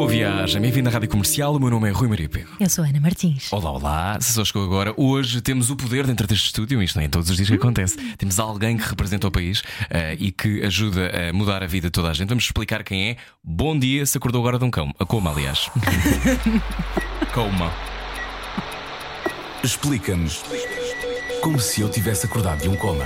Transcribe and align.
Boa 0.00 0.08
viagem, 0.08 0.62
bem-vindo 0.62 0.88
à 0.88 0.92
Rádio 0.92 1.10
Comercial. 1.10 1.54
O 1.54 1.60
meu 1.60 1.68
nome 1.68 1.86
é 1.86 1.92
Rui 1.92 2.08
Maria 2.08 2.26
Pego. 2.26 2.48
Eu 2.58 2.70
sou 2.70 2.82
Ana 2.82 2.98
Martins. 2.98 3.52
Olá, 3.52 3.70
olá. 3.70 4.18
Se 4.18 4.32
só 4.32 4.42
chegou 4.42 4.64
agora, 4.64 4.94
hoje 4.96 5.42
temos 5.42 5.68
o 5.68 5.76
poder 5.76 6.06
dentro 6.06 6.26
deste 6.26 6.46
estúdio, 6.46 6.82
isto 6.82 6.98
nem 6.98 7.06
todos 7.06 7.28
os 7.28 7.36
dias 7.36 7.50
que 7.50 7.56
acontece. 7.56 7.98
Temos 8.16 8.38
alguém 8.40 8.78
que 8.78 8.88
representa 8.88 9.28
o 9.28 9.30
país 9.30 9.62
eh, 9.90 10.16
e 10.18 10.32
que 10.32 10.64
ajuda 10.64 11.28
a 11.28 11.32
mudar 11.34 11.62
a 11.62 11.66
vida 11.66 11.88
de 11.88 11.90
toda 11.90 12.08
a 12.08 12.14
gente. 12.14 12.30
Vamos 12.30 12.44
explicar 12.44 12.82
quem 12.82 13.10
é. 13.10 13.16
Bom 13.44 13.78
dia, 13.78 14.06
se 14.06 14.16
acordou 14.16 14.40
agora 14.40 14.58
de 14.58 14.64
um 14.64 14.70
cão. 14.70 14.90
A 14.98 15.04
coma, 15.04 15.32
aliás. 15.32 15.70
coma. 17.34 17.70
Explica-nos 19.62 20.42
como 21.42 21.60
se 21.60 21.82
eu 21.82 21.90
tivesse 21.90 22.24
acordado 22.24 22.62
de 22.62 22.70
um 22.70 22.74
coma. 22.74 23.04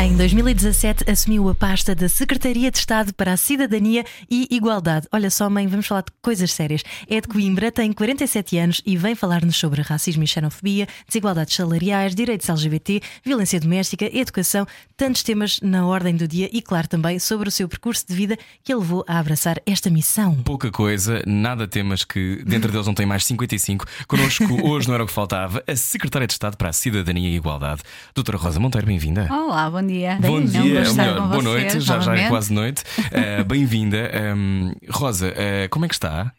Em 0.00 0.16
2017 0.16 1.10
assumiu 1.10 1.46
a 1.50 1.54
pasta 1.54 1.94
da 1.94 2.08
Secretaria 2.08 2.70
de 2.70 2.78
Estado 2.78 3.12
para 3.12 3.34
a 3.34 3.36
Cidadania 3.36 4.02
e 4.30 4.48
Igualdade. 4.50 5.06
Olha 5.12 5.28
só, 5.28 5.50
mãe, 5.50 5.66
vamos 5.66 5.86
falar 5.86 6.00
de 6.00 6.12
coisas 6.22 6.54
sérias. 6.54 6.82
É 7.06 7.20
de 7.20 7.28
Coimbra, 7.28 7.70
tem 7.70 7.92
47 7.92 8.56
anos 8.56 8.80
e 8.86 8.96
vem 8.96 9.14
falar-nos 9.14 9.58
sobre 9.58 9.82
racismo 9.82 10.24
e 10.24 10.26
xenofobia, 10.26 10.88
desigualdades 11.06 11.54
salariais, 11.54 12.14
direitos 12.14 12.48
LGBT, 12.48 13.02
violência 13.22 13.60
doméstica, 13.60 14.06
educação, 14.10 14.66
tantos 14.96 15.22
temas 15.22 15.60
na 15.60 15.86
ordem 15.86 16.16
do 16.16 16.26
dia 16.26 16.48
e, 16.50 16.62
claro, 16.62 16.88
também 16.88 17.18
sobre 17.18 17.50
o 17.50 17.52
seu 17.52 17.68
percurso 17.68 18.06
de 18.08 18.14
vida 18.14 18.38
que 18.64 18.72
a 18.72 18.78
levou 18.78 19.04
a 19.06 19.18
abraçar 19.18 19.60
esta 19.66 19.90
missão. 19.90 20.34
Pouca 20.44 20.70
coisa, 20.70 21.22
nada 21.26 21.68
temas 21.68 22.04
que 22.04 22.42
dentro 22.46 22.72
deles 22.72 22.86
não 22.86 22.94
tem 22.94 23.04
mais 23.04 23.26
55. 23.26 23.84
Connosco 24.08 24.66
hoje 24.66 24.88
não 24.88 24.94
era 24.94 25.04
o 25.04 25.06
que 25.06 25.12
faltava, 25.12 25.62
a 25.66 25.76
Secretária 25.76 26.26
de 26.26 26.32
Estado 26.32 26.56
para 26.56 26.70
a 26.70 26.72
Cidadania 26.72 27.28
e 27.28 27.36
Igualdade, 27.36 27.82
Doutora 28.14 28.38
Rosa 28.38 28.58
Monteiro, 28.58 28.86
bem-vinda. 28.86 29.28
Olá, 29.30 29.68
bom 29.68 29.82
dia. 29.82 29.89
Bom 30.20 30.40
Não 30.40 30.46
dia, 30.46 30.60
gosto 30.60 30.72
de 30.72 30.80
estar 30.90 31.02
melhor, 31.04 31.20
com 31.22 31.28
boa 31.28 31.42
noite, 31.42 31.80
já, 31.80 31.98
já 32.00 32.16
é 32.16 32.28
quase 32.28 32.52
noite. 32.52 32.82
Eh, 33.12 33.42
Bem-vinda. 33.44 34.10
Um, 34.36 34.72
Rosa, 34.88 35.32
eh, 35.36 35.68
como 35.68 35.84
é 35.84 35.88
que 35.88 35.94
está? 35.94 36.32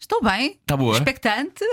Estou 0.00 0.22
bem. 0.22 0.56
Está 0.60 0.76
boa? 0.76 0.94
Expectante, 0.98 1.64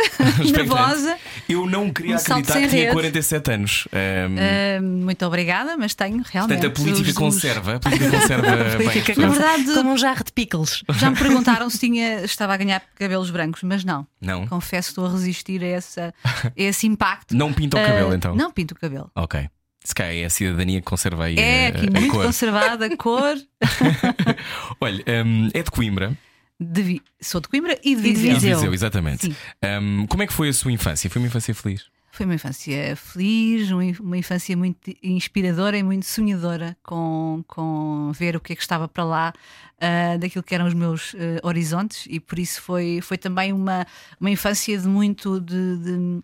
nervosa. 0.52 1.16
Eu 1.47 1.67
não 1.67 1.94
queria 1.94 2.16
Um 2.16 2.17
acreditar 2.17 2.53
que 2.59 2.67
tinha 2.70 2.81
rede. 2.81 2.92
47 2.92 3.52
anos. 3.52 3.88
Um, 3.94 4.36
Ah, 4.39 4.81
muito 4.81 5.23
obrigada, 5.25 5.78
mas 5.78 5.94
tenho 5.94 6.23
realmente. 6.25 6.58
portanto, 6.59 6.66
a 6.66 6.70
política 6.84 7.02
os- 7.03 7.08
os- 7.09 7.17
conserva. 7.17 7.75
A 7.75 7.80
política 7.80 8.09
conserva 8.12 8.56
bem. 8.56 8.78
Política 8.90 9.22
Na 9.22 9.28
verdade, 9.30 9.73
Como 9.75 9.92
um 9.92 9.97
jarro 9.97 10.23
de 10.23 10.31
pickles. 10.31 10.84
já 10.97 11.12
me 11.12 11.17
perguntaram 11.17 11.69
se 11.69 11.78
tinha, 11.80 12.23
estava 12.25 12.56
a 12.56 12.58
ganhar 12.58 12.81
cabelos 12.95 13.30
brancos, 13.30 13.62
mas 13.62 13.84
não. 13.84 14.08
Não. 14.19 14.47
Confesso 14.47 14.88
que 14.88 14.92
estou 14.94 15.06
a 15.06 15.12
resistir 15.12 15.64
a, 15.64 15.67
essa, 15.67 16.14
a 16.23 16.52
esse 16.56 16.88
impacto. 16.88 17.36
Não 17.36 17.53
pinta 17.53 17.78
o 17.78 17.80
cabelo, 17.80 18.12
Ah, 18.12 18.16
então. 18.16 18.36
Não 18.36 18.52
pinto 18.52 18.73
o 18.73 18.78
cabelo. 18.80 19.12
Ok. 19.16 19.47
Se 19.86 19.94
calhar 19.95 20.14
é 20.16 20.25
a 20.25 20.30
cidadania 20.30 20.81
que 20.81 20.86
conserva 20.88 21.25
aí 21.25 21.38
É 21.38 21.67
a, 21.67 21.69
aqui 21.69 21.88
a 21.88 21.91
muito 21.91 22.11
cor. 22.11 22.25
conservada, 22.25 22.88
a 22.88 22.97
cor. 22.97 23.36
Olha, 24.81 25.03
um, 25.25 25.50
é 25.53 25.64
de 25.64 25.72
Coimbra 25.72 26.17
de 26.59 27.02
Sou 27.22 27.41
de 27.41 27.50
Coimbra 27.50 27.78
e 27.83 27.95
de 27.95 28.02
de 28.02 28.08
e 28.09 28.13
Viseu. 28.13 28.23
de 28.30 28.33
Viseu. 28.39 28.58
Viseu, 28.58 28.73
exatamente. 28.73 29.36
Um, 29.81 30.08
como 30.08 30.23
é 30.23 30.28
que 30.28 30.31
foi 30.33 30.50
a 30.50 30.53
sua 30.53 30.72
infância? 30.72 31.09
Foi 31.09 31.22
uma 31.22 31.28
infância 31.28 31.53
feliz? 31.53 31.83
Foi 32.11 32.25
uma 32.25 32.36
infância 32.36 32.95
feliz, 32.95 33.69
uma 33.72 33.83
in- 33.83 33.95
uma 34.00 34.17
infância 34.17 34.56
muito 34.56 34.89
inspiradora 35.03 35.78
e 35.78 35.83
muito 35.83 36.06
sonhadora 36.06 36.78
com, 36.81 37.44
com 37.45 38.09
ver 38.13 38.38
o 38.38 38.39
que 38.39 38.53
é 38.53 38.56
que 38.56 38.61
estava 38.61 38.88
para 38.88 39.03
lá 39.03 39.33
ah, 39.81 40.16
daquilo 40.17 40.41
que 40.44 40.56
eram 40.56 40.66
os 40.66 40.73
meus 40.73 41.13
ah, 41.16 41.45
horizontes 41.45 42.08
e 42.09 42.22
por 42.22 42.39
isso 42.39 42.61
foi, 42.61 43.02
foi 43.02 43.17
também 43.17 43.52
uma, 43.52 43.85
uma 44.17 44.29
infância 44.31 44.78
de 44.78 44.88
muito 44.88 45.41
de, 45.41 45.78
de, 45.78 46.23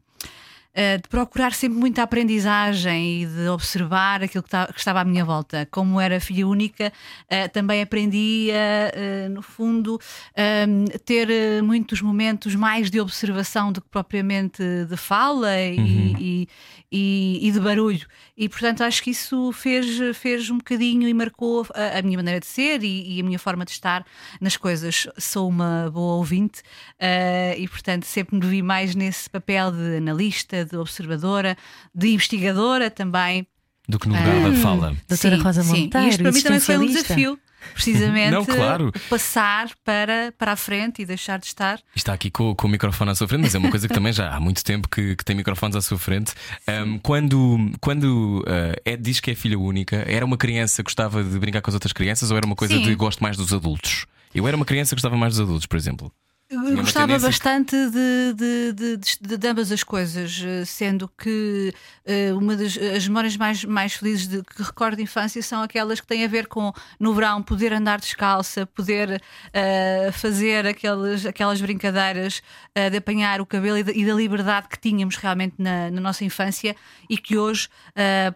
de 0.73 1.09
procurar 1.09 1.53
sempre 1.53 1.77
muita 1.77 2.01
aprendizagem 2.01 3.23
e 3.23 3.25
de 3.25 3.47
observar 3.49 4.23
aquilo 4.23 4.43
que, 4.43 4.49
que 4.73 4.79
estava 4.79 5.01
à 5.01 5.05
minha 5.05 5.25
volta. 5.25 5.67
Como 5.69 5.99
era 5.99 6.19
filha 6.19 6.47
única, 6.47 6.93
ah, 7.29 7.49
também 7.49 7.81
aprendi 7.81 8.49
a, 8.51 9.25
ah, 9.25 9.29
no 9.29 9.41
fundo, 9.41 9.99
ah, 10.35 10.99
ter 11.03 11.27
ah, 11.29 11.63
muitos 11.63 12.01
momentos 12.01 12.55
mais 12.55 12.89
de 12.89 13.01
observação 13.01 13.71
do 13.71 13.81
que 13.81 13.89
propriamente 13.89 14.63
de 14.85 14.97
fala 14.97 15.59
e, 15.59 16.15
e, 16.19 16.47
e- 16.91 17.39
e 17.41 17.51
de 17.51 17.59
barulho. 17.59 18.05
E 18.35 18.49
portanto 18.49 18.81
acho 18.83 19.01
que 19.01 19.11
isso 19.11 19.51
fez, 19.53 19.85
fez 20.17 20.49
um 20.49 20.57
bocadinho 20.57 21.07
e 21.07 21.13
marcou 21.13 21.65
a, 21.73 21.99
a 21.99 22.01
minha 22.01 22.17
maneira 22.17 22.39
de 22.39 22.45
ser 22.45 22.83
e, 22.83 23.15
e 23.17 23.21
a 23.21 23.23
minha 23.23 23.39
forma 23.39 23.63
de 23.63 23.71
estar 23.71 24.05
nas 24.41 24.57
coisas. 24.57 25.07
Sou 25.17 25.47
uma 25.47 25.89
boa 25.93 26.15
ouvinte 26.15 26.61
ah, 26.99 27.55
e 27.57 27.67
portanto 27.67 28.03
sempre 28.05 28.35
me 28.37 28.45
vi 28.45 28.61
mais 28.61 28.93
nesse 28.95 29.29
papel 29.29 29.71
de 29.71 29.97
analista, 29.97 30.65
de 30.65 30.75
observadora, 30.75 31.57
de 31.95 32.09
investigadora 32.09 32.89
também. 32.91 33.47
Do 33.87 33.97
que 33.99 34.07
no 34.07 34.15
lugar 34.15 34.51
da 34.51 34.57
fala. 34.57 34.95
Doutora 35.07 35.37
Sim, 35.37 35.41
Rosa 35.43 35.63
sim. 35.63 35.83
Monteiro, 35.83 36.07
E 36.07 36.09
isto 36.09 36.21
para 36.23 36.31
mim 36.31 36.41
também 36.41 36.59
foi 36.59 36.77
um 36.77 36.85
desafio. 36.85 37.39
Precisamente 37.73 38.31
Não, 38.31 38.45
claro. 38.45 38.91
passar 39.09 39.69
para, 39.83 40.33
para 40.37 40.53
a 40.53 40.55
frente 40.55 41.01
e 41.01 41.05
deixar 41.05 41.39
de 41.39 41.47
estar. 41.47 41.79
Está 41.95 42.13
aqui 42.13 42.29
com, 42.29 42.55
com 42.55 42.67
o 42.67 42.69
microfone 42.69 43.11
à 43.11 43.15
sua 43.15 43.27
frente, 43.27 43.41
mas 43.41 43.55
é 43.55 43.57
uma 43.57 43.69
coisa 43.69 43.87
que 43.87 43.93
também 43.93 44.13
já 44.13 44.33
há 44.33 44.39
muito 44.39 44.63
tempo 44.63 44.87
que, 44.87 45.15
que 45.15 45.23
tem 45.23 45.35
microfones 45.35 45.75
à 45.75 45.81
sua 45.81 45.97
frente. 45.97 46.33
Um, 46.67 46.97
quando 46.99 47.71
quando 47.79 48.41
uh, 48.41 48.79
é, 48.85 48.95
diz 48.97 49.19
que 49.19 49.31
é 49.31 49.35
filha 49.35 49.57
única, 49.57 50.03
era 50.07 50.25
uma 50.25 50.37
criança 50.37 50.83
que 50.83 50.87
gostava 50.87 51.23
de 51.23 51.39
brincar 51.39 51.61
com 51.61 51.69
as 51.69 51.73
outras 51.73 51.93
crianças 51.93 52.31
ou 52.31 52.37
era 52.37 52.45
uma 52.45 52.55
coisa 52.55 52.75
Sim. 52.75 52.83
de 52.83 52.95
gosto 52.95 53.21
mais 53.21 53.37
dos 53.37 53.53
adultos? 53.53 54.05
Eu 54.33 54.47
era 54.47 54.55
uma 54.55 54.65
criança 54.65 54.89
que 54.89 54.95
gostava 54.95 55.17
mais 55.17 55.33
dos 55.33 55.41
adultos, 55.41 55.65
por 55.65 55.77
exemplo. 55.77 56.11
Eu 56.51 56.75
gostava 56.75 57.07
tendência. 57.07 57.27
bastante 57.29 57.75
de, 57.89 58.33
de, 58.73 58.97
de, 58.97 59.37
de- 59.37 59.47
ambas 59.47 59.71
as 59.71 59.83
coisas, 59.83 60.41
eh, 60.45 60.65
sendo 60.65 61.07
que 61.17 61.73
eh, 62.05 62.33
uma 62.33 62.57
das 62.57 62.77
as 62.77 63.07
memórias 63.07 63.37
mais, 63.37 63.63
mais 63.63 63.93
felizes 63.93 64.27
de, 64.27 64.43
que 64.43 64.61
recordo 64.61 64.97
de 64.97 65.03
infância 65.03 65.41
são 65.41 65.61
aquelas 65.63 66.01
que 66.01 66.07
têm 66.07 66.25
a 66.25 66.27
ver 66.27 66.47
com 66.47 66.73
no 66.99 67.13
verão 67.13 67.41
poder 67.41 67.71
andar 67.71 68.01
descalça, 68.01 68.65
poder 68.65 69.21
eh, 69.53 70.09
fazer 70.11 70.65
aquelas, 70.67 71.25
aquelas 71.25 71.61
brincadeiras 71.61 72.41
eh, 72.75 72.89
de 72.89 72.97
apanhar 72.97 73.39
o 73.39 73.45
cabelo 73.45 73.77
e 73.77 73.83
da, 73.83 73.91
e 73.93 74.05
da 74.05 74.13
liberdade 74.13 74.67
que 74.67 74.77
tínhamos 74.77 75.15
realmente 75.15 75.55
na, 75.57 75.89
na 75.89 76.01
nossa 76.01 76.25
infância 76.25 76.75
e 77.09 77.17
que 77.17 77.37
hoje, 77.37 77.69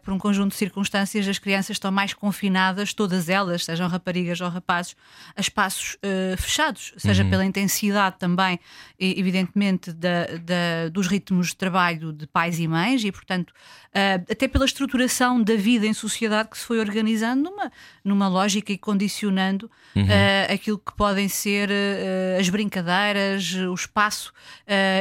por 0.04 0.14
um 0.14 0.18
conjunto 0.18 0.52
de 0.52 0.58
circunstâncias, 0.58 1.28
as 1.28 1.40
crianças 1.40 1.72
estão 1.76 1.92
mais 1.92 2.14
confinadas, 2.14 2.94
todas 2.94 3.30
elas, 3.30 3.66
sejam 3.66 3.88
raparigas 3.88 4.40
ou 4.42 4.50
rapazes, 4.50 4.96
a 5.36 5.42
espaços 5.42 5.98
fechados, 6.38 6.94
seja 6.98 7.24
pela 7.26 7.46
intensidade 7.46 8.05
também, 8.12 8.60
evidentemente, 9.00 9.92
da, 9.92 10.26
da- 10.38 10.90
dos 10.92 11.08
ritmos 11.08 11.48
de 11.50 11.56
trabalho 11.56 12.12
de 12.14 12.28
pais 12.28 12.60
e 12.60 12.68
mães, 12.68 13.04
e, 13.04 13.12
portanto, 13.12 13.54
eh, 13.94 14.16
até 14.30 14.48
pela 14.48 14.66
estruturação 14.66 15.42
da 15.42 15.56
vida 15.56 15.86
em 15.88 15.94
sociedade 15.94 16.50
que 16.50 16.58
se 16.58 16.66
foi 16.66 16.80
organizando 16.80 17.50
numa, 17.50 17.72
numa 18.04 18.28
lógica 18.28 18.72
e 18.74 18.78
condicionando 18.78 19.70
eh, 19.96 20.48
aquilo 20.54 20.78
que 20.78 20.94
podem 20.96 21.28
ser 21.30 21.70
eh, 21.72 22.38
as 22.40 22.50
brincadeiras, 22.50 23.54
o 23.54 23.74
espaço 23.74 24.34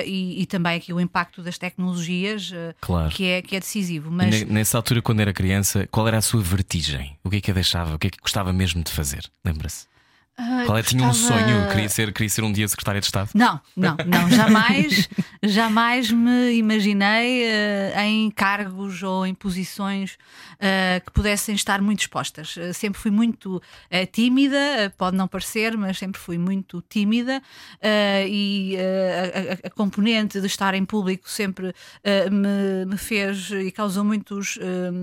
e, 0.04 0.42
e 0.42 0.46
também 0.46 0.76
aqui 0.76 0.92
o 0.92 1.00
impacto 1.00 1.42
das 1.42 1.58
tecnologias, 1.58 2.52
Claro. 2.80 3.10
que, 3.10 3.26
é, 3.26 3.42
que 3.42 3.56
é 3.56 3.60
decisivo. 3.60 4.10
Mas 4.10 4.30
ne- 4.30 4.44
Nessa 4.44 4.78
altura, 4.78 5.02
quando 5.02 5.20
era 5.20 5.32
criança, 5.32 5.88
qual 5.90 6.06
era 6.06 6.18
a 6.18 6.22
sua 6.22 6.40
vertigem? 6.42 7.18
O 7.24 7.30
que 7.30 7.36
é 7.36 7.40
que 7.40 7.50
a 7.50 7.54
deixava? 7.54 7.94
O 7.94 7.98
que 7.98 8.06
é 8.06 8.10
que 8.10 8.18
gostava 8.20 8.52
mesmo 8.52 8.82
de 8.82 8.90
fazer? 8.92 9.24
Lembra-se? 9.44 9.86
Ah, 10.36 10.62
Qual 10.66 10.76
é? 10.78 10.82
Tinha 10.82 11.04
um 11.04 11.08
gostava- 11.08 11.40
sonho? 11.40 11.68
Queria 11.70 11.88
ser, 11.88 12.12
queria 12.12 12.28
ser 12.28 12.42
um 12.44 12.52
dia 12.52 12.66
secretária 12.68 13.00
de 13.00 13.06
Estado? 13.06 13.30
Não, 13.34 13.60
não, 13.76 13.96
não, 14.06 14.28
jamais, 14.30 15.08
jamais 15.42 16.10
me 16.10 16.52
imaginei 16.54 17.44
eh, 17.44 17.94
em 18.04 18.30
cargos 18.30 19.02
ou 19.02 19.24
em 19.26 19.34
posições 19.34 20.16
eh, 20.58 21.00
que 21.04 21.12
pudessem 21.12 21.54
estar 21.54 21.80
muito 21.80 22.00
expostas. 22.00 22.56
Eh, 22.58 22.72
sempre 22.72 23.00
fui 23.00 23.10
muito 23.10 23.62
tímida, 24.12 24.92
pode 24.98 25.16
não 25.16 25.28
parecer, 25.28 25.76
mas 25.76 25.98
sempre 25.98 26.20
fui 26.20 26.36
muito 26.38 26.82
tímida 26.88 27.40
e 28.28 28.76
a, 28.76 29.66
a- 29.66 29.70
componente 29.70 30.40
de 30.40 30.46
estar 30.46 30.74
em 30.74 30.84
público 30.84 31.28
sempre 31.28 31.74
me, 32.30 32.84
me 32.86 32.96
fez 32.96 33.50
e 33.50 33.70
causou 33.70 34.04
muitos 34.04 34.58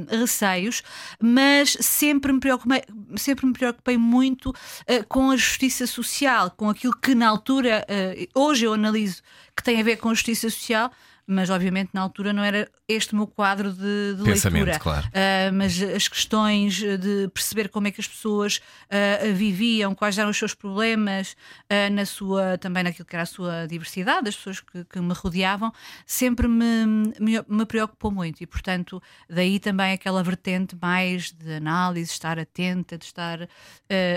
receios, 0.09 0.81
mas 1.21 1.77
sempre 1.79 2.31
me 2.33 2.39
preocupei, 2.39 2.83
sempre 3.15 3.45
me 3.45 3.53
preocupei 3.53 3.97
muito 3.97 4.53
eh, 4.87 5.03
com 5.21 5.29
a 5.29 5.37
justiça 5.37 5.85
social, 5.85 6.49
com 6.49 6.67
aquilo 6.67 6.97
que 6.99 7.13
na 7.13 7.27
altura, 7.27 7.85
eh, 7.87 8.27
hoje 8.33 8.65
eu 8.65 8.73
analiso 8.73 9.21
que 9.55 9.61
tem 9.61 9.79
a 9.79 9.83
ver 9.83 9.97
com 9.97 10.09
a 10.09 10.15
justiça 10.15 10.49
social, 10.49 10.91
mas 11.31 11.49
obviamente 11.49 11.91
na 11.93 12.01
altura 12.01 12.33
não 12.33 12.43
era 12.43 12.69
este 12.87 13.13
o 13.13 13.15
meu 13.15 13.27
quadro 13.27 13.71
de, 13.71 14.15
de 14.17 14.23
Pensamento, 14.23 14.65
leitura. 14.65 14.79
claro. 14.79 15.07
Uh, 15.07 15.53
mas 15.53 15.81
as 15.81 16.07
questões 16.07 16.75
de 16.75 17.29
perceber 17.33 17.69
como 17.69 17.87
é 17.87 17.91
que 17.91 18.01
as 18.01 18.07
pessoas 18.07 18.57
uh, 18.57 19.33
viviam, 19.33 19.95
quais 19.95 20.17
eram 20.17 20.29
os 20.29 20.37
seus 20.37 20.53
problemas, 20.53 21.35
uh, 21.71 21.93
na 21.93 22.05
sua, 22.05 22.57
também 22.57 22.83
naquilo 22.83 23.05
que 23.05 23.15
era 23.15 23.23
a 23.23 23.27
sua 23.27 23.65
diversidade, 23.65 24.27
as 24.27 24.35
pessoas 24.35 24.59
que, 24.59 24.83
que 24.83 24.99
me 24.99 25.13
rodeavam, 25.13 25.71
sempre 26.05 26.47
me, 26.47 26.85
me, 27.19 27.41
me, 27.47 27.65
preocupou 27.65 28.11
muito. 28.11 28.41
E, 28.41 28.45
portanto, 28.45 29.01
daí 29.29 29.59
também 29.59 29.93
aquela 29.93 30.21
vertente 30.21 30.75
mais 30.81 31.31
de 31.31 31.53
análise, 31.53 32.11
estar 32.11 32.37
atenta, 32.37 32.97
de 32.97 33.05
estar 33.05 33.47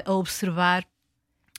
a 0.05 0.12
observar 0.12 0.85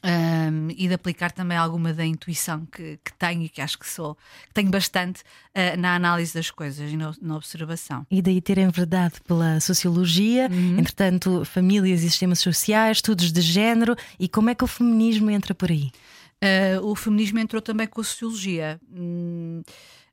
um, 0.05 0.69
e 0.69 0.87
de 0.87 0.93
aplicar 0.93 1.31
também 1.31 1.57
alguma 1.57 1.91
da 1.91 2.05
intuição 2.05 2.65
que, 2.67 2.99
que 3.03 3.13
tenho 3.17 3.41
e 3.43 3.49
que 3.49 3.59
acho 3.59 3.79
que 3.79 3.87
sou, 3.87 4.15
que 4.47 4.53
tenho 4.53 4.69
bastante 4.69 5.21
uh, 5.21 5.79
na 5.79 5.95
análise 5.95 6.33
das 6.33 6.51
coisas 6.51 6.91
e 6.91 6.95
no, 6.95 7.13
na 7.21 7.35
observação. 7.35 8.05
E 8.11 8.21
daí 8.21 8.39
terem 8.39 8.69
verdade 8.69 9.15
pela 9.27 9.59
sociologia, 9.59 10.47
uhum. 10.51 10.77
entretanto, 10.77 11.43
famílias 11.45 12.03
e 12.03 12.09
sistemas 12.09 12.39
sociais, 12.39 12.97
estudos 12.97 13.31
de 13.31 13.41
género, 13.41 13.95
e 14.19 14.29
como 14.29 14.49
é 14.49 14.55
que 14.55 14.63
o 14.63 14.67
feminismo 14.67 15.31
entra 15.31 15.55
por 15.55 15.71
aí? 15.71 15.91
Uh, 16.35 16.85
o 16.85 16.95
feminismo 16.95 17.39
entrou 17.39 17.61
também 17.61 17.87
com 17.87 18.01
a 18.01 18.03
sociologia. 18.03 18.79
Hum, 18.93 19.63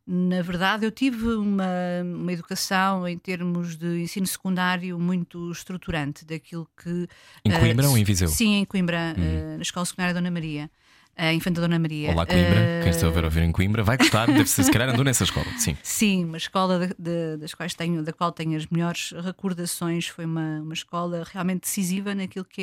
na 0.06 0.42
verdade, 0.42 0.84
eu 0.84 0.90
tive 0.90 1.28
uma, 1.28 1.64
uma 2.02 2.32
educação 2.32 3.06
em 3.06 3.16
termos 3.16 3.76
de 3.76 4.02
ensino 4.02 4.26
secundário 4.26 4.98
muito 4.98 5.50
estruturante 5.50 6.24
daquilo 6.24 6.68
que. 6.76 7.08
Em 7.44 7.50
Coimbra 7.52 7.86
uh, 7.86 7.90
ou 7.90 7.98
em 7.98 8.04
Viseu? 8.04 8.28
Sim, 8.28 8.54
em 8.56 8.64
Coimbra, 8.64 9.14
hum. 9.16 9.54
uh, 9.54 9.56
na 9.56 9.62
Escola 9.62 9.86
Secundária 9.86 10.14
Dona 10.14 10.30
Maria 10.30 10.70
a 11.16 11.32
Infanta 11.32 11.60
Dona 11.60 11.78
Maria. 11.78 12.10
Olá, 12.10 12.26
Coimbra. 12.26 12.60
Uh... 12.60 12.82
Quem 12.82 12.90
estiver 12.90 13.22
a 13.22 13.26
ouvir 13.26 13.42
em 13.42 13.52
Coimbra 13.52 13.82
vai 13.82 13.96
gostar, 13.96 14.26
deve 14.26 14.48
ser, 14.48 14.64
se 14.64 14.70
calhar 14.70 14.88
andou 14.88 15.04
nessa 15.04 15.24
escola. 15.24 15.46
Sim, 15.58 15.76
Sim 15.82 16.24
uma 16.24 16.36
escola 16.36 16.78
de, 16.78 16.94
de, 16.98 17.36
das 17.38 17.54
quais 17.54 17.74
tenho, 17.74 18.02
da 18.02 18.12
qual 18.12 18.32
tenho 18.32 18.56
as 18.56 18.66
melhores 18.66 19.12
recordações. 19.12 20.06
Foi 20.06 20.24
uma, 20.24 20.60
uma 20.60 20.74
escola 20.74 21.24
realmente 21.30 21.62
decisiva 21.62 22.14
naquilo 22.14 22.44
que 22.44 22.62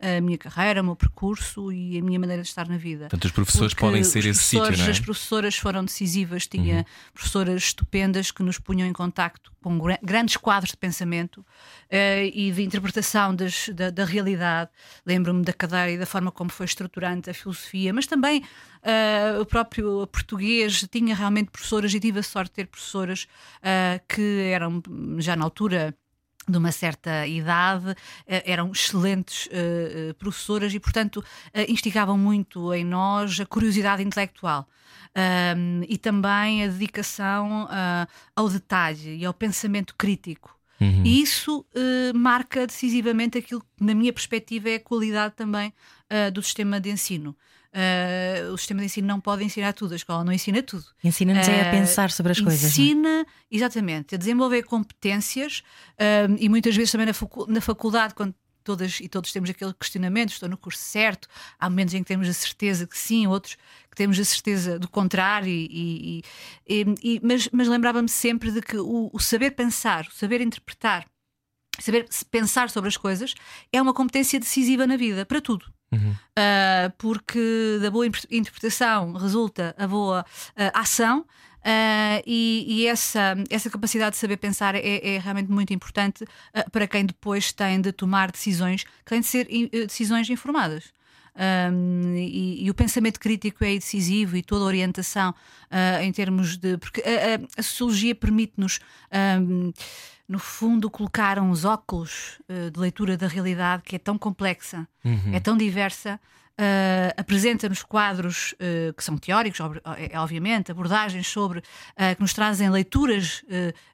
é 0.00 0.16
a 0.16 0.20
minha 0.20 0.36
carreira, 0.36 0.82
o 0.82 0.84
meu 0.84 0.96
percurso 0.96 1.72
e 1.72 1.98
a 1.98 2.02
minha 2.02 2.18
maneira 2.18 2.42
de 2.42 2.48
estar 2.48 2.68
na 2.68 2.76
vida. 2.76 3.04
Portanto, 3.04 3.24
os 3.24 3.30
professores 3.30 3.72
Porque 3.72 3.86
podem 3.86 4.04
ser 4.04 4.26
esse 4.26 4.42
sítio, 4.42 4.76
não 4.76 4.84
é? 4.84 4.90
As 4.90 5.00
professoras 5.00 5.56
foram 5.56 5.84
decisivas, 5.84 6.46
tinha 6.46 6.78
uhum. 6.78 6.84
professoras 7.14 7.62
estupendas 7.62 8.30
que 8.30 8.42
nos 8.42 8.58
punham 8.58 8.86
em 8.86 8.92
contacto 8.92 9.52
com 9.62 9.78
grandes 10.02 10.36
quadros 10.36 10.72
de 10.72 10.76
pensamento 10.76 11.38
uh, 11.38 11.44
e 12.34 12.52
de 12.52 12.62
interpretação 12.62 13.34
das, 13.34 13.70
da, 13.70 13.88
da 13.88 14.04
realidade. 14.04 14.70
Lembro-me 15.06 15.42
da 15.42 15.54
cadeira 15.54 15.90
e 15.90 15.96
da 15.96 16.04
forma 16.04 16.30
como 16.30 16.50
foi 16.50 16.66
estruturante 16.66 17.30
a 17.30 17.34
filosofia, 17.34 17.83
mas 17.92 18.06
também 18.06 18.40
uh, 18.40 19.40
o 19.40 19.46
próprio 19.46 20.06
português 20.06 20.86
tinha 20.90 21.14
realmente 21.14 21.50
professoras 21.50 21.92
e 21.92 22.00
tive 22.00 22.20
a 22.20 22.22
sorte 22.22 22.50
de 22.50 22.54
ter 22.54 22.66
professoras 22.66 23.26
uh, 23.58 24.00
que 24.08 24.50
eram 24.52 24.82
já 25.18 25.36
na 25.36 25.44
altura 25.44 25.94
de 26.48 26.58
uma 26.58 26.72
certa 26.72 27.26
idade, 27.26 27.94
eram 28.26 28.70
excelentes 28.70 29.46
uh, 29.46 30.14
professoras 30.14 30.74
e, 30.74 30.80
portanto, 30.80 31.16
uh, 31.18 31.24
instigavam 31.68 32.18
muito 32.18 32.72
em 32.74 32.84
nós 32.84 33.40
a 33.40 33.46
curiosidade 33.46 34.02
intelectual. 34.02 34.68
Um, 35.16 35.82
e 35.88 35.96
também 35.96 36.64
a 36.64 36.66
dedicação 36.66 37.64
uh, 37.64 38.06
ao 38.34 38.48
detalhe 38.48 39.16
e 39.16 39.24
ao 39.24 39.32
pensamento 39.32 39.94
crítico. 39.96 40.58
Uhum. 40.80 41.02
E 41.04 41.22
isso 41.22 41.64
marca 42.16 42.66
decisivamente 42.66 43.38
aquilo 43.38 43.60
que, 43.60 43.84
na 43.84 43.94
minha 43.94 44.12
perspectiva, 44.12 44.68
é 44.70 44.74
a 44.74 44.80
qualidade 44.80 45.34
também 45.36 45.72
do 46.32 46.42
sistema 46.42 46.80
de 46.80 46.90
ensino. 46.90 47.34
Uh, 47.74 48.52
o 48.52 48.56
sistema 48.56 48.78
de 48.80 48.86
ensino 48.86 49.08
não 49.08 49.20
pode 49.20 49.42
ensinar 49.42 49.72
tudo, 49.72 49.94
a 49.94 49.96
escola 49.96 50.22
não 50.22 50.32
ensina 50.32 50.62
tudo. 50.62 50.84
Ensina-nos 51.02 51.48
uh, 51.48 51.50
é 51.50 51.68
a 51.68 51.70
pensar 51.72 52.08
sobre 52.12 52.30
as 52.30 52.40
coisas. 52.40 52.62
É? 52.62 52.66
Ensina, 52.68 53.26
exatamente, 53.50 54.14
a 54.14 54.18
desenvolver 54.18 54.62
competências 54.62 55.64
uh, 55.94 56.36
e 56.38 56.48
muitas 56.48 56.76
vezes 56.76 56.92
também 56.92 57.08
na, 57.08 57.12
facu 57.12 57.50
na 57.50 57.60
faculdade, 57.60 58.14
quando 58.14 58.32
todas 58.62 59.00
e 59.00 59.08
todos 59.08 59.32
temos 59.32 59.50
aquele 59.50 59.74
questionamento: 59.74 60.30
estou 60.30 60.48
no 60.48 60.56
curso 60.56 60.80
certo? 60.80 61.26
Há 61.58 61.68
momentos 61.68 61.94
em 61.94 62.02
que 62.04 62.06
temos 62.06 62.28
a 62.28 62.32
certeza 62.32 62.86
que 62.86 62.96
sim, 62.96 63.26
outros 63.26 63.56
que 63.90 63.96
temos 63.96 64.20
a 64.20 64.24
certeza 64.24 64.78
do 64.78 64.88
contrário. 64.88 65.48
E, 65.48 66.22
e, 66.68 66.84
e, 67.02 67.20
mas, 67.24 67.48
mas 67.52 67.66
lembrava-me 67.66 68.08
sempre 68.08 68.52
de 68.52 68.62
que 68.62 68.76
o, 68.76 69.10
o 69.12 69.18
saber 69.18 69.50
pensar, 69.50 70.06
o 70.06 70.12
saber 70.12 70.40
interpretar, 70.40 71.06
saber 71.82 72.06
pensar 72.30 72.70
sobre 72.70 72.88
as 72.88 72.96
coisas 72.96 73.34
é 73.72 73.80
uma 73.80 73.94
competência 73.94 74.38
decisiva 74.38 74.86
na 74.86 74.96
vida, 74.96 75.24
para 75.24 75.40
tudo. 75.40 75.66
Uhum. 75.92 76.10
Uh, 76.10 76.92
porque 76.98 77.78
da 77.80 77.90
boa 77.90 78.06
interpretação 78.06 79.12
resulta 79.12 79.74
a 79.78 79.86
boa 79.86 80.22
uh, 80.22 80.70
ação. 80.74 81.20
Uh, 81.60 82.20
e, 82.26 82.66
e 82.68 82.86
essa, 82.86 83.34
essa 83.48 83.70
capacidade 83.70 84.10
de 84.12 84.18
saber 84.18 84.36
pensar 84.36 84.74
é, 84.74 85.14
é 85.14 85.18
realmente 85.18 85.50
muito 85.50 85.72
importante 85.72 86.26
para 86.70 86.86
quem 86.86 87.06
depois 87.06 87.52
tem 87.52 87.80
de 87.80 87.90
tomar 87.90 88.30
decisões 88.30 88.84
que 88.84 89.04
têm 89.06 89.20
de 89.20 89.26
ser 89.26 89.48
decisões 89.70 90.28
informadas. 90.28 90.92
Um, 91.36 92.14
e, 92.16 92.64
e, 92.64 92.70
o 92.70 92.74
pensamento 92.74 93.18
crítico 93.18 93.64
é 93.64 93.74
decisivo 93.74 94.36
e 94.36 94.42
toda 94.42 94.64
a 94.64 94.68
orientação 94.68 95.30
uh, 95.30 96.02
em 96.02 96.12
termos 96.12 96.56
de. 96.56 96.78
Porque 96.78 97.00
a, 97.00 97.34
a, 97.34 97.60
a 97.60 97.62
sociologia 97.62 98.14
permite-nos. 98.14 98.80
Um, 99.40 99.72
no 100.26 100.38
fundo, 100.38 100.90
colocar 100.90 101.38
uns 101.38 101.66
óculos 101.66 102.40
uh, 102.48 102.70
de 102.70 102.80
leitura 102.80 103.16
da 103.16 103.28
realidade 103.28 103.82
que 103.82 103.96
é 103.96 103.98
tão 103.98 104.16
complexa, 104.16 104.88
uhum. 105.04 105.34
é 105.34 105.40
tão 105.40 105.56
diversa, 105.56 106.20
Uh, 106.56 107.10
apresenta-nos 107.16 107.82
quadros 107.82 108.52
uh, 108.52 108.94
que 108.94 109.02
são 109.02 109.18
teóricos, 109.18 109.58
obviamente, 110.14 110.70
abordagens 110.70 111.26
sobre 111.26 111.60
que 111.60 112.20
nos 112.20 112.32
trazem 112.32 112.70
leituras 112.70 113.44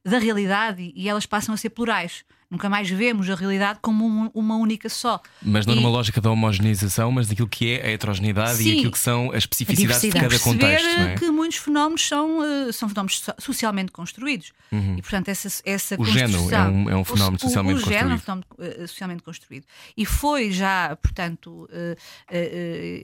da 0.05 0.19
realidade 0.19 0.83
e, 0.83 0.93
e, 0.95 1.09
elas 1.09 1.25
passam 1.25 1.55
a 1.55 1.57
ser 1.57 1.71
plurais. 1.71 2.23
Nunca 2.51 2.69
mais 2.69 2.91
vemos 2.91 3.31
a 3.31 3.37
realidade 3.37 3.79
como 3.81 4.05
um, 4.05 4.31
uma 4.35 4.57
única 4.57 4.89
só. 4.89 5.23
Mas 5.41 5.65
não 5.67 5.75
e... 5.75 5.77
numa 5.77 5.89
lógica 5.89 6.21
da 6.21 6.33
homogeneização, 6.33 7.13
mas 7.13 7.29
daquilo 7.29 7.47
que 7.47 7.75
é 7.75 7.87
a 7.87 7.91
heterogeneidade 7.93 8.57
Sim, 8.57 8.69
e 8.69 8.73
aquilo 8.73 8.91
que 8.91 8.99
são 8.99 9.31
as 9.31 9.45
especificidades 9.45 10.03
de 10.03 10.11
cada 10.11 10.39
contexto. 10.41 10.87
É? 10.89 11.15
que 11.15 11.31
muitos 11.31 11.59
fenómenos 11.59 12.07
são, 12.07 12.41
uh, 12.41 12.73
são 12.73 12.89
fenómenos 12.89 13.25
socialmente 13.39 13.93
construídos. 13.93 14.53
Uhum. 14.73 14.97
E, 14.99 15.03
portanto, 15.03 15.29
essa, 15.29 15.63
essa 15.65 15.95
o 15.97 16.05
género 16.05 16.53
é 16.53 16.63
um, 16.63 16.91
é 16.91 16.97
um 16.97 17.05
fenómeno 17.05 17.37
o, 17.37 17.41
socialmente 17.41 17.75
o, 17.75 17.79
o 17.79 17.81
construído. 17.83 18.11
é 18.11 18.15
um 18.15 18.19
fenómeno 18.19 18.47
uh, 18.59 18.89
socialmente 18.89 19.23
construído. 19.23 19.65
E 19.97 20.05
foi 20.05 20.51
já, 20.51 20.97
portanto, 21.01 21.69
uh, 21.71 21.97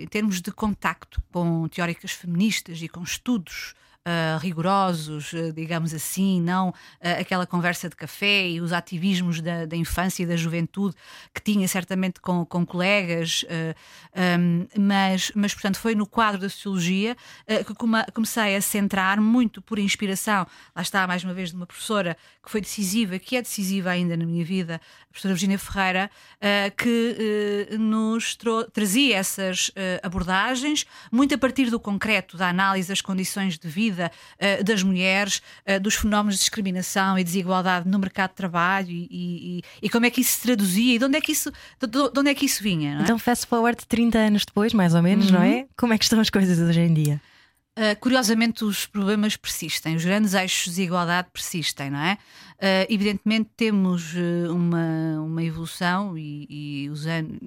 em 0.00 0.06
termos 0.08 0.40
de 0.40 0.50
contacto 0.50 1.22
com 1.30 1.68
teóricas 1.68 2.10
feministas 2.10 2.82
e 2.82 2.88
com 2.88 3.02
estudos 3.04 3.74
uh, 4.06 4.38
rigorosos, 4.38 5.32
uh, 5.32 5.52
digamos 5.52 5.92
assim, 5.92 6.40
não 6.40 6.68
uh, 6.68 6.74
aquela 7.20 7.46
conversa 7.46 7.88
de 7.88 7.96
café 7.96 8.48
e 8.48 8.60
os 8.60 8.72
ativismos 8.72 9.40
da, 9.40 9.66
da, 9.66 9.76
infância 9.76 10.22
e 10.22 10.26
da 10.26 10.36
juventude 10.36 10.94
que 11.34 11.42
tinha 11.42 11.66
certamente 11.66 12.20
com, 12.20 12.44
com 12.46 12.64
colegas, 12.64 13.44
um, 14.38 14.66
mas, 14.78 15.32
mas, 15.34 15.52
portanto, 15.52 15.78
foi 15.78 15.94
no 15.94 16.06
quadro 16.06 16.40
da 16.40 16.48
sociologia 16.48 17.16
que 17.66 17.74
comecei 18.12 18.56
a 18.56 18.60
centrar 18.60 19.20
muito 19.20 19.60
por 19.60 19.78
inspiração. 19.78 20.46
Lá 20.74 20.82
está, 20.82 21.06
mais 21.06 21.24
uma 21.24 21.34
vez, 21.34 21.50
de 21.50 21.56
uma 21.56 21.66
professora 21.66 22.16
que 22.42 22.50
foi 22.50 22.60
decisiva, 22.60 23.18
que 23.18 23.36
é 23.36 23.42
decisiva 23.42 23.90
ainda 23.90 24.16
na 24.16 24.24
minha 24.24 24.44
vida, 24.44 24.80
a 25.02 25.06
professora 25.06 25.34
Virginia 25.34 25.58
Ferreira, 25.58 26.10
que 26.76 27.76
nos 27.78 28.36
trazia 28.72 29.16
essas 29.16 29.70
abordagens, 30.02 30.86
muito 31.10 31.34
a 31.34 31.38
partir 31.38 31.70
do 31.70 31.80
concreto, 31.80 32.36
da 32.36 32.48
análise 32.48 32.88
das 32.88 33.00
condições 33.00 33.58
de 33.58 33.68
vida 33.68 33.95
vida 33.96 34.10
uh, 34.60 34.64
das 34.64 34.82
mulheres, 34.82 35.42
uh, 35.66 35.80
dos 35.80 35.94
fenómenos 35.94 36.36
de 36.36 36.40
discriminação 36.40 37.18
e 37.18 37.24
desigualdade 37.24 37.88
no 37.88 37.98
mercado 37.98 38.30
de 38.30 38.36
trabalho 38.36 38.90
e, 38.90 39.08
e, 39.10 39.62
e, 39.82 39.88
como 39.88 40.06
é 40.06 40.10
que 40.10 40.20
isso 40.20 40.32
se 40.32 40.42
traduzia 40.42 40.94
e 40.94 40.98
de 40.98 41.04
onde 41.04 41.16
é 41.16 41.20
que 41.20 41.32
isso, 41.32 41.50
de, 41.80 41.86
de 41.86 42.18
onde 42.18 42.30
é 42.30 42.34
que 42.34 42.46
isso 42.46 42.62
vinha. 42.62 42.98
É? 42.98 43.02
Então, 43.02 43.18
fast 43.18 43.46
forward 43.46 43.84
30 43.86 44.18
anos 44.18 44.44
depois, 44.44 44.72
mais 44.72 44.94
ou 44.94 45.02
menos, 45.02 45.26
uhum. 45.26 45.32
não 45.32 45.42
é? 45.42 45.66
Como 45.76 45.92
é 45.92 45.98
que 45.98 46.04
estão 46.04 46.20
as 46.20 46.30
coisas 46.30 46.58
hoje 46.58 46.80
em 46.80 46.92
dia? 46.92 47.20
Uh, 47.78 47.94
curiosamente, 48.00 48.64
os 48.64 48.86
problemas 48.86 49.36
persistem, 49.36 49.96
os 49.96 50.04
grandes 50.04 50.32
eixos 50.32 50.64
de 50.64 50.70
desigualdade 50.70 51.28
persistem, 51.30 51.90
não 51.90 51.98
é? 51.98 52.14
Uh, 52.54 52.86
evidentemente, 52.88 53.50
temos 53.54 54.14
uh, 54.14 54.50
uma, 54.50 55.20
uma 55.20 55.44
evolução 55.44 56.16
e, 56.16 56.46
e 56.48 56.88
os 56.88 57.06
anos, 57.06 57.38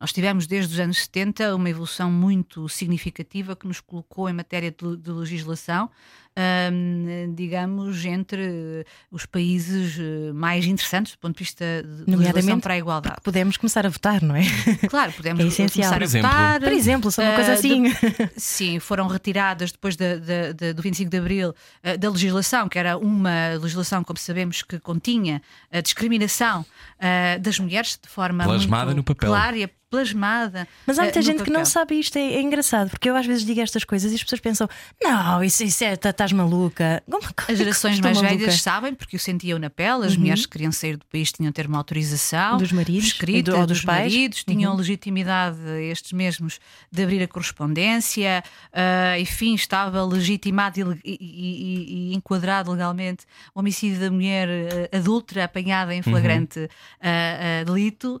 nós 0.00 0.14
tivemos 0.14 0.46
desde 0.46 0.72
os 0.72 0.80
anos 0.80 0.98
70 1.00 1.54
uma 1.54 1.68
evolução 1.68 2.10
muito 2.10 2.66
significativa 2.70 3.54
que 3.54 3.66
nos 3.66 3.78
colocou 3.82 4.30
em 4.30 4.32
matéria 4.32 4.70
de, 4.70 4.96
de 4.96 5.10
legislação 5.10 5.90
um, 6.36 7.34
digamos, 7.34 8.04
entre 8.04 8.84
os 9.10 9.24
países 9.24 9.98
eh, 9.98 10.32
mais 10.32 10.66
interessantes 10.66 11.12
do 11.12 11.18
ponto 11.18 11.36
de 11.36 11.44
vista 11.44 11.64
de 11.82 12.14
legislação 12.14 12.60
para 12.60 12.74
a 12.74 12.78
igualdade. 12.78 13.16
Podemos 13.22 13.56
começar 13.56 13.86
a 13.86 13.88
votar, 13.88 14.22
não 14.22 14.36
é? 14.36 14.42
Claro, 14.88 15.12
podemos 15.12 15.42
é 15.42 15.46
essencial. 15.46 15.92
começar 15.92 16.18
a 16.18 16.22
votar. 16.22 16.60
Por 16.60 16.72
exemplo, 16.72 17.10
só 17.10 17.22
uma 17.22 17.34
coisa 17.34 17.54
assim. 17.54 17.84
De, 17.84 17.94
sim, 18.36 18.78
foram 18.78 19.06
retiradas 19.06 19.72
depois 19.72 19.96
de, 19.96 20.20
de, 20.20 20.52
de, 20.52 20.72
do 20.72 20.82
25 20.82 21.10
de 21.10 21.16
Abril 21.16 21.50
uh, 21.50 21.98
da 21.98 22.10
legislação, 22.10 22.68
que 22.68 22.78
era 22.78 22.98
uma 22.98 23.54
legislação, 23.60 24.04
como 24.04 24.18
sabemos, 24.18 24.62
que 24.62 24.78
continha 24.78 25.40
a 25.72 25.80
discriminação 25.80 26.60
uh, 26.60 27.40
das 27.40 27.58
mulheres 27.58 27.98
de 28.00 28.08
forma 28.08 28.44
Plasmada 28.44 28.86
muito 28.86 28.98
no 28.98 29.04
papel. 29.04 29.28
clara 29.28 29.56
e 29.56 29.64
plasmada. 29.90 30.66
Mas 30.86 30.98
há 30.98 31.02
muita 31.02 31.20
uh, 31.20 31.22
gente 31.22 31.42
que 31.42 31.50
não 31.50 31.64
sabe 31.64 31.98
isto, 31.98 32.16
é, 32.16 32.20
é, 32.34 32.40
engraçado, 32.40 32.90
porque 32.90 33.08
eu 33.08 33.16
às 33.16 33.24
vezes 33.26 33.44
digo 33.44 33.60
estas 33.60 33.84
coisas 33.84 34.12
e 34.12 34.14
as 34.14 34.22
pessoas 34.22 34.40
pensam: 34.40 34.68
não, 35.02 35.42
isso, 35.42 35.62
isso 35.64 35.84
é, 35.84 35.96
tá, 35.96 36.10
estás 36.10 36.32
maluca. 36.32 37.02
Como, 37.10 37.22
como 37.22 37.34
As 37.50 37.58
gerações 37.58 37.98
mais 38.00 38.16
maluca? 38.20 38.36
velhas 38.38 38.60
sabem, 38.62 38.94
porque 38.94 39.16
o 39.16 39.18
sentiam 39.18 39.58
na 39.58 39.70
pele, 39.70 40.06
as 40.06 40.16
mulheres 40.16 40.44
que 40.46 40.52
queriam 40.52 40.72
sair 40.72 40.96
do 40.96 41.04
país 41.06 41.32
tinham 41.32 41.50
de 41.50 41.54
ter 41.54 41.66
uma 41.66 41.78
autorização 41.78 42.58
Dos 42.58 42.72
maridos 42.72 43.06
escrita, 43.06 43.52
do- 43.52 43.58
ou 43.58 43.66
dos 43.66 43.82
pais. 43.82 44.12
maridos, 44.12 44.44
tinham 44.44 44.74
legitimidade, 44.74 45.58
estes 45.90 46.12
mesmos, 46.12 46.58
de 46.90 47.02
abrir 47.02 47.22
a 47.22 47.28
correspondência, 47.28 48.42
ah, 48.72 49.18
enfim, 49.18 49.54
estava 49.54 50.04
legitimado 50.04 50.80
e, 50.80 50.82
e- 51.04 51.16
e- 51.20 52.10
e 52.12 52.14
enquadrado 52.14 52.70
legalmente 52.72 53.24
o 53.54 53.60
homicídio 53.60 54.00
da 54.00 54.10
mulher 54.10 54.48
ah, 54.92 54.96
adulta 54.96 55.44
apanhada 55.44 55.94
em 55.94 56.02
flagrante 56.02 56.68
ah, 57.00 57.60
ah, 57.60 57.64
delito. 57.64 58.20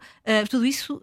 Tudo 0.50 0.64
isso 0.66 1.00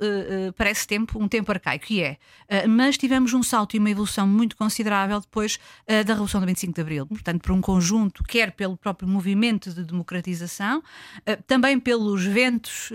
parece 0.55 0.87
tempo, 0.87 1.21
um 1.21 1.27
tempo 1.27 1.51
arcaico, 1.51 1.85
e 1.89 2.01
é. 2.01 2.17
Ah, 2.49 2.67
mas 2.67 2.97
tivemos 2.97 3.33
um 3.33 3.43
salto 3.43 3.75
e 3.75 3.79
uma 3.79 3.89
evolução 3.89 4.27
muito 4.27 4.55
considerável 4.55 5.19
depois 5.19 5.59
ah, 5.87 6.03
da 6.03 6.13
Revolução 6.13 6.39
do 6.39 6.47
25 6.47 6.73
de 6.73 6.81
Abril. 6.81 7.05
Portanto, 7.05 7.41
por 7.41 7.51
um 7.51 7.61
conjunto, 7.61 8.23
quer 8.23 8.51
pelo 8.51 8.77
próprio 8.77 9.07
movimento 9.07 9.73
de 9.73 9.83
democratização, 9.83 10.83
ah, 11.25 11.37
também 11.47 11.79
pelos 11.79 12.23
ventos, 12.25 12.91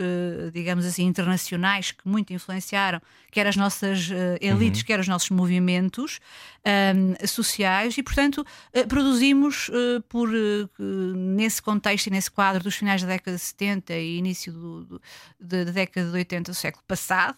digamos 0.52 0.84
assim, 0.84 1.04
internacionais 1.04 1.90
que 1.90 2.06
muito 2.08 2.32
influenciaram, 2.32 3.00
quer 3.30 3.46
as 3.46 3.56
nossas 3.56 4.10
elites, 4.40 4.82
quer 4.82 5.00
os 5.00 5.08
nossos 5.08 5.30
movimentos 5.30 6.20
ah, 6.68 7.26
sociais, 7.26 7.96
e 7.96 8.02
portanto 8.02 8.44
ah, 8.74 8.86
produzimos 8.86 9.70
ah, 9.72 10.02
por 10.08 10.28
ah, 10.28 10.68
nesse 10.78 11.62
contexto 11.62 12.08
e 12.08 12.10
nesse 12.10 12.30
quadro 12.30 12.62
dos 12.62 12.74
finais 12.76 13.00
da 13.02 13.08
década 13.08 13.36
de 13.36 13.42
70 13.42 13.94
e 13.94 14.18
início 14.18 14.52
do- 14.52 14.84
do- 14.84 15.02
da 15.40 15.64
da 15.64 15.72
década 15.72 16.10
de 16.10 16.16
80 16.16 16.50
do 16.52 16.54
século 16.54 16.84
passado, 16.86 17.36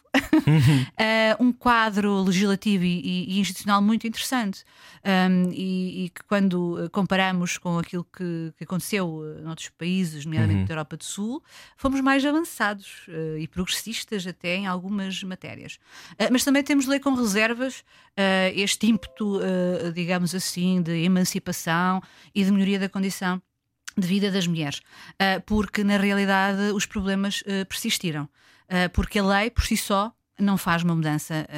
ah, 0.97 1.37
um 1.41 1.53
quadro 1.53 2.23
legislativo 2.23 2.85
e, 2.85 3.01
e- 3.37 3.41
institucional 3.41 3.81
muito 3.83 4.07
interessante. 4.07 4.65
Um, 5.03 5.51
e, 5.53 6.05
e 6.05 6.09
que 6.11 6.23
quando 6.25 6.85
eh, 6.85 6.89
comparamos 6.91 7.57
com 7.57 7.79
aquilo 7.79 8.05
que, 8.05 8.53
que 8.59 8.65
aconteceu 8.65 9.23
eh, 9.39 9.41
noutros 9.41 9.71
países, 9.71 10.27
nomeadamente 10.27 10.67
da 10.69 10.75
Europa 10.75 10.95
do 10.99 11.05
Sul, 11.05 11.43
fomos 11.75 12.03
mais 12.03 12.23
avançados 12.27 13.07
eh, 13.09 13.39
e 13.41 13.49
progressistas 13.49 14.27
até 14.27 14.57
em 14.57 14.67
algumas 14.67 15.23
matérias. 15.23 15.79
Mas 16.31 16.45
também 16.45 16.63
temos 16.63 16.85
de 16.85 16.91
ler 16.91 17.01
com 17.01 17.15
reservas 17.15 17.83
este 18.55 18.87
ímpeto, 18.89 19.20
ah, 19.41 19.91
digamos 19.93 20.35
assim, 20.35 20.83
de 20.83 21.05
emancipação 21.05 22.03
e 22.35 22.45
de 22.45 22.51
melhoria 22.51 22.79
da 22.79 22.89
condição 22.89 23.41
de 23.97 24.07
vida 24.07 24.31
das 24.31 24.47
mulheres, 24.47 24.81
Ah, 25.19 25.41
porque 25.45 25.83
na 25.85 25.97
realidade 25.97 26.73
os 26.73 26.87
problemas 26.87 27.43
ah, 27.47 27.65
persistiram, 27.67 28.29
porque 28.93 29.19
a 29.19 29.25
lei 29.25 29.51
por 29.51 29.65
si 29.65 29.77
só 29.77 30.13
não 30.41 30.57
faz 30.57 30.83
uma 30.83 30.95
mudança. 30.95 31.47
ah, 31.49 31.55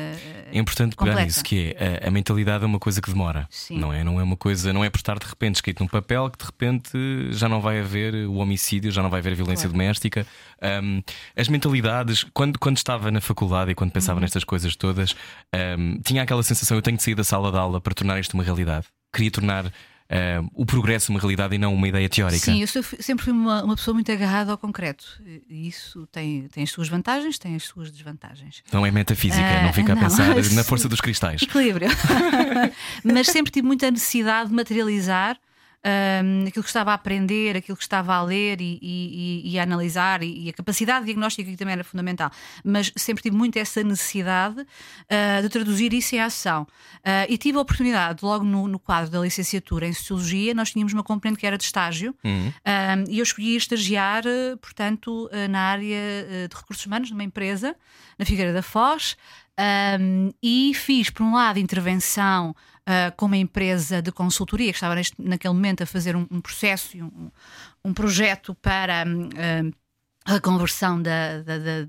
É 0.52 0.58
importante 0.58 0.96
pegar 0.96 1.10
completa. 1.12 1.26
nisso, 1.26 1.44
que 1.44 1.74
é 1.78 2.00
a, 2.04 2.08
a 2.08 2.10
mentalidade 2.10 2.64
é 2.64 2.66
uma 2.66 2.78
coisa 2.78 3.00
que 3.00 3.10
demora. 3.10 3.46
Sim. 3.50 3.78
Não 3.78 3.92
é? 3.92 4.02
Não 4.04 4.20
é 4.20 4.22
uma 4.22 4.36
coisa, 4.36 4.72
não 4.72 4.84
é 4.84 4.90
por 4.90 4.98
estar 4.98 5.18
de 5.18 5.26
repente 5.26 5.56
escrito 5.56 5.80
num 5.82 5.88
papel 5.88 6.28
que 6.30 6.38
de 6.38 6.44
repente 6.44 6.90
já 7.32 7.48
não 7.48 7.60
vai 7.60 7.80
haver 7.80 8.14
o 8.26 8.34
homicídio, 8.34 8.90
já 8.90 9.02
não 9.02 9.10
vai 9.10 9.20
haver 9.20 9.32
a 9.32 9.36
violência 9.36 9.68
Claro. 9.68 9.72
doméstica. 9.78 10.26
Um, 10.82 11.02
as 11.36 11.48
mentalidades, 11.48 12.24
quando, 12.34 12.58
quando 12.58 12.76
estava 12.76 13.10
na 13.10 13.20
faculdade 13.20 13.70
e 13.70 13.74
quando 13.74 13.90
pensava 13.92 14.16
Uhum. 14.16 14.22
nestas 14.22 14.44
coisas 14.44 14.74
todas, 14.76 15.14
um, 15.78 16.00
tinha 16.04 16.22
aquela 16.22 16.42
sensação: 16.42 16.76
eu 16.76 16.82
tenho 16.82 16.96
de 16.96 17.02
sair 17.02 17.14
da 17.14 17.24
sala 17.24 17.50
de 17.50 17.58
aula 17.58 17.80
para 17.80 17.94
tornar 17.94 18.18
isto 18.20 18.34
uma 18.34 18.42
realidade. 18.44 18.86
Queria 19.14 19.30
tornar 19.30 19.72
um, 20.12 20.48
o 20.54 20.66
progresso 20.66 21.10
uma 21.10 21.18
realidade 21.18 21.54
e 21.54 21.58
não 21.58 21.74
uma 21.74 21.88
ideia 21.88 22.08
teórica. 22.08 22.44
Sim, 22.44 22.60
eu 22.60 22.66
sempre 22.66 23.24
fui 23.24 23.32
uma, 23.32 23.64
uma 23.64 23.74
pessoa 23.76 23.94
muito 23.94 24.12
agarrada 24.12 24.52
ao 24.52 24.58
concreto. 24.58 25.04
E 25.48 25.66
isso 25.68 26.06
tem, 26.12 26.48
tem 26.48 26.62
as 26.64 26.70
suas 26.70 26.88
vantagens, 26.88 27.38
tem 27.38 27.54
as 27.56 27.64
suas 27.64 27.90
desvantagens. 27.90 28.62
Não 28.72 28.84
é 28.84 28.90
metafísica, 28.90 29.42
Ah, 29.42 29.62
não 29.62 29.72
fica 29.72 29.92
a 29.92 29.94
não. 29.94 30.02
pensar 30.02 30.34
na 30.52 30.64
força 30.64 30.88
dos 30.88 31.00
cristais. 31.00 31.42
Equilíbrio. 31.42 31.88
Mas 33.02 33.28
sempre 33.28 33.50
tive 33.50 33.66
muita 33.66 33.90
necessidade 33.90 34.50
de 34.50 34.54
materializar 34.54 35.38
hum, 35.84 36.44
aquilo 36.46 36.62
que 36.62 36.68
estava 36.70 36.90
a 36.92 36.94
aprender, 36.94 37.56
aquilo 37.56 37.76
que 37.76 37.82
estava 37.82 38.14
a 38.14 38.22
ler 38.22 38.60
e, 38.60 38.78
e- 38.82 39.52
e- 39.52 39.58
a 39.58 39.62
analisar, 39.62 40.22
e, 40.22 40.44
e 40.46 40.48
a 40.48 40.52
capacidade 40.52 41.04
diagnóstica 41.04 41.50
que 41.50 41.56
também 41.56 41.72
era 41.74 41.84
fundamental. 41.84 42.30
Mas 42.64 42.92
sempre 42.96 43.22
tive 43.22 43.36
muito 43.36 43.56
essa 43.58 43.82
necessidade 43.82 44.64
ah, 45.10 45.40
de 45.40 45.48
traduzir 45.48 45.92
isso 45.92 46.14
em 46.14 46.20
ação. 46.20 46.66
Ah, 47.04 47.26
e 47.28 47.36
tive 47.38 47.58
a 47.58 47.60
oportunidade, 47.60 48.24
logo 48.24 48.44
no, 48.44 48.68
no 48.68 48.78
quadro 48.78 49.10
da 49.10 49.20
licenciatura 49.20 49.86
em 49.86 49.92
Sociologia, 49.92 50.54
nós 50.54 50.70
tínhamos 50.70 50.92
uma 50.92 51.02
componente 51.02 51.38
que 51.40 51.46
era 51.46 51.58
de 51.58 51.64
estágio, 51.64 52.14
Uhum. 52.24 52.48
um, 52.48 53.10
e 53.10 53.18
eu 53.18 53.22
escolhi 53.22 53.56
estagiar, 53.56 54.24
eh, 54.26 54.56
portanto, 54.60 55.28
na 55.50 55.60
área 55.60 56.48
de 56.48 56.54
recursos 56.56 56.84
humanos, 56.86 57.10
numa 57.10 57.24
empresa, 57.24 57.74
na 58.18 58.24
Figueira 58.24 58.52
da 58.52 58.62
Foz, 58.62 59.16
um, 60.00 60.32
e 60.42 60.72
fiz, 60.74 61.10
por 61.10 61.22
um 61.24 61.34
lado, 61.34 61.58
intervenção 61.58 62.54
ah, 62.86 63.12
com 63.16 63.26
uma 63.26 63.36
empresa 63.36 64.02
de 64.02 64.12
consultoria 64.12 64.70
que 64.72 64.76
estava 64.76 64.94
neste- 64.94 65.20
naquele 65.22 65.54
momento 65.54 65.82
a 65.82 65.86
fazer 65.86 66.16
um, 66.16 66.26
um 66.30 66.40
processo 66.40 66.96
e 66.96 67.02
um, 67.02 67.30
um 67.84 67.94
projeto 67.94 68.54
para. 68.56 69.04
hum, 69.06 69.28
hum, 69.64 69.72
a 70.24 70.38
conversão 70.40 71.00
da, 71.02 71.42
da, 71.42 71.58
da, 71.58 71.84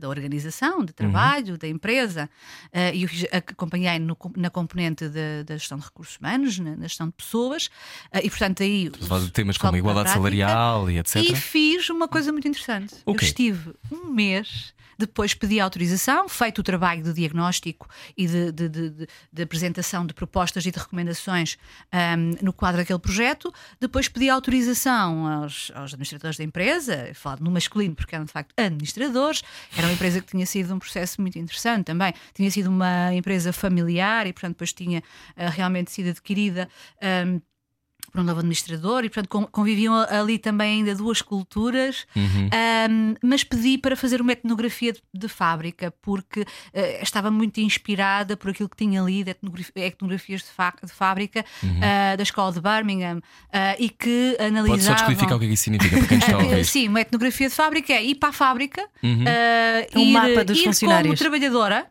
da- 0.00 0.08
organização, 0.08 0.84
de 0.84 0.92
trabalho, 0.92 1.58
da 1.58 1.66
empresa, 1.66 2.30
eh, 2.72 2.94
e 2.94 3.06
acompanhei 3.32 3.98
no 3.98 4.16
na 4.36 4.50
componente 4.50 5.08
da- 5.08 5.56
gestão 5.56 5.78
de 5.78 5.84
recursos 5.84 6.16
humanos, 6.16 6.58
na, 6.58 6.76
na 6.76 6.82
gestão 6.86 7.06
de 7.08 7.12
pessoas, 7.14 7.68
eh, 8.12 8.20
e 8.24 8.30
portanto 8.30 8.62
aí. 8.62 8.90
Temas 9.32 9.58
como 9.58 9.76
igualdade 9.76 10.04
prática. 10.10 10.18
salarial 10.20 10.90
e 10.90 10.98
etc. 10.98 11.16
E 11.16 11.34
fiz 11.34 11.88
uma 11.90 12.06
coisa 12.06 12.30
muito 12.30 12.46
interessante. 12.46 12.94
O 13.04 13.14
quê? 13.14 13.24
Eu 13.24 13.28
estive 13.28 13.74
um 13.90 14.10
mês, 14.10 14.72
depois 14.98 15.34
pedi 15.34 15.58
autorização, 15.58 16.28
feito 16.28 16.60
o 16.60 16.62
trabalho 16.62 17.02
de 17.02 17.12
diagnóstico 17.12 17.88
e 18.16 18.26
de, 18.26 18.52
de- 18.52 18.68
de- 18.68 19.08
de- 19.32 19.42
apresentação 19.42 20.06
de 20.06 20.14
propostas 20.14 20.64
e 20.64 20.70
de 20.70 20.78
recomendações 20.78 21.58
ahm, 21.90 22.36
no 22.40 22.52
quadro 22.52 22.78
daquele 22.80 22.98
projeto. 23.00 23.52
Depois 23.80 24.06
pedi 24.08 24.28
autorização 24.30 25.26
aos, 25.26 25.72
aos 25.74 25.92
administradores 25.94 26.36
da 26.38 26.44
empresa, 26.44 27.10
falado 27.14 27.40
no 27.42 27.50
masculino, 27.72 27.94
porque 27.94 28.14
eram 28.14 28.24
de 28.24 28.32
facto 28.32 28.52
administradores. 28.56 29.42
Era 29.76 29.86
uma 29.86 29.92
empresa 29.92 30.20
que 30.20 30.26
tinha 30.26 30.46
sido 30.46 30.74
um 30.74 30.78
processo 30.78 31.20
muito 31.20 31.38
interessante 31.38 31.86
também. 31.86 32.12
Tinha 32.34 32.50
sido 32.50 32.68
uma 32.68 33.14
empresa 33.14 33.52
familiar 33.52 34.26
e, 34.26 34.32
portanto, 34.32 34.52
depois 34.54 34.72
tinha 34.72 35.02
ah, 35.36 35.48
realmente 35.48 35.90
sido 35.90 36.10
adquirida. 36.10 36.68
ahm, 37.00 37.40
por 38.12 38.20
um 38.20 38.24
novo 38.24 38.40
administrador 38.40 39.04
e, 39.04 39.08
portanto, 39.08 39.28
con- 39.28 39.46
conviviam 39.46 39.94
ali 40.08 40.38
também 40.38 40.78
ainda 40.80 40.94
duas 40.94 41.22
culturas. 41.22 42.06
Uhum. 42.14 42.48
Um, 42.52 43.14
mas 43.22 43.42
pedi 43.42 43.78
para 43.78 43.96
fazer 43.96 44.20
uma 44.20 44.32
etnografia 44.32 44.92
de, 44.92 45.00
de 45.14 45.28
fábrica, 45.28 45.90
porque 46.02 46.44
eh, 46.74 47.00
estava 47.02 47.30
muito 47.30 47.58
inspirada 47.60 48.36
por 48.36 48.50
aquilo 48.50 48.68
que 48.68 48.76
tinha 48.76 49.00
lido, 49.00 49.30
etnografi- 49.30 49.72
etnografias 49.76 50.42
de, 50.42 50.48
fa- 50.48 50.74
de 50.84 50.92
fábrica 50.92 51.44
ah, 51.80 52.14
da 52.16 52.22
escola 52.22 52.52
de 52.52 52.60
Birmingham 52.60 53.20
ah, 53.52 53.74
e 53.78 53.88
que 53.88 54.34
Pode 54.36 54.48
analisavam. 54.48 54.80
só 54.84 54.92
descodificar 54.94 55.36
o 55.36 55.38
que 55.38 55.44
é 55.46 55.48
que 55.48 55.54
isso 55.54 55.64
significa 55.64 55.96
para 55.98 56.06
quem 56.08 56.18
está 56.18 56.34
a 56.34 56.38
ouvir. 56.44 56.64
Sim, 56.66 56.88
uma 56.88 57.00
etnografia 57.00 57.48
de 57.48 57.54
fábrica 57.54 57.92
é 57.94 58.04
ir 58.04 58.16
para 58.16 58.28
a 58.28 58.32
fábrica, 58.32 58.86
Uhum. 59.02 59.24
ah, 59.26 59.98
Um 59.98 60.00
ir, 60.02 60.12
mapa 60.12 60.44
dos 60.44 60.58
ir 60.58 60.64
funcionários. 60.64 61.06
como 61.06 61.16
trabalhadora. 61.18 61.86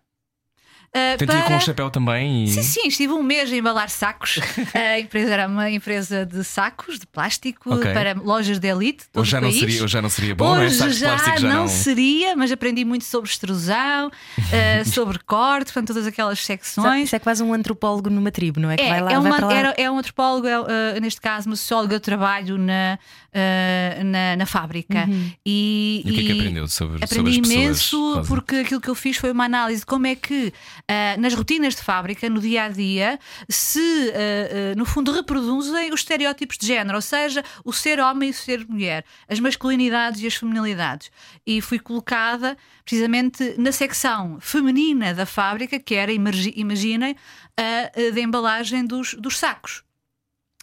Tenta 1.18 1.24
ir 1.34 1.38
com 1.38 1.44
para- 1.48 1.56
um 1.56 1.60
chapéu 1.62 1.90
também 1.90 2.44
e. 2.44 2.48
Sim, 2.50 2.64
sim, 2.64 2.88
estive 2.88 3.14
um 3.14 3.24
mês 3.24 3.52
a 3.52 3.56
embalar 3.56 3.90
sacos. 3.90 4.40
a 4.76 5.00
empresa 5.00 5.32
era 5.34 5.48
uma 5.48 5.70
empresa 5.72 6.26
de 6.26 6.44
sacos 6.44 7.00
de 7.00 7.08
plástico 7.08 7.74
Ok. 7.74 7.94
para 7.94 8.14
lojas 8.14 8.60
de 8.60 8.68
elite. 8.68 9.06
Hoje 9.16 9.32
já, 9.32 9.38
o 9.38 9.42
não 9.42 9.52
seria, 9.52 9.84
hoje 9.84 9.94
já 9.94 10.02
não 10.02 10.10
seria 10.10 10.36
bom, 10.36 10.56
não 10.56 10.62
é? 10.62 10.66
Hoje 10.66 10.76
Sacos 10.76 10.96
de 10.96 11.00
já, 11.00 11.18
já 11.18 11.40
não, 11.48 11.50
não. 11.62 11.68
seria, 11.70 12.36
mas 12.36 12.52
aprendi 12.52 12.84
muito 12.84 13.06
sobre 13.06 13.30
extrusão, 13.30 14.12
eh, 14.52 14.84
sobre 14.86 15.18
corte, 15.20 15.66
portanto, 15.72 15.88
todas 15.88 16.06
aquelas 16.06 16.40
secções. 16.44 17.06
Isso 17.06 17.16
é 17.16 17.20
quase 17.20 17.42
um 17.42 17.54
antropólogo 17.54 18.10
numa 18.10 18.30
tribo, 18.32 18.60
não 18.60 18.70
é? 18.70 18.76
Que 18.76 18.84
É, 18.84 18.90
vai 18.90 19.02
lá, 19.02 19.12
é, 19.12 19.14
vai 19.20 19.24
uma- 19.30 19.36
para 19.38 19.48
lá. 19.48 19.54
era- 19.54 19.74
é 19.78 19.90
um 19.90 19.98
antropólogo, 19.98 20.46
é, 20.48 20.96
eh, 20.96 21.00
neste 21.00 21.22
caso, 21.22 21.48
uma 21.48 21.56
socióloga 21.56 21.96
de 21.96 22.02
trabalho 22.02 22.58
na, 22.58 23.00
eh, 23.34 24.02
na, 24.04 24.36
na 24.36 24.46
fábrica. 24.46 25.08
E, 25.46 26.02
E 26.06 26.12
o 26.12 26.14
que 26.14 26.20
é 26.20 26.24
que 26.24 26.32
aprendeu 26.34 26.68
sobre, 26.68 27.00
sobre 27.00 27.06
Aprendi 27.06 27.30
as 27.30 27.38
pessoas? 27.48 27.56
imenso 27.64 28.24
porque 28.28 28.56
aquilo 28.58 28.82
que 28.82 28.90
eu 28.90 28.96
fiz 28.96 29.16
foi 29.18 29.32
uma 29.32 29.46
análise 29.46 29.80
de 29.82 29.86
como 29.86 30.06
é 30.08 30.16
que 30.16 30.52
ah, 30.88 31.16
nas 31.18 31.34
rotinas 31.34 31.76
de 31.76 31.82
fábrica, 31.82 32.30
no 32.30 32.40
dia 32.40 32.64
a 32.64 32.70
dia, 32.70 33.20
se 33.50 33.80
ah, 33.80 34.72
ah, 34.72 34.76
no 34.76 34.86
fundo 34.86 35.12
reproduzem 35.12 35.94
os 35.94 36.02
estereótipos 36.02 36.58
de 36.58 36.68
género, 36.68 36.96
ou 36.98 37.02
seja, 37.02 37.44
o 37.64 37.74
ser 37.74 38.00
homem 38.00 38.30
e 38.30 38.32
o 38.32 38.36
ser 38.36 38.66
mulher, 38.68 39.06
as 39.28 39.40
masculinidades 39.40 40.22
e 40.22 40.28
as 40.28 40.36
feminilidades. 40.36 41.12
E 41.46 41.62
fui 41.62 41.80
colocada 41.80 42.58
precisamente 42.84 43.56
na 43.58 43.72
secção 43.72 44.40
feminina 44.40 45.14
da 45.14 45.26
fábrica, 45.26 45.80
que 45.80 45.96
era, 45.96 46.12
imaginem, 46.12 47.16
a, 47.58 48.08
a 48.08 48.12
da 48.12 48.22
embalagem 48.22 48.86
dos, 48.86 49.14
dos 49.16 49.38
sacos. 49.38 49.84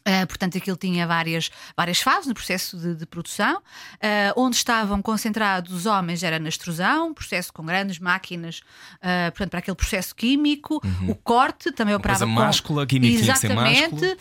Uh, 0.09 0.27
portanto, 0.27 0.57
aquilo 0.57 0.77
tinha 0.77 1.07
várias, 1.07 1.50
várias 1.77 2.00
fases 2.00 2.27
no 2.27 2.33
processo 2.33 2.79
de, 2.79 2.95
de 2.95 3.05
produção. 3.05 3.57
Uh, 3.57 4.41
onde 4.41 4.57
estavam 4.57 5.03
concentrados 5.03 5.71
os 5.71 5.85
homens 5.85 6.23
era 6.23 6.38
na 6.38 6.49
extrusão, 6.49 7.12
processo 7.12 7.53
com 7.53 7.62
grandes 7.62 7.99
máquinas, 7.99 8.61
uh, 8.97 9.31
portanto, 9.31 9.50
para 9.50 9.59
aquele 9.59 9.77
processo 9.77 10.17
químico. 10.17 10.81
Uhum. 10.83 11.11
O 11.11 11.15
corte 11.15 11.71
também 11.73 11.95
operava 11.95 12.25
Uma 12.25 12.41
com. 12.41 12.47
máscula, 12.47 12.87
química 12.87 13.21
Exatamente. 13.21 14.17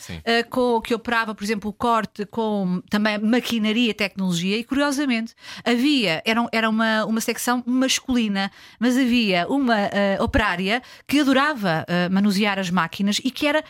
com, 0.50 0.82
que 0.82 0.94
operava, 0.94 1.34
por 1.34 1.44
exemplo, 1.44 1.70
o 1.70 1.74
corte 1.74 2.26
com 2.26 2.82
também 2.90 3.18
maquinaria, 3.18 3.94
tecnologia. 3.94 4.58
E 4.58 4.66
curiosamente, 4.66 5.34
havia, 5.64 6.22
era, 6.26 6.46
era 6.52 6.70
uma, 6.70 7.06
uma 7.06 7.22
secção 7.22 7.64
masculina, 7.66 8.52
mas 8.78 8.98
havia 8.98 9.48
uma 9.48 9.90
operária 10.20 10.82
que 11.08 11.22
adorava 11.22 11.86
manusear 12.12 12.60
as 12.60 12.70
máquinas 12.70 13.22
e 13.24 13.32
que 13.32 13.48
era 13.48 13.64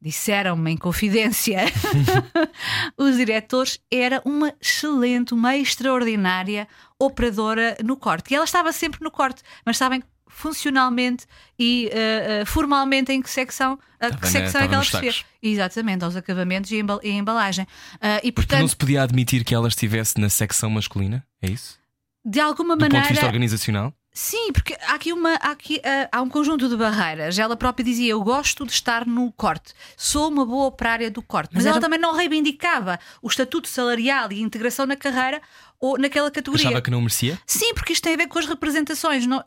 disseram-me 0.00 0.72
em 0.72 0.76
confidência 0.76 1.64
os 2.96 3.16
diretores, 3.16 3.80
era 3.90 4.20
uma 4.24 4.54
excelente, 4.60 5.34
uma 5.34 5.56
extraordinária 5.56 6.68
operadora 6.98 7.76
no 7.84 7.96
corte. 7.96 8.32
E 8.32 8.34
ela 8.34 8.44
estava 8.44 8.72
sempre 8.72 9.02
no 9.02 9.10
corte, 9.10 9.42
mas 9.64 9.76
sabem 9.76 10.02
funcionalmente 10.28 11.24
e 11.58 11.88
uh, 11.88 12.42
uh, 12.42 12.46
formalmente 12.46 13.10
em 13.10 13.22
que 13.22 13.30
secção, 13.30 13.78
a 13.98 14.10
que 14.10 14.28
secção 14.28 14.60
é 14.60 14.68
que 14.68 14.74
ela 14.74 14.84
fez. 14.84 15.24
Exatamente, 15.42 16.04
aos 16.04 16.14
acabamentos 16.14 16.70
e, 16.70 16.76
embal 16.76 17.00
embalagem. 17.02 17.64
Uh, 17.94 18.20
e, 18.22 18.30
portanto, 18.30 18.60
não 18.60 18.68
se 18.68 18.76
podia 18.76 19.02
admitir 19.02 19.44
que 19.44 19.54
ela 19.54 19.68
estivesse 19.68 20.20
na 20.20 20.28
secção 20.28 20.68
masculina? 20.68 21.24
É 21.40 21.48
isso? 21.48 21.78
De 22.24 22.38
alguma 22.38 22.76
Do 22.76 22.80
maneira. 22.80 22.98
Do 22.98 23.02
ponto 23.02 23.08
de 23.08 23.14
vista 23.14 23.26
organizacional? 23.26 23.94
Sim, 24.16 24.50
porque 24.50 24.74
há 24.80 24.94
aqui, 24.94 25.12
uma, 25.12 25.34
há, 25.34 25.50
aqui 25.50 25.76
uh, 25.76 26.08
há 26.10 26.22
um 26.22 26.28
conjunto 26.30 26.70
de 26.70 26.74
barreiras. 26.74 27.38
Ela 27.38 27.54
própria 27.54 27.84
dizia: 27.84 28.12
Eu 28.12 28.22
gosto 28.22 28.64
de 28.64 28.72
estar 28.72 29.06
no 29.06 29.30
corte, 29.30 29.74
sou 29.94 30.30
uma 30.30 30.46
boa 30.46 30.68
operária 30.68 31.10
do 31.10 31.20
corte. 31.20 31.50
Mas, 31.52 31.64
mas 31.64 31.70
ela 31.70 31.82
também 31.82 31.98
não 31.98 32.14
reivindicava 32.14 32.98
o 33.20 33.28
estatuto 33.28 33.68
salarial 33.68 34.32
e 34.32 34.40
integração 34.40 34.86
na 34.86 34.96
carreira 34.96 35.42
ou 35.78 35.98
naquela 35.98 36.30
categoria. 36.30 36.68
Achava 36.68 36.80
que 36.80 36.90
não 36.90 37.02
merecia? 37.02 37.38
Sim, 37.46 37.74
porque 37.74 37.92
isto 37.92 38.04
tem 38.04 38.14
a 38.14 38.16
ver 38.16 38.26
com 38.26 38.38
as 38.38 38.46
representações. 38.46 39.26
Não, 39.26 39.44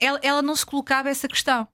ela, 0.00 0.18
ela 0.20 0.42
não 0.42 0.56
se 0.56 0.66
colocava 0.66 1.08
essa 1.08 1.28
questão. 1.28 1.68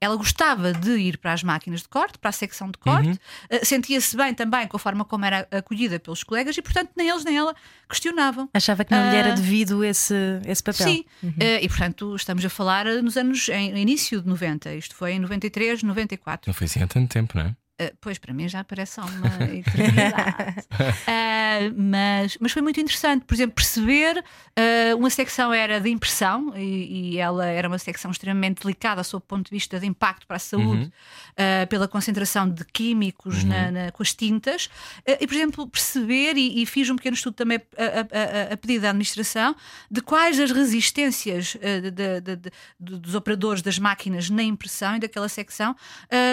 Ela 0.00 0.16
gostava 0.16 0.72
de 0.72 0.90
ir 0.96 1.18
para 1.18 1.32
as 1.32 1.42
máquinas 1.42 1.82
de 1.82 1.88
corte, 1.88 2.18
para 2.18 2.30
a 2.30 2.32
secção 2.32 2.70
de 2.70 2.78
corte, 2.78 3.08
uhum. 3.08 3.58
uh, 3.58 3.64
sentia-se 3.64 4.16
bem 4.16 4.32
também 4.32 4.66
com 4.66 4.76
a 4.76 4.80
forma 4.80 5.04
como 5.04 5.24
era 5.24 5.46
acolhida 5.50 5.98
pelos 6.00 6.24
colegas 6.24 6.56
e, 6.56 6.62
portanto, 6.62 6.90
nem 6.96 7.08
eles 7.08 7.24
nem 7.24 7.36
ela 7.36 7.54
questionavam. 7.88 8.48
Achava 8.54 8.84
que 8.84 8.92
não 8.92 9.06
uh, 9.06 9.10
lhe 9.10 9.16
era 9.16 9.32
ah, 9.32 9.34
devido 9.34 9.84
esse, 9.84 10.14
esse 10.46 10.62
papel. 10.62 10.86
Sim, 10.86 11.04
uhum. 11.22 11.30
uh, 11.30 11.58
e 11.60 11.68
portanto, 11.68 12.16
estamos 12.16 12.44
a 12.44 12.48
falar 12.48 12.86
nos 13.02 13.16
anos, 13.16 13.48
em, 13.48 13.76
início 13.76 14.22
de 14.22 14.28
90, 14.28 14.74
isto 14.74 14.94
foi 14.94 15.12
em 15.12 15.18
93, 15.18 15.82
94. 15.82 16.48
Não 16.48 16.54
foi 16.54 16.64
assim 16.64 16.82
há 16.82 16.86
tanto 16.86 17.12
tempo, 17.12 17.36
não 17.36 17.44
é? 17.44 17.56
Uh, 17.80 17.96
pois, 17.98 18.18
para 18.18 18.34
mim 18.34 18.46
já 18.46 18.62
parece 18.62 19.00
uma 19.00 19.44
eternidade. 19.56 20.66
uh, 20.70 21.74
mas, 21.74 22.36
mas 22.38 22.52
foi 22.52 22.60
muito 22.60 22.78
interessante, 22.78 23.24
por 23.24 23.32
exemplo, 23.32 23.54
perceber 23.54 24.18
uh, 24.18 24.96
uma 24.98 25.08
secção 25.08 25.50
era 25.50 25.80
de 25.80 25.88
impressão 25.88 26.52
e, 26.54 27.14
e, 27.14 27.18
ela 27.18 27.46
era 27.46 27.68
uma 27.68 27.78
secção 27.78 28.10
extremamente 28.10 28.60
delicada 28.60 29.02
sob 29.02 29.22
o 29.22 29.26
ponto 29.26 29.46
de 29.46 29.50
vista 29.50 29.80
de 29.80 29.86
impacto 29.86 30.26
para 30.26 30.36
a 30.36 30.38
saúde, 30.38 30.92
uhum. 31.38 31.66
pela 31.68 31.88
concentração 31.88 32.48
de 32.48 32.64
químicos 32.66 33.42
uhum. 33.42 33.48
na, 33.48 33.70
na, 33.70 33.92
com 33.92 34.02
as 34.02 34.12
tintas. 34.12 34.68
e, 35.06 35.26
por 35.26 35.34
exemplo, 35.34 35.66
perceber, 35.66 36.36
e, 36.36 36.62
e, 36.62 36.66
fiz 36.66 36.90
um 36.90 36.96
pequeno 36.96 37.14
estudo 37.14 37.34
também 37.34 37.60
a, 37.78 38.50
a, 38.50 38.54
a, 38.54 38.56
pedido 38.56 38.82
da 38.82 38.90
administração, 38.90 39.56
de 39.90 40.02
quais 40.02 40.38
as 40.38 40.50
resistências 40.50 41.56
de, 41.56 41.90
de, 41.90 42.20
de, 42.20 42.50
dos 42.78 43.14
operadores 43.14 43.62
das 43.62 43.78
máquinas 43.78 44.28
na 44.28 44.42
impressão 44.42 44.96
e 44.96 45.00
daquela 45.00 45.28
secção, 45.28 45.74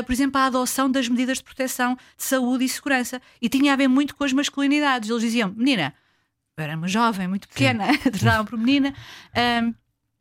por 0.05 0.11
exemplo, 0.11 0.39
a 0.39 0.45
adoção 0.45 0.89
das 0.89 1.07
medidas 1.07 1.36
de 1.37 1.43
proteção 1.43 1.95
de 1.95 2.23
saúde 2.23 2.65
e 2.65 2.69
segurança. 2.69 3.21
E 3.41 3.49
tinha 3.49 3.73
a 3.73 3.75
ver 3.75 3.87
muito 3.87 4.15
com 4.15 4.23
as 4.23 4.33
masculinidades. 4.33 5.09
Eles 5.09 5.21
diziam, 5.21 5.49
menina, 5.49 5.93
eu 6.57 6.63
era 6.63 6.75
uma 6.75 6.87
jovem, 6.87 7.27
muito 7.27 7.47
pequena, 7.47 7.85
tratavam 8.01 8.45
por 8.45 8.57
menina, 8.57 8.93
um, 9.63 9.73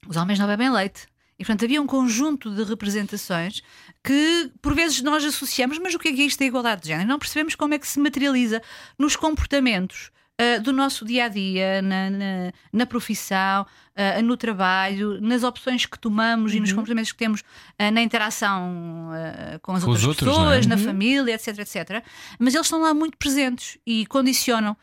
os 0.09 0.17
homens 0.17 0.39
não 0.39 0.47
bebem 0.47 0.71
leite. 0.71 1.07
E 1.39 1.45
portanto 1.45 1.65
havia 1.65 1.83
um 1.83 1.87
conjunto 1.87 2.55
de 2.55 2.63
representações 2.63 3.63
que 4.03 4.51
por 4.63 4.75
vezes 4.75 5.03
nós 5.03 5.25
associamos, 5.25 5.79
mas 5.79 5.95
o 5.95 5.99
que 5.99 6.09
é, 6.09 6.13
que 6.13 6.23
é 6.23 6.25
isto 6.25 6.39
da 6.39 6.47
igualdade 6.47 6.83
de 6.83 6.89
género? 6.89 7.09
Não 7.09 7.19
percebemos 7.19 7.55
como 7.55 7.75
é 7.75 7.79
que 7.79 7.87
se 7.87 8.01
materializa 8.01 8.63
nos 8.99 9.17
comportamentos 9.17 10.11
uh, 10.41 10.63
do 10.63 10.73
nosso 10.73 11.05
dia 11.05 11.25
a 11.25 11.29
dia, 11.29 11.83
na, 11.83 12.11
na, 12.11 12.53
na 12.73 12.87
profissão, 12.87 13.63
uh, 13.63 14.23
no 14.23 14.37
trabalho, 14.37 15.21
nas 15.21 15.43
opções 15.43 15.87
que 15.87 15.99
tomamos 15.99 16.53
uhum. 16.53 16.59
e 16.59 16.61
nos 16.61 16.71
uhum. 16.71 16.77
comportamentos 16.77 17.13
que 17.13 17.19
temos 17.19 17.41
uh, 17.41 17.91
na 17.93 18.03
interação 18.03 19.11
com 19.63 19.73
as 19.73 19.85
com 19.85 19.91
outras 19.91 20.07
outros, 20.07 20.29
pessoas, 20.29 20.67
é? 20.67 20.69
na 20.69 20.77
uhum. 20.77 20.85
família, 20.85 21.35
etc, 21.35 21.59
etc. 21.59 22.05
Mas 22.39 22.55
eles 22.55 22.67
estão 22.67 22.81
lá 22.81 22.93
muito 22.95 23.17
presentes 23.17 23.79
e 23.87 24.07
condicionam. 24.07 24.77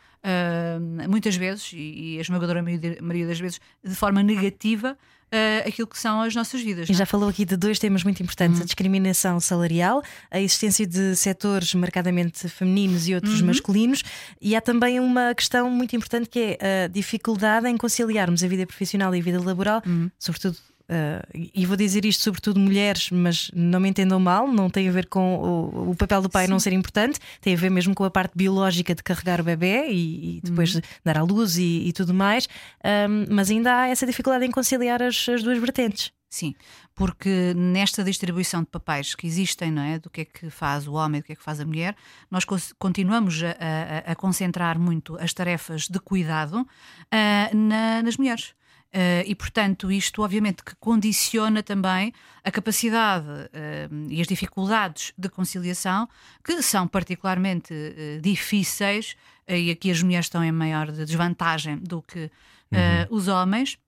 muitas 1.10 1.36
vezes, 1.36 1.72
e, 1.74 2.15
e 2.15 2.17
a 2.17 2.22
esmagadora 2.22 2.62
maioria 2.62 3.27
das 3.27 3.39
vezes, 3.39 3.60
de 3.83 3.95
forma 3.95 4.24
negativa, 4.24 4.98
uh, 5.34 5.68
aquilo 5.68 5.88
que 5.88 5.98
são 5.98 6.22
as 6.22 6.36
nossas 6.36 6.62
vidas. 6.62 6.88
E 6.90 6.94
já 6.94 7.06
falou 7.06 7.28
aqui 7.28 7.44
de 7.44 7.58
dois 7.58 7.80
temas 7.80 8.04
muito 8.04 8.22
importantes: 8.22 8.58
uhum. 8.58 8.63
a 8.63 8.66
discriminação 8.66 9.40
salarial, 9.40 10.04
a 10.30 10.40
existência 10.40 10.86
de 10.86 11.16
setores 11.16 11.74
marcadamente 11.74 12.48
femininos 12.48 13.08
e 13.08 13.16
outros 13.16 13.42
uhum. 13.42 13.48
masculinos, 13.48 14.04
e 14.42 14.56
há 14.56 14.62
também 14.62 15.00
uma 15.00 15.34
questão 15.34 15.70
muito 15.70 15.96
importante 15.96 16.30
que 16.30 16.58
é 16.60 16.86
a 16.86 16.88
dificuldade 16.88 17.68
em 17.68 17.78
conciliarmos 17.78 18.44
a 18.44 18.48
vida 18.48 18.66
profissional 18.68 19.16
e 19.16 19.20
a 19.20 19.24
vida 19.24 19.42
laboral, 19.42 19.82
uhum. 19.86 20.10
sobretudo 20.20 20.58
Uh, 20.90 21.50
e 21.54 21.66
vou 21.66 21.77
dizer 21.77 22.03
isto 22.03 22.24
sobretudo 22.24 22.60
mulheres, 22.60 23.10
mas 23.10 23.50
não 23.53 23.79
me 23.79 23.88
entendam 23.88 24.20
mal, 24.20 24.48
não 24.48 24.70
tem 24.70 24.90
a 24.90 24.92
ver 24.92 25.07
com 25.07 25.36
o, 25.36 25.92
o 25.92 25.96
papel 25.96 26.22
do 26.22 26.29
pai 26.29 26.46
Sim. 26.46 26.51
não 26.51 26.60
ser 26.60 26.74
importante, 26.74 27.20
tem 27.40 27.53
a 27.53 27.57
ver 27.57 27.72
mesmo 27.72 27.96
com 27.96 28.03
a 28.03 28.12
parte 28.12 28.34
biológica 28.36 28.94
de 28.94 29.01
carregar 29.01 29.40
o 29.40 29.44
bebê 29.44 29.88
e, 29.90 30.38
e 30.38 30.42
depois 30.44 30.75
uhum. 30.75 30.81
dar 31.03 31.18
à 31.18 31.24
luz 31.24 31.57
e, 31.57 31.88
e 31.88 31.94
tudo 31.94 32.14
mais, 32.14 32.50
um, 33.10 33.34
mas 33.34 33.50
ainda 33.50 33.81
há 33.81 33.88
essa 33.88 34.05
dificuldade 34.05 34.46
em 34.46 34.51
conciliar 34.51 35.01
as, 35.01 35.27
as 35.29 35.42
duas 35.42 35.57
vertentes. 35.57 36.12
Sim, 36.34 36.55
porque 36.96 37.53
nesta 37.55 38.03
distribuição 38.03 38.62
de 38.62 38.68
papéis 38.68 39.14
que 39.14 39.27
existem, 39.27 39.70
não 39.72 39.84
é? 39.84 40.00
Do 40.00 40.10
que 40.10 40.22
é 40.22 40.25
que 40.25 40.50
faz 40.50 40.88
o 40.88 40.94
homem, 40.94 41.22
do 41.22 41.25
que 41.25 41.34
é 41.34 41.36
que 41.36 41.44
faz 41.44 41.60
a 41.60 41.66
mulher, 41.66 41.96
nós 42.29 42.44
continuamos 42.79 43.42
a, 43.44 43.51
a, 43.51 44.12
a 44.14 44.16
concentrar 44.16 44.79
muito 44.79 45.16
as 45.22 45.31
tarefas 45.31 45.88
de 45.88 46.00
cuidado 46.00 46.62
uh, 46.62 47.55
na, 47.55 48.01
nas 48.01 48.18
mulheres. 48.18 48.55
Uh, 48.94 49.25
e, 49.25 49.34
portanto, 49.34 49.92
isto 49.92 50.22
obviamente 50.22 50.64
que 50.64 50.75
condiciona 50.75 51.64
também 51.64 52.14
a 52.44 52.51
capacidade 52.51 53.25
uh, 53.27 54.08
e 54.08 54.22
as 54.22 54.27
dificuldades 54.27 55.14
de 55.18 55.29
conciliação, 55.29 56.08
que 56.44 56.62
são 56.62 56.88
particularmente 56.88 57.74
uh, 57.74 58.22
difíceis, 58.22 59.16
e 59.48 59.72
aqui 59.72 59.90
as 59.90 60.03
mulheres 60.03 60.27
estão 60.27 60.44
em 60.44 60.51
maior 60.51 60.92
desvantagem 60.92 61.77
do 61.77 62.03
que 62.03 62.32
uhum. 62.72 63.08
os 63.10 63.27
homens 63.27 63.79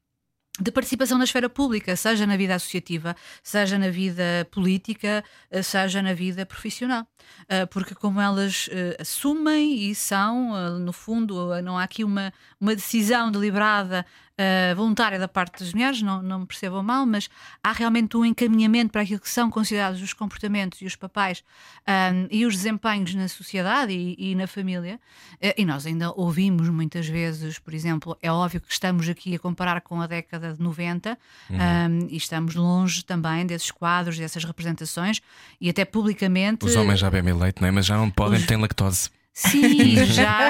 de 0.60 0.72
participação 0.72 1.18
na 1.18 1.24
esfera 1.24 1.50
pública, 1.50 1.96
seja 1.96 2.26
na 2.26 2.36
vida 2.36 2.56
associativa, 2.56 3.16
seja 3.44 3.78
na 3.78 3.90
vida 3.90 4.48
política, 4.52 5.24
seja 5.64 6.02
na 6.02 6.14
vida 6.14 6.46
profissional. 6.46 7.08
Porque, 7.72 7.96
como 7.96 8.20
elas 8.20 8.70
assumem 9.00 9.90
e 9.90 9.96
são, 9.96 10.80
no 10.80 10.92
fundo, 10.92 11.62
não 11.62 11.78
há 11.78 11.84
aqui 11.84 12.04
uma, 12.04 12.34
uma 12.66 12.76
decisão 12.76 13.32
deliberada 13.32 14.04
uh, 14.34 14.76
voluntária 14.76 15.20
da 15.20 15.28
parte 15.28 15.60
das 15.60 15.72
mulheres, 15.72 16.02
não, 16.02 16.20
não 16.22 16.40
me 16.40 16.46
percebam 16.48 16.82
mal, 16.82 17.06
mas 17.06 17.30
há 17.64 17.72
realmente 17.72 18.18
um 18.18 18.26
encaminhamento 18.26 18.92
para 18.92 19.02
aquilo 19.02 19.20
que 19.20 19.30
são 19.30 19.52
considerados 19.52 20.02
os 20.02 20.14
comportamentos 20.14 20.82
e 20.82 20.86
os 20.86 20.96
papéis 20.96 21.44
um, 21.88 22.28
e 22.32 22.44
os 22.44 22.56
desempenhos 22.56 23.14
na 23.14 23.28
sociedade 23.28 23.94
e, 23.94 24.32
e 24.32 24.36
na 24.36 24.48
família. 24.48 25.00
Uh, 25.36 25.54
e 25.58 25.64
nós 25.64 25.86
ainda 25.86 26.12
ouvimos 26.12 26.68
muitas 26.70 27.08
vezes, 27.08 27.60
por 27.60 27.74
exemplo, 27.74 28.18
é 28.20 28.32
óbvio 28.32 28.60
que 28.60 28.72
estamos 28.72 29.08
aqui 29.08 29.36
a 29.36 29.40
comparar 29.40 29.82
com 29.82 30.02
a 30.02 30.08
década 30.08 30.54
de 30.54 30.62
90 30.62 31.18
uhum. 31.50 31.58
um, 31.58 32.08
e 32.10 32.18
estamos 32.18 32.56
longe 32.56 33.06
também 33.06 33.46
desses 33.46 33.70
quadros, 33.70 34.18
dessas 34.18 34.44
representações 34.44 35.22
e 35.62 35.70
até 35.70 35.86
publicamente. 35.86 36.66
Os 36.66 36.76
homens 36.76 37.00
já 37.00 37.12
bebem 37.12 37.34
leite, 37.34 37.62
não 37.62 37.68
é? 37.68 37.72
mas 37.72 37.86
já 37.86 37.96
não 37.96 38.10
podem, 38.10 38.40
os... 38.40 38.46
ter 38.48 38.58
lactose. 38.58 39.12
Sim, 39.38 39.98
já, 40.06 40.50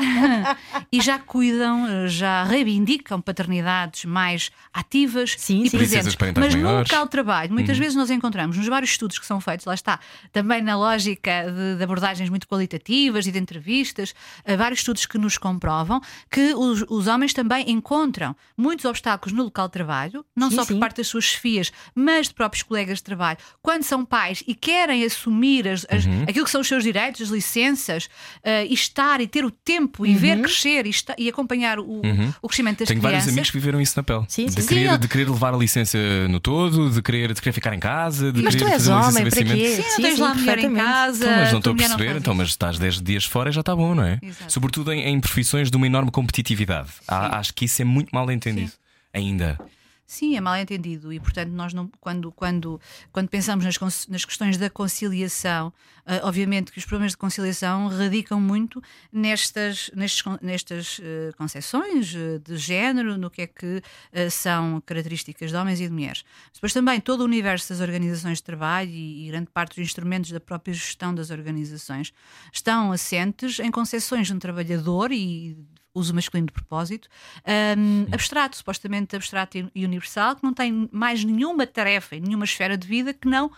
e 0.92 1.02
já 1.02 1.18
cuidam, 1.18 2.08
já 2.08 2.44
reivindicam 2.44 3.20
paternidades 3.20 4.06
mais 4.06 4.52
ativas 4.72 5.36
sim, 5.40 5.64
e 5.64 5.72
sim. 5.72 5.78
presentes. 5.78 6.16
Mas 6.38 6.54
no 6.54 6.72
local 6.72 7.06
de 7.06 7.10
trabalho, 7.10 7.52
muitas 7.52 7.78
uhum. 7.78 7.82
vezes 7.82 7.98
nós 7.98 8.12
encontramos 8.12 8.56
nos 8.56 8.68
vários 8.68 8.92
estudos 8.92 9.18
que 9.18 9.26
são 9.26 9.42
feitos, 9.42 9.66
lá 9.66 9.74
está, 9.74 10.00
também 10.32 10.62
na 10.62 10.78
lógica 10.78 11.52
de, 11.52 11.78
de 11.78 11.84
abordagens 11.84 12.30
muito 12.30 12.48
qualitativas 12.48 13.26
e 13.26 13.32
de 13.32 13.40
entrevistas, 13.40 14.14
uh, 14.48 14.56
vários 14.56 14.82
estudos 14.82 15.08
que 15.08 15.18
nos 15.18 15.36
comprovam 15.36 16.00
que 16.30 16.54
os, 16.54 16.86
os, 16.88 17.08
homens 17.08 17.34
também 17.34 17.72
encontram 17.72 18.36
muitos 18.56 18.86
obstáculos 18.86 19.36
no 19.36 19.46
local 19.46 19.68
de 19.68 19.74
trabalho, 19.74 20.24
não 20.36 20.52
sim, 20.52 20.58
só 20.58 20.64
por 20.66 20.78
parte 20.78 20.98
das 20.98 21.08
suas 21.08 21.24
chefias, 21.24 21.72
mas 21.96 22.28
de 22.28 22.36
próprios 22.36 22.62
colegas 22.62 23.00
de 23.00 23.04
trabalho, 23.04 23.40
quando 23.64 23.82
são 23.82 24.06
pais 24.06 24.44
e 24.46 24.54
querem 24.54 25.04
assumir 25.04 25.68
as, 25.68 25.88
as, 25.90 26.06
uhum. 26.06 26.22
aquilo 26.30 26.46
que 26.46 26.52
são 26.52 26.62
os 26.62 26.68
seus 26.68 26.84
direitos, 26.84 27.20
as 27.20 27.30
licenças. 27.30 28.06
Uh, 28.44 28.75
estar 28.76 29.20
e 29.22 29.28
ter 29.28 29.44
o 29.44 29.50
tempo 29.50 30.06
e 30.06 30.14
ver 30.14 30.40
crescer 30.42 30.86
e, 30.86 30.92
e 31.18 31.28
acompanhar 31.30 31.80
o, 31.80 32.02
o 32.42 32.48
crescimento 32.48 32.80
das 32.80 32.88
Tenho 32.88 33.02
vários 33.02 33.18
crianças. 33.24 33.34
amigos 33.34 33.50
que 33.52 33.58
viveram 33.58 33.82
isso 33.82 33.94
na 33.98 34.04
pele. 34.04 34.24
Sim, 34.28 34.46
de, 34.46 34.52
sim, 34.54 34.62
sim. 34.62 34.68
querer, 34.68 34.98
de 34.98 35.08
querer 35.08 35.30
levar 35.30 35.54
a 35.54 35.58
licença 35.58 35.98
no 36.30 36.40
todo, 36.40 36.90
de 36.92 37.02
querer, 37.02 37.34
de 37.34 37.42
querer 37.42 37.54
ficar 37.54 37.74
em 37.74 37.80
casa, 37.80 38.32
de 38.32 38.44
Mas 38.44 38.54
tu 38.56 38.60
querer 38.60 38.72
és 38.74 38.86
fazer 38.88 38.92
homem, 39.08 39.24
de 39.24 39.30
para 39.32 39.44
quê? 39.44 39.68
Sim, 39.70 39.82
não 39.90 39.96
tens 40.10 40.20
lá 40.20 40.30
a 40.32 40.36
mulher 40.36 40.60
em 40.60 40.74
casa. 40.76 41.24
Então, 41.26 41.38
mas 41.38 41.52
não 41.52 41.58
estou 41.60 41.74
a 41.74 41.76
perceber, 41.76 42.16
então, 42.18 42.36
mas 42.36 42.48
estás 42.50 42.78
10 42.78 43.02
dias 43.02 43.26
fora 43.26 43.52
já 43.52 43.62
está 43.62 43.76
bom, 43.76 43.96
não 43.96 44.04
é? 44.04 44.20
Exato. 44.22 44.52
Sobretudo 44.54 44.92
em, 44.94 45.02
em 45.08 45.20
profissões 45.20 45.72
de 45.72 45.78
uma 45.78 45.88
enorme 45.88 46.12
competitividade. 46.12 46.90
Há- 47.08 47.38
acho 47.40 47.54
que 47.54 47.66
isso 47.66 47.82
é 47.82 47.86
muito 47.86 48.10
mal 48.14 48.30
entendido. 48.32 48.72
Ainda. 49.14 49.58
Sim, 50.08 50.38
é 50.38 50.42
mal 50.42 50.56
entendido 50.58 51.12
e, 51.12 51.20
portanto, 51.20 51.50
nós 51.50 51.74
não, 51.74 51.90
quando, 52.00 52.32
quando, 52.32 52.80
quando 53.12 53.28
pensamos 53.28 53.66
nas, 53.66 54.08
nas 54.08 54.24
questões 54.24 54.56
da 54.56 54.70
conciliação, 54.70 55.74
ah, 56.06 56.22
obviamente 56.24 56.72
que 56.72 56.78
os 56.78 56.86
problemas 56.86 57.14
de 57.14 57.18
conciliação 57.18 57.88
radicam 57.88 58.40
muito 58.40 58.80
nestas, 59.12 59.90
nestes, 59.96 60.24
nestas 60.44 61.02
eh, 61.02 61.32
concepções 61.36 62.14
eh, 62.16 62.38
de 62.38 62.56
género, 62.56 63.18
no 63.18 63.32
que 63.32 63.42
é 63.42 63.48
que 63.48 63.82
são 64.30 64.82
características 64.86 65.50
de 65.50 65.58
homens 65.58 65.82
e 65.82 65.88
de 65.88 65.92
mulheres. 65.92 66.24
Depois 66.54 66.72
também 66.72 67.00
todo 67.02 67.22
o 67.22 67.24
universo 67.24 67.70
das 67.70 67.82
organizações 67.82 68.38
de 68.38 68.44
trabalho 68.44 68.92
e, 68.92 69.26
e 69.26 69.28
grande 69.32 69.50
parte 69.52 69.76
dos 69.76 69.88
instrumentos 69.88 70.30
da 70.30 70.40
própria 70.40 70.74
gestão 70.74 71.16
das 71.16 71.32
organizações 71.32 72.14
estão 72.54 72.92
assentes 72.92 73.60
em 73.60 73.72
concepções 73.72 74.28
de 74.28 74.34
um 74.34 74.40
trabalhador 74.40 75.12
e 75.12 75.58
uso 75.96 76.14
masculino 76.14 76.46
de 76.48 76.54
propósito, 76.54 77.08
hum, 77.78 78.06
abstrato, 78.12 78.58
supostamente 78.58 79.16
abstrato 79.16 79.58
e 79.74 79.86
universal, 79.86 80.36
que 80.36 80.44
não 80.44 80.54
tem 80.54 80.90
mais 80.92 81.24
nenhuma 81.24 81.66
tarefa 81.66 82.16
nenhuma 82.20 82.44
esfera 82.46 82.78
de 82.78 82.86
vida 82.88 83.14
que 83.14 83.28
não 83.28 83.50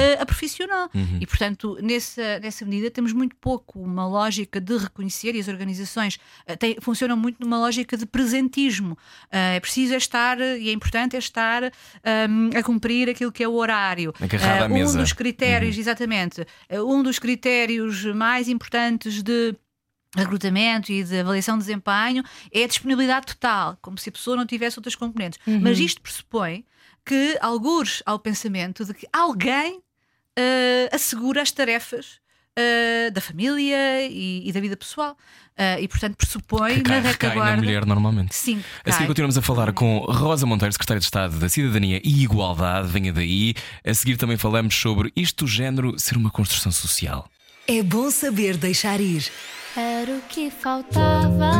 eh, 0.00 0.18
a 0.20 0.24
profissional. 0.26 0.88
E, 1.20 1.26
portanto, 1.26 1.76
nessa, 1.82 2.38
nessa 2.40 2.64
medida, 2.64 2.90
temos 2.90 3.12
muito 3.12 3.36
pouco 3.36 3.78
uma 3.78 4.06
lógica 4.06 4.60
de 4.60 4.76
reconhecer 4.76 5.34
e 5.34 5.40
as 5.40 5.48
organizações 5.48 6.18
têm- 6.58 6.76
funcionam 6.80 7.16
muito 7.16 7.38
numa 7.40 7.58
lógica 7.58 7.96
de 7.96 8.06
presentismo. 8.06 8.96
Eh, 9.30 9.56
é 9.56 9.60
preciso 9.60 9.92
é 9.94 9.96
estar, 9.98 10.40
e 10.40 10.68
é 10.68 10.72
importante 10.72 11.14
é 11.16 11.18
estar 11.18 11.62
hum, 11.64 12.50
a 12.56 12.62
cumprir 12.62 13.08
aquilo 13.10 13.30
que 13.30 13.42
é 13.44 13.48
o 13.48 13.52
horário. 13.54 14.14
Agarrado 14.20 14.70
mesa. 14.72 14.98
Um 14.98 15.02
dos 15.02 15.12
critérios, 15.12 15.76
exatamente, 15.76 16.46
eh, 16.68 16.80
um 16.80 17.02
dos 17.02 17.18
critérios 17.18 18.04
mais 18.06 18.48
importantes 18.48 19.22
de 19.22 19.54
recrutamento 20.16 20.92
e 20.92 21.02
de 21.02 21.20
avaliação 21.20 21.56
de 21.58 21.64
desempenho 21.64 22.22
é 22.52 22.64
a 22.64 22.66
disponibilidade 22.66 23.26
total, 23.26 23.78
como 23.80 23.96
se 23.98 24.08
a 24.08 24.12
pessoa 24.12 24.36
não 24.36 24.46
tivesse 24.46 24.78
outras 24.78 24.94
componentes. 24.94 25.38
Mas 25.46 25.78
isto 25.78 26.00
pressupõe 26.00 26.64
que 27.04 27.38
algures 27.40 28.02
ao 28.06 28.18
pensamento 28.18 28.84
de 28.84 28.94
que 28.94 29.06
alguém 29.12 29.80
eh, 30.38 30.88
assegura 30.92 31.42
as 31.42 31.50
tarefas 31.50 32.20
eh, 32.56 33.10
da 33.10 33.20
família 33.20 34.06
e, 34.06 34.48
e 34.48 34.52
da 34.52 34.60
vida 34.60 34.76
pessoal. 34.76 35.16
Eh, 35.56 35.82
e, 35.82 35.88
portanto, 35.88 36.16
pressupõe 36.16 36.74
Que 36.76 36.82
cai, 36.82 37.00
na 37.00 37.08
recai 37.10 37.28
na 37.28 37.34
retaguarda. 37.34 37.62
mulher 37.62 37.84
normalmente. 37.86 38.34
Sim, 38.34 38.62
A 38.84 38.90
seguir 38.92 38.98
cai. 38.98 39.06
continuamos 39.08 39.36
a 39.36 39.42
falar 39.42 39.72
com 39.72 39.98
Rosa 39.98 40.46
Monteiro, 40.46 40.72
Secretária 40.72 41.00
de 41.00 41.04
Estado 41.04 41.38
da 41.38 41.48
Cidadania 41.48 42.00
e 42.04 42.22
Igualdade, 42.22 42.88
venha 42.88 43.12
daí. 43.12 43.54
A 43.84 43.92
seguir 43.92 44.16
também 44.16 44.36
falamos 44.36 44.74
sobre 44.74 45.12
isto 45.16 45.44
do 45.44 45.50
género 45.50 45.98
ser 45.98 46.16
uma 46.16 46.30
construção 46.30 46.70
social. 46.72 47.28
É 47.66 47.82
bom 47.82 48.10
saber 48.10 48.56
deixar 48.56 49.00
ir. 49.00 49.30
Era 49.74 50.12
o 50.12 50.20
que 50.28 50.50
faltava. 50.50 51.50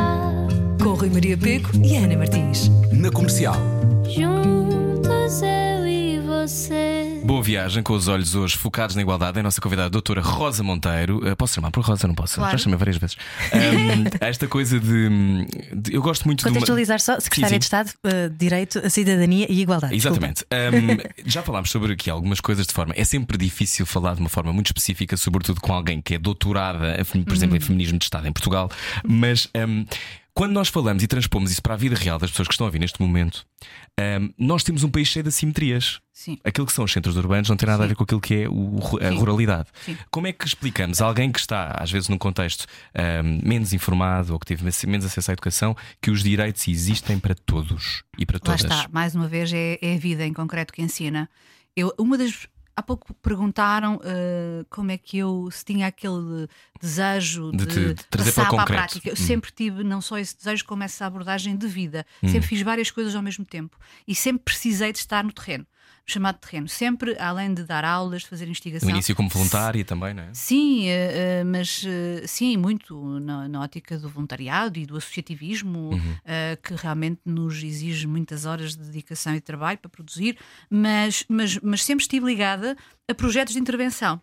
Com 0.82 0.90
Rui 0.90 1.08
Maria 1.08 1.34
Peco 1.38 1.70
e 1.82 1.96
Ana 1.96 2.14
Martins. 2.14 2.68
Na 2.92 3.10
comercial. 3.10 3.54
Juntos 4.04 5.40
eu 5.40 5.86
e 5.86 6.20
você. 6.20 6.91
Boa 7.24 7.40
viagem 7.40 7.82
com 7.84 7.92
os 7.94 8.08
olhos 8.08 8.34
hoje 8.34 8.56
focados 8.56 8.96
na 8.96 9.02
igualdade. 9.02 9.38
É 9.38 9.40
a 9.40 9.42
nossa 9.44 9.60
convidada, 9.60 9.86
a 9.86 9.90
doutora 9.90 10.20
Rosa 10.20 10.62
Monteiro. 10.64 11.26
Eh, 11.26 11.34
Posso 11.36 11.54
chamar 11.54 11.70
por 11.70 11.84
Rosa? 11.84 12.08
Não 12.08 12.14
posso? 12.14 12.34
Claro. 12.36 12.50
Já 12.52 12.64
chamei 12.64 12.76
várias 12.76 12.96
vezes. 12.96 13.16
Ahm, 13.52 14.04
esta 14.20 14.48
coisa 14.48 14.80
de, 14.80 15.08
de- 15.72 15.94
Eu 15.94 16.02
gosto 16.02 16.24
muito 16.24 16.40
de. 16.40 16.46
uma- 16.46 16.54
Contextualizar 16.54 17.00
só, 17.00 17.18
Secretária 17.20 17.54
Sim, 17.54 17.58
de. 17.60 17.64
Estado, 17.64 17.92
eh, 18.04 18.28
Direito, 18.36 18.80
a 18.84 18.90
Cidadania 18.90 19.46
e 19.48 19.60
Igualdade. 19.60 19.94
Exatamente. 19.94 20.44
Ahm, 20.50 20.98
já 21.24 21.42
falámos 21.42 21.70
sobre 21.70 21.92
aqui 21.92 22.10
algumas 22.10 22.40
coisas 22.40 22.66
de 22.66 22.72
forma. 22.72 22.92
É 22.96 23.04
sempre 23.04 23.38
difícil 23.38 23.86
falar 23.86 24.14
de 24.14 24.20
uma 24.20 24.28
forma 24.28 24.52
muito 24.52 24.66
específica, 24.66 25.16
sobretudo 25.16 25.60
com 25.60 25.72
alguém 25.72 26.02
que 26.02 26.14
é 26.16 26.18
doutorada, 26.18 26.96
por 27.24 27.32
exemplo, 27.34 27.56
em 27.56 27.60
feminismo 27.60 27.98
de 27.98 28.04
Estado 28.04 28.26
em 28.26 28.32
Portugal. 28.32 28.68
Mas 29.06 29.48
ahm, 29.54 29.84
quando 30.34 30.52
nós 30.52 30.68
falamos 30.68 31.02
e 31.02 31.06
transpomos 31.06 31.52
isso 31.52 31.62
para 31.62 31.74
a 31.74 31.76
vida 31.76 31.94
real 31.94 32.18
das 32.18 32.30
pessoas 32.30 32.48
que 32.48 32.54
estão 32.54 32.66
a 32.66 32.68
ouvir 32.68 32.78
neste 32.80 33.00
momento, 33.00 33.44
ahm, 34.00 34.30
nós 34.38 34.62
temos 34.62 34.82
um 34.84 34.90
país 34.90 35.08
cheio 35.08 35.22
de 35.22 35.28
assimetrias. 35.28 36.00
Sim. 36.12 36.38
Aquilo 36.44 36.66
que 36.66 36.72
são 36.72 36.84
os 36.84 36.92
centros 36.92 37.16
urbanos 37.16 37.48
não 37.48 37.56
tem 37.56 37.66
nada 37.68 37.84
a 37.84 37.86
ver 37.86 37.94
com 37.96 38.04
aquilo 38.04 38.20
que 38.20 38.34
é 38.42 38.48
o- 38.48 38.78
a 39.00 39.08
Sim. 39.08 39.16
ruralidade. 39.16 39.68
Sim. 39.84 39.96
Como 40.10 40.26
é 40.26 40.32
que 40.32 40.46
explicamos 40.46 41.00
a 41.02 41.06
alguém 41.06 41.30
que 41.32 41.38
está, 41.40 41.76
às 41.78 41.90
vezes, 41.90 42.08
num 42.08 42.18
contexto 42.18 42.66
ahm, 42.94 43.40
menos 43.42 43.72
informado 43.72 44.32
ou 44.32 44.38
que 44.38 44.46
teve 44.46 44.62
menos 44.86 45.04
acesso 45.06 45.30
à 45.30 45.32
educação, 45.32 45.76
que 46.00 46.10
os 46.10 46.22
direitos 46.22 46.66
existem 46.68 47.18
para 47.18 47.34
todos 47.34 48.04
e 48.18 48.24
para 48.26 48.36
Lá 48.36 48.40
todas? 48.56 48.60
está, 48.62 48.88
mais 48.92 49.14
uma 49.14 49.26
vez, 49.28 49.52
é, 49.52 49.78
é 49.82 49.94
a 49.94 49.98
vida 49.98 50.24
em 50.26 50.32
concreto 50.32 50.72
que 50.72 50.82
ensina. 50.82 51.28
Eu, 51.74 51.92
uma 51.98 52.18
das. 52.18 52.46
Há 52.74 52.82
pouco 52.82 53.12
perguntaram 53.14 54.00
eh, 54.02 54.64
como 54.70 54.90
é 54.90 54.96
que 54.98 55.18
eu 55.18 55.50
se 55.50 55.62
tinha 55.64 55.86
aquele 55.86 56.48
desejo 56.80 57.52
De 57.52 57.66
de, 57.66 57.94
trazer 57.94 58.06
para 58.08 58.24
passar 58.24 58.34
para, 58.34 58.42
a 58.42 58.50
concreto. 58.50 58.72
prática. 58.80 59.08
Eu 59.10 59.12
Hum. 59.12 59.16
sempre 59.16 59.52
tive 59.52 59.84
não 59.84 60.00
só 60.00 60.18
esse 60.18 60.36
desejo, 60.36 60.64
como 60.64 60.82
essa 60.82 61.04
abordagem 61.06 61.54
de 61.56 61.66
vida. 61.66 62.06
Sempre 62.22 62.48
fiz 62.48 62.62
várias 62.62 62.90
coisas 62.90 63.14
ao 63.14 63.22
mesmo 63.22 63.44
tempo 63.44 63.76
e 64.08 64.14
sempre 64.14 64.42
precisei 64.44 64.90
de 64.92 64.98
estar 64.98 65.22
no 65.22 65.32
terreno, 65.32 65.66
chamado 66.06 66.38
terreno. 66.38 66.68
Sempre, 66.68 67.16
além 67.18 67.54
de 67.54 67.64
dar 67.64 67.84
aulas, 67.84 68.22
de 68.22 68.28
fazer 68.28 68.46
investigação. 68.46 68.88
No 68.88 68.94
início 68.94 69.14
como 69.14 69.28
voluntária 69.28 69.84
também, 69.84 70.14
não 70.14 70.24
é? 70.24 70.30
Sim, 70.34 70.88
eh, 70.88 71.40
eh, 71.40 71.44
mas 71.44 71.84
eh, 71.86 72.26
sim, 72.26 72.56
muito 72.56 73.20
na, 73.20 73.48
na 73.48 73.60
ótica 73.60 73.98
do 73.98 74.08
voluntariado 74.08 74.78
e 74.78 74.86
do 74.86 74.96
associativismo, 74.96 75.90
eh, 76.24 76.58
que 76.62 76.74
realmente 76.74 77.20
nos 77.24 77.62
exige 77.62 78.06
muitas 78.06 78.44
horas 78.44 78.76
de 78.76 78.84
dedicação 78.84 79.32
e 79.32 79.36
de 79.36 79.42
trabalho 79.42 79.78
para 79.78 79.90
produzir, 79.90 80.36
mas, 80.68 81.24
mas, 81.28 81.58
mas 81.58 81.84
sempre 81.84 82.02
estive 82.02 82.26
ligada 82.26 82.76
a 83.08 83.14
projetos 83.14 83.54
de 83.54 83.60
intervenção. 83.60 84.20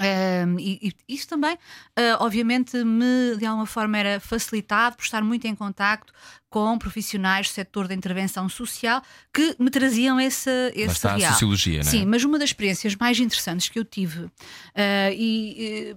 Um, 0.00 0.58
e, 0.58 0.92
e 1.08 1.14
isso 1.14 1.28
também, 1.28 1.54
uh, 1.54 2.18
obviamente, 2.18 2.76
me 2.82 3.36
de 3.38 3.46
alguma 3.46 3.66
forma 3.66 3.96
era 3.96 4.18
facilitado 4.18 4.96
por 4.96 5.04
estar 5.04 5.22
muito 5.22 5.46
em 5.46 5.54
contacto 5.54 6.12
com 6.50 6.76
profissionais 6.78 7.48
do 7.48 7.52
setor 7.52 7.86
da 7.86 7.94
intervenção 7.94 8.48
social 8.48 9.00
que 9.32 9.54
me 9.58 9.70
traziam 9.70 10.20
esse, 10.20 10.50
Lá 10.50 10.70
esse 10.74 10.92
está 10.94 11.12
a 11.12 11.16
real. 11.16 11.32
sociologia, 11.32 11.80
não 11.82 11.88
é? 11.88 11.90
Sim, 11.90 12.06
mas 12.06 12.24
uma 12.24 12.38
das 12.38 12.48
experiências 12.50 12.96
mais 12.96 13.18
interessantes 13.20 13.68
que 13.68 13.78
eu 13.78 13.84
tive, 13.84 14.28
ah, 14.74 15.10
e 15.12 15.92
eh, 15.92 15.96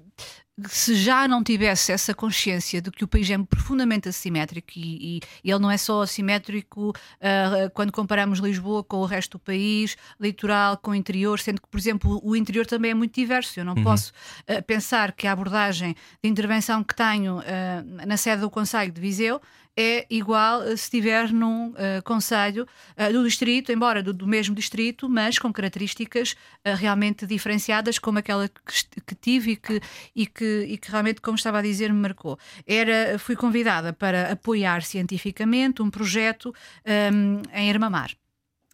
se 0.65 0.95
já 0.95 1.27
não 1.27 1.43
tivesse 1.43 1.91
essa 1.91 2.13
consciência 2.13 2.81
de 2.81 2.89
que 2.89 3.03
o 3.03 3.07
país 3.07 3.29
é 3.29 3.37
profundamente 3.37 4.09
assimétrico, 4.09 4.71
e, 4.75 5.17
e- 5.17 5.21
ele 5.43 5.59
não 5.59 5.69
é 5.69 5.77
só 5.77 6.01
assimétrico 6.01 6.93
ah, 7.21 7.69
quando 7.73 7.91
comparamos 7.91 8.39
Lisboa 8.39 8.83
com 8.83 8.97
o 8.97 9.05
resto 9.05 9.37
do 9.37 9.39
país, 9.39 9.95
litoral 10.19 10.77
com 10.77 10.91
o 10.91 10.95
interior, 10.95 11.39
sendo 11.39 11.61
que, 11.61 11.67
por 11.67 11.79
exemplo, 11.79 12.19
o 12.23 12.35
interior 12.35 12.65
também 12.65 12.91
é 12.91 12.93
muito 12.93 13.13
diverso. 13.13 13.59
Eu 13.59 13.65
não 13.65 13.75
posso 13.75 14.11
ah, 14.47 14.61
pensar 14.61 15.11
que 15.11 15.27
a 15.27 15.31
abordagem 15.31 15.95
de 16.23 16.29
intervenção 16.29 16.83
que 16.83 16.95
tenho 16.95 17.39
ah, 17.39 18.05
na 18.05 18.17
sede 18.17 18.41
do 18.41 18.49
Conselho 18.49 18.91
de 18.91 18.99
Viseu 18.99 19.39
é 19.77 20.07
igual 20.09 20.63
eh, 20.63 20.75
se 20.75 20.85
estiver 20.85 21.31
num 21.31 21.71
eh, 21.77 22.01
conselho 22.01 22.67
eh, 22.95 23.11
do 23.11 23.23
distrito, 23.23 23.71
embora 23.71 24.01
do, 24.01 24.11
do 24.11 24.25
mesmo 24.25 24.55
distrito, 24.55 25.07
mas 25.07 25.37
com 25.37 25.53
características 25.53 26.35
eh, 26.63 26.73
realmente 26.73 27.27
diferenciadas, 27.27 27.99
como 27.99 28.17
aquela 28.17 28.49
que, 28.49 29.01
que 29.05 29.15
tive 29.15 29.51
e 29.51 29.55
que, 29.55 29.81
e, 30.15 30.25
que, 30.25 30.65
e 30.67 30.77
que 30.77 30.89
realmente, 30.89 31.21
como 31.21 31.35
estava 31.35 31.59
a 31.59 31.61
dizer, 31.61 31.93
me 31.93 31.99
marcou. 31.99 32.39
Era, 32.65 33.19
fui 33.19 33.35
convidada 33.35 33.93
para 33.93 34.31
apoiar 34.31 34.81
cientificamente 34.81 35.81
um 35.81 35.91
projeto 35.91 36.53
ehm, 36.83 37.41
em 37.53 37.69
Armamar, 37.69 38.11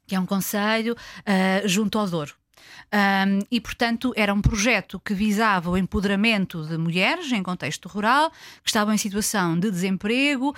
que 0.07 0.15
é 0.15 0.19
um 0.19 0.25
conselho 0.25 0.95
eh, 1.25 1.63
junto 1.65 1.99
ao 1.99 2.07
Douro. 2.07 2.42
Um, 2.93 3.39
e, 3.49 3.59
portanto, 3.59 4.13
era 4.15 4.33
um 4.33 4.41
projeto 4.41 4.99
que 4.99 5.13
visava 5.13 5.69
o 5.71 5.77
empoderamento 5.77 6.63
de 6.63 6.77
mulheres 6.77 7.31
em 7.31 7.41
contexto 7.41 7.87
rural 7.87 8.29
que 8.63 8.69
estavam 8.69 8.93
em 8.93 8.97
situação 8.97 9.59
de 9.59 9.71
desemprego 9.71 10.49
uh, 10.49 10.53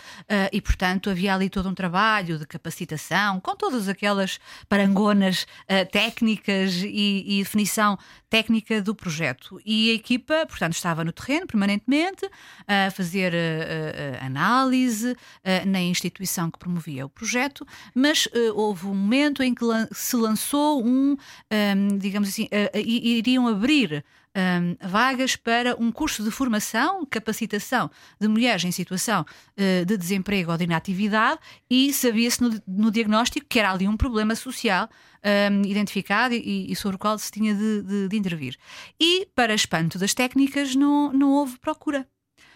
e, 0.52 0.60
portanto, 0.60 1.10
havia 1.10 1.34
ali 1.34 1.50
todo 1.50 1.70
um 1.70 1.74
trabalho 1.74 2.38
de 2.38 2.46
capacitação 2.46 3.40
com 3.40 3.56
todas 3.56 3.88
aquelas 3.88 4.40
parangonas 4.68 5.44
uh, 5.44 5.90
técnicas 5.90 6.74
e, 6.84 7.24
e 7.26 7.44
definição 7.44 7.98
técnica 8.36 8.82
do 8.82 8.94
projeto. 8.94 9.62
E 9.66 9.92
a 9.92 9.94
equipa, 9.94 10.46
portanto, 10.46 10.74
estava 10.74 11.06
no 11.06 11.14
terreno 11.14 11.48
permanentemente 11.48 12.30
a 12.68 12.92
fazer 12.92 13.32
uh, 13.34 13.38
uh, 13.38 14.26
análise 14.26 15.12
uh, 15.12 15.66
na 15.66 15.82
instituição 15.82 16.52
que 16.52 16.60
promovia 16.60 17.06
o 17.06 17.10
projeto, 17.10 17.66
mas 17.94 18.28
houve 18.54 18.88
um 18.88 18.94
momento 18.94 19.42
em 19.42 19.54
que 19.54 19.64
se 19.94 20.18
lançou 20.18 20.86
um, 20.86 21.16
um, 21.16 21.98
digamos 21.98 22.28
assim, 22.28 22.50
iriam 22.74 23.48
abrir 23.48 24.04
um, 24.36 24.88
vagas 24.90 25.36
para 25.36 25.76
um 25.82 25.92
curso 25.92 26.24
de 26.24 26.30
formação, 26.32 27.06
capacitação 27.06 27.90
de 28.20 28.28
mulheres 28.28 28.64
em 28.66 28.72
situação 28.72 29.22
uh, 29.22 29.86
de 29.86 29.98
desemprego 29.98 30.52
ou 30.52 30.58
de 30.58 30.66
inatividade 30.66 31.40
e 31.70 31.94
sabia-se 31.94 32.42
no, 32.42 32.62
no 32.68 32.92
diagnóstico 32.92 33.46
que 33.48 33.60
era 33.60 33.72
ali 33.72 33.88
um 33.88 33.96
problema 33.98 34.36
social 34.36 34.90
um, 35.24 35.66
identificado 35.66 36.36
e, 36.36 36.72
e 36.72 36.76
sobre 36.76 36.98
o 36.98 37.00
qual 37.00 37.18
se 37.18 37.32
tinha 37.32 37.56
de, 37.56 37.82
de- 37.82 38.08
de 38.10 38.18
intervir. 38.18 38.58
E, 39.00 39.28
para 39.34 39.54
espanto 39.54 39.98
das 39.98 40.14
técnicas, 40.14 40.76
não, 40.76 41.12
não 41.14 41.32
houve 41.32 41.58
procura. 41.60 42.08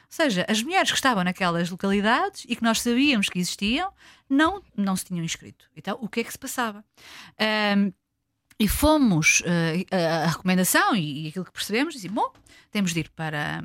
seja, 0.10 0.46
as 0.50 0.62
mulheres 0.62 0.90
que 0.92 0.98
estavam 0.98 1.24
naquelas 1.24 1.70
localidades 1.70 2.46
e 2.48 2.56
que 2.56 2.64
nós 2.64 2.82
sabíamos 2.82 3.30
que 3.30 3.40
existiam, 3.40 3.92
não, 4.30 4.62
não 4.76 4.96
se 4.96 5.06
tinham 5.06 5.24
inscrito. 5.24 5.66
Então, 5.76 5.98
o 6.02 6.08
que 6.10 6.20
é 6.20 6.24
que 6.24 6.32
se 6.32 6.38
passava? 6.40 6.84
Um, 7.78 7.92
e 8.60 8.68
fomos, 8.68 9.42
uh, 9.42 9.96
a, 9.96 10.28
recomendação 10.28 10.96
e, 10.96 11.30
aquilo 11.30 11.46
que 11.46 11.52
percebemos, 11.52 11.94
dizia, 11.94 12.12
bom, 12.12 12.32
temos 12.72 12.94
de 12.94 13.00
ir 13.00 13.10
para, 13.10 13.64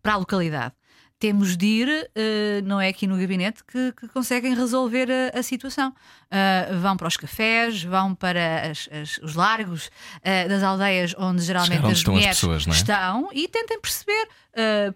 para 0.00 0.14
a 0.14 0.16
localidade 0.16 0.74
temos 1.22 1.56
de 1.56 1.66
ir, 1.66 1.88
uh, 1.88 2.66
não 2.66 2.80
é 2.80 2.88
aqui 2.88 3.06
no 3.06 3.16
gabinete 3.16 3.62
que, 3.62 3.92
que 3.92 4.08
conseguem 4.08 4.56
resolver 4.56 5.08
a, 5.08 5.38
a 5.38 5.42
situação. 5.44 5.94
Uh, 6.32 6.78
vão 6.78 6.96
para 6.96 7.08
os 7.08 7.16
cafés, 7.18 7.84
vão 7.84 8.14
para 8.14 8.70
as, 8.70 8.88
as, 8.90 9.18
os 9.18 9.34
largos 9.34 9.88
uh, 9.88 10.48
das 10.48 10.62
aldeias 10.62 11.14
onde 11.18 11.42
geralmente 11.42 11.80
onde 11.80 11.92
as 11.92 11.98
estão 11.98 12.14
mulheres 12.14 12.36
as 12.36 12.40
pessoas, 12.40 12.66
é? 12.66 12.70
estão 12.70 13.28
e 13.34 13.46
tentem 13.46 13.78
perceber 13.78 14.28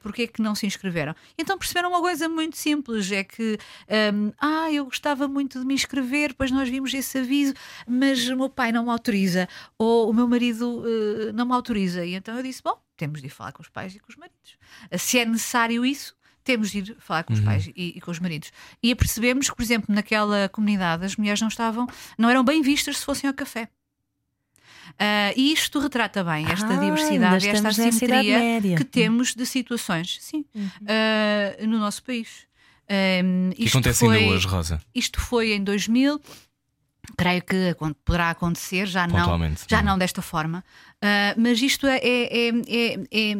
porque 0.02 0.22
é 0.22 0.26
que 0.26 0.42
não 0.42 0.54
se 0.54 0.66
inscreveram. 0.66 1.14
Então 1.38 1.56
perceberam 1.56 1.88
uma 1.88 2.00
coisa 2.00 2.28
muito 2.28 2.58
simples: 2.58 3.10
é 3.10 3.24
que, 3.24 3.58
um, 4.12 4.30
ah, 4.38 4.70
eu 4.70 4.84
gostava 4.84 5.26
muito 5.26 5.58
de 5.58 5.64
me 5.64 5.72
inscrever, 5.72 6.28
depois 6.28 6.50
nós 6.50 6.68
vimos 6.68 6.92
esse 6.92 7.16
aviso, 7.18 7.54
mas 7.88 8.28
o 8.28 8.36
meu 8.36 8.50
pai 8.50 8.70
não 8.70 8.84
me 8.84 8.90
autoriza, 8.90 9.48
ou 9.78 10.10
o 10.10 10.12
meu 10.12 10.28
marido 10.28 10.84
não 11.32 11.46
me 11.46 11.54
autoriza. 11.54 12.04
E 12.04 12.14
então 12.14 12.36
eu 12.36 12.42
disse: 12.42 12.62
bom, 12.62 12.78
temos 12.98 13.22
de 13.22 13.28
ir 13.28 13.30
falar 13.30 13.52
com 13.52 13.62
os 13.62 13.70
pais 13.70 13.94
e 13.94 13.98
com 13.98 14.10
os 14.10 14.16
maridos. 14.16 14.58
Se 14.98 15.18
é 15.18 15.24
necessário 15.24 15.86
isso, 15.86 16.14
temos 16.46 16.70
de 16.70 16.78
ir 16.78 16.96
falar 16.98 17.24
com 17.24 17.32
os 17.34 17.40
Uhum. 17.40 17.44
pais 17.44 17.66
e, 17.76 17.92
e 17.96 18.00
com 18.00 18.10
os 18.10 18.18
maridos. 18.18 18.50
E 18.82 18.90
apercebemos 18.92 19.50
que, 19.50 19.56
por 19.56 19.62
exemplo, 19.62 19.94
naquela 19.94 20.48
comunidade 20.48 21.04
as 21.04 21.16
mulheres 21.16 21.40
não 21.40 21.48
estavam, 21.48 21.86
não 22.16 22.30
eram 22.30 22.42
bem 22.44 22.62
vistas 22.62 22.98
se 22.98 23.04
fossem 23.04 23.28
ao 23.28 23.34
café. 23.34 23.68
Ah, 24.98 25.32
e 25.36 25.52
isto 25.52 25.78
retrata 25.80 26.22
bem 26.24 26.46
esta 26.50 26.72
Ah, 26.74 26.76
diversidade 26.76 27.48
esta 27.48 27.68
assimetria 27.68 28.38
que 28.76 28.84
temos 28.84 29.34
de 29.34 29.44
situações, 29.44 30.18
sim, 30.22 30.44
ah, 30.86 31.66
no 31.66 31.78
nosso 31.78 32.02
país. 32.02 32.46
Um, 33.24 33.50
que 33.50 33.66
acontece 33.66 34.04
ainda 34.06 34.18
hoje, 34.32 34.46
Rosa? 34.46 34.80
Isto 34.94 35.20
foi 35.20 35.52
em 35.52 35.62
2000. 35.64 36.20
Creio 37.16 37.42
que 37.42 37.76
poderá 38.04 38.30
acontecer, 38.30 38.86
já 38.86 39.06
não, 39.06 39.40
já 39.68 39.82
não 39.82 39.96
desta 39.98 40.22
forma. 40.22 40.64
Ah, 41.02 41.34
mas 41.36 41.60
isto 41.60 41.86
é, 41.86 41.98
é- 41.98 42.48
é- 42.48 42.48
é- 42.48 42.94
é- 43.12 43.36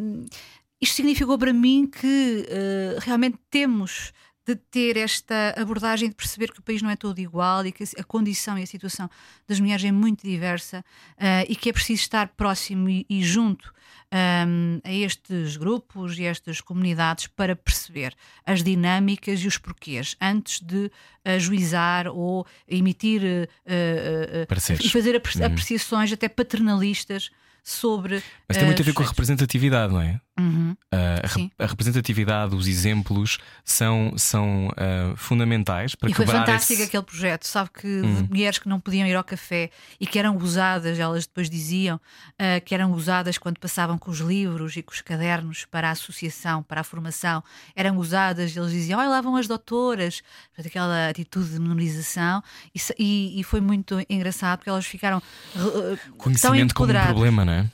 isto 0.81 0.95
significou 0.97 1.39
para 1.39 1.53
mim 1.53 1.87
que 1.91 2.47
ah, 2.51 3.01
realmente 3.01 3.39
temos 3.51 4.13
de 4.49 4.55
ter 4.55 4.97
esta 4.97 5.55
abordagem 5.57 6.09
de 6.09 6.15
perceber 6.15 6.53
que 6.53 6.61
o 6.61 6.63
país 6.63 6.81
não 6.81 6.89
é 6.89 6.95
todo 6.95 7.19
igual 7.19 7.67
e 7.67 7.73
que 7.73 7.83
a 7.99 8.05
condição 8.05 8.57
e 8.57 8.63
a 8.63 8.67
situação 8.67 9.11
das 9.49 9.59
mulheres 9.59 9.85
é 9.85 9.91
muito 9.91 10.25
diversa 10.25 10.85
ah, 11.19 11.43
e 11.49 11.57
que 11.57 11.69
é 11.69 11.73
preciso 11.73 12.03
estar 12.03 12.29
próximo 12.29 12.89
e, 12.89 13.05
e 13.11 13.25
junto 13.25 13.75
ahm, 14.13 14.79
a 14.85 14.93
estes 14.93 15.57
grupos 15.57 16.17
e 16.17 16.23
estas 16.25 16.61
comunidades 16.61 17.27
para 17.27 17.57
perceber 17.57 18.15
as 18.45 18.63
dinâmicas 18.63 19.41
e 19.41 19.49
os 19.49 19.59
porquês 19.59 20.15
antes 20.21 20.61
de 20.61 20.93
ajuizar 21.25 22.07
ou 22.07 22.47
emitir 22.69 23.49
ah, 23.67 24.47
Pareceres. 24.47 24.85
e 24.85 24.91
fazer 24.91 25.17
Uhum. 25.17 25.45
apreciações 25.47 26.13
até 26.13 26.29
paternalistas 26.29 27.31
sobre. 27.65 28.23
Mas 28.49 28.57
tem 28.59 28.65
muito 28.67 28.81
a 28.81 28.85
ver 28.85 28.93
com 28.93 29.03
a 29.03 29.07
representatividade, 29.07 29.93
não 29.93 30.01
é? 30.01 30.21
Uhum. 30.39 30.77
A, 30.93 31.65
a 31.65 31.67
representatividade, 31.67 32.55
os 32.55 32.67
exemplos 32.69 33.39
são, 33.65 34.13
são 34.19 34.71
ah, 34.77 35.15
fundamentais 35.17 35.95
para 35.95 36.11
E 36.11 36.15
foi 36.15 36.27
fantástico 36.27 36.75
esse... 36.75 36.83
aquele 36.83 37.03
projeto, 37.03 37.45
sabe 37.47 37.71
que 37.71 37.87
Hum. 37.87 38.23
de 38.23 38.29
mulheres 38.29 38.59
que 38.59 38.69
não 38.69 38.79
podiam 38.79 39.07
ir 39.07 39.15
ao 39.15 39.25
café 39.25 39.71
e 39.99 40.07
que 40.07 40.19
eram 40.19 40.37
gozadas, 40.37 40.99
elas 40.99 41.27
depois 41.27 41.49
diziam 41.49 41.99
ah, 42.39 42.61
que 42.61 42.75
eram 42.75 42.91
gozadas 42.91 43.39
quando 43.39 43.59
passavam 43.59 43.97
com 43.97 44.11
os 44.11 44.19
livros 44.21 44.77
e 44.77 44.83
com 44.83 44.93
os 44.93 45.01
cadernos 45.01 45.65
para 45.65 45.89
a 45.89 45.93
associação, 45.93 46.63
para 46.63 46.83
a 46.83 46.85
formação, 46.85 47.43
eram 47.75 47.97
gozadas, 47.97 48.55
e 48.55 48.59
eles 48.59 48.73
diziam, 48.73 49.01
olha 49.01 49.09
lá 49.09 49.21
vão 49.23 49.37
as 49.37 49.47
doutoras, 49.49 50.23
Portanto, 50.49 50.67
aquela 50.69 51.09
atitude 51.09 51.51
de 51.51 51.59
menorização, 51.61 52.43
e, 52.75 52.81
e- 52.99 53.41
e 53.41 53.45
foi 53.45 53.61
muito 53.61 53.99
engraçado 54.09 54.59
porque 54.59 54.71
elas 54.71 54.85
ficaram 54.87 55.23
eh, 55.55 55.61
tão 55.61 56.17
Conhecimento 56.19 56.75
como 56.75 56.93
um 56.93 57.03
problema, 57.05 57.45
não 57.45 57.53
é? 57.53 57.67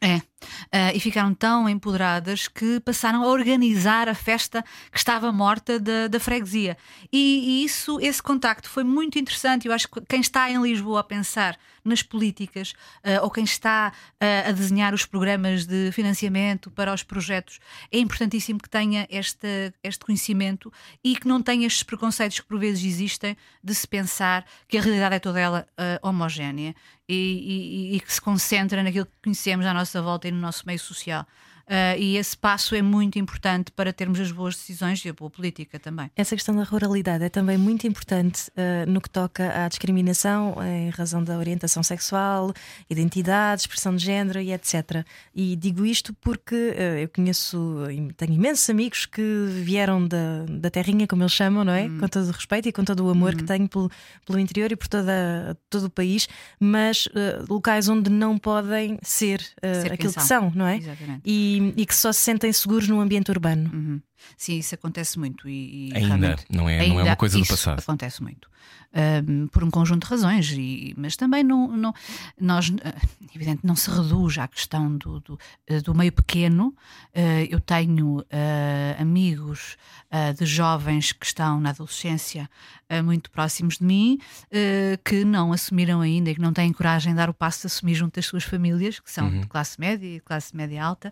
É. 0.00 0.22
Ah, 0.70 0.92
e 0.94 1.00
ficaram 1.00 1.34
tão 1.34 1.68
empoderadas 1.68 2.48
que 2.48 2.80
passaram 2.80 3.22
a 3.22 3.26
organizar 3.26 4.08
a 4.08 4.14
festa 4.14 4.64
que 4.90 4.98
estava 4.98 5.30
morta 5.32 5.78
da, 5.78 6.08
da 6.08 6.20
freguesia. 6.20 6.76
E, 7.12 7.60
e 7.62 7.64
isso, 7.64 7.98
esse 8.00 8.22
contacto 8.22 8.68
foi 8.68 8.84
muito 8.84 9.18
interessante. 9.18 9.66
Eu 9.68 9.72
acho 9.72 9.88
que 9.88 10.00
quem 10.08 10.20
está 10.20 10.50
em 10.50 10.60
Lisboa 10.62 11.00
a 11.00 11.04
pensar 11.04 11.58
nas 11.84 12.02
políticas 12.02 12.74
ah, 13.02 13.22
ou 13.22 13.30
quem 13.30 13.44
está 13.44 13.92
ah, 14.20 14.48
a 14.48 14.52
desenhar 14.52 14.94
os 14.94 15.04
programas 15.04 15.66
de 15.66 15.90
financiamento 15.92 16.70
para 16.70 16.92
os 16.92 17.02
projetos 17.02 17.58
é 17.90 17.98
importantíssimo 17.98 18.58
que 18.60 18.68
tenha 18.70 19.06
este, 19.10 19.72
este 19.82 20.04
conhecimento 20.04 20.72
e 21.02 21.16
que 21.16 21.26
não 21.26 21.42
tenha 21.42 21.66
estes 21.66 21.82
preconceitos 21.82 22.40
que 22.40 22.46
por 22.46 22.58
vezes 22.58 22.84
existem 22.84 23.36
de 23.62 23.74
se 23.74 23.86
pensar 23.86 24.44
que 24.68 24.78
a 24.78 24.80
realidade 24.80 25.16
é 25.16 25.18
toda 25.18 25.40
ela 25.40 25.66
homogénea 26.02 26.74
e, 27.08 27.14
e- 27.92 27.96
e 27.96 28.00
que 28.00 28.12
se 28.12 28.20
concentra 28.20 28.82
naquilo 28.82 29.06
que 29.06 29.12
conhecemos 29.24 29.66
à 29.66 29.74
nossa 29.74 30.00
volta 30.00 30.28
no 30.32 30.40
nosso 30.40 30.64
meio 30.66 30.78
social. 30.78 31.26
Ah, 31.72 31.96
e 31.96 32.18
esse 32.18 32.36
passo 32.36 32.74
é 32.74 32.82
muito 32.82 33.18
importante 33.18 33.72
para 33.72 33.92
termos 33.94 34.20
as 34.20 34.30
boas 34.30 34.54
decisões 34.54 35.02
e 35.04 35.08
a 35.08 35.12
boa 35.14 35.30
política 35.30 35.78
também. 35.78 36.10
Essa 36.14 36.36
questão 36.36 36.54
da 36.54 36.64
ruralidade 36.64 37.24
é 37.24 37.30
também 37.30 37.56
muito 37.56 37.86
importante 37.86 38.50
eh, 38.54 38.84
no 38.86 39.00
que 39.00 39.08
toca 39.08 39.64
à 39.64 39.68
discriminação 39.68 40.54
em 40.62 40.90
razão 40.90 41.24
da 41.24 41.38
orientação 41.38 41.82
sexual, 41.82 42.52
identidade, 42.90 43.62
expressão 43.62 43.96
de 43.96 44.04
género 44.04 44.38
e 44.38 44.52
etc. 44.52 45.04
E 45.34 45.56
digo 45.56 45.86
isto 45.86 46.12
porque 46.20 46.74
eh, 46.76 47.04
eu 47.04 47.08
conheço, 47.08 47.58
tenho 48.18 48.34
imensos 48.34 48.68
amigos 48.68 49.06
que 49.06 49.22
vieram 49.64 50.06
da, 50.06 50.44
da 50.48 50.68
terrinha, 50.70 51.06
como 51.06 51.22
eles 51.22 51.32
chamam, 51.32 51.64
não 51.64 51.72
é? 51.72 51.88
Com 51.88 52.06
todo 52.06 52.28
o 52.28 52.32
respeito 52.32 52.68
e 52.68 52.72
com 52.72 52.84
todo 52.84 53.06
o 53.06 53.10
amor 53.10 53.34
que 53.34 53.44
tenho 53.44 53.66
pelo, 53.66 53.90
pelo 54.26 54.38
interior 54.38 54.70
e 54.72 54.76
por 54.76 54.88
toda, 54.88 55.56
todo 55.70 55.86
o 55.86 55.90
país, 55.90 56.28
mas 56.60 57.08
eh, 57.14 57.42
locais 57.48 57.88
onde 57.88 58.10
não 58.10 58.36
podem 58.36 58.98
ser, 59.02 59.42
eh, 59.62 59.82
Ser 59.82 59.92
aquilo 59.94 60.12
que 60.12 60.20
são. 60.20 60.42
são, 60.42 60.52
não 60.54 60.66
é? 60.66 60.76
Exatamente. 60.76 61.22
E, 61.24 61.61
e 61.76 61.86
que 61.86 61.94
só 61.94 62.12
se 62.12 62.20
sentem 62.20 62.52
seguros 62.52 62.88
num 62.88 63.00
ambiente 63.00 63.30
urbano. 63.30 63.70
Uhum. 63.72 64.00
Sim, 64.36 64.58
isso 64.58 64.74
acontece 64.74 65.18
muito. 65.18 65.48
E, 65.48 65.90
e 65.90 65.96
Ainda, 65.96 66.16
não 66.16 66.28
é, 66.28 66.36
não 66.50 66.68
é 66.68 66.80
ainda 66.80 67.02
uma 67.04 67.16
coisa 67.16 67.38
do 67.38 67.46
passado. 67.46 67.78
Acontece 67.80 68.22
muito. 68.22 68.50
Ahm, 68.94 69.46
por 69.50 69.64
um 69.64 69.70
conjunto 69.70 70.04
de 70.06 70.10
razões, 70.10 70.50
e, 70.52 70.94
mas 70.98 71.16
também 71.16 71.42
não, 71.42 71.66
não, 71.68 71.94
nós, 72.38 72.70
ah, 72.84 72.92
evidente, 73.34 73.60
não 73.64 73.74
se 73.74 73.90
reduz 73.90 74.36
à 74.36 74.46
questão 74.46 74.94
do, 74.98 75.18
do, 75.20 75.38
eh, 75.66 75.80
do 75.80 75.94
meio 75.94 76.12
pequeno. 76.12 76.74
Ah, 77.14 77.42
eu 77.48 77.58
tenho 77.58 78.22
ah, 78.30 79.00
amigos 79.00 79.76
ah, 80.10 80.32
de 80.32 80.44
jovens 80.44 81.10
que 81.12 81.24
estão 81.24 81.58
na 81.58 81.70
adolescência 81.70 82.48
ah, 82.88 83.02
muito 83.02 83.30
próximos 83.30 83.78
de 83.78 83.84
mim 83.84 84.18
ah, 84.52 84.98
que 85.02 85.24
não 85.24 85.54
assumiram 85.54 86.02
ainda 86.02 86.30
e 86.30 86.34
que 86.34 86.40
não 86.40 86.52
têm 86.52 86.70
coragem 86.70 87.12
de 87.12 87.16
dar 87.16 87.30
o 87.30 87.34
passo 87.34 87.62
de 87.62 87.66
assumir 87.68 87.94
junto 87.94 88.16
das 88.16 88.26
suas 88.26 88.44
famílias, 88.44 89.00
que 89.00 89.10
são 89.10 89.30
de 89.30 89.46
classe 89.46 89.80
média 89.80 90.06
e 90.06 90.20
classe 90.20 90.54
média 90.54 90.84
alta, 90.84 91.10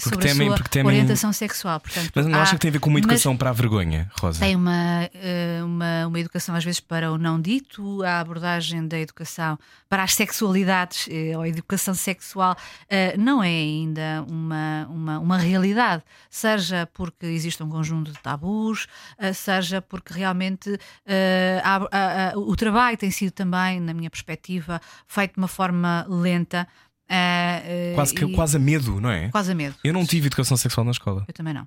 sobre 0.00 0.26
temem- 0.28 0.48
a 0.52 0.56
sua 0.56 0.64
temem- 0.68 0.86
orientação 0.86 1.32
sexual. 1.34 1.78
Portanto, 1.80 2.07
Mas 2.14 2.26
não 2.26 2.38
há- 2.38 2.42
acha 2.42 2.54
que 2.54 2.60
tem 2.60 2.68
a 2.68 2.72
ver 2.72 2.78
com 2.80 2.90
uma 2.90 2.98
educação 2.98 3.36
para 3.36 3.50
a 3.50 3.52
vergonha, 3.52 4.10
Rosa? 4.20 4.40
tem 4.40 4.54
uma, 4.56 5.08
eh, 5.14 5.60
uma, 5.62 6.06
uma 6.06 6.20
educação, 6.20 6.54
às 6.54 6.64
vezes, 6.64 6.80
para 6.80 7.10
o 7.12 7.18
não 7.18 7.40
dito, 7.40 8.02
a 8.02 8.20
abordagem 8.20 8.86
da 8.86 8.98
educação 8.98 9.58
para 9.88 10.02
as 10.02 10.14
sexualidades, 10.14 11.08
eh, 11.10 11.36
ou 11.36 11.42
a 11.42 11.48
educação 11.48 11.94
sexual, 11.94 12.56
eh, 12.88 13.16
não 13.16 13.42
é 13.42 13.48
ainda 13.48 14.24
uma, 14.28 14.86
uma, 14.90 15.18
uma 15.18 15.38
realidade. 15.38 16.02
Seja 16.30 16.88
porque 16.92 17.26
existe 17.26 17.62
um 17.62 17.68
conjunto 17.68 18.12
de 18.12 18.18
tabus, 18.20 18.86
seja 19.34 19.80
porque 19.82 20.12
realmente 20.12 20.78
há- 21.62 22.32
o 22.36 22.54
trabalho 22.56 22.96
tem 22.96 23.10
sido 23.10 23.32
também, 23.32 23.80
na 23.80 23.92
minha 23.94 24.10
perspectiva, 24.10 24.80
feito 25.06 25.34
de 25.34 25.38
uma 25.38 25.48
forma 25.48 26.06
lenta. 26.08 26.66
eh, 27.10 27.62
eh, 27.64 27.92
Quase, 27.94 28.12
que, 28.14 28.24
e- 28.26 28.32
quase 28.34 28.56
a 28.56 28.60
medo, 28.60 29.00
não 29.00 29.08
é? 29.10 29.30
quase 29.30 29.52
a 29.52 29.54
medo. 29.54 29.74
Eu 29.82 29.94
não 29.94 30.04
tive 30.04 30.26
educação 30.26 30.56
sexual 30.58 30.84
na 30.84 30.90
escola. 30.90 31.24
Eu 31.26 31.32
também 31.32 31.54
não. 31.54 31.66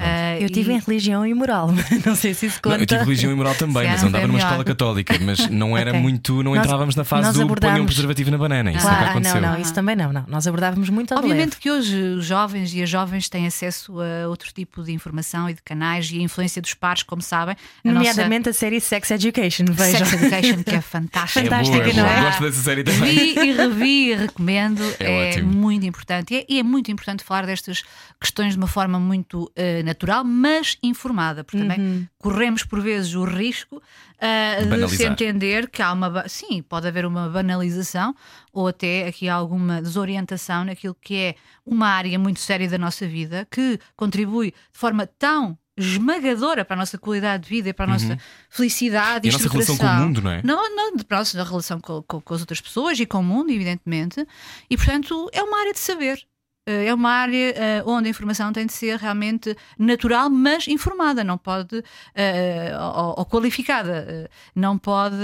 Eh, 0.00 0.38
Eu 0.44 0.48
tive 0.48 0.70
e- 0.70 0.76
em 0.76 0.78
religião 0.78 1.26
e 1.26 1.34
moral, 1.34 1.72
não 2.06 2.14
sei 2.14 2.32
se 2.32 2.46
isso 2.46 2.60
Não, 2.64 2.70
conta. 2.70 2.82
eu 2.82 2.86
tive 2.86 3.00
religião 3.02 3.32
e 3.32 3.34
moral 3.34 3.54
também, 3.56 3.74
mas 3.84 3.96
calhar 3.96 4.04
andava 4.06 4.26
numa 4.28 4.38
escola 4.38 4.64
católica, 4.64 5.18
mas 5.20 5.48
não 5.48 5.76
era 5.76 5.90
Ok. 5.90 6.00
muito, 6.00 6.42
não 6.42 6.54
Nós- 6.54 6.64
entrávamos 6.64 6.94
na 6.94 7.02
fase 7.04 7.28
do 7.28 7.32
ponham 7.34 7.40
um 7.42 7.44
abordámos- 7.50 7.86
preservativo 7.86 8.30
na 8.30 8.38
banana. 8.38 8.70
Isso 8.70 8.80
Claro, 8.80 8.96
nunca 8.96 9.06
ah, 9.08 9.10
aconteceu. 9.10 9.40
não, 9.40 9.52
não, 9.52 9.60
isso 9.60 9.74
também 9.74 9.96
não, 9.96 10.12
não. 10.12 10.24
Nós 10.28 10.46
abordávamos 10.46 10.88
muito 10.88 11.12
Obviamente 11.14 11.50
leve. 11.50 11.56
que 11.60 11.70
hoje 11.70 11.96
os 11.96 12.24
jovens 12.24 12.72
e 12.74 12.82
as 12.82 12.88
jovens 12.88 13.28
têm 13.28 13.46
acesso 13.46 13.96
a 14.00 14.28
outro 14.28 14.52
tipo 14.52 14.82
de 14.84 14.92
informação 14.92 15.50
e 15.50 15.54
de 15.54 15.62
canais 15.62 16.08
e 16.12 16.18
a 16.20 16.22
influência 16.22 16.62
dos 16.62 16.74
pares, 16.74 17.02
como 17.02 17.20
sabem. 17.20 17.56
A 17.84 17.92
Nomeadamente 17.92 18.48
a 18.48 18.52
série 18.52 18.80
Sex 18.80 19.10
Education, 19.10 19.64
nossa 19.68 19.84
vejam. 19.84 20.06
Sex 20.06 20.22
Education, 20.22 20.62
que 20.62 20.74
é 20.76 20.80
fantástica. 20.80 21.40
É 21.40 21.42
boa, 21.48 21.56
Fantástica, 21.64 21.90
é 21.90 21.92
não 21.94 22.04
boa. 22.04 22.16
é? 22.16 22.22
Gosto 22.22 22.42
dessa 22.44 22.62
série 22.62 22.84
também. 22.84 23.14
Vi 23.14 23.38
e 23.40 23.52
revi 23.52 24.10
e 24.10 24.14
recomendo, 24.14 24.82
É 25.00 25.08
é, 25.10 25.28
ótimo. 25.30 25.52
muito 25.52 25.84
importante. 25.84 26.34
E 26.34 26.36
é, 26.38 26.46
e 26.48 26.58
é 26.60 26.62
muito 26.62 26.90
importante 26.92 27.24
falar 27.24 27.46
destas 27.46 27.82
questões 28.20 28.52
de 28.52 28.58
uma 28.58 28.66
forma 28.68 28.98
muito 29.00 29.50
eh, 29.56 29.82
natural, 29.88 30.22
mas 30.24 30.78
informada, 30.82 31.42
porque 31.42 31.58
também 31.58 32.08
corremos 32.18 32.62
por 32.64 32.80
vezes 32.80 33.14
o 33.14 33.24
risco 33.24 33.82
ah, 34.20 34.56
de 34.62 34.88
se 34.96 35.02
entender 35.04 35.68
que 35.68 35.82
há 35.82 35.92
uma. 35.92 36.28
Sim, 36.28 36.62
pode 36.62 36.86
haver 36.86 37.04
uma 37.06 37.28
banalização 37.28 38.14
ou 38.52 38.68
até 38.68 39.06
aqui 39.08 39.28
alguma 39.28 39.80
desorientação 39.82 40.64
naquilo 40.64 40.96
que 41.00 41.14
é 41.16 41.34
uma 41.66 41.88
área 41.88 42.18
muito 42.18 42.40
séria 42.40 42.68
da 42.68 42.78
nossa 42.78 43.06
vida 43.06 43.46
que 43.50 43.78
contribui 43.96 44.50
de 44.50 44.78
forma 44.78 45.06
tão 45.06 45.58
esmagadora 45.76 46.64
para 46.64 46.74
a 46.74 46.78
nossa 46.78 46.98
qualidade 46.98 47.44
de 47.44 47.48
vida 47.50 47.68
e 47.68 47.72
para 47.72 47.84
a 47.84 47.88
nossa 47.94 48.18
felicidade 48.50 49.28
Uhum. 49.28 49.32
E 49.32 49.34
a 49.34 49.38
nossa 49.38 49.48
relação 49.48 49.76
com 49.76 49.86
o 49.86 50.06
mundo, 50.06 50.22
não 50.22 50.30
é? 50.32 50.40
Não, 50.42 50.74
não, 50.76 50.96
de 50.96 51.04
para 51.04 51.18
a 51.18 51.20
nossa 51.20 51.44
relação 51.44 51.80
com, 51.80 52.02
com- 52.02 52.20
com 52.20 52.34
as 52.34 52.40
outras 52.40 52.60
pessoas 52.60 52.98
e 52.98 53.06
com 53.06 53.18
o 53.20 53.22
mundo, 53.22 53.50
evidentemente. 53.50 54.26
E, 54.68 54.76
portanto, 54.76 55.28
é 55.32 55.40
uma 55.42 55.60
área 55.60 55.72
de 55.72 55.78
saber. 55.78 56.20
Eh, 56.68 56.86
É 56.88 56.94
uma 56.94 57.10
área 57.10 57.50
eh, 57.56 57.82
onde 57.86 58.08
a 58.08 58.10
informação 58.10 58.52
tem 58.52 58.66
de 58.66 58.72
ser 58.72 58.98
realmente 58.98 59.56
natural, 59.78 60.28
mas 60.30 60.68
informada, 60.68 61.24
não 61.24 61.38
pode, 61.38 61.82
eh, 62.14 62.72
ou, 62.78 63.14
ou 63.18 63.24
qualificada. 63.26 64.28
Não 64.54 64.76
pode 64.78 65.16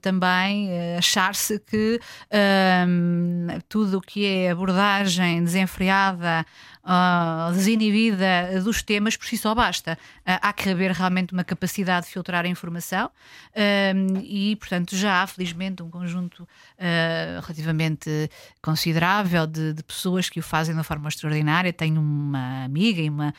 também 0.00 0.68
achar-se 0.96 1.58
que 1.60 2.00
ahm, 2.32 3.46
tudo 3.68 3.98
o 3.98 4.00
que 4.00 4.24
é 4.26 4.50
abordagem 4.50 5.42
desenfreada, 5.44 6.44
ah, 6.88 7.50
desinibida 7.52 8.60
dos 8.62 8.80
temas, 8.80 9.16
por 9.16 9.26
si 9.26 9.36
só 9.36 9.54
basta. 9.54 9.98
Ah, 10.24 10.38
há 10.40 10.52
que 10.52 10.70
haver 10.70 10.92
realmente 10.92 11.32
uma 11.32 11.42
capacidade 11.42 12.06
de 12.06 12.12
filtrar 12.12 12.44
a 12.44 12.48
informação 12.48 13.10
ahm, 13.56 14.22
e, 14.22 14.54
portanto, 14.54 14.94
já 14.96 15.22
há, 15.22 15.26
felizmente, 15.26 15.82
um 15.82 15.90
conjunto 15.90 16.46
ah, 16.78 17.40
relativamente 17.42 18.30
considerável 18.62 19.48
de, 19.48 19.72
de 19.72 19.82
pessoas 19.82 20.30
que 20.30 20.38
o 20.38 20.42
fazem 20.42 20.74
de 20.74 20.78
uma 20.78 20.84
forma 20.84 21.08
extraordinária. 21.08 21.72
Tenho 21.72 22.00
uma 22.00 22.64
amiga 22.64 23.00
e 23.00 23.10
uma 23.10 23.34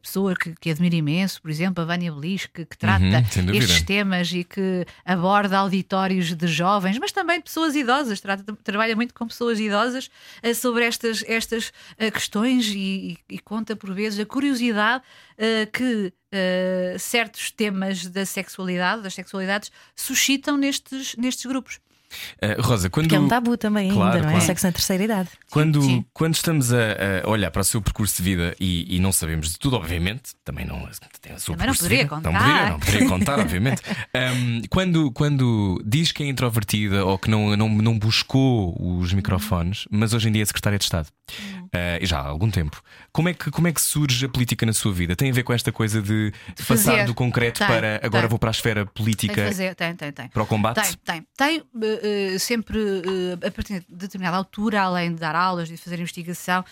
pessoa 0.00 0.36
que, 0.36 0.54
que 0.60 0.70
admiro 0.70 0.94
imenso, 0.94 1.42
por 1.42 1.50
exemplo, 1.50 1.82
a 1.82 1.86
Vânia 1.86 2.12
Belis, 2.12 2.46
que, 2.46 2.64
que 2.64 2.78
trata 2.78 3.02
Uhum, 3.02 3.54
estes 3.54 3.82
temas 3.82 4.32
e 4.32 4.44
que 4.44 4.86
aborda 5.04 5.58
auditórios 5.58 6.34
de 6.34 6.46
jovens, 6.46 6.98
mas 6.98 7.10
também 7.10 7.38
de 7.38 7.44
pessoas 7.44 7.74
idosas, 7.74 8.20
trata, 8.20 8.56
trabalha 8.62 8.94
muito 8.94 9.12
com 9.14 9.26
pessoas 9.26 9.58
idosas 9.58 10.10
sobre 10.54 10.84
estas, 10.84 11.24
estas 11.26 11.72
eh, 11.98 12.10
questões 12.58 12.66
e, 12.74 13.18
e- 13.30 13.34
e 13.34 13.38
conta 13.38 13.74
por 13.76 13.92
vezes 13.94 14.18
a 14.20 14.26
curiosidade 14.26 15.02
eh, 15.38 15.66
que 15.66 16.12
eh, 16.32 16.96
certos 16.98 17.50
temas 17.50 18.06
da 18.06 18.24
sexualidade, 18.26 19.02
das 19.02 19.14
sexualidades, 19.14 19.70
suscitam 19.96 20.56
nestes, 20.56 21.14
nestes 21.16 21.46
grupos. 21.46 21.78
Ah, 22.42 22.60
Rosa, 22.60 22.90
quando. 22.90 23.08
Que 23.08 23.14
é 23.16 23.18
um 23.18 23.26
tabu 23.26 23.56
também 23.56 23.90
Claro, 23.90 24.16
ainda, 24.16 24.20
não 24.20 24.28
é? 24.28 24.32
claro. 24.32 24.44
Sexo 24.46 24.66
na 24.66 24.72
terceira 24.72 25.02
idade. 25.04 25.30
Quando, 25.50 25.80
Sim. 25.80 26.04
quando 26.12 26.34
estamos 26.34 26.70
a, 26.70 26.76
a 27.24 27.28
olhar 27.30 27.50
para 27.50 27.62
o 27.62 27.64
seu 27.64 27.80
percurso 27.80 28.18
de 28.18 28.22
vida 28.22 28.54
e, 28.60 28.96
e 28.96 28.98
não 29.00 29.12
sabemos 29.12 29.52
de 29.52 29.58
tudo, 29.58 29.76
obviamente, 29.76 30.32
também 30.44 30.66
não 30.66 30.86
tem 31.22 31.32
a 31.32 31.38
sua 31.38 31.56
Também 31.56 31.68
não 31.68 31.74
percurso 31.74 31.82
de 31.84 31.88
poderia 31.88 32.04
vida, 32.04 32.14
contar. 32.14 32.30
Não 32.32 32.38
poderia, 32.38 32.70
não 32.70 32.78
poderia 32.80 33.08
contar, 33.08 33.38
obviamente. 33.40 33.82
Um, 34.14 34.60
quando, 34.68 35.10
quando 35.12 35.82
diz 35.86 36.12
que 36.12 36.22
é 36.22 36.26
introvertida 36.26 37.02
ou 37.04 37.18
que 37.18 37.30
não, 37.30 37.56
não, 37.56 37.68
não 37.70 37.98
buscou 37.98 38.76
os 38.78 39.12
microfones, 39.14 39.86
mas 39.90 40.12
hoje 40.12 40.28
em 40.28 40.32
dia 40.32 40.42
é 40.42 40.44
secretária 40.44 40.78
de 40.78 40.84
Estado, 40.84 41.08
uh, 41.40 41.98
e 42.00 42.06
já 42.06 42.18
há 42.18 42.26
algum 42.26 42.50
tempo, 42.50 42.82
como 43.12 43.28
é, 43.28 43.34
que, 43.34 43.50
como 43.50 43.68
é 43.68 43.72
que 43.72 43.80
surge 43.80 44.26
a 44.26 44.28
política 44.28 44.64
na 44.66 44.72
sua 44.72 44.92
vida? 44.92 45.14
Tem 45.16 45.30
a 45.30 45.34
ver 45.34 45.42
com 45.42 45.52
esta 45.52 45.70
coisa 45.72 46.00
de, 46.00 46.30
de 46.30 46.62
passar 46.66 46.92
fazer. 46.92 47.04
do 47.06 47.14
concreto 47.14 47.58
Tem, 47.58 47.66
para 47.66 47.96
agora 48.02 48.22
tem. 48.22 48.28
vou 48.28 48.38
para 48.38 48.50
a 48.50 48.52
esfera 48.52 48.84
Tem, 48.86 48.94
política 48.94 49.34
que 49.34 49.44
fazer, 49.46 49.74
tem, 49.74 49.94
tem, 49.94 50.12
tem. 50.12 50.28
para 50.28 50.42
o 50.42 50.46
combate? 50.46 50.96
Tem, 51.04 51.22
tem. 51.22 51.26
Tem 51.36 51.62
eh, 51.82 52.38
sempre, 52.38 52.78
eh, 52.78 53.46
a 53.46 53.50
partir 53.50 53.80
de 53.80 53.86
determinada 53.94 54.36
altura, 54.36 54.82
além 54.82 55.10
de 55.14 55.20
dar 55.20 55.34
aulas 55.34 55.68
e 55.68 55.72
de 55.74 55.78
fazer 55.78 55.98
investigação, 55.98 56.64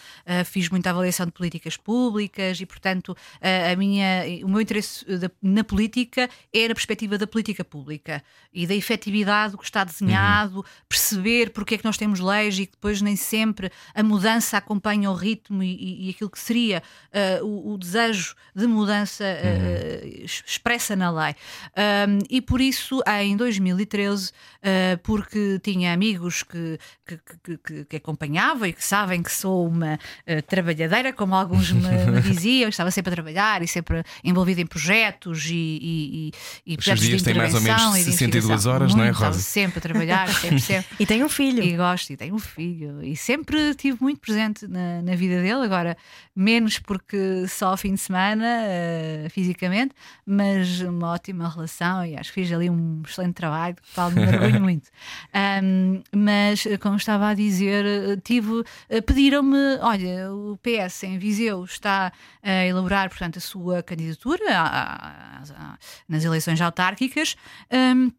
fiz 0.45 0.69
muita 0.69 0.91
avaliação 0.91 1.27
de 1.27 1.33
políticas 1.33 1.77
públicas 1.77 2.61
e, 2.61 2.67
portanto, 2.67 3.17
a 3.41 3.77
minha, 3.77 4.23
o 4.45 4.49
meu 4.49 4.61
interesse 4.61 5.05
da- 5.19 5.31
na 5.43 5.65
política 5.65 6.29
é 6.53 6.69
na 6.69 6.75
perspectiva 6.75 7.19
da 7.19 7.27
política 7.27 7.65
pública 7.65 8.23
e 8.53 8.67
da 8.67 8.75
efetividade 8.75 9.53
do 9.53 9.59
que 9.59 9.65
está 9.65 9.85
desenhado, 9.85 10.65
perceber 10.89 11.51
porque 11.51 11.75
é 11.75 11.79
que 11.79 11.85
nós 11.85 11.97
temos 11.97 12.21
leis 12.21 12.59
e 12.59 12.67
que 12.67 12.73
depois 12.73 13.01
nem 13.01 13.17
sempre 13.17 13.71
a 13.95 14.03
mudança 14.03 14.50
acompanha 14.57 15.11
o 15.11 15.15
ritmo 15.15 15.63
e, 15.63 16.09
e- 16.09 16.11
aquilo 16.11 16.31
que 16.31 16.39
seria 16.39 16.83
eh, 17.13 17.41
o, 17.43 17.73
o 17.73 17.79
desejo 17.79 18.35
de 18.55 18.67
mudança 18.67 19.25
eh, 19.25 20.23
es- 20.25 20.43
expressa 20.47 20.95
na 20.97 21.11
lei. 21.11 21.35
Um, 21.77 22.19
e 22.31 22.41
por 22.41 22.61
isso, 22.61 23.01
em 23.23 23.37
2013, 23.37 24.31
uh, 24.31 24.99
porque 25.03 25.59
tinha 25.63 25.93
amigos 25.93 26.43
que, 26.43 26.79
que, 27.07 27.19
que, 27.45 27.59
que- 27.59 27.85
que 27.85 27.97
acompanhava 27.97 28.69
e 28.69 28.73
que 28.73 28.85
sabem 28.85 29.23
que 29.23 29.33
sou 29.33 29.67
uma 29.67 29.95
uh, 29.95 30.43
trabalhadeira, 30.47 31.13
como 31.13 31.35
alguns 31.35 31.71
me, 31.73 31.81
me 32.11 32.21
diziam, 32.23 32.69
estava 32.69 32.91
sempre 32.91 33.13
a 33.13 33.15
trabalhar 33.15 33.63
e 33.63 33.69
sempre 33.69 34.03
envolvida 34.25 34.61
em 34.61 34.67
projetos 34.67 35.47
e, 35.47 35.55
e, 35.55 36.33
e, 36.67 36.73
e 36.75 36.77
Os 36.77 36.85
projetos 36.85 37.03
de 37.03 37.09
dias 37.09 37.23
têm 37.23 37.35
mais 37.35 37.55
ou 37.55 37.61
menos 37.61 37.81
intervenção 37.81 37.97
e 38.01 38.05
de 38.05 38.13
62 38.13 38.45
investigação. 38.45 38.73
horas, 38.73 38.95
não 38.95 39.01
é, 39.01 39.05
Muito, 39.05 39.15
estava 39.17 39.33
Rosa? 39.33 39.43
sempre 39.43 39.79
a 39.79 39.83
trabalhar, 39.83 40.29
sempre, 40.35 40.61
sempre. 40.61 40.97
E 40.99 41.07
tem 41.07 41.25
um 41.25 41.29
filho. 41.29 41.63
E 41.63 41.77
gosto, 41.77 42.13
e 42.13 42.17
tenho 42.17 42.35
um 42.35 42.39
filho. 42.39 43.03
E 43.03 43.17
sempre 43.17 43.75
tive 43.75 43.99
muito 44.01 44.19
presente 44.33 44.67
na, 44.69 45.03
na 45.03 45.15
vida 45.17 45.37
dele, 45.37 45.65
agora 45.65 45.97
menos 46.35 46.79
porque 46.79 47.47
só 47.49 47.69
ao 47.71 47.77
fim 47.77 47.95
de 47.95 48.01
semana, 48.01 48.47
eh, 48.47 49.27
fisicamente, 49.31 49.95
mas 50.25 50.81
uma 50.81 51.09
ótima 51.13 51.49
relação 51.49 52.05
e 52.05 52.17
acho 52.17 52.33
que 52.33 52.41
fiz 52.43 52.53
ali 52.53 52.71
um 52.71 53.03
excelente 53.07 53.35
trabalho, 53.35 53.75
do 53.75 53.83
qual 53.95 54.11
me 54.11 54.25
orgulho 54.27 54.61
muito. 54.63 54.89
Ahm, 55.35 56.03
mas, 56.15 56.65
eh, 56.67 56.77
como 56.79 56.97
estava 56.97 57.29
a 57.29 57.35
dizer, 57.35 57.85
eh, 57.85 58.17
tive, 58.23 58.63
pediram-me: 59.07 59.57
olha, 59.81 60.33
o 60.33 60.57
PS 60.59 61.07
em 61.07 61.19
Viseu 61.19 61.65
está 61.65 62.13
a 62.43 62.65
elaborar, 62.67 63.09
portanto, 63.09 63.39
a 63.39 63.41
sua 63.41 63.83
candidatura 63.83 64.45
à- 64.59 64.63
à- 64.67 65.43
à- 65.43 65.79
nas 66.09 66.25
eleições 66.25 66.61
autárquicas. 66.61 67.37
Ahm, 67.71 68.11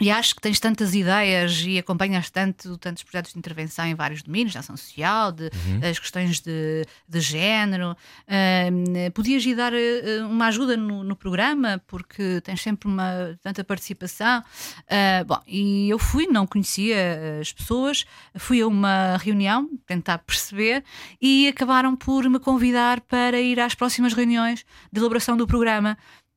e 0.00 0.10
acho 0.10 0.34
que 0.34 0.40
tens 0.40 0.58
tantas 0.58 0.92
ideias 0.92 1.62
e 1.64 1.78
acompanhas 1.78 2.28
tanto, 2.28 2.76
tantos 2.78 3.04
projetos 3.04 3.32
de 3.32 3.38
intervenção 3.38 3.86
em 3.86 3.94
vários 3.94 4.24
domínios, 4.24 4.50
de 4.50 4.58
ação 4.58 4.76
social, 4.76 5.30
de, 5.30 5.50
as 5.88 6.00
questões 6.00 6.40
de, 6.40 6.84
de 7.08 7.20
género. 7.20 7.96
Ahm, 8.26 9.10
podias 9.14 9.44
ir 9.46 9.54
dar 9.54 9.72
eh, 9.72 10.20
uma 10.28 10.48
ajuda 10.48 10.76
no, 10.76 11.04
no 11.04 11.14
programa, 11.14 11.80
porque 11.86 12.40
tens 12.40 12.60
sempre 12.60 12.88
uma, 12.88 13.38
tanta 13.40 13.62
participação. 13.62 14.42
Ah, 14.90 15.22
bom, 15.24 15.40
e 15.46 15.88
eu 15.88 15.98
fui, 15.98 16.26
não 16.26 16.44
conhecia 16.44 16.96
eh, 16.96 17.38
as 17.40 17.52
pessoas, 17.52 18.04
fui 18.36 18.60
a 18.62 18.66
uma 18.66 19.16
reunião, 19.18 19.70
tentar 19.86 20.18
perceber, 20.18 20.82
e 21.22 21.46
acabaram 21.46 21.94
por 21.94 22.28
me 22.28 22.40
convidar 22.40 23.00
para 23.02 23.40
ir 23.40 23.60
às 23.60 23.76
próximas 23.76 24.12
reuniões 24.12 24.64
de 24.92 24.98
elaboração 24.98 25.36
do 25.36 25.46
programa. 25.46 25.96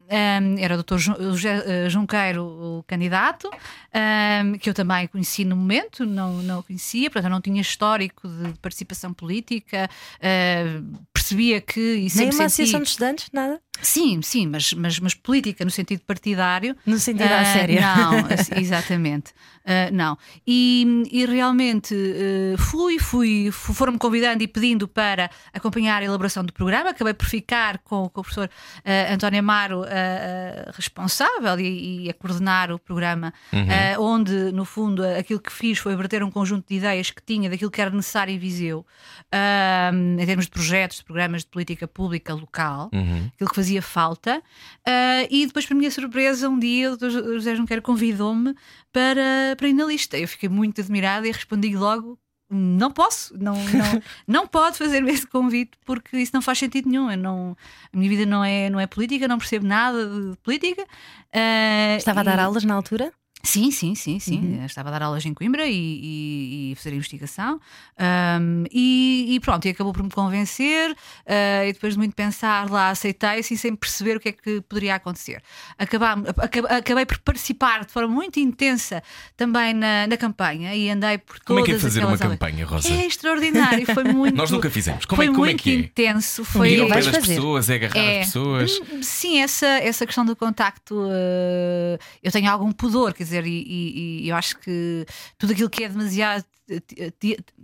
Um, 0.09 0.57
era 0.57 0.77
o 0.77 0.97
José 0.97 1.63
eh, 1.65 1.89
Junqueiro, 1.89 2.43
o 2.43 2.83
candidato, 2.87 3.49
um, 3.53 4.57
que 4.57 4.69
eu 4.69 4.73
também 4.73 5.05
conheci 5.07 5.43
no 5.43 5.55
momento, 5.55 6.05
não, 6.05 6.41
não 6.41 6.59
o 6.59 6.63
conhecia, 6.63 7.09
portanto, 7.09 7.25
eu 7.25 7.29
não 7.33 7.41
tinha 7.41 7.59
histórico 7.61 8.25
de 8.27 8.53
participação 8.59 9.13
política, 9.13 9.89
eh, 10.21 10.79
percebia 11.13 11.59
que. 11.59 11.79
E 11.79 12.07
Nem 12.15 12.27
uma 12.27 12.31
senti- 12.31 12.43
associação 12.43 12.81
de 12.81 12.87
estudantes, 12.87 13.29
nada. 13.33 13.59
Sim, 13.81 14.21
sim, 14.21 14.47
mas, 14.47 14.73
mas, 14.73 14.99
mas 14.99 15.13
política 15.13 15.63
no 15.63 15.71
sentido 15.71 16.01
partidário. 16.01 16.75
No 16.85 16.97
sentido 16.99 17.31
à 17.31 17.41
Ah, 17.41 17.45
séria. 17.45 17.81
Não, 17.81 18.13
exatamente. 18.59 19.33
Ah, 19.65 19.89
não. 19.91 20.17
E, 20.45 21.03
e 21.11 21.25
realmente 21.25 21.93
ah, 21.95 22.57
fui, 22.57 22.97
fui, 22.99 23.49
fu- 23.51 23.73
foram-me 23.73 23.97
convidando 23.99 24.41
e 24.43 24.47
pedindo 24.47 24.87
para 24.87 25.29
acompanhar 25.53 26.01
a 26.01 26.05
elaboração 26.05 26.43
do 26.43 26.53
programa. 26.53 26.89
Acabei 26.91 27.13
por 27.13 27.27
ficar 27.27 27.77
com, 27.79 28.09
com 28.09 28.21
o 28.21 28.23
professor 28.23 28.49
ah, 28.85 29.13
António 29.13 29.39
Amaro 29.39 29.83
responsável 30.73 31.59
e, 31.59 32.05
e 32.05 32.09
a 32.09 32.13
coordenar 32.13 32.71
o 32.71 32.79
programa, 32.79 33.33
ah, 33.53 33.99
onde, 33.99 34.31
no 34.51 34.65
fundo, 34.65 35.03
aquilo 35.05 35.39
que 35.39 35.51
fiz 35.51 35.77
foi 35.79 35.95
verter 35.95 36.23
um 36.23 36.31
conjunto 36.31 36.67
de 36.67 36.75
ideias 36.75 37.11
que 37.11 37.21
tinha 37.21 37.49
daquilo 37.49 37.71
que 37.71 37.81
era 37.81 37.89
necessário 37.91 38.33
em 38.33 38.37
Viseu, 38.39 38.85
em 40.19 40.25
termos 40.25 40.45
de 40.45 40.51
projetos, 40.51 40.97
de 40.97 41.03
programas 41.03 41.41
de 41.41 41.47
política 41.47 41.87
pública 41.87 42.33
local 42.33 42.89
Uhum. 42.93 43.29
aquilo 43.33 43.49
que 43.49 43.55
fazia 43.55 43.66
falta. 43.81 44.41
Ah, 44.85 45.27
e 45.29 45.45
depois, 45.45 45.65
para 45.65 45.75
minha 45.75 45.91
surpresa, 45.91 46.49
um 46.49 46.57
dia 46.59 46.91
o. 46.93 46.97
José 47.09 47.55
Junqueiro 47.55 47.81
convidou-me 47.81 48.55
para, 48.91 49.55
para 49.57 49.67
ir 49.67 49.73
na 49.73 49.85
lista. 49.85 50.17
Eu 50.17 50.27
fiquei 50.27 50.49
muito 50.49 50.81
admirada 50.81 51.27
e 51.27 51.31
respondi 51.31 51.75
logo. 51.75 52.17
Não 52.49 52.89
posso, 52.91 53.37
não, 53.37 53.55
não, 53.55 54.01
não 54.25 54.47
pode 54.47 54.77
fazer-me 54.77 55.11
esse 55.11 55.27
convite 55.27 55.71
porque 55.85 56.15
isso 56.17 56.31
não 56.33 56.41
faz 56.41 56.57
sentido 56.57 56.89
nenhum. 56.89 57.11
Eu 57.11 57.17
não, 57.17 57.57
a 57.91 57.97
minha 57.97 58.09
vida 58.09 58.25
não 58.25 58.41
é, 58.41 58.69
não 58.69 58.79
é 58.79 58.87
política, 58.87 59.27
não 59.27 59.37
percebo 59.37 59.65
nada 59.67 60.05
de 60.31 60.37
política. 60.37 60.85
Ah, 61.33 61.97
Estava 61.97 62.21
a 62.21 62.23
dar 62.23 62.37
e- 62.37 62.41
aulas 62.41 62.63
na 62.63 62.73
altura? 62.73 63.11
Sim, 63.47 63.71
sim, 63.71 63.95
sim, 63.95 64.19
sim. 64.19 64.59
Estava 64.65 64.89
a 64.89 64.91
dar 64.91 65.03
aulas 65.03 65.25
em 65.25 65.33
Coimbra 65.33 65.65
e, 65.65 65.71
e- 65.73 66.71
e 66.71 66.75
fazer 66.75 66.93
investigação. 66.93 67.61
Ahm, 67.97 68.65
e, 68.71 69.35
e 69.35 69.39
pronto, 69.39 69.65
e 69.65 69.69
acabou 69.69 69.93
por 69.93 70.03
me 70.03 70.09
convencer. 70.11 70.93
ah, 71.25 71.65
e 71.65 71.71
depois 71.71 71.93
de 71.93 71.99
muito 71.99 72.13
pensar, 72.13 72.69
lá 72.69 72.89
aceitei, 72.89 73.39
assim, 73.39 73.55
sem 73.55 73.73
perceber 73.73 74.17
o 74.17 74.19
que 74.19 74.29
é 74.29 74.31
que 74.33 74.59
poderia 74.61 74.95
acontecer. 74.95 75.41
Acabam- 75.79 76.25
aca- 76.37 76.77
acabei 76.77 77.05
por 77.05 77.17
participar 77.19 77.85
de 77.85 77.91
forma 77.93 78.09
muito 78.13 78.37
intensa 78.39 79.01
também 79.37 79.73
na, 79.73 80.07
na 80.07 80.17
campanha 80.17 80.75
e 80.75 80.89
andei 80.89 81.17
por 81.17 81.39
Como 81.45 81.59
é 81.59 81.63
que 81.63 81.71
é 81.71 81.79
fazer 81.79 82.03
uma 82.03 82.17
campanha, 82.17 82.65
Rosa? 82.65 82.89
É 82.93 83.05
extraordinário, 83.05 83.85
foi 83.85 84.03
muito. 84.11 84.35
Nós 84.35 84.51
nunca 84.51 84.69
fizemos. 84.69 85.05
Como 85.05 85.15
foi 85.17 85.25
é- 85.25 85.29
como 85.29 85.45
é 85.45 85.49
muito 85.49 85.63
que 85.63 85.71
é? 85.71 85.73
intenso. 85.75 86.41
Um 86.41 86.45
Foi 86.45 86.73
Ir 86.73 86.81
ao 86.81 86.87
pé 86.89 87.01
das 87.01 87.25
pessoas, 87.25 87.69
é 87.69 87.75
agarrar 87.75 87.97
É. 87.97 88.19
as 88.19 88.25
pessoas. 88.27 88.79
Hum, 88.91 89.01
Sim, 89.03 89.39
essa, 89.41 89.65
essa 89.67 90.05
questão 90.05 90.25
do 90.25 90.35
contacto, 90.35 91.01
eh, 91.09 91.97
eu 92.21 92.31
tenho 92.31 92.49
algum 92.51 92.71
pudor, 92.71 93.13
quer 93.13 93.23
dizer, 93.23 93.36
e, 93.45 93.63
e- 93.67 94.25
e 94.25 94.29
eu 94.29 94.35
acho 94.35 94.57
que 94.59 95.05
tudo 95.37 95.53
aquilo 95.53 95.69
que 95.69 95.83
é 95.83 95.89
demasiado 95.89 96.43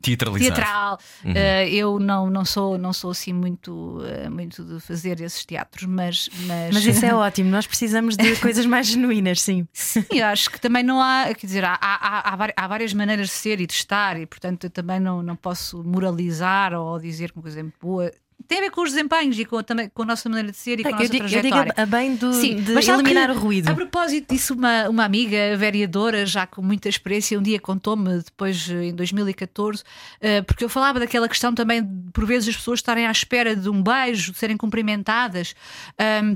teatral, 0.02 0.98
Uhum. 1.26 1.34
eh, 1.36 1.70
eu 1.70 2.00
não, 2.00 2.30
não, 2.30 2.46
sou, 2.46 2.78
não 2.78 2.94
sou 2.94 3.12
assim 3.12 3.34
muito, 3.34 4.00
eh, 4.06 4.30
muito 4.30 4.64
de 4.64 4.80
fazer 4.80 5.20
esses 5.22 5.44
teatros, 5.46 5.86
mas. 5.86 6.30
Mas, 6.48 6.74
Mas 6.74 6.86
isso 6.86 7.06
é 7.06 7.14
ótimo, 7.16 7.50
nós 7.50 7.68
precisamos 7.68 8.16
de 8.18 8.36
coisas 8.38 8.66
mais 8.66 8.88
genuínas, 8.88 9.42
sim. 9.42 9.68
Sim, 9.74 10.06
eu 10.12 10.26
acho 10.26 10.50
que 10.50 10.60
também 10.60 10.84
não 10.84 11.02
há, 11.02 11.34
quer 11.34 11.46
dizer, 11.48 11.64
há, 11.66 11.78
há, 11.82 12.34
há, 12.34 12.48
há 12.56 12.68
várias 12.68 12.94
maneiras 12.94 13.28
de 13.28 13.34
ser 13.34 13.60
e 13.62 13.68
de 13.68 13.74
estar, 13.74 14.20
e 14.20 14.26
portanto 14.26 14.66
eu 14.66 14.70
também 14.70 15.00
não, 15.00 15.22
não 15.22 15.36
posso 15.36 15.84
moralizar 15.84 16.74
ou 16.74 17.00
dizer 17.00 17.32
que 17.32 17.38
uma 17.38 17.44
coisa 17.44 17.60
é 17.60 17.64
muito 17.64 17.78
boa. 17.82 18.12
Tem 18.48 18.58
a 18.58 18.62
ver 18.62 18.72
com 18.72 18.82
os 18.82 18.92
desempenhos 18.92 19.38
e 19.40 19.46
com, 19.46 19.58
a- 19.58 19.64
também, 19.64 19.90
com 19.90 20.04
a 20.04 20.06
nossa 20.06 20.28
maneira 20.30 20.52
de 20.52 20.58
ser 20.58 20.80
e 20.80 20.84
com 20.84 20.90
a 20.90 20.92
Eu 20.92 20.98
nossa 20.98 21.10
digo, 21.10 21.24
eu 21.24 21.30
digo 21.30 21.42
trajetória. 21.42 21.74
a 21.78 21.86
bem 21.86 22.16
do, 22.16 22.34
Sim, 22.34 22.56
de 22.62 22.74
mas 22.74 22.88
eliminar 22.88 23.30
que, 23.32 23.38
o 23.38 23.40
ruído. 23.40 23.70
A 23.70 23.74
propósito 23.74 24.34
disso, 24.34 24.54
uma, 24.54 24.90
uma 24.90 25.04
amiga 25.06 25.56
vereadora, 25.58 26.26
já 26.26 26.46
com 26.46 26.62
muita 26.62 26.90
experiência, 26.90 27.40
um 27.40 27.42
dia 27.42 27.60
contou-me, 27.60 28.20
depois 28.20 28.70
eh, 28.70 28.86
em 28.88 28.94
2014, 28.96 29.84
eh, 30.22 30.42
porque 30.42 30.64
eu 30.64 30.70
falava 30.70 31.00
daquela 31.00 31.28
questão 31.30 31.54
também, 31.54 31.84
de, 31.84 32.12
por 32.12 32.26
vezes, 32.26 32.50
as 32.50 32.56
pessoas 32.58 32.80
estarem 32.80 33.08
à 33.08 33.12
espera 33.12 33.56
de 33.56 33.70
um 33.70 33.82
beijo, 33.82 34.32
de 34.32 34.38
serem 34.38 34.58
cumprimentadas. 34.58 35.56
ahm, 35.98 36.36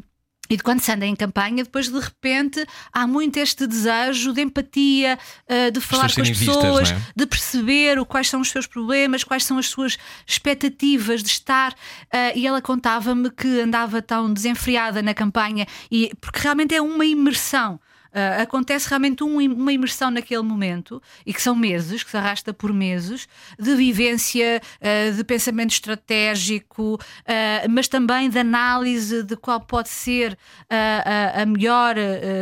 e 0.49 0.55
de 0.57 0.63
quando 0.63 0.79
se 0.79 0.91
anda 0.91 1.05
em 1.05 1.15
campanha, 1.15 1.63
depois 1.63 1.89
de 1.89 1.99
repente 1.99 2.65
há 2.93 3.05
muito 3.07 3.37
este 3.37 3.65
desejo 3.67 4.33
de 4.33 4.41
empatia, 4.41 5.17
eh, 5.47 5.71
de 5.71 5.79
falar 5.81 6.13
com 6.13 6.21
as 6.21 6.29
vistas, 6.29 6.55
pessoas, 6.55 6.91
não 6.91 6.97
é? 6.97 7.01
de 7.15 7.25
perceber 7.25 7.99
o- 7.99 8.05
quais 8.05 8.29
são 8.29 8.41
os 8.41 8.49
seus 8.49 8.65
problemas, 8.67 9.23
quais 9.23 9.43
são 9.43 9.57
as 9.57 9.67
suas 9.67 9.97
expectativas 10.25 11.21
de 11.23 11.29
estar. 11.29 11.73
ah, 12.11 12.31
e 12.35 12.45
ela 12.47 12.61
contava-me 12.61 13.29
que 13.29 13.59
andava 13.61 14.01
tão 14.01 14.31
desenfreada 14.33 15.01
na 15.01 15.13
campanha, 15.13 15.65
e, 15.91 16.11
porque 16.21 16.39
realmente 16.39 16.73
é 16.75 16.81
uma 16.81 17.05
imersão. 17.05 17.79
Ah, 18.14 18.41
acontece 18.43 18.88
realmente 18.89 19.24
um- 19.24 19.38
uma 19.53 19.72
imersão 19.74 20.10
naquele 20.12 20.41
momento 20.43 21.01
e 21.26 21.34
que 21.34 21.41
são 21.41 21.55
meses, 21.55 22.03
que 22.03 22.10
se 22.12 22.18
arrasta 22.18 22.53
por 22.53 22.72
meses, 22.74 23.28
de 23.60 23.76
vivência, 23.76 24.62
ah, 24.82 25.12
de 25.16 25.24
pensamento 25.24 25.72
estratégico, 25.72 26.99
ah, 27.26 27.68
mas 27.70 27.88
também 27.88 28.30
de 28.30 28.39
análise 28.39 29.24
de 29.24 29.36
qual 29.36 29.60
pode 29.62 29.89
ser 29.89 30.38
a, 30.70 31.45
melhor 31.45 31.95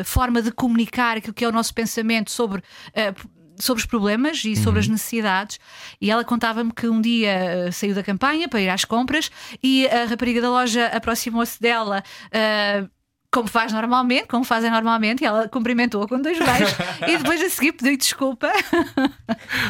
forma 0.03 0.41
de 0.41 0.51
comunicar 0.51 1.18
aquilo 1.18 1.34
que 1.34 1.43
é 1.45 1.47
o 1.47 1.51
nosso 1.51 1.74
pensamento 1.74 2.32
sobre. 2.32 2.61
sobre 3.57 3.80
os 3.82 3.86
problemas 3.88 4.43
e 4.43 4.53
sobre 4.53 4.82
as 4.82 4.88
necessidades. 4.89 5.61
E 6.01 6.11
ela 6.11 6.26
contava-me 6.26 6.74
que 6.74 6.89
um 6.89 6.99
dia 6.99 7.70
saiu 7.72 7.95
da 7.95 8.03
campanha 8.03 8.49
para 8.49 8.59
ir 8.59 8.68
às 8.68 8.84
compras 8.84 9.32
e 9.63 9.88
a 9.88 10.03
rapariga 10.07 10.41
da 10.41 10.49
loja 10.49 10.88
aproximou-se 10.88 11.57
dela. 11.61 12.03
Como 13.36 13.49
faz 13.49 13.73
normalmente, 13.73 14.27
como 14.27 14.45
fazem 14.45 14.71
normalmente, 14.71 15.21
e 15.21 15.25
ela 15.25 15.49
cumprimentou-a 15.49 16.07
com 16.07 16.21
dois 16.21 16.39
beijos 16.39 16.73
e 17.05 17.17
depois 17.17 17.41
a 17.41 17.49
seguir 17.49 17.73
pediu 17.73 17.97
desculpa 17.97 18.49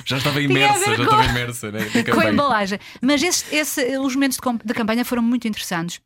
Já 0.05 0.17
estava 0.17 0.39
imersa, 0.39 0.85
já 0.91 0.95
com- 0.97 1.03
estava 1.03 1.25
imersa 1.25 1.71
né, 1.71 1.79
com 2.13 2.19
a 2.19 2.31
embalagem. 2.31 2.79
Mas 3.01 3.23
esse- 3.23 3.55
esse- 3.55 3.97
os 3.97 4.13
momentos 4.13 4.37
de 4.63 4.73
campanha 4.73 5.03
foram 5.03 5.23
muito 5.23 5.47
interessantes. 5.47 5.99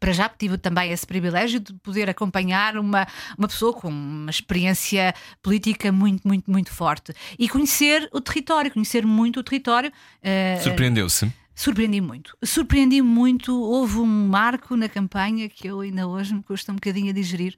Para 0.00 0.12
já 0.12 0.28
tive 0.28 0.58
também 0.58 0.90
esse 0.92 1.06
privilégio 1.06 1.58
de 1.60 1.72
poder 1.74 2.10
acompanhar 2.10 2.76
uma, 2.76 3.06
uma 3.38 3.48
pessoa 3.48 3.72
com 3.72 3.88
uma 3.88 4.30
experiência 4.30 5.14
política 5.42 5.90
muito, 5.92 6.26
muito, 6.26 6.50
muito 6.50 6.70
forte 6.70 7.12
e 7.38 7.48
conhecer 7.48 8.08
o 8.12 8.20
território, 8.20 8.70
conhecer 8.70 9.06
muito 9.06 9.40
o 9.40 9.42
território. 9.42 9.90
eh, 10.22 10.58
Surpreendeu-se. 10.62 11.32
Surpreendi 11.58 12.02
muito. 12.02 12.36
Surpreendi 12.44 13.00
muito. 13.00 13.58
Houve 13.58 13.98
um 13.98 14.28
marco 14.28 14.76
na 14.76 14.90
campanha 14.90 15.48
que 15.48 15.66
eu 15.68 15.80
ainda 15.80 16.06
hoje 16.06 16.34
me 16.34 16.42
custa 16.42 16.70
um 16.70 16.74
bocadinho 16.74 17.08
a 17.08 17.12
digerir, 17.14 17.56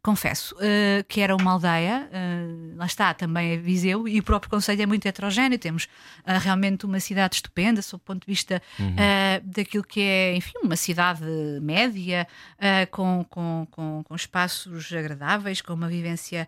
confesso, 0.00 0.54
eh, 0.60 1.04
que 1.08 1.20
era 1.20 1.34
uma 1.34 1.50
aldeia, 1.50 2.08
eh, 2.12 2.46
lá 2.76 2.86
está, 2.86 3.12
também 3.12 3.50
é 3.54 3.56
Viseu, 3.56 4.06
e 4.06 4.20
o 4.20 4.22
próprio 4.22 4.48
Conselho 4.48 4.80
é 4.82 4.86
muito 4.86 5.04
heterogéneo. 5.04 5.58
Temos 5.58 5.88
ah, 6.24 6.38
realmente 6.38 6.86
uma 6.86 7.00
cidade 7.00 7.34
estupenda, 7.34 7.82
sob 7.82 8.00
o 8.00 8.04
ponto 8.06 8.20
de 8.24 8.32
vista 8.32 8.62
ah, 8.78 9.40
daquilo 9.44 9.82
que 9.82 10.00
é, 10.00 10.36
enfim, 10.36 10.52
uma 10.62 10.76
cidade 10.76 11.24
média, 11.60 12.28
com, 12.92 13.26
com, 13.28 13.66
com, 13.68 14.04
com 14.04 14.14
espaços 14.14 14.92
agradáveis, 14.92 15.60
com 15.60 15.74
uma 15.74 15.88
vivência 15.88 16.46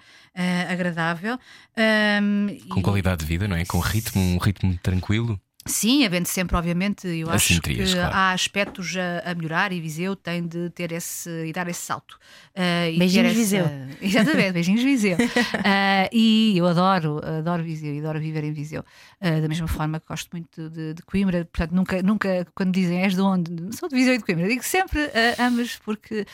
agradável. 0.68 1.36
Ahm, 1.76 2.46
Com 2.68 2.78
e- 2.78 2.82
qualidade 2.82 3.22
de 3.22 3.26
vida, 3.26 3.48
não 3.48 3.56
é? 3.56 3.64
Com 3.64 3.80
ritmo, 3.80 4.22
um 4.22 4.38
ritmo 4.38 4.78
tranquilo. 4.80 5.40
Sim, 5.64 6.04
havendo 6.04 6.26
sempre, 6.26 6.56
obviamente, 6.56 7.06
eu 7.06 7.30
acho 7.30 7.60
que 7.60 7.74
claro. 7.92 8.14
há 8.14 8.32
aspectos 8.32 8.94
a, 8.96 9.30
a 9.30 9.34
melhorar 9.34 9.72
e 9.72 9.80
Viseu 9.80 10.16
tem 10.16 10.46
de 10.46 10.70
ter 10.70 10.90
esse 10.90 11.30
e 11.46 11.52
dar 11.52 11.68
esse 11.68 11.80
salto. 11.80 12.18
E 12.54 12.98
Beijinhos, 12.98 13.26
essa- 13.28 13.34
Viseu. 13.38 13.64
Exatamente, 14.02 14.52
beijinhos 14.52 14.82
Viseu. 14.82 15.16
Ah, 15.64 16.08
e 16.12 16.54
eu 16.58 16.66
adoro, 16.66 17.20
adoro 17.24 17.62
Viseu 17.62 17.94
e 17.94 18.00
adoro 18.00 18.18
viver 18.18 18.42
em 18.44 18.52
Viseu. 18.52 18.84
Ah, 19.20 19.40
da 19.40 19.48
mesma 19.48 19.68
forma 19.68 20.00
que 20.00 20.06
gosto 20.08 20.28
muito 20.32 20.68
de, 20.68 20.94
de 20.94 21.02
Coimbra, 21.02 21.44
portanto, 21.44 21.72
nunca, 21.74 22.02
nunca, 22.02 22.46
quando 22.54 22.72
dizem 22.72 23.00
és 23.02 23.14
de 23.14 23.20
onde, 23.20 23.76
sou 23.76 23.88
de 23.88 23.94
Viseu 23.94 24.14
e 24.14 24.18
de 24.18 24.24
Coimbra, 24.24 24.48
digo 24.48 24.64
sempre 24.64 25.10
ambas 25.38 25.76
porque 25.84 26.26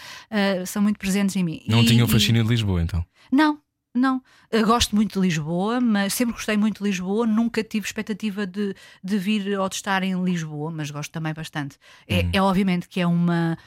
são 0.66 0.80
muito 0.82 0.98
presentes 0.98 1.36
em 1.36 1.44
mim. 1.44 1.62
Não 1.68 1.82
E- 1.82 1.86
tinha 1.86 2.04
o 2.04 2.08
e- 2.08 2.10
fascínio 2.10 2.42
de 2.42 2.48
Lisboa, 2.48 2.80
então. 2.82 3.04
não, 3.30 3.58
não. 3.94 4.22
Eu 4.50 4.66
gosto 4.66 4.94
muito 4.94 5.14
de 5.14 5.26
Lisboa, 5.26 5.80
mas 5.80 6.14
sempre 6.14 6.34
gostei 6.34 6.56
muito 6.56 6.78
de 6.78 6.84
Lisboa. 6.84 7.26
Nunca 7.26 7.62
tive 7.62 7.86
expectativa 7.86 8.46
de, 8.46 8.74
de 9.02 9.18
vir 9.18 9.58
ou 9.58 9.68
de 9.68 9.74
estar 9.76 10.02
em 10.02 10.22
Lisboa, 10.22 10.70
mas 10.70 10.90
gosto 10.90 11.10
também 11.10 11.34
bastante. 11.34 11.76
É, 12.06 12.26
é 12.32 12.42
obviamente 12.42 12.88
que 12.88 13.00
é, 13.00 13.06
uma, 13.06 13.58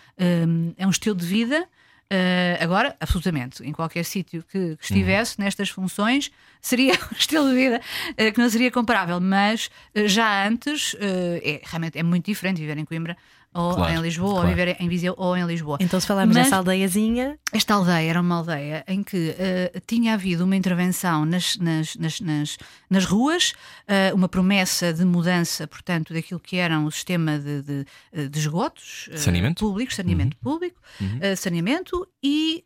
hum, 0.48 0.74
é 0.78 0.88
um 0.88 0.92
estilo 0.92 1.16
de 1.16 1.26
vida. 1.26 1.68
Uh, 2.12 2.62
agora, 2.62 2.94
absolutamente, 3.00 3.64
em 3.64 3.72
qualquer 3.72 4.04
sítio 4.04 4.44
que, 4.44 4.76
que 4.76 4.84
estivesse 4.84 5.40
nestas 5.40 5.70
funções, 5.70 6.30
seria 6.62 6.92
um 7.10 7.16
estilo 7.18 7.48
de 7.48 7.56
vida 7.56 7.82
uh, 8.10 8.34
que 8.34 8.38
não 8.38 8.50
seria 8.50 8.70
comparável, 8.70 9.22
mas 9.22 9.70
uh, 9.96 10.06
já 10.10 10.46
antes 10.46 10.94
é, 11.00 11.62
realmente 11.64 11.98
é 11.98 12.04
muito 12.04 12.26
diferente 12.26 12.60
viver 12.60 12.78
em 12.78 12.84
Coimbra 12.84 13.16
ou 13.54 13.76
Claro, 13.76 13.94
em 13.94 14.02
Lisboa, 14.02 14.32
claro. 14.32 14.48
ou 14.48 14.56
viver 14.56 14.78
em 14.80 14.88
Viseu 14.88 15.14
ou 15.18 15.36
em 15.36 15.46
Lisboa. 15.46 15.78
Então, 15.82 16.00
se 16.00 16.08
falarmos 16.08 16.36
Mas- 16.36 16.46
nessa 16.46 16.58
aldeiazinha, 16.58 17.38
Esta 17.52 17.74
aldeia 17.74 18.10
era 18.10 18.22
uma 18.22 18.36
aldeia 18.38 18.84
em 18.88 19.04
que 19.04 19.36
eh, 19.38 19.74
tinha 19.86 20.14
havido 20.14 20.46
uma 20.46 20.56
intervenção 20.56 21.26
nas, 21.26 21.58
nas, 21.58 21.96
nas, 21.98 22.20
nas, 22.22 22.58
nas 22.90 23.06
ruas, 23.06 23.54
eh, 23.88 24.12
uma 24.14 24.30
promessa 24.30 24.94
de 24.94 25.04
mudança, 25.04 25.68
portanto, 25.68 26.14
daquilo 26.14 26.40
que 26.40 26.56
era 26.56 26.80
o 26.80 26.90
sistema 26.90 27.38
de, 27.38 27.62
de, 27.62 27.86
eh, 28.14 28.28
de 28.30 28.40
esgotos 28.40 29.10
Saneamento? 29.16 29.66
públicos, 29.66 29.96
saneamento 29.96 30.38
público, 30.38 30.80
eh, 31.20 31.36
saneamento, 31.36 32.08
e 32.24 32.64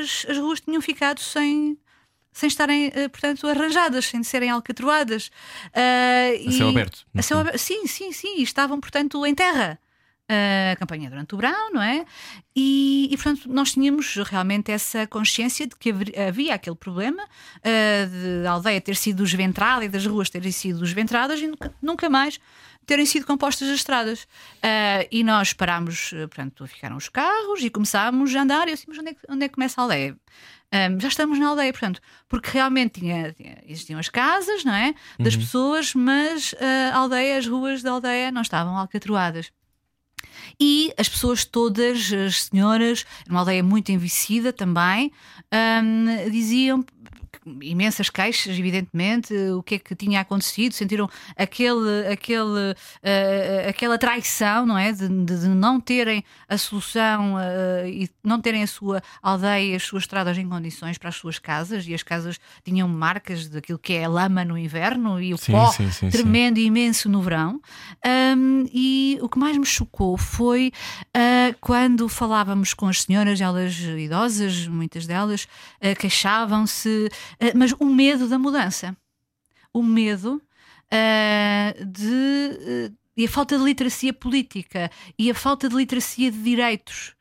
as, 0.00 0.26
as 0.28 0.36
ruas 0.38 0.60
tinham 0.60 0.80
ficado 0.82 1.20
sem. 1.20 1.78
Sem 2.36 2.48
estarem, 2.48 2.90
portanto, 3.12 3.46
arranjadas, 3.46 4.06
sem 4.06 4.20
serem 4.24 4.50
alcatroadas. 4.50 5.30
Eh, 5.72 6.42
A 6.48 6.50
céu 6.50 6.66
e- 6.66 6.70
aberto, 6.70 7.06
no 7.14 7.20
A 7.20 7.22
céu 7.22 7.38
aberto. 7.38 7.58
Sim, 7.58 7.86
sim, 7.86 8.10
sim. 8.10 8.38
e 8.38 8.42
Estavam, 8.42 8.80
portanto, 8.80 9.24
em 9.24 9.32
terra. 9.32 9.78
A 10.26 10.76
campanha 10.76 11.10
durante 11.10 11.34
o 11.34 11.38
verão, 11.38 11.70
não 11.72 11.82
é? 11.82 12.04
E, 12.56 13.08
e, 13.10 13.16
portanto, 13.16 13.46
nós 13.46 13.72
tínhamos 13.72 14.16
realmente 14.24 14.72
essa 14.72 15.06
consciência 15.06 15.66
de 15.66 15.76
que 15.76 15.92
havia 16.28 16.54
aquele 16.54 16.76
problema 16.76 17.22
de 17.62 18.46
a 18.46 18.52
aldeia 18.52 18.80
ter 18.80 18.96
sido 18.96 19.22
desventrada 19.22 19.84
e 19.84 19.88
das 19.88 20.06
ruas 20.06 20.30
terem 20.30 20.50
sido 20.50 20.80
desventradas 20.80 21.40
e 21.40 21.46
nunca, 21.46 21.74
nunca 21.82 22.08
mais 22.08 22.40
terem 22.86 23.04
sido 23.06 23.26
compostas 23.26 23.68
as 23.68 23.76
estradas. 23.76 24.26
Ah, 24.62 25.06
e 25.10 25.22
nós 25.24 25.52
parámos, 25.52 26.10
ah, 26.14 26.26
portanto, 26.28 26.66
ficaram 26.66 26.96
os 26.96 27.08
carros 27.10 27.62
e 27.62 27.68
começámos 27.70 28.34
a 28.34 28.40
andar. 28.42 28.66
E 28.66 28.70
eu 28.70 28.74
disse, 28.76 28.86
mas 28.88 28.98
onde 28.98 29.10
é 29.10 29.14
que, 29.14 29.20
onde 29.28 29.44
é 29.44 29.48
que 29.48 29.54
começa 29.54 29.80
a 29.80 29.84
aldeia? 29.84 30.16
Ah, 30.72 30.88
já 31.00 31.08
estamos 31.08 31.38
na 31.38 31.48
aldeia, 31.48 31.72
portanto, 31.72 32.00
porque 32.28 32.50
realmente 32.50 33.00
tinha, 33.00 33.32
tinha- 33.32 33.58
existiam 33.66 33.98
as 34.00 34.08
casas, 34.08 34.64
não 34.64 34.74
é? 34.74 34.94
Das 35.18 35.34
pessoas, 35.36 35.94
mas 35.94 36.54
ah, 36.60 36.94
a 36.96 36.98
aldeia, 36.98 37.36
as 37.38 37.46
ruas 37.46 37.82
da 37.82 37.90
aldeia 37.90 38.30
não 38.32 38.40
estavam 38.42 38.76
alcatroadas. 38.78 39.50
E 40.60 40.92
as 40.96 41.08
pessoas 41.08 41.44
todas, 41.44 42.12
as 42.12 42.44
senhoras, 42.44 43.04
uma 43.28 43.40
aldeia 43.40 43.62
muito 43.62 43.90
envelhecida 43.90 44.52
também, 44.52 45.12
hum, 45.52 46.30
diziam 46.30 46.84
imensas 47.60 48.08
queixas, 48.10 48.58
evidentemente, 48.58 49.34
o 49.56 49.62
que 49.62 49.76
é 49.76 49.78
que 49.78 49.94
tinha 49.94 50.20
acontecido, 50.20 50.72
sentiram 50.72 51.08
aquele, 51.36 52.06
aquele, 52.10 52.72
uh, 52.72 53.68
aquela 53.68 53.98
traição, 53.98 54.66
não 54.66 54.78
é? 54.78 54.92
De, 54.92 55.08
de, 55.08 55.40
de 55.40 55.48
não 55.48 55.80
terem 55.80 56.24
a 56.48 56.56
solução 56.56 57.34
uh, 57.34 57.86
e 57.86 58.08
não 58.22 58.40
terem 58.40 58.62
a 58.62 58.66
sua 58.66 59.02
aldeia, 59.22 59.76
as 59.76 59.82
suas 59.82 60.04
estradas 60.04 60.38
em 60.38 60.48
condições 60.48 60.98
para 60.98 61.08
as 61.08 61.16
suas 61.16 61.38
casas, 61.38 61.86
e 61.86 61.94
as 61.94 62.02
casas 62.02 62.38
tinham 62.64 62.88
marcas 62.88 63.48
daquilo 63.48 63.78
que 63.78 63.94
é 63.94 64.04
a 64.04 64.08
lama 64.08 64.44
no 64.44 64.56
inverno 64.56 65.20
e 65.20 65.34
o 65.34 65.38
Sim, 65.38 65.52
pó 65.52 65.70
sim, 65.70 65.90
sim, 65.90 66.10
tremendo 66.10 66.58
e 66.58 66.64
imenso 66.64 67.08
no 67.08 67.20
verão. 67.20 67.60
Um, 68.36 68.64
e 68.72 69.18
o 69.20 69.28
que 69.28 69.38
mais 69.38 69.56
me 69.56 69.66
chocou 69.66 70.16
foi 70.16 70.72
uh, 71.16 71.56
quando 71.60 72.08
falávamos 72.08 72.72
com 72.74 72.86
as 72.86 73.02
senhoras, 73.02 73.40
elas 73.40 73.74
idosas, 73.78 74.66
muitas 74.66 75.06
delas, 75.06 75.44
uh, 75.44 75.98
queixavam-se, 75.98 77.08
mas 77.54 77.72
o 77.78 77.84
medo 77.84 78.28
da 78.28 78.38
mudança. 78.38 78.96
O 79.72 79.82
medo 79.82 80.40
de. 81.86 82.92
e 83.16 83.24
a 83.24 83.28
falta 83.28 83.58
de 83.58 83.64
literacia 83.64 84.12
política 84.12 84.90
e 85.18 85.30
a 85.30 85.34
falta 85.34 85.68
de 85.68 85.74
literacia 85.74 86.30
de 86.30 86.42
direitos. 86.42 87.14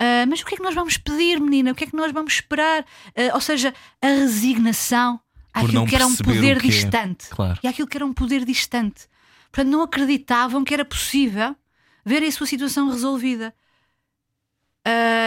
Uh, 0.00 0.22
mas 0.28 0.40
o 0.40 0.46
que 0.46 0.54
é 0.54 0.56
que 0.56 0.62
nós 0.62 0.76
vamos 0.76 0.96
pedir, 0.96 1.40
menina? 1.40 1.72
O 1.72 1.74
que 1.74 1.82
é 1.82 1.86
que 1.88 1.96
nós 1.96 2.12
vamos 2.12 2.34
esperar? 2.34 2.82
Uh, 3.08 3.34
ou 3.34 3.40
seja, 3.40 3.74
a 4.00 4.06
resignação 4.06 5.20
àquilo 5.52 5.84
que 5.86 5.96
era 5.96 6.06
um 6.06 6.14
poder 6.14 6.56
é. 6.56 6.60
distante. 6.60 7.28
Claro. 7.30 7.58
E 7.62 7.66
àquilo 7.66 7.88
que 7.88 7.96
era 7.96 8.06
um 8.06 8.12
poder 8.12 8.44
distante. 8.44 9.08
Portanto, 9.50 9.72
não 9.72 9.82
acreditavam 9.82 10.62
que 10.62 10.72
era 10.72 10.84
possível 10.84 11.56
ver 12.04 12.22
a 12.22 12.30
sua 12.30 12.46
situação 12.46 12.88
resolvida. 12.88 13.52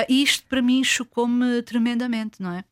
E 0.09 0.23
isto 0.23 0.47
para 0.47 0.61
mim 0.61 0.83
chocou-me 0.83 1.61
tremendamente, 1.61 2.41
não 2.41 2.53
é? 2.53 2.63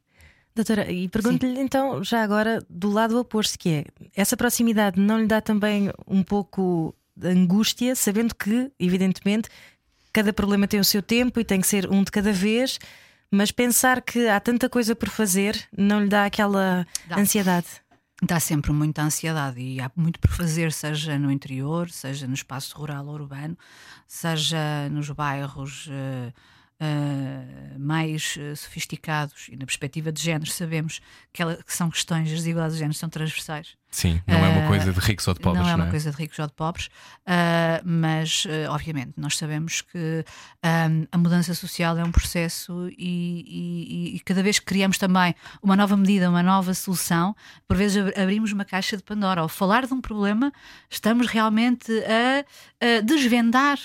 Doutora, 0.60 0.92
e 0.92 1.08
pergunto-lhe 1.08 1.58
então, 1.58 2.04
já 2.04 2.22
agora, 2.22 2.62
do 2.70 2.90
lado 2.90 3.18
oposto, 3.18 3.58
que 3.58 3.70
é 3.70 3.86
essa 4.14 4.36
proximidade 4.36 5.00
não 5.00 5.18
lhe 5.18 5.26
dá 5.26 5.40
também 5.40 5.90
um 6.06 6.22
pouco 6.22 6.94
de 7.16 7.30
angústia, 7.30 7.96
sabendo 7.96 8.36
que, 8.36 8.70
evidentemente, 8.78 9.48
cada 10.12 10.34
problema 10.34 10.68
tem 10.68 10.78
o 10.78 10.84
seu 10.84 11.02
tempo 11.02 11.40
e 11.40 11.46
tem 11.46 11.62
que 11.62 11.68
ser 11.68 11.90
um 11.90 12.04
de 12.04 12.12
cada 12.12 12.34
vez, 12.34 12.78
mas 13.32 13.52
pensar 13.54 14.02
que 14.02 14.28
há 14.28 14.38
tanta 14.38 14.68
coisa 14.68 14.94
por 14.94 15.08
fazer 15.08 15.66
não 15.78 16.02
lhe 16.02 16.10
dá 16.10 16.26
aquela 16.26 16.86
Dá. 17.08 17.20
ansiedade. 17.20 17.68
Dá 18.22 18.38
sempre 18.38 18.74
muita 18.74 19.02
ansiedade 19.02 19.62
e 19.62 19.80
há 19.80 19.90
muito 19.96 20.20
por 20.20 20.32
fazer, 20.32 20.74
seja 20.74 21.18
no 21.18 21.32
interior, 21.32 21.90
seja 21.90 22.28
no 22.28 22.34
espaço 22.34 22.78
rural 22.78 23.08
ou 23.08 23.14
urbano, 23.14 23.58
seja 24.06 24.90
nos 24.92 25.10
bairros 25.10 25.88
eh, 25.90 26.34
eh, 26.80 27.78
mais 27.78 28.36
eh, 28.40 28.56
sofisticados 28.56 29.48
e 29.50 29.56
na 29.58 29.66
perspectiva 29.66 30.12
de 30.12 30.22
género 30.22 30.50
sabemos 30.52 31.02
que, 31.34 31.42
ela- 31.42 31.58
que 31.64 31.74
são 31.74 31.90
questões, 31.90 32.28
as 32.30 32.38
desigualdades 32.40 32.76
de 32.78 32.80
género 32.80 32.98
são 32.98 33.10
transversais. 33.10 33.79
Sim, 33.92 34.22
não 34.28 34.46
é 34.46 34.50
uma 34.50 34.64
Ah, 34.64 34.68
coisa 34.68 34.94
de 34.94 35.00
ricos 35.00 35.28
ou 35.28 35.34
de 35.34 35.40
pobres, 35.40 35.64
não 35.64 35.70
é 35.70 35.76
não 35.76 35.84
uma 35.86 35.90
coisa 35.90 36.12
de 36.12 36.18
ricos 36.18 36.38
ou 36.38 36.46
de 36.46 36.54
pobres, 36.54 36.90
ah, 37.26 37.82
mas 37.84 38.46
ah, 38.48 38.72
obviamente 38.72 39.14
nós 39.18 39.36
sabemos 39.36 39.82
que 39.82 40.24
a 41.12 41.18
mudança 41.18 41.56
social 41.56 41.98
é 41.98 42.04
um 42.04 42.12
processo 42.12 42.88
e, 42.98 43.44
e- 43.48 44.16
e 44.16 44.20
cada 44.20 44.44
vez 44.44 44.60
que 44.60 44.66
criamos 44.66 44.98
também 45.00 45.34
uma 45.62 45.76
nova 45.76 45.98
medida, 45.98 46.30
uma 46.30 46.44
nova 46.44 46.74
solução, 46.76 47.36
por 47.68 47.76
vezes 47.78 47.98
ab- 47.98 48.14
abrimos 48.22 48.52
uma 48.52 48.64
caixa 48.64 48.96
de 48.96 49.02
Pandora. 49.02 49.42
Ao 49.42 49.50
falar 49.50 49.88
de 49.88 49.94
um 49.94 50.02
problema, 50.02 50.52
estamos 50.90 51.26
realmente 51.28 51.92
a, 52.04 52.46
a 52.98 53.02
desvendar 53.02 53.80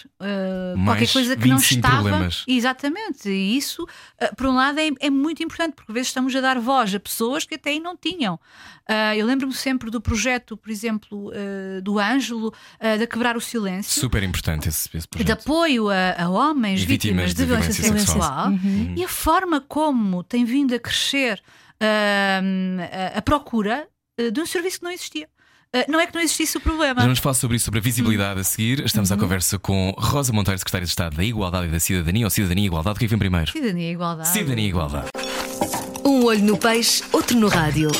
Mais 0.77 0.85
qualquer 0.99 1.13
coisa 1.13 1.35
que 1.37 1.49
não 1.49 1.57
25 1.59 1.87
estava. 1.87 2.03
problemas. 2.03 2.45
Exatamente, 2.47 3.29
e 3.31 3.57
isso, 3.57 3.87
por 4.37 4.47
um 4.47 4.55
lado, 4.55 4.79
é, 4.79 4.91
é 5.01 5.09
muito 5.11 5.43
importante, 5.43 5.75
porque 5.75 5.93
às 5.93 5.95
vezes 5.95 6.09
estamos 6.09 6.35
a 6.37 6.41
dar 6.43 6.59
voz 6.59 6.95
a 6.95 7.01
pessoas 7.01 7.45
que 7.47 7.55
até 7.55 7.71
aí 7.71 7.81
não 7.81 7.97
tinham. 7.97 8.39
Eu 9.17 9.25
lembro-me 9.27 9.55
sempre 9.55 9.91
do 9.95 10.01
projeto, 10.01 10.57
por 10.57 10.70
exemplo, 10.70 11.30
ah, 11.34 11.80
do 11.80 11.99
Ângelo, 11.99 12.53
ah, 12.80 12.97
de 12.97 13.07
quebrar 13.07 13.36
o 13.36 13.40
silêncio. 13.40 14.01
Super 14.01 14.22
importante 14.22 14.68
esse, 14.68 14.88
esse 14.95 15.07
De 15.07 15.09
projeto. 15.09 15.30
apoio 15.32 15.88
a, 15.88 16.14
a 16.24 16.28
homens 16.28 16.82
E 16.82 16.86
vítimas, 16.86 17.30
vítimas 17.30 17.34
de, 17.34 17.36
de 17.36 17.45
violência, 17.47 17.82
violência 17.82 18.07
sexual, 18.12 18.51
sexual. 18.51 18.95
e 18.97 19.05
a 19.05 19.09
forma 19.09 19.61
como 19.61 20.22
tem 20.22 20.45
vindo 20.45 20.74
a 20.74 20.78
crescer 20.78 21.40
ah, 21.80 22.40
a, 23.14 23.18
a 23.18 23.22
procura 23.22 23.86
ah, 24.18 24.30
de 24.30 24.40
um 24.40 24.47
serviço 24.47 24.78
que 24.78 24.84
não 24.84 24.92
existia. 24.92 25.28
Não 25.88 25.99
é 25.99 26.07
que 26.07 26.14
não 26.14 26.20
existisse 26.22 26.57
o 26.57 26.61
problema. 26.61 27.03
Vamos 27.03 27.18
falar 27.18 27.34
sobre 27.34 27.57
isso, 27.57 27.64
sobre 27.64 27.80
a 27.80 27.82
visibilidade 27.82 28.38
a 28.38 28.45
seguir. 28.45 28.78
Estamos 28.86 29.11
Uhum. 29.11 29.16
à 29.16 29.20
conversa 29.20 29.59
com 29.59 29.92
Rosa 29.99 30.32
Monteiro, 30.32 30.57
Secretária 30.57 30.84
de 30.84 30.90
Estado 30.90 31.16
da 31.16 31.24
Igualdade 31.24 31.66
e 31.66 31.70
da 31.70 31.80
Cidadania, 31.80 32.24
ou 32.26 32.30
Cidadania 32.30 32.62
e 32.62 32.66
Igualdade. 32.68 32.95
O 32.95 32.99
que 33.01 33.05
é 33.07 33.09
que 33.09 33.11
vem 33.11 33.18
primeiro? 33.18 33.51
Cidadania 33.51 33.88
e 33.88 33.92
igualdade. 33.92 34.28
Cidadania 34.28 34.66
e 34.66 34.68
Igualdade. 34.68 35.09
Um 36.05 36.22
olho 36.26 36.45
no 36.45 36.57
peixe, 36.57 37.03
outro 37.12 37.36
no 37.36 37.49
rádio. 37.49 37.90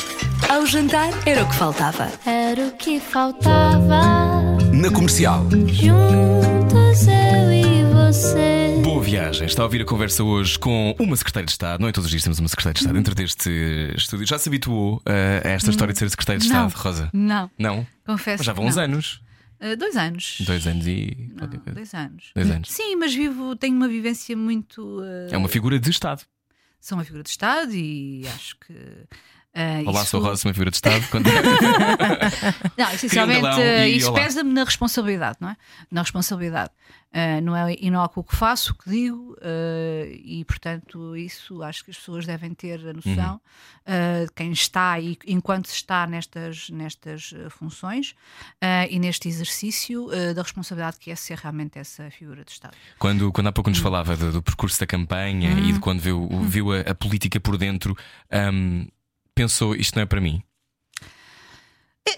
Ao 0.49 0.65
jantar 0.65 1.09
era 1.27 1.43
o 1.43 1.49
que 1.49 1.55
faltava. 1.55 2.11
Era 2.25 2.67
o 2.67 2.71
que 2.77 2.99
faltava. 2.99 4.57
Na 4.73 4.89
comercial. 4.91 5.43
Juntos 5.67 7.07
eu 7.07 7.51
e 7.53 7.83
você. 7.93 8.79
Boa 8.83 9.01
viagem. 9.03 9.45
Está 9.47 9.63
a 9.63 9.65
ouvir 9.65 9.81
a 9.81 9.85
conversa 9.85 10.23
hoje 10.23 10.57
com 10.57 10.95
uma 10.99 11.15
Secretária 11.15 11.45
de 11.45 11.51
Estado. 11.51 11.81
Não 11.81 11.87
é 11.87 11.91
todos 11.91 12.05
os 12.05 12.11
dias 12.11 12.23
temos 12.23 12.39
uma 12.39 12.47
Secretária 12.47 12.73
de 12.73 12.79
Estado 12.79 12.93
dentro 12.95 13.15
deste 13.15 13.49
estúdio. 13.95 14.25
Já 14.25 14.37
se 14.37 14.49
habituou 14.49 14.97
uh, 14.97 15.01
a 15.43 15.49
esta 15.49 15.69
história 15.69 15.93
de 15.93 15.99
ser 15.99 16.09
Secretária 16.09 16.39
de 16.39 16.47
Não. 16.49 16.67
Estado, 16.67 16.81
Rosa? 16.81 17.09
Não, 17.13 17.51
Não? 17.57 17.87
confesso. 18.05 18.39
Mas 18.39 18.45
já 18.45 18.53
vão 18.53 18.65
uns 18.65 18.75
não. 18.75 18.83
anos. 18.83 19.21
Ah, 19.59 19.75
dois 19.75 19.95
anos. 19.95 20.37
Dois 20.41 20.67
anos 20.67 20.85
e. 20.87 21.31
Não, 21.35 21.47
dois 21.73 21.93
anos. 21.93 22.31
Dois 22.35 22.51
anos. 22.51 22.69
Sim, 22.71 22.95
mas 22.97 23.13
vivo, 23.13 23.55
tenho 23.55 23.75
uma 23.75 23.87
vivência 23.87 24.35
muito. 24.35 24.99
ah, 25.01 25.29
É 25.33 25.37
uma 25.37 25.47
figura 25.49 25.79
de 25.79 25.89
Estado. 25.89 26.23
Sou 26.79 26.97
uma 26.97 27.03
figura 27.03 27.23
de 27.23 27.29
Estado 27.29 27.73
e 27.73 28.27
acho 28.35 28.55
que. 28.59 28.73
Ah, 29.55 29.81
Olá, 29.89 30.01
isso... 30.01 30.09
sou 30.11 30.21
Rosa, 30.21 30.47
uma 30.47 30.53
figura 30.53 30.69
de 30.69 30.77
Estado. 30.77 31.03
Quando- 31.09 31.27
Não, 32.77 32.91
essencialmente, 32.91 33.47
isso 33.95 34.13
pesa-me 34.13 34.53
na 34.53 34.63
responsabilidade, 34.63 35.37
não 35.39 35.49
é? 35.49 35.57
Na 35.91 36.01
responsabilidade. 36.01 36.71
Ah, 37.17 37.39
não 37.39 37.55
é 37.55 37.73
inócuo 37.79 38.21
o 38.21 38.23
que 38.25 38.35
faço, 38.35 38.73
o 38.73 38.75
que 38.75 38.89
digo, 38.89 39.37
ah, 39.41 40.05
e 40.23 40.43
portanto, 40.45 41.15
isso 41.15 41.63
acho 41.63 41.83
que 41.85 41.91
as 41.91 41.97
pessoas 41.97 42.25
devem 42.25 42.53
ter 42.53 42.79
a 42.87 42.93
noção 42.93 43.39
Uhum. 43.87 44.25
de 44.25 44.31
quem 44.35 44.51
está 44.51 44.99
e 44.99 45.15
enquanto 45.27 45.67
está 45.67 46.07
nestas, 46.07 46.69
nestas 46.71 47.33
funções 47.51 48.15
e 48.89 48.97
neste 48.99 49.27
exercício 49.29 50.07
da 50.33 50.41
responsabilidade 50.41 50.97
que 50.99 51.11
é 51.11 51.15
ser 51.15 51.37
realmente 51.37 51.77
essa 51.79 52.09
figura 52.09 52.43
de 52.43 52.51
Estado. 52.51 52.75
Quando, 52.97 53.31
quando 53.31 53.47
há 53.47 53.51
pouco 53.51 53.69
nos 53.69 53.79
falava 53.79 54.17
do, 54.17 54.31
do 54.31 54.41
percurso 54.41 54.79
da 54.79 54.87
campanha 54.87 55.51
e 55.59 55.71
de 55.71 55.79
quando 55.79 55.99
viu, 56.01 56.27
viu 56.43 56.71
a, 56.73 56.79
a 56.81 56.95
política 56.95 57.39
por 57.39 57.57
dentro, 57.57 57.95
hum, 58.51 58.87
pensou 59.35 59.75
isto 59.75 59.95
não 59.95 60.03
é 60.03 60.05
para 60.05 60.21
mim. 60.21 60.41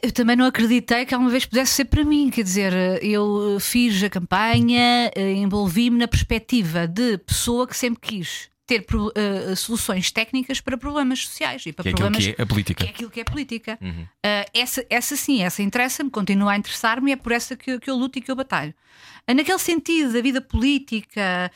Eu 0.03 0.11
também 0.11 0.35
não 0.35 0.45
acreditei 0.45 1.05
que 1.05 1.13
alguma 1.13 1.31
vez 1.31 1.45
pudesse 1.45 1.71
ser 1.73 1.85
para 1.85 2.03
mim, 2.03 2.29
quer 2.29 2.43
dizer, 2.43 2.73
eu 3.01 3.55
eh, 3.55 3.59
fiz 3.59 4.03
a 4.03 4.09
campanha, 4.09 5.09
eh, 5.15 5.31
envolvi-me 5.33 5.97
na 5.97 6.07
perspectiva 6.09 6.85
de 6.85 7.17
pessoa 7.19 7.65
que 7.65 7.75
sempre 7.75 8.01
quis 8.01 8.49
ter 8.65 8.85
eh, 9.15 9.55
soluções 9.55 10.11
técnicas 10.11 10.59
para 10.59 10.77
problemas 10.77 11.25
sociais 11.25 11.65
e 11.65 11.71
para 11.71 11.83
Que 11.83 11.89
é 11.89 11.91
problemas 11.93 12.25
que 12.25 12.35
é 12.37 12.41
a 12.43 12.45
política. 12.45 12.83
que 12.83 12.89
é 12.89 12.93
aquilo 12.93 13.09
que 13.09 13.19
é 13.21 13.23
política. 13.23 13.79
Uhum. 13.81 14.05
Ah, 14.25 14.45
essa, 14.53 14.85
essa 14.89 15.15
sim, 15.15 15.41
essa 15.41 15.63
interessa-me, 15.63 16.09
continua 16.11 16.51
a 16.51 16.57
interessar-me, 16.57 17.13
é 17.13 17.15
por 17.15 17.31
essa 17.31 17.55
que, 17.55 17.71
eu- 17.71 17.79
que 17.79 17.89
eu 17.89 17.95
luto 17.95 18.19
e 18.19 18.21
que 18.21 18.29
eu 18.29 18.35
batalho. 18.35 18.73
Naquele 19.33 19.59
sentido 19.59 20.13
da 20.13 20.21
vida 20.21 20.39
política, 20.41 21.51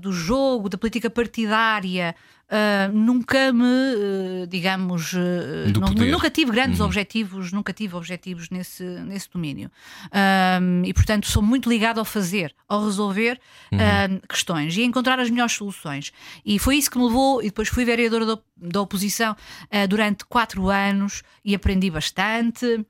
do 0.00 0.12
jogo, 0.12 0.68
da 0.68 0.76
política 0.76 1.08
partidária, 1.08 2.12
ah, 2.50 2.88
nunca 2.92 3.52
me, 3.52 3.64
ah, 3.64 4.46
digamos, 4.48 5.14
ah, 5.14 5.70
não- 5.78 6.06
nunca 6.06 6.30
tive 6.30 6.50
grandes 6.52 6.80
Uhum. 6.80 6.86
objetivos, 6.86 7.52
nunca 7.52 7.72
tive 7.72 7.94
objetivos 7.96 8.48
nesse, 8.50 8.82
nesse 8.84 9.28
domínio. 9.30 9.70
Ah, 10.12 10.58
e 10.84 10.92
portanto 10.94 11.26
sou 11.28 11.42
muito 11.42 11.68
ligado 11.68 11.98
ao 11.98 12.04
fazer, 12.04 12.54
ao 12.68 12.84
resolver 12.84 13.38
Uhum. 13.72 14.20
questões 14.28 14.76
e 14.76 14.82
a 14.82 14.84
encontrar 14.84 15.18
as 15.20 15.30
melhores 15.30 15.52
soluções. 15.52 16.12
E 16.44 16.58
foi 16.58 16.76
isso 16.76 16.90
que 16.90 16.98
me 16.98 17.04
levou, 17.04 17.40
e 17.42 17.46
depois 17.46 17.68
fui 17.68 17.84
vereadora 17.84 18.24
da, 18.26 18.38
da 18.56 18.80
oposição 18.80 19.36
ah, 19.70 19.86
durante 19.86 20.24
quatro 20.24 20.68
anos 20.68 21.22
e 21.44 21.54
aprendi 21.54 21.90
bastante. 21.90 22.84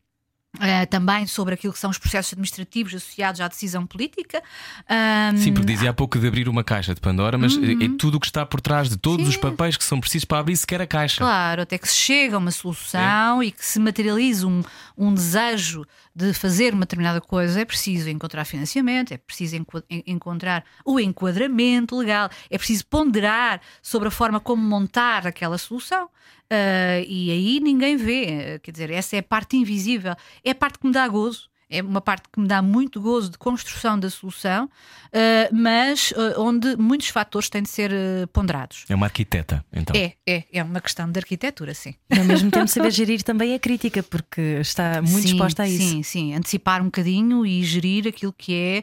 Ah, 0.58 0.86
também 0.86 1.26
sobre 1.26 1.54
aquilo 1.54 1.72
que 1.72 1.78
são 1.78 1.90
os 1.90 1.98
processos 1.98 2.32
administrativos 2.32 2.94
associados 2.94 3.40
à 3.40 3.48
decisão 3.48 3.86
política. 3.86 4.42
Ah, 4.88 5.32
Sim, 5.36 5.52
porque 5.52 5.66
dizia 5.66 5.90
há 5.90 5.92
pouco 5.92 6.18
de 6.18 6.26
abrir 6.26 6.48
uma 6.48 6.64
caixa 6.64 6.94
de 6.94 7.00
Pandora, 7.00 7.36
mas 7.36 7.56
é 7.56 7.84
é 7.84 7.88
tudo 7.98 8.16
o 8.16 8.20
que 8.20 8.26
está 8.26 8.44
por 8.46 8.60
trás 8.60 8.88
de 8.88 8.96
todos 8.96 9.28
os 9.28 9.36
papéis 9.36 9.76
que 9.76 9.84
são 9.84 10.00
precisos 10.00 10.24
para 10.24 10.38
abrir 10.38 10.56
sequer 10.56 10.80
a 10.80 10.86
caixa. 10.86 11.18
Claro, 11.18 11.62
até 11.62 11.76
que 11.76 11.86
se 11.86 11.96
chega 11.96 12.36
a 12.36 12.38
uma 12.38 12.50
solução 12.50 13.42
e 13.42 13.52
que 13.52 13.64
se 13.64 13.78
materializa 13.78 14.46
um, 14.46 14.62
um 14.96 15.12
desejo 15.12 15.86
de 16.14 16.32
fazer 16.32 16.74
uma 16.74 16.80
determinada 16.80 17.20
coisa, 17.20 17.60
é 17.60 17.64
preciso 17.64 18.08
encontrar 18.08 18.44
financiamento, 18.44 19.12
é 19.12 19.18
preciso 19.18 19.64
encontrar 20.06 20.64
o 20.84 20.98
enquadramento 20.98 21.96
legal, 21.96 22.28
é 22.50 22.58
preciso 22.58 22.84
ponderar 22.86 23.60
sobre 23.80 24.08
a 24.08 24.10
forma 24.10 24.40
como 24.40 24.62
montar 24.62 25.26
aquela 25.26 25.58
solução. 25.58 26.08
Ah, 26.50 27.00
e 27.06 27.30
aí 27.30 27.60
ninguém 27.60 27.96
vê, 27.96 28.24
eh, 28.24 28.58
quer 28.60 28.72
dizer, 28.72 28.90
essa 28.90 29.16
é 29.16 29.18
a 29.18 29.22
parte 29.22 29.56
invisível, 29.56 30.14
é 30.44 30.50
a 30.50 30.54
parte 30.54 30.78
que 30.78 30.86
me 30.86 30.92
dá 30.92 31.06
gozo. 31.06 31.48
é 31.70 31.82
uma 31.82 32.00
parte 32.00 32.28
que 32.32 32.40
me 32.40 32.48
dá 32.48 32.62
muito 32.62 33.00
gozo 33.00 33.30
de 33.30 33.38
construção 33.38 33.98
da 33.98 34.08
solução, 34.08 34.64
uh, 34.64 35.54
mas 35.54 36.12
uh, 36.12 36.40
onde 36.40 36.76
muitos 36.76 37.08
fatores 37.08 37.50
têm 37.50 37.62
de 37.62 37.68
ser 37.68 37.90
uh, 37.92 38.26
ponderados. 38.28 38.86
É 38.88 38.94
uma 38.94 39.06
arquiteta, 39.06 39.64
então. 39.72 39.94
É, 39.94 40.14
é, 40.26 40.44
é 40.52 40.62
uma 40.62 40.80
questão 40.80 41.10
de 41.10 41.18
arquitetura, 41.18 41.74
sim. 41.74 41.94
E 42.10 42.18
ao 42.18 42.24
mesmo 42.24 42.50
tempo 42.50 42.68
saber 42.68 42.90
gerir 42.90 43.22
também 43.22 43.54
a 43.54 43.58
crítica, 43.58 44.02
porque 44.02 44.40
está 44.60 45.02
muito 45.02 45.28
sim, 45.28 45.34
exposta 45.34 45.64
a 45.64 45.68
isso. 45.68 45.90
Sim, 45.90 46.02
sim, 46.02 46.34
antecipar 46.34 46.80
um 46.80 46.86
bocadinho 46.86 47.44
e 47.44 47.62
gerir 47.62 48.08
aquilo 48.08 48.32
que 48.32 48.54
é 48.54 48.82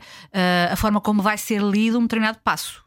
a 0.71 0.75
forma 0.75 1.01
como 1.01 1.21
vai 1.21 1.37
ser 1.37 1.61
lido 1.61 1.97
um 1.97 2.03
determinado 2.03 2.37
passo. 2.43 2.84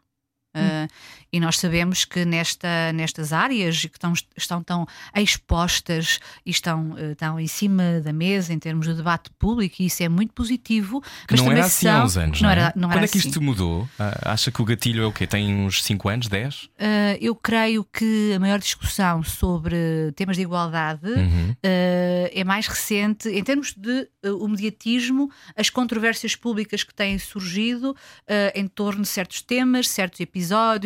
Hum. 0.55 0.87
E 1.31 1.39
nós 1.39 1.57
sabemos 1.59 2.05
que 2.05 2.25
nesta, 2.25 2.91
nestas 2.93 3.31
áreas 3.31 3.81
que 3.81 3.95
estão, 3.95 4.13
estão 4.35 4.63
tão 4.63 4.87
expostas 5.15 6.19
e 6.45 6.49
estão 6.49 6.91
uh, 6.91 7.15
tão 7.15 7.39
em 7.39 7.45
cima 7.47 8.01
da 8.03 8.11
mesa 8.11 8.51
em 8.51 8.57
termos 8.57 8.87
de 8.87 8.95
debate 8.95 9.29
público, 9.37 9.75
e 9.79 9.85
isso 9.85 10.01
é 10.01 10.09
muito 10.09 10.33
positivo. 10.33 11.01
Que 11.01 11.07
mas 11.31 11.39
não 11.39 11.45
também 11.47 11.57
era 11.59 11.67
assim 11.67 11.85
são, 11.85 12.01
há 12.01 12.03
uns 12.03 12.17
anos. 12.17 12.41
Não 12.41 12.49
Não 12.49 12.55
é? 12.55 12.59
era, 12.59 12.73
não 12.75 12.89
Quando 12.89 12.97
era 12.97 13.05
é 13.05 13.07
que 13.07 13.17
assim. 13.19 13.27
isto 13.29 13.41
mudou? 13.41 13.87
Ah, 13.99 14.33
Acha 14.33 14.51
que 14.51 14.59
o 14.61 14.65
gatilho 14.65 15.03
é 15.03 15.05
o 15.05 15.11
quê? 15.11 15.27
Tem 15.27 15.53
uns 15.53 15.83
5 15.83 16.09
anos, 16.09 16.27
10? 16.27 16.63
Uh, 16.63 16.69
eu 17.21 17.35
creio 17.35 17.83
que 17.83 18.33
a 18.35 18.39
maior 18.39 18.57
discussão 18.59 19.21
sobre 19.23 20.11
temas 20.15 20.35
de 20.35 20.41
igualdade 20.43 21.07
Uhum. 21.09 21.51
uh, 21.51 21.55
é 21.63 22.43
mais 22.43 22.65
recente 22.67 23.29
em 23.29 23.43
termos 23.43 23.73
de 23.73 24.09
uh, 24.25 24.43
o 24.43 24.47
mediatismo, 24.47 25.29
as 25.55 25.69
controvérsias 25.69 26.35
públicas 26.35 26.83
que 26.83 26.93
têm 26.93 27.17
surgido 27.19 27.91
uh, 27.91 27.95
em 28.55 28.67
torno 28.67 29.03
de 29.03 29.07
certos 29.07 29.41
temas, 29.43 29.87
certos 29.87 30.19
episódios, 30.19 30.39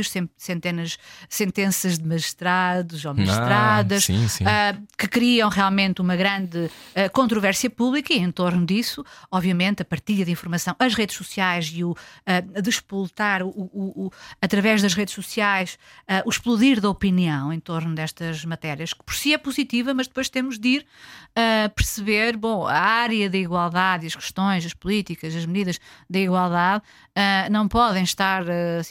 sem- 0.09 0.29
centenas, 0.37 0.97
sentenças 1.29 1.97
de 1.97 2.07
magistrados 2.07 3.05
ou 3.05 3.13
magistradas, 3.13 4.03
Ah, 4.03 4.05
sim, 4.05 4.27
sim. 4.27 4.43
ah, 4.45 4.75
que 4.97 5.07
criam 5.07 5.49
realmente 5.49 6.01
uma 6.01 6.15
grande 6.15 6.69
ah, 6.95 7.09
controvérsia 7.09 7.69
pública 7.69 8.13
e 8.13 8.17
em 8.17 8.31
torno 8.31 8.65
disso, 8.65 9.03
obviamente, 9.31 9.81
a 9.81 9.85
partilha 9.85 10.25
de 10.25 10.31
informação, 10.31 10.75
as 10.79 10.93
redes 10.93 11.15
sociais 11.15 11.71
e 11.73 11.83
o 11.83 11.95
ah, 12.25 12.41
despoltar 12.61 13.43
o, 13.43 13.49
o- 13.49 14.05
o- 14.07 14.11
através 14.41 14.81
das 14.81 14.93
redes 14.93 15.13
sociais 15.13 15.77
o 16.25 16.29
explodir 16.29 16.79
da 16.81 16.89
opinião 16.89 17.51
em 17.51 17.59
torno 17.59 17.95
destas 17.95 18.43
matérias, 18.45 18.93
que 18.93 19.03
por 19.03 19.13
si 19.15 19.33
é 19.33 19.37
positiva, 19.37 19.93
mas 19.93 20.07
depois 20.07 20.29
temos 20.29 20.57
de 20.59 20.67
ir 20.69 20.85
perceber, 21.75 22.37
bom, 22.37 22.67
a 22.67 22.77
área 22.77 23.29
da 23.29 23.37
igualdade, 23.37 24.05
as 24.05 24.15
questões, 24.15 24.65
as 24.65 24.73
políticas, 24.73 25.35
as 25.35 25.45
medidas 25.45 25.79
da 26.09 26.19
igualdade 26.19 26.83
não 27.51 27.67
podem 27.67 28.03
estar 28.03 28.43
ah, 28.49 28.83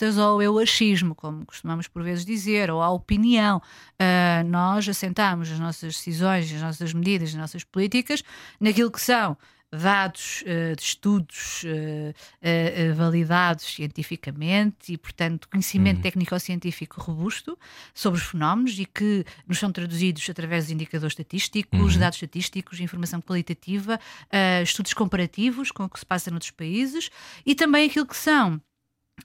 circunscritas 0.00 0.18
ao 0.18 0.40
eu 0.40 0.58
achismo, 0.58 1.14
como 1.14 1.44
costumamos 1.44 1.86
por 1.86 2.02
vezes 2.02 2.24
dizer, 2.24 2.70
ou 2.70 2.82
à 2.82 2.90
opinião. 2.90 3.60
Ah, 3.98 4.42
nós 4.44 4.88
assentamos 4.88 5.50
as 5.50 5.60
nossas 5.60 5.94
decisões, 5.96 6.52
as 6.52 6.60
nossas 6.60 6.94
medidas, 6.94 7.30
as 7.30 7.34
nossas 7.34 7.64
políticas 7.64 8.22
naquilo 8.58 8.90
que 8.90 9.00
são 9.00 9.36
dados 9.72 10.42
ah, 10.46 10.74
de 10.74 10.82
estudos 10.82 11.62
ah, 11.64 12.12
ah, 12.42 12.94
validados 12.94 13.64
cientificamente 13.66 14.92
e, 14.92 14.98
portanto, 14.98 15.48
conhecimento 15.48 16.02
técnico-científico 16.02 17.00
robusto 17.00 17.56
sobre 17.94 18.18
os 18.18 18.26
fenómenos 18.26 18.78
e 18.78 18.86
que 18.86 19.24
nos 19.46 19.58
são 19.58 19.70
traduzidos 19.70 20.28
através 20.28 20.66
de 20.66 20.74
indicadores 20.74 21.12
estatísticos, 21.12 21.96
dados 21.96 22.16
estatísticos, 22.16 22.80
informação 22.80 23.20
qualitativa, 23.20 24.00
estudos 24.62 24.92
comparativos 24.92 25.70
com 25.70 25.84
o 25.84 25.88
que 25.88 26.00
se 26.00 26.06
passa 26.06 26.30
noutros 26.30 26.50
países 26.50 27.10
e 27.46 27.54
também 27.54 27.88
aquilo 27.88 28.06
que 28.06 28.16
são 28.16 28.60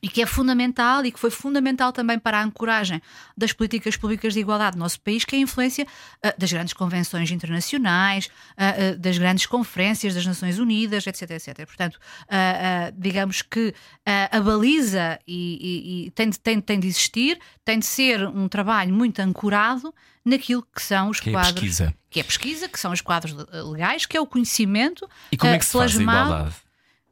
e 0.02 0.10
que 0.10 0.22
é 0.22 0.26
fundamental 0.26 1.06
e 1.06 1.12
que 1.12 1.20
foi 1.20 1.30
fundamental 1.32 1.92
também 1.94 2.18
para 2.20 2.40
a 2.40 2.44
ancoragem 2.44 3.02
das 3.38 3.54
políticas 3.54 3.96
públicas 3.96 4.34
de 4.34 4.40
igualdade 4.40 4.78
no 4.78 4.84
nosso 4.84 5.00
país, 5.02 5.24
que 5.26 5.36
é 5.36 5.40
a 5.40 5.42
influência 5.42 5.86
ah, 6.24 6.34
das 6.38 6.52
grandes 6.52 6.74
convenções 6.74 7.32
internacionais, 7.32 8.30
ah, 8.58 8.70
ah, 8.70 8.96
das 8.98 9.18
grandes 9.18 9.46
conferências 9.46 10.14
das 10.14 10.26
Nações 10.26 10.60
Unidas, 10.60 11.06
etc, 11.08 11.32
etc. 11.32 11.66
Portanto, 11.66 12.00
digamos 12.98 13.42
que 13.42 13.74
a 14.32 14.40
baliza 14.42 15.20
e, 15.28 15.58
e- 15.62 16.08
e 16.08 16.12
tem, 16.12 16.30
de, 16.30 16.40
tem, 16.40 16.62
tem 16.62 16.80
de 16.80 16.88
existir, 16.88 17.40
tem 17.64 17.80
de 17.80 17.86
ser 17.86 18.28
um 18.28 18.48
trabalho 18.48 18.94
muito 18.94 19.20
ancorado 19.20 19.94
naquilo 20.24 20.66
que 20.76 20.82
são 20.82 21.10
os 21.10 21.20
Que 21.20 21.30
é 21.30 21.34
quadros 21.34 21.54
pesquisa. 21.54 21.94
que 22.10 22.20
é 22.20 22.22
a 22.22 22.26
pesquisa, 22.26 22.68
que 22.68 22.80
são 22.80 22.92
os 22.92 23.02
quadros 23.02 23.36
legais, 23.72 24.06
que 24.06 24.18
é 24.18 24.22
o 24.22 24.26
conhecimento. 24.26 25.08
E 25.32 25.38
como 25.38 25.54
é 25.54 25.60
que 25.60 25.66
se 25.66 25.72
faz 25.74 25.98
a 25.98 26.02
igualdade? 26.02 26.56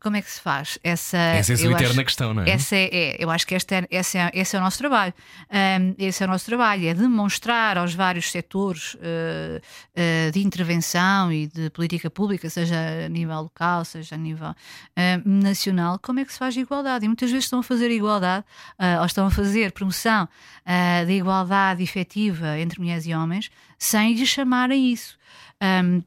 Como 0.03 0.17
é 0.17 0.21
que 0.21 0.29
se 0.29 0.41
faz? 0.41 0.77
Essa, 0.83 1.17
Essa 1.17 1.53
é 1.53 1.55
a 1.55 1.57
sua 1.57 1.71
eterna 1.71 1.87
acho- 1.93 2.03
questão, 2.03 2.33
não 2.33 2.43
é? 2.43 2.49
Essa 2.49 2.75
é, 2.75 2.89
é, 2.91 3.15
eu 3.23 3.29
acho 3.31 3.47
que 3.47 3.55
este 3.55 3.73
é, 3.73 3.87
esse, 3.89 4.17
é, 4.17 4.29
esse 4.33 4.53
é 4.53 4.59
o 4.59 4.61
nosso 4.61 4.77
trabalho. 4.77 5.13
Ahm, 5.49 5.95
esse 5.97 6.21
é 6.21 6.25
o 6.25 6.29
nosso 6.29 6.45
trabalho, 6.45 6.85
é 6.85 6.93
demonstrar 6.93 7.77
aos 7.77 7.93
vários 7.95 8.29
setores 8.29 8.97
eh, 9.01 9.61
eh, 9.95 10.31
de 10.31 10.41
intervenção 10.43 11.31
e 11.31 11.47
de 11.47 11.69
política 11.69 12.09
pública, 12.09 12.49
seja 12.49 12.75
a 13.05 13.07
nível 13.07 13.43
local, 13.43 13.85
seja 13.85 14.15
a 14.15 14.17
nível 14.17 14.53
eh, 14.93 15.21
nacional, 15.25 15.97
como 15.99 16.19
é 16.19 16.25
que 16.25 16.33
se 16.33 16.39
faz 16.39 16.57
a 16.57 16.59
igualdade. 16.59 17.05
E 17.05 17.07
muitas 17.07 17.29
vezes 17.31 17.45
estão 17.45 17.59
a 17.59 17.63
fazer 17.63 17.89
igualdade, 17.89 18.43
ah, 18.77 18.97
ou 18.99 19.05
estão 19.05 19.25
a 19.25 19.31
fazer 19.31 19.71
promoção 19.71 20.27
ah, 20.65 21.05
da 21.05 21.13
igualdade 21.13 21.81
efetiva 21.81 22.59
entre 22.59 22.77
mulheres 22.81 23.05
e 23.07 23.13
homens, 23.13 23.49
sem 23.79 24.13
lhes 24.15 24.27
chamarem 24.27 24.91
isso. 24.91 25.17
Ahm, 25.61 26.01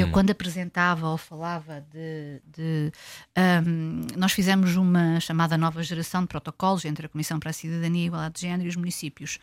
eu, 0.00 0.10
quando 0.10 0.30
apresentava 0.30 1.08
ou 1.08 1.16
falava 1.16 1.84
de. 1.92 2.40
de, 2.44 2.92
ahm, 3.36 4.06
nós 4.16 4.32
fizemos 4.32 4.76
uma 4.76 5.20
chamada 5.20 5.56
nova 5.56 5.82
geração 5.82 6.22
de 6.22 6.28
protocolos 6.28 6.84
entre 6.84 7.06
a 7.06 7.08
Comissão 7.08 7.38
para 7.38 7.50
a 7.50 7.52
Cidadania 7.52 8.02
e 8.02 8.04
a 8.04 8.06
Igualdade 8.06 8.34
de 8.34 8.40
Género 8.42 8.64
e 8.64 8.68
os 8.68 8.76
municípios. 8.76 9.38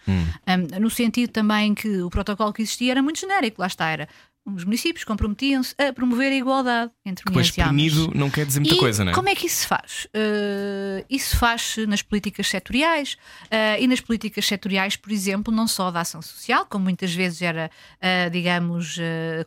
Ahm, 0.46 0.80
no 0.80 0.90
sentido 0.90 1.32
também 1.32 1.74
que 1.74 2.02
o 2.02 2.10
protocolo 2.10 2.54
que 2.54 2.62
existia 2.62 2.92
era 2.92 3.02
muito 3.02 3.20
genérico, 3.20 3.62
lá 3.62 3.68
está, 3.68 3.90
era. 3.90 4.08
Os 4.46 4.66
municípios 4.66 5.06
comprometiam-se 5.06 5.74
a 5.78 5.94
promover 5.94 6.30
a 6.30 6.36
igualdade 6.36 6.92
entre 7.06 7.24
mulheres 7.32 7.58
e 7.58 7.62
homens. 7.62 7.94
espremido 7.94 8.18
não 8.18 8.30
quer 8.30 8.46
dizer 8.46 8.60
muita 8.60 8.76
E 8.76 8.78
coisa, 8.78 9.06
não 9.06 9.14
é? 9.14 9.16
Como 9.16 9.30
é 9.30 9.36
que 9.36 9.48
isso 9.48 9.62
se 9.62 9.68
faz? 9.68 10.06
Uh, 10.08 11.06
isso 11.10 11.38
faz-se 11.38 11.88
nas 11.88 12.02
políticas 12.02 12.50
setoriais 12.50 13.14
uh, 13.46 13.80
e 13.80 13.88
nas 13.88 14.02
políticas 14.02 14.46
setoriais, 14.46 14.98
por 14.98 15.14
exemplo, 15.14 15.54
não 15.54 15.66
só 15.66 15.90
da 15.92 16.02
ação 16.02 16.22
social, 16.22 16.66
como 16.66 16.84
muitas 16.84 17.14
vezes 17.14 17.42
era, 17.42 17.72
uh, 17.96 18.30
digamos, 18.30 18.98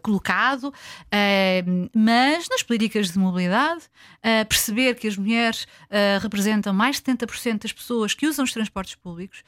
colocado, 0.02 0.72
mas 1.94 2.48
nas 2.48 2.62
políticas 2.62 3.10
de 3.10 3.18
mobilidade, 3.18 3.82
perceber 4.48 4.94
que 4.94 5.06
as 5.06 5.16
mulheres 5.16 5.66
representam 6.20 6.72
mais 6.72 6.96
de 6.96 7.02
70% 7.02 7.62
das 7.62 7.72
pessoas 7.72 8.14
que 8.14 8.26
usam 8.26 8.44
os 8.44 8.52
transportes 8.52 8.94
públicos 8.94 9.42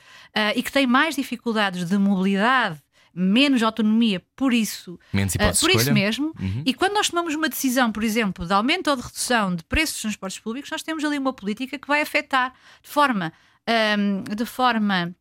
e 0.55 0.63
que 0.63 0.71
têm 0.71 0.87
mais 0.87 1.15
dificuldades 1.17 1.85
de 1.85 1.99
mobilidade. 1.99 2.81
Menos 3.19 3.63
autonomia, 3.63 4.23
por 4.37 4.53
isso, 4.53 4.99
Menos 5.13 5.35
Uh, 5.35 5.61
por 5.61 5.71
isso 5.71 5.93
mesmo. 5.93 6.35
Uhum. 6.39 6.63
E 6.65 6.73
quando 6.73 6.95
nós 6.95 7.09
tomamos 7.09 7.35
uma 7.35 7.49
decisão, 7.49 7.91
por 7.91 8.05
exemplo, 8.05 8.47
de 8.47 8.53
aumento 8.53 8.91
ou 8.91 8.97
de 8.97 9.03
redução 9.03 9.55
de 9.55 9.65
preços 9.65 9.95
dos 9.95 10.03
transportes 10.03 10.39
públicos, 10.39 10.71
nós 10.71 10.83
temos 10.83 11.05
ali 11.05 11.19
uma 11.19 11.33
política 11.33 11.79
que 11.79 11.89
vai 11.89 12.01
afetar 12.01 12.53
de 12.83 12.89
forma, 12.89 13.33
ahm, 13.67 14.23
de 14.35 14.45
forma 14.47 15.15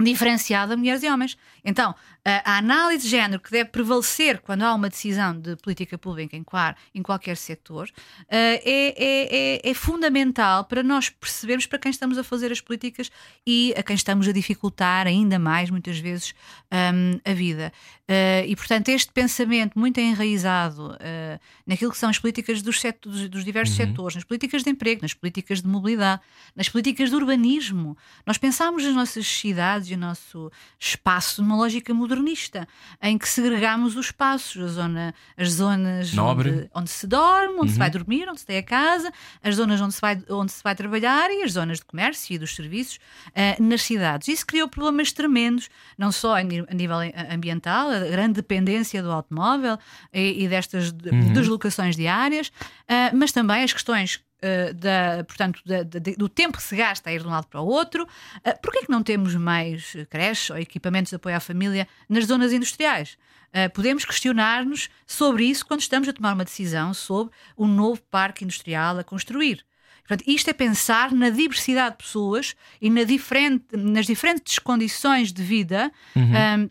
diferenciada 0.00 0.76
mulheres 0.76 1.02
e 1.02 1.08
homens. 1.08 1.36
Então, 1.64 1.94
a, 2.24 2.58
análise 2.58 3.04
de 3.04 3.10
género 3.10 3.40
que 3.40 3.50
deve 3.50 3.70
prevalecer 3.70 4.40
quando 4.40 4.62
há 4.62 4.72
uma 4.74 4.88
decisão 4.88 5.38
de 5.38 5.56
política 5.56 5.98
pública 5.98 6.36
em, 6.36 6.44
qual, 6.44 6.74
em 6.94 7.02
qualquer 7.02 7.36
setor 7.36 7.90
ah, 8.22 8.24
é, 8.30 8.60
é- 8.64 9.56
é- 9.64 9.70
é 9.70 9.74
fundamental 9.74 10.64
para 10.64 10.82
nós 10.82 11.08
percebermos 11.10 11.66
para 11.66 11.78
quem 11.78 11.90
estamos 11.90 12.16
a 12.18 12.24
fazer 12.24 12.52
as 12.52 12.60
políticas 12.60 13.10
e 13.46 13.74
a 13.76 13.82
quem 13.82 13.96
estamos 13.96 14.28
a 14.28 14.32
dificultar 14.32 15.06
ainda 15.06 15.38
mais, 15.38 15.68
muitas 15.70 15.98
vezes, 15.98 16.34
ahm, 16.70 17.18
a 17.24 17.32
vida. 17.32 17.72
Ah, 18.08 18.44
e, 18.46 18.54
portanto, 18.54 18.88
este 18.90 19.10
pensamento 19.12 19.78
muito 19.78 19.98
enraizado 19.98 20.96
ah, 21.00 21.40
naquilo 21.66 21.90
que 21.90 21.98
são 21.98 22.08
as 22.10 22.18
políticas 22.18 22.62
dos, 22.62 22.80
seto- 22.80 23.08
dos- 23.08 23.44
diversos 23.44 23.76
setores, 23.76 24.14
nas 24.16 24.24
políticas 24.24 24.62
de 24.62 24.70
emprego, 24.70 25.02
nas 25.02 25.14
políticas 25.14 25.60
de 25.62 25.68
mobilidade, 25.68 26.20
nas 26.54 26.68
políticas 26.68 27.10
de 27.10 27.16
urbanismo. 27.16 27.96
Nós 28.26 28.38
pensamos 28.38 28.84
as 28.84 28.94
nossas 28.94 29.26
cidades 29.26 29.90
e 29.90 29.94
o 29.94 29.98
nosso 29.98 30.50
espaço 30.78 31.42
numa 31.42 31.56
lógica 31.56 31.92
modernista, 32.16 32.68
em 33.00 33.16
que 33.18 33.28
segregamos 33.28 33.96
os 33.96 34.06
espaços, 34.06 34.62
a 34.62 34.68
zona, 34.68 35.14
as 35.36 35.50
zonas 35.52 36.12
onde, 36.50 36.70
onde 36.74 36.90
se 36.90 37.06
dorme, 37.06 37.54
onde 37.60 37.72
se 37.72 37.78
vai 37.78 37.90
dormir, 37.90 38.28
onde 38.28 38.40
se 38.40 38.46
tem 38.46 38.58
a 38.58 38.62
casa, 38.62 39.12
as 39.42 39.54
zonas 39.56 39.80
onde 39.80 39.94
se 39.94 40.00
vai, 40.00 40.22
onde 40.28 40.52
se 40.52 40.62
vai 40.62 40.74
trabalhar 40.74 41.30
e 41.30 41.42
as 41.42 41.52
zonas 41.52 41.78
de 41.78 41.84
comércio 41.84 42.34
e 42.34 42.38
dos 42.38 42.54
serviços 42.54 42.98
ah, 43.34 43.56
nas 43.60 43.82
cidades. 43.82 44.28
Isso 44.28 44.46
criou 44.46 44.68
problemas 44.68 45.12
tremendos, 45.12 45.68
não 45.96 46.12
só 46.12 46.36
a 46.36 46.42
nível 46.42 47.00
eh, 47.00 47.12
ambiental, 47.30 47.90
a 47.90 47.98
grande 48.00 48.34
dependência 48.34 49.02
do 49.02 49.10
automóvel 49.10 49.78
e, 50.12 50.44
e 50.44 50.48
destas 50.48 50.92
de- 50.92 51.10
deslocações 51.32 51.96
diárias, 51.96 52.52
ah, 52.88 53.10
mas 53.14 53.32
também 53.32 53.62
as 53.64 53.72
questões 53.72 54.20
uh, 54.42 54.74
da, 54.74 55.24
portanto, 55.24 55.60
da- 55.64 55.82
da- 55.82 56.00
do 56.16 56.28
tempo 56.28 56.56
que 56.58 56.62
se 56.62 56.76
gasta 56.76 57.10
a 57.10 57.12
ir 57.12 57.20
de 57.20 57.26
um 57.26 57.30
lado 57.30 57.46
para 57.46 57.60
o 57.60 57.66
outro. 57.66 58.04
Uh, 58.04 58.60
Porquê 58.62 58.78
é 58.78 58.82
que 58.82 58.90
não 58.90 59.02
temos 59.02 59.34
mais 59.34 59.94
uh, 59.94 60.06
creches 60.08 60.50
ou 60.50 60.58
equipamentos 60.58 61.10
de 61.10 61.16
apoio 61.16 61.36
à 61.36 61.40
família 61.40 61.86
nas 62.08 62.24
zonas 62.26 62.52
industriais? 62.52 63.16
Uh, 63.54 63.70
podemos 63.74 64.04
questionar-nos 64.04 64.88
sobre 65.06 65.44
isso 65.44 65.66
quando 65.66 65.80
estamos 65.80 66.08
a 66.08 66.12
tomar 66.12 66.34
uma 66.34 66.44
decisão 66.44 66.94
sobre 66.94 67.32
o 67.56 67.66
novo 67.66 68.00
parque 68.10 68.44
industrial 68.44 68.98
a 68.98 69.04
construir. 69.04 69.64
Portanto, 70.06 70.24
isto 70.26 70.48
é 70.50 70.52
pensar 70.52 71.12
na 71.12 71.30
diversidade 71.30 71.92
de 71.92 72.02
pessoas 72.04 72.56
e 72.80 72.90
na 72.90 73.04
diferente, 73.04 73.64
nas 73.72 74.04
diferentes 74.04 74.58
condições 74.58 75.32
de 75.32 75.42
vida 75.44 75.92
um, 76.16 76.70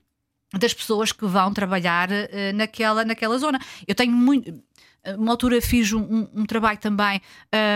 das 0.59 0.74
pessoas 0.74 1.13
que 1.13 1.26
vão 1.26 1.53
trabalhar 1.53 2.11
eh, 2.11 2.51
naquela, 2.51 3.05
naquela 3.05 3.38
zona. 3.38 3.57
Eu 3.88 3.95
tenho 3.95 4.11
muito. 4.11 4.61
Uma 5.18 5.32
altura 5.32 5.62
fiz 5.62 5.91
um, 5.93 6.28
um, 6.34 6.45
trabalho 6.45 6.78
também 6.78 7.22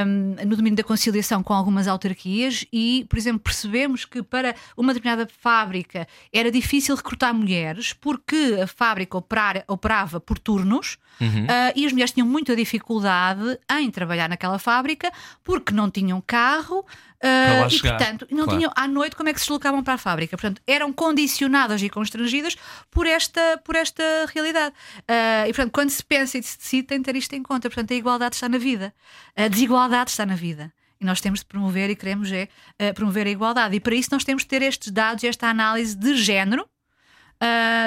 um, 0.06 0.46
no 0.46 0.56
domínio 0.56 0.78
da 0.78 0.84
conciliação 0.84 1.42
com 1.42 1.54
algumas 1.54 1.88
autarquias 1.88 2.66
e, 2.72 3.06
por 3.10 3.18
exemplo, 3.18 3.40
percebemos 3.40 4.06
que 4.06 4.22
para 4.22 4.56
uma 4.78 4.94
determinada 4.94 5.30
fábrica 5.40 6.08
era 6.32 6.52
difícil 6.52 6.96
recrutar 6.96 7.34
mulheres 7.34 7.94
porque 7.94 8.60
a 8.62 8.68
fábrica 8.68 9.18
operar, 9.18 9.64
operava 9.68 10.20
por 10.20 10.38
turnos 10.38 10.98
Uhum. 11.20 11.46
uh, 11.46 11.72
e 11.76 11.86
as 11.86 11.92
mulheres 11.92 12.12
tinham 12.12 12.28
muita 12.28 12.56
dificuldade 12.56 13.58
em 13.80 13.90
trabalhar 13.90 14.28
naquela 14.28 14.60
fábrica 14.60 15.12
porque 15.44 15.74
não 15.74 15.90
tinham 15.90 16.22
carro. 16.22 16.86
Uh, 17.24 17.68
e 17.68 17.70
chegar, 17.70 17.98
portanto 17.98 18.28
não 18.32 18.46
claro. 18.46 18.60
tinham 18.60 18.72
à 18.76 18.88
noite 18.88 19.16
como 19.16 19.30
é 19.30 19.34
que 19.34 19.40
se 19.40 19.46
deslocavam 19.46 19.84
para 19.84 19.94
a 19.94 19.98
fábrica. 19.98 20.38
Portanto 20.38 20.62
eram 20.66 20.92
condicionadas 20.92 21.82
e 21.82 21.90
constrangidas 21.90 22.56
por 22.90 23.06
esta 23.06 23.60
por 23.64 23.76
esta 23.76 24.04
realidade. 24.34 24.74
Uh, 25.02 25.48
e 25.48 25.54
portanto 25.54 25.72
quando 25.72 25.90
se 25.90 26.04
pensa 26.04 26.38
e 26.38 26.44
se 26.44 26.58
decide 26.58 26.88
tem 26.88 26.98
de 27.00 27.04
ter 27.04 27.16
isto 27.16 27.34
em 27.34 27.44
conta. 27.44 27.70
Portanto 27.70 27.92
a 27.92 27.96
igualdade 27.96 28.36
está 28.36 28.50
na 28.50 28.58
vida. 28.58 28.94
A 29.36 29.48
desigualdade 29.48 30.12
está 30.12 30.26
na 30.26 30.36
vida. 30.36 30.72
E 31.00 31.06
nós 31.06 31.20
temos 31.20 31.40
de 31.40 31.46
promover 31.46 31.90
e 31.90 31.96
queremos 31.96 32.32
é 32.32 32.48
uh, 32.82 32.94
promover 32.94 33.28
a 33.28 33.30
igualdade. 33.30 33.76
E 33.76 33.80
para 33.80 33.96
isso 33.96 34.10
nós 34.12 34.24
temos 34.24 34.44
de 34.44 34.50
ter 34.50 34.62
estes 34.62 34.92
dados 34.92 35.24
e 35.24 35.28
esta 35.28 35.48
análise 35.48 35.96
de 35.96 36.16
género 36.16 36.68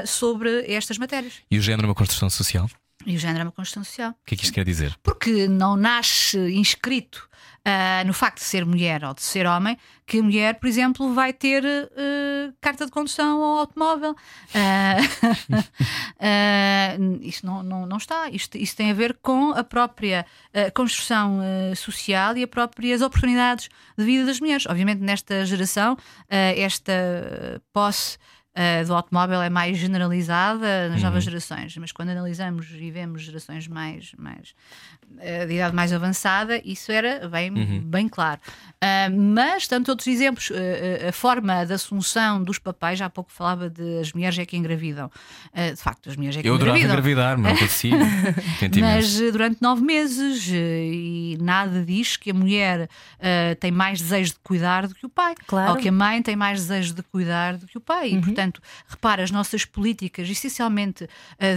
sobre 0.05 0.70
estas 0.70 0.99
matérias. 0.99 1.33
E 1.51 1.59
o 1.59 1.62
género 1.62 1.87
é 1.87 1.89
uma 1.89 1.95
construção 1.95 2.29
social? 2.29 2.68
E 3.07 3.16
o 3.16 3.18
género 3.18 3.40
é 3.40 3.44
uma 3.44 3.53
construção 3.53 3.84
social 3.84 4.11
O 4.11 4.26
que 4.26 4.34
é 4.34 4.38
que 4.38 4.44
isto 4.44 4.55
quer 4.55 4.64
dizer? 4.64 4.96
porque 5.03 5.49
não 5.49 5.76
nasce 5.76 6.38
inscrito 6.53 7.28
ah, 7.64 8.03
no 8.07 8.14
facto 8.14 8.38
de 8.38 8.44
ser 8.44 8.64
mulher 8.64 9.05
ou 9.05 9.12
de 9.12 9.22
ser 9.22 9.46
homem 9.46 9.76
que 10.07 10.20
a 10.20 10.22
mulher, 10.22 10.55
por 10.59 10.66
exemplo, 10.66 11.12
vai 11.12 11.34
ter 11.34 11.62
ah, 11.66 12.53
carta 12.62 12.86
de 12.86 12.92
condução 12.92 13.42
ao 13.42 13.59
automóvel. 13.59 14.16
Isto 17.20 17.46
não, 17.46 17.62
não, 17.62 17.86
não 17.86 17.96
está. 17.99 18.30
Isto, 18.30 18.57
isto 18.57 18.76
tem 18.76 18.90
a 18.90 18.94
ver 18.94 19.18
com 19.20 19.53
a 19.53 19.62
própria 19.62 20.24
construção 20.74 21.40
social 21.76 22.36
e 22.36 22.44
as 22.44 22.51
próprias 22.51 23.03
oportunidades 23.03 23.68
de 23.96 24.05
vida 24.05 24.24
das 24.24 24.40
mulheres. 24.40 24.66
Obviamente, 24.66 25.01
nesta 25.01 25.44
geração, 25.44 25.96
esta 26.28 27.61
posse. 27.72 28.18
Ah, 28.59 28.82
do 28.82 28.92
automóvel 28.92 29.40
é 29.40 29.48
mais 29.48 29.78
generalizada 29.78 30.88
nas 30.88 31.00
novas 31.00 31.22
gerações, 31.22 31.76
mas 31.76 31.92
quando 31.92 32.09
analisamos 32.09 32.66
e 32.72 32.90
vemos 32.90 33.22
gerações 33.22 33.68
mais, 33.68 34.12
mais 34.18 34.52
eh, 35.20 35.46
de 35.46 35.54
idade 35.54 35.76
mais 35.76 35.92
avançada, 35.92 36.61
isso 36.64 36.90
era 36.90 37.28
bem, 37.28 37.52
bem 37.80 38.09
claro. 38.09 38.40
Ah, 38.81 39.09
mas, 39.11 39.66
tanto 39.66 39.89
outros 39.91 40.07
exemplos, 40.07 40.51
eh, 40.55 41.07
a 41.09 41.12
forma 41.12 41.64
da 41.66 41.74
assunção 41.74 42.43
dos 42.43 42.59
papéis, 42.59 42.99
já 42.99 43.07
há 43.07 43.11
pouco 43.11 43.33
falava 43.33 43.68
de 43.68 43.99
as 43.99 44.12
mulheres 44.12 44.39
é 44.39 44.47
que 44.47 44.57
engravidam. 44.57 45.11
Ah, 45.53 45.70
de 45.70 45.76
facto, 45.76 46.09
as 46.09 46.16
mulheres 46.16 46.37
é 46.37 46.43
que 46.43 46.49
Eu 46.49 46.55
adorava 46.55 46.79
engravidam. 46.79 47.14
engravidar, 47.16 47.39
mas 47.39 47.53
não 47.53 47.59
consigo. 47.59 47.97
Tento 48.61 48.79
Mas 48.81 49.05
imenso. 49.14 49.24
eh, 49.24 49.33
durante 49.33 49.61
nove 49.62 49.83
meses 49.83 50.49
e 50.53 51.37
nada 51.41 51.85
diz 51.85 52.16
que 52.16 52.31
a 52.31 52.35
mulher 52.35 52.89
tem 53.61 53.70
mais 53.72 54.01
desejo 54.01 54.33
de 54.35 54.39
cuidar 54.41 54.87
do 54.87 54.95
que 54.95 55.05
o 55.05 55.09
pai. 55.09 55.35
Claro. 55.47 55.72
Ou 55.72 55.76
que 55.76 55.89
a 55.89 55.93
mãe 55.93 56.22
tem 56.22 56.37
mais 56.37 56.61
desejo 56.61 56.95
de 56.95 57.03
cuidar 57.03 57.57
do 57.57 57.66
que 57.66 57.76
o 57.76 57.81
pai. 57.81 58.12
E, 58.12 58.20
portanto, 58.20 58.61
repara, 58.89 59.22
as 59.22 59.31
nossas 59.31 59.64
políticas, 59.64 60.29
essencialmente 60.29 61.09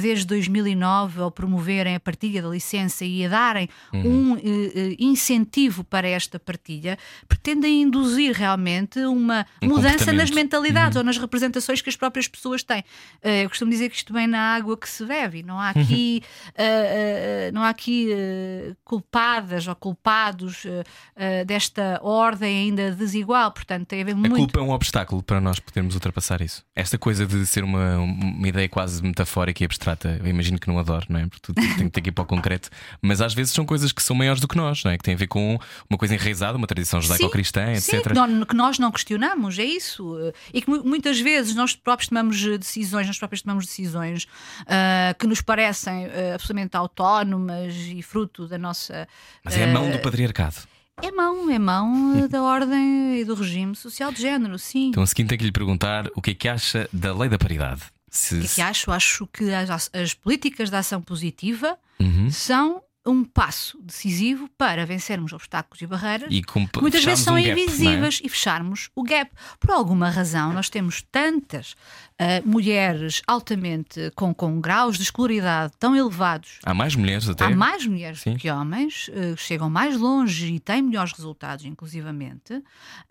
desde 0.01 0.25
2009, 0.25 1.21
ao 1.21 1.31
promoverem 1.31 1.95
a 1.95 1.99
partilha 1.99 2.41
da 2.41 2.49
licença 2.49 3.05
e 3.05 3.25
a 3.25 3.29
darem 3.29 3.69
um 3.93 4.35
eh, 4.37 4.41
eh, 4.75 4.95
incentivo 4.99 5.83
para 5.83 6.07
esta 6.07 6.39
partilha, 6.39 6.97
pretendem 7.27 7.81
induzir 7.83 8.33
realmente 8.35 8.99
uma 9.05 9.45
Um 9.61 9.67
mudança 9.67 10.11
nas 10.13 10.29
mentalidades 10.31 10.95
ou 10.95 11.03
nas 11.03 11.17
representações 11.17 11.81
que 11.81 11.89
as 11.89 11.95
próprias 11.95 12.27
pessoas 12.27 12.63
têm. 12.63 12.83
Eh, 13.21 13.45
eu 13.45 13.49
costumo 13.49 13.71
dizer 13.71 13.89
que 13.89 13.95
isto 13.95 14.13
vem 14.13 14.27
na 14.27 14.55
água 14.55 14.77
que 14.77 14.87
se 14.89 15.05
bebe. 15.05 15.39
e 15.39 15.43
Não 15.43 15.59
há 15.59 15.69
aqui, 15.69 16.21
eh, 16.55 17.47
eh, 17.47 17.51
não 17.53 17.63
há 17.63 17.69
aqui 17.69 18.09
eh, 18.11 18.73
culpadas 18.83 19.67
ou 19.67 19.75
culpados 19.75 20.65
eh, 20.65 20.83
eh, 21.15 21.45
desta 21.45 21.99
ordem 22.03 22.65
ainda 22.65 22.91
desigual. 22.91 23.51
Portanto, 23.51 23.87
tem 23.87 24.01
a 24.01 24.05
ver 24.05 24.11
A 24.11 24.15
muito. 24.15 24.35
culpa 24.35 24.59
é 24.59 24.63
um 24.63 24.71
obstáculo 24.71 25.23
para 25.23 25.39
nós 25.41 25.59
podermos 25.59 25.95
ultrapassar 25.95 26.41
isso. 26.41 26.63
Esta 26.75 26.97
coisa 26.97 27.25
de 27.25 27.45
ser 27.45 27.63
uma, 27.63 27.97
uma 27.97 28.47
ideia 28.47 28.67
quase 28.69 29.01
metafórica 29.03 29.63
e 29.63 29.65
abstrata, 29.65 30.19
eu 30.21 30.27
imagino 30.27 30.59
que 30.59 30.67
não 30.67 30.77
adoro, 30.79 31.05
não 31.09 31.19
é? 31.19 31.27
Porque 31.27 31.41
tudo 31.41 31.55
tem 31.61 31.85
que 31.85 31.89
ter 31.89 32.01
que 32.01 32.09
ir 32.09 32.11
para 32.11 32.23
o 32.23 32.27
concreto. 32.27 32.69
Mas 33.01 33.21
às 33.21 33.33
vezes 33.33 33.53
são 33.53 33.65
coisas 33.65 33.91
que 33.91 34.01
são 34.03 34.15
maiores 34.15 34.39
do 34.41 34.47
que 34.47 34.55
nós, 34.55 34.83
não 34.83 34.91
é? 34.91 34.97
Que 34.97 35.03
têm 35.03 35.13
a 35.13 35.17
ver 35.17 35.27
com 35.27 35.59
uma 35.89 35.97
coisa 35.97 36.13
enraizada, 36.13 36.57
uma 36.57 36.67
tradição 36.67 37.00
judaico-cristã, 37.01 37.75
Sim, 37.75 37.97
etc. 37.97 38.07
que, 38.07 38.13
nó- 38.13 38.45
que 38.45 38.55
nós 38.55 38.79
não 38.79 38.91
questionamos, 38.91 39.57
é 39.59 39.63
isso. 39.63 40.15
E 40.53 40.61
que 40.61 40.69
mu- 40.69 40.83
muitas 40.83 41.19
vezes 41.19 41.55
nós 41.55 41.75
próprios 41.75 42.09
tomamos 42.09 42.41
decisões, 42.59 43.07
nós 43.07 43.17
próprios 43.17 43.41
tomamos 43.41 43.65
decisões 43.65 44.27
ah, 44.67 45.13
que 45.17 45.27
nos 45.27 45.41
parecem 45.41 46.05
eh, 46.05 46.33
absolutamente 46.33 46.75
autónomas 46.77 47.73
e 47.75 48.01
fruto 48.01 48.47
da 48.47 48.57
nossa. 48.57 49.07
Mas 49.43 49.55
é 49.57 49.63
a 49.63 49.67
mão 49.67 49.89
do 49.89 49.99
patriarcado. 49.99 50.55
É 51.01 51.09
mão, 51.11 51.49
é 51.49 51.57
mão 51.57 52.27
da 52.27 52.41
ordem 52.43 53.19
e 53.19 53.25
do 53.25 53.33
regime 53.33 53.75
social 53.75 54.11
de 54.11 54.21
género, 54.21 54.59
sim. 54.59 54.89
Então 54.89 55.01
a 55.03 55.07
seguinte 55.07 55.29
tem 55.29 55.37
que 55.37 55.45
lhe 55.45 55.51
perguntar 55.51 56.07
o 56.15 56.21
que 56.21 56.31
é 56.31 56.33
que 56.35 56.47
acha 56.47 56.87
da 56.93 57.13
lei 57.17 57.27
da 57.29 57.37
paridade. 57.39 57.81
Se, 58.09 58.35
O 58.35 58.39
que 58.41 58.45
é 58.45 58.49
que 58.55 58.61
acho? 58.61 58.91
Acho 58.91 59.25
que 59.27 59.51
as, 59.53 59.89
as 59.93 60.13
políticas 60.13 60.69
de 60.69 60.75
ação 60.75 61.01
positiva 61.01 61.77
Uhum. 61.99 62.29
são 62.31 62.81
um 63.05 63.23
passo 63.23 63.81
decisivo 63.81 64.47
para 64.57 64.85
vencermos 64.85 65.33
obstáculos 65.33 65.81
e 65.81 65.87
barreiras 65.87 66.27
E 66.29 66.41
que 66.41 66.59
muitas 66.79 67.03
vezes 67.03 67.23
são 67.23 67.35
um 67.35 67.41
gap, 67.41 67.59
invisíveis 67.59 68.21
e 68.23 68.29
fecharmos 68.29 68.89
o 68.95 69.03
gap. 69.03 69.31
Por 69.59 69.71
alguma 69.71 70.09
razão, 70.09 70.53
nós 70.53 70.69
temos 70.69 71.01
tantas 71.11 71.75
ah, 72.19 72.39
mulheres 72.45 73.23
altamente 73.25 74.11
com, 74.15 74.31
com 74.31 74.61
graus 74.61 74.95
de 74.97 75.01
escolaridade 75.01 75.73
tão 75.79 75.95
elevados. 75.95 76.59
Há 76.63 76.71
mais 76.71 76.95
mulheres 76.95 77.27
até. 77.27 77.45
Há 77.45 77.49
mais 77.49 77.87
mulheres 77.87 78.21
Sim. 78.21 78.33
do 78.33 78.39
que 78.39 78.51
homens, 78.51 79.09
eh, 79.11 79.33
chegam 79.35 79.71
mais 79.71 79.97
longe 79.97 80.53
e 80.53 80.59
têm 80.59 80.83
melhores 80.83 81.13
resultados, 81.13 81.65
inclusivamente, 81.65 82.61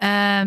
eh, 0.01 0.45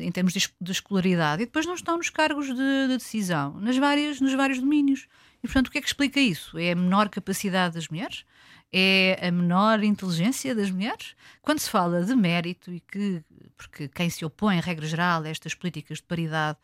em 0.00 0.10
termos 0.10 0.32
de, 0.32 0.48
de 0.58 0.72
escolaridade, 0.72 1.42
e 1.42 1.44
depois 1.44 1.66
não 1.66 1.74
estão 1.74 1.98
nos 1.98 2.08
cargos 2.08 2.46
de, 2.46 2.54
de 2.54 2.96
decisão, 2.96 3.60
nas 3.60 3.76
várias, 3.76 4.18
nos 4.18 4.32
vários 4.32 4.58
domínios. 4.58 5.06
E, 5.42 5.46
portanto, 5.46 5.68
o 5.68 5.70
que 5.70 5.78
é 5.78 5.80
que 5.80 5.88
explica 5.88 6.20
isso? 6.20 6.56
É 6.56 6.72
a 6.72 6.76
menor 6.76 7.08
capacidade 7.08 7.74
das 7.74 7.88
mulheres? 7.88 8.24
É 8.72 9.18
a 9.20 9.30
menor 9.30 9.82
inteligência 9.82 10.54
das 10.54 10.70
mulheres? 10.70 11.14
Quando 11.42 11.58
se 11.58 11.68
fala 11.68 12.02
de 12.02 12.14
mérito 12.14 12.72
e 12.72 12.80
que, 12.80 13.22
porque 13.56 13.88
quem 13.88 14.08
se 14.08 14.24
opõe, 14.24 14.56
em 14.56 14.60
regra 14.60 14.86
geral, 14.86 15.22
a 15.22 15.28
estas 15.28 15.54
políticas 15.54 15.98
de 15.98 16.04
paridade 16.04 16.58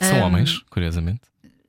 São 0.00 0.18
ahm, 0.18 0.22
homens, 0.22 0.58
curiosamente. 0.70 1.22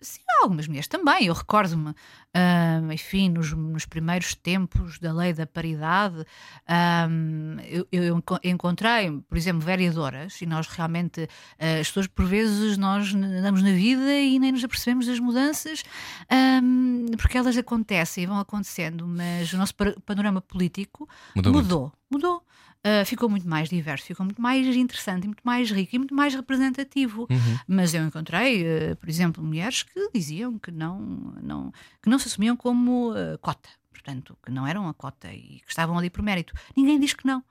Sim, 0.04 0.22
há 0.28 0.44
algumas 0.44 0.68
mulheres 0.68 0.88
também. 0.88 1.26
Eu 1.28 1.34
recordo-me, 1.36 1.94
ahm, 2.34 2.92
enfim, 2.92 3.30
nos, 3.30 3.54
nos 3.54 3.86
primeiros 3.86 4.34
tempos 4.34 4.98
da 4.98 5.14
lei 5.14 5.32
da 5.32 5.46
paridade, 5.46 6.26
ahm, 6.68 7.58
eu, 7.70 7.88
eu 7.92 8.18
enco- 8.18 8.40
encontrei, 8.44 9.12
por 9.30 9.38
exemplo, 9.38 9.62
vereadoras, 9.62 10.42
e 10.42 10.46
nós 10.48 10.66
realmente, 10.68 11.28
ah, 11.60 11.80
as 11.80 11.88
pessoas, 11.88 12.08
por 12.08 12.26
vezes, 12.26 12.78
nós 12.78 13.14
andamos 13.14 13.62
na 13.62 13.72
vida 13.74 14.12
e 14.20 14.40
nem 14.40 14.52
nos 14.52 14.64
apercebemos 14.64 15.06
das 15.06 15.20
mudanças, 15.20 15.84
ahm, 16.30 17.06
porque 17.18 17.38
elas 17.38 17.56
acontecem 17.58 18.24
e 18.24 18.28
vão 18.28 18.40
acontecendo, 18.40 19.06
mas 19.08 19.54
o 19.54 19.58
nosso 19.58 19.74
panorama 20.06 20.42
político 20.42 21.08
Mudou 21.36 21.54
mudou. 21.54 21.94
mudou. 22.10 22.44
Ah, 22.84 23.06
ficou 23.06 23.30
muito 23.30 23.48
mais 23.48 23.70
diverso, 23.70 24.06
ficou 24.06 24.26
muito 24.26 24.42
mais 24.42 24.66
interessante, 24.76 25.28
muito 25.28 25.44
mais 25.44 25.70
rico 25.70 25.96
e 25.96 26.00
muito 26.00 26.16
mais 26.16 26.34
representativo. 26.34 27.28
Uhum. 27.30 27.58
Mas 27.68 27.94
eu 27.94 28.04
encontrei, 28.04 28.66
eh, 28.66 28.96
por 28.96 29.08
exemplo, 29.08 29.44
mulheres 29.44 29.84
que 29.84 30.10
diziam 30.14 30.58
que 30.58 30.72
não, 30.72 31.00
não, 31.42 31.72
que 32.02 32.10
não 32.10 32.18
se 32.18 32.28
assumiam 32.28 32.58
como 32.58 33.14
eh, 33.16 33.38
cota, 33.38 33.70
portanto, 33.92 34.36
que 34.44 34.52
não 34.52 34.66
eram 34.66 34.88
a 34.90 34.94
cota 34.96 35.32
e 35.32 35.60
que 35.60 35.70
estavam 35.70 35.96
ali 35.98 36.10
por 36.10 36.24
mérito. 36.24 36.54
Ninguém 36.76 37.00
diz 37.00 37.14
que 37.14 37.26
não. 37.26 37.44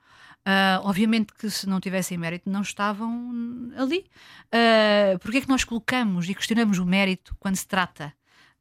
Ah, 0.43 0.81
obviamente 0.83 1.33
que 1.33 1.49
se 1.49 1.67
não 1.69 1.79
tivessem 1.79 2.17
mérito 2.17 2.49
não 2.49 2.61
estavam 2.61 3.31
ali. 3.77 4.05
Uh, 4.47 5.17
Porque 5.19 5.37
é 5.37 5.41
que 5.41 5.47
nós 5.49 5.63
colocamos 5.63 6.27
e 6.27 6.33
questionamos 6.35 6.77
o 6.79 6.85
mérito 6.85 7.35
quando 7.39 7.55
se 7.55 7.67
trata 7.67 8.11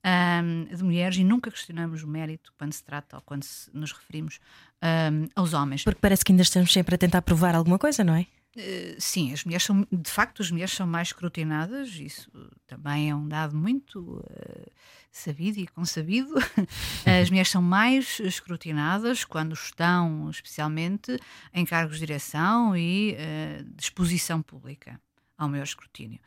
ahm, 0.05 0.65
de 0.75 0.83
mulheres 0.85 1.17
e 1.17 1.25
nunca 1.25 1.51
questionamos 1.51 2.03
o 2.03 2.07
mérito 2.09 2.53
quando 2.59 2.73
se 2.73 2.85
trata 2.85 3.17
ou 3.17 3.23
quando 3.23 3.43
se- 3.45 3.71
nos 3.73 3.93
referimos 3.93 4.39
ahm, 4.83 5.27
aos 5.35 5.53
homens? 5.53 5.85
Porque 5.85 6.01
parece 6.01 6.25
que 6.25 6.33
ainda 6.33 6.43
estamos 6.43 6.73
sempre 6.73 6.95
a 6.95 6.99
tentar 6.99 7.23
provar 7.23 7.55
alguma 7.55 7.79
coisa, 7.79 8.03
não 8.05 8.15
é? 8.15 8.27
Eh, 8.57 8.97
Sim, 8.99 9.33
as 9.33 9.45
mulheres 9.45 9.65
são, 9.65 9.87
de 9.91 10.11
facto, 10.11 10.43
as 10.43 10.51
mulheres 10.51 10.73
são 10.73 10.87
mais 10.87 11.09
escrutinadas, 11.09 11.95
isso 11.95 12.31
também 12.67 13.11
é 13.11 13.15
um 13.15 13.29
dado 13.29 13.57
muito 13.57 14.25
eh, 14.31 14.71
sabido 15.13 15.59
e 15.59 15.67
consabido. 15.67 16.35
As 17.05 17.31
mulheres 17.31 17.51
são 17.51 17.63
mais 17.63 18.21
escrutinadas 18.21 19.25
quando 19.25 19.55
estão, 19.55 20.31
especialmente, 20.31 21.19
em 21.53 21.65
cargos 21.65 21.99
de 21.99 22.07
direção 22.07 22.77
e 22.77 23.15
eh, 23.19 23.65
de 23.65 23.83
exposição 23.83 24.41
pública. 24.43 25.01
Um 25.39 25.49
maior 25.49 25.65
escrutínio. 25.65 26.21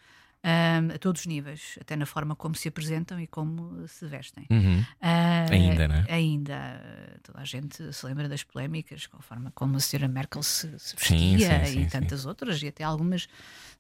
Ahm, 0.46 0.92
a 0.94 0.98
todos 1.00 1.22
os 1.22 1.26
níveis, 1.28 1.78
até 1.80 1.96
na 1.96 2.06
forma 2.06 2.36
como 2.36 2.54
se 2.54 2.68
apresentam 2.68 3.18
e 3.18 3.26
como 3.28 3.88
se 3.88 4.06
vestem. 4.06 4.46
Uhum. 4.50 4.84
Ah, 5.02 5.46
Ainda, 5.50 5.88
não 5.88 5.96
é? 5.96 6.06
Ainda. 6.10 7.18
Toda 7.24 7.40
a 7.40 7.46
gente 7.46 7.94
se 7.94 8.06
lembra 8.06 8.28
das 8.28 8.44
polémicas 8.44 9.08
com 9.08 9.16
a 9.18 9.22
forma 9.22 9.52
como 9.56 9.78
a 9.78 9.80
senhora 9.80 10.10
Merkel 10.10 10.44
se, 10.44 10.68
se 10.78 10.96
Sim, 10.98 11.38
vestia 11.38 11.66
sim, 11.66 11.72
sim, 11.72 11.80
e 11.80 11.84
sim. 11.84 11.90
tantas 11.90 12.26
outras, 12.26 12.62
e 12.62 12.68
até 12.68 12.84
algumas. 12.84 13.30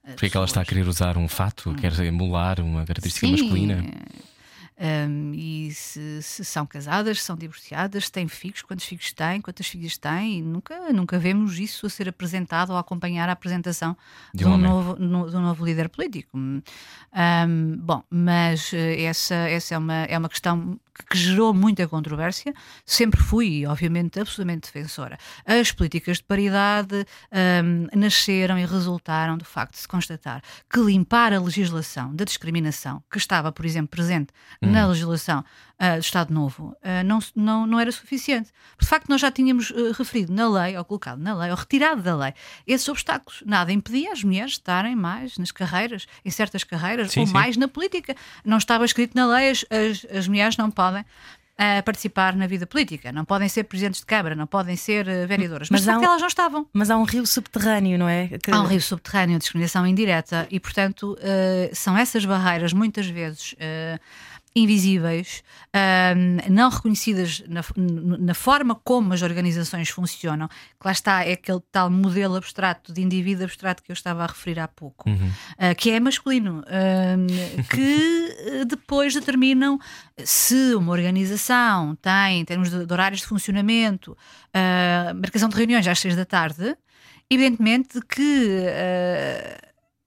ah, 0.05 0.11
Porque 0.11 0.27
é 0.27 0.29
que 0.29 0.37
ela 0.37 0.45
está 0.45 0.61
a 0.61 0.65
querer 0.65 0.87
usar 0.87 1.17
um 1.17 1.27
fato, 1.27 1.75
quer 1.75 1.99
emular 1.99 2.61
uma 2.61 2.85
característica 2.85 3.27
Sim, 3.27 3.33
masculina? 3.33 3.83
eh, 3.83 4.23
Um, 4.79 5.33
e 5.33 5.71
se, 5.71 6.21
se, 6.21 6.43
são 6.45 6.65
casadas, 6.65 7.19
se 7.19 7.25
são 7.25 7.35
divorciadas, 7.35 8.05
se 8.05 8.11
têm 8.11 8.27
filhos, 8.27 8.61
quantos 8.61 8.85
filhos 8.85 9.11
têm, 9.13 9.41
quantas 9.41 9.67
filhas 9.67 9.97
têm, 9.97 10.39
e 10.39 10.41
nunca, 10.41 10.91
nunca 10.91 11.19
vemos 11.19 11.59
isso 11.59 11.85
a 11.85 11.89
ser 11.89 12.09
apresentado 12.09 12.71
ou 12.71 12.77
a 12.77 12.79
acompanhar 12.79 13.29
a 13.29 13.33
apresentação 13.33 13.95
de 14.33 14.45
um, 14.45 14.57
novo, 14.57 14.95
no, 14.99 15.29
de 15.29 15.35
um 15.35 15.41
novo 15.41 15.65
líder 15.65 15.89
político. 15.89 16.37
Um, 16.37 17.77
bom, 17.77 18.03
mas 18.09 18.73
eh, 18.73 19.03
essa, 19.03 19.35
essa 19.35 19.75
é, 19.75 19.77
uma, 19.77 20.03
é 20.05 20.17
uma 20.17 20.29
questão 20.29 20.79
que 21.09 21.17
gerou 21.17 21.53
muita 21.53 21.87
controvérsia, 21.87 22.53
sempre 22.85 23.19
fui, 23.19 23.65
obviamente, 23.65 24.19
absolutamente 24.19 24.71
defensora. 24.71 25.17
As 25.45 25.71
políticas 25.71 26.17
de 26.17 26.23
paridade 26.23 27.05
um, 27.63 27.87
nasceram 27.97 28.59
e 28.59 28.65
resultaram 28.65 29.37
do 29.37 29.45
facto 29.45 29.73
de 29.73 29.79
se 29.79 29.87
constatar 29.87 30.41
que 30.69 30.79
limpar 30.79 31.33
a 31.33 31.39
legislação 31.39 32.13
da 32.15 32.23
discriminação, 32.23 33.03
que 33.11 33.17
estava, 33.17 33.51
por 33.51 33.65
exemplo, 33.65 33.89
presente 33.89 34.31
hum. 34.63 34.71
na 34.71 34.87
legislação 34.87 35.39
uh, 35.39 35.95
do 35.95 36.01
Estado 36.01 36.33
Novo, 36.33 36.75
uh, 36.83 37.03
não, 37.05 37.19
não, 37.35 37.67
não 37.67 37.79
era 37.79 37.91
suficiente. 37.91 38.51
De 38.79 38.85
facto, 38.85 39.09
nós 39.09 39.21
já 39.21 39.31
tínhamos 39.31 39.69
uh, 39.69 39.91
referido 39.91 40.33
na 40.33 40.47
lei, 40.47 40.77
ou 40.77 40.85
colocado 40.85 41.19
na 41.19 41.33
lei, 41.35 41.51
ou 41.51 41.55
retirado 41.55 42.01
da 42.01 42.15
lei, 42.15 42.33
esses 42.65 42.87
obstáculos. 42.87 43.43
Nada 43.45 43.71
impedia 43.71 44.11
as 44.11 44.23
mulheres 44.23 44.51
de 44.51 44.57
estarem 44.57 44.95
mais 44.95 45.37
nas 45.37 45.51
carreiras, 45.51 46.07
em 46.23 46.29
certas 46.29 46.63
carreiras, 46.63 47.11
sim, 47.11 47.21
ou 47.21 47.27
sim. 47.27 47.33
mais 47.33 47.57
na 47.57 47.67
política. 47.67 48.15
Não 48.45 48.57
estava 48.57 48.85
escrito 48.85 49.15
na 49.15 49.27
lei, 49.27 49.51
as, 49.51 49.65
as, 49.69 50.05
as 50.17 50.27
mulheres 50.27 50.57
não 50.57 50.71
podem 50.71 51.05
a 51.57 51.83
participar 51.83 52.35
na 52.35 52.47
vida 52.47 52.65
política. 52.65 53.11
Não 53.11 53.23
podem 53.23 53.47
ser 53.47 53.63
presidentes 53.65 53.99
de 53.99 54.05
Câmara, 54.05 54.35
não 54.35 54.47
podem 54.47 54.75
ser 54.75 55.07
uh, 55.07 55.27
vereadoras. 55.27 55.69
Mas, 55.69 55.85
mas 55.85 55.97
um, 55.97 56.03
elas 56.03 56.21
não 56.21 56.27
estavam. 56.27 56.67
Mas 56.73 56.89
há 56.89 56.97
um 56.97 57.03
rio 57.03 57.25
subterrâneo, 57.25 57.97
não 57.97 58.09
é? 58.09 58.27
Que... 58.27 58.51
Há 58.51 58.61
um 58.61 58.65
rio 58.65 58.81
subterrâneo, 58.81 59.37
discriminação 59.37 59.85
indireta, 59.85 60.47
e 60.49 60.59
portanto 60.59 61.13
uh, 61.13 61.75
são 61.75 61.97
essas 61.97 62.25
barreiras 62.25 62.73
muitas 62.73 63.07
vezes. 63.07 63.53
Uh, 63.53 63.99
invisíveis, 64.55 65.43
não 66.49 66.69
reconhecidas 66.69 67.43
na, 67.47 67.61
na, 68.19 68.33
forma 68.33 68.75
como 68.75 69.13
as 69.13 69.21
organizações 69.21 69.89
funcionam, 69.89 70.47
que 70.47 70.85
lá 70.85 70.91
está, 70.91 71.23
é 71.23 71.33
aquele 71.33 71.61
tal 71.71 71.89
modelo 71.89 72.35
abstrato 72.35 72.93
de 72.93 73.01
indivíduo 73.01 73.45
abstrato 73.45 73.81
que 73.81 73.91
eu 73.91 73.93
estava 73.93 74.23
a 74.23 74.27
referir 74.27 74.59
há 74.59 74.67
pouco, 74.67 75.09
uhum. 75.09 75.27
uh, 75.27 75.75
que 75.75 75.91
é 75.91 75.99
masculino, 75.99 76.59
uh, 76.61 77.63
que 77.69 78.35
eh, 78.61 78.65
depois 78.65 79.13
determinam 79.13 79.79
se 80.23 80.75
uma 80.75 80.91
organização 80.91 81.95
tem, 81.95 82.41
em 82.41 82.45
termos 82.45 82.69
de, 82.69 82.85
de 82.85 82.93
horários 82.93 83.21
de 83.21 83.27
funcionamento, 83.27 84.11
uh, 84.11 85.15
marcação 85.15 85.49
de 85.49 85.55
reuniões 85.55 85.87
às 85.87 85.99
seis 85.99 86.15
da 86.15 86.25
tarde, 86.25 86.75
evidentemente 87.29 87.99
que 88.01 88.59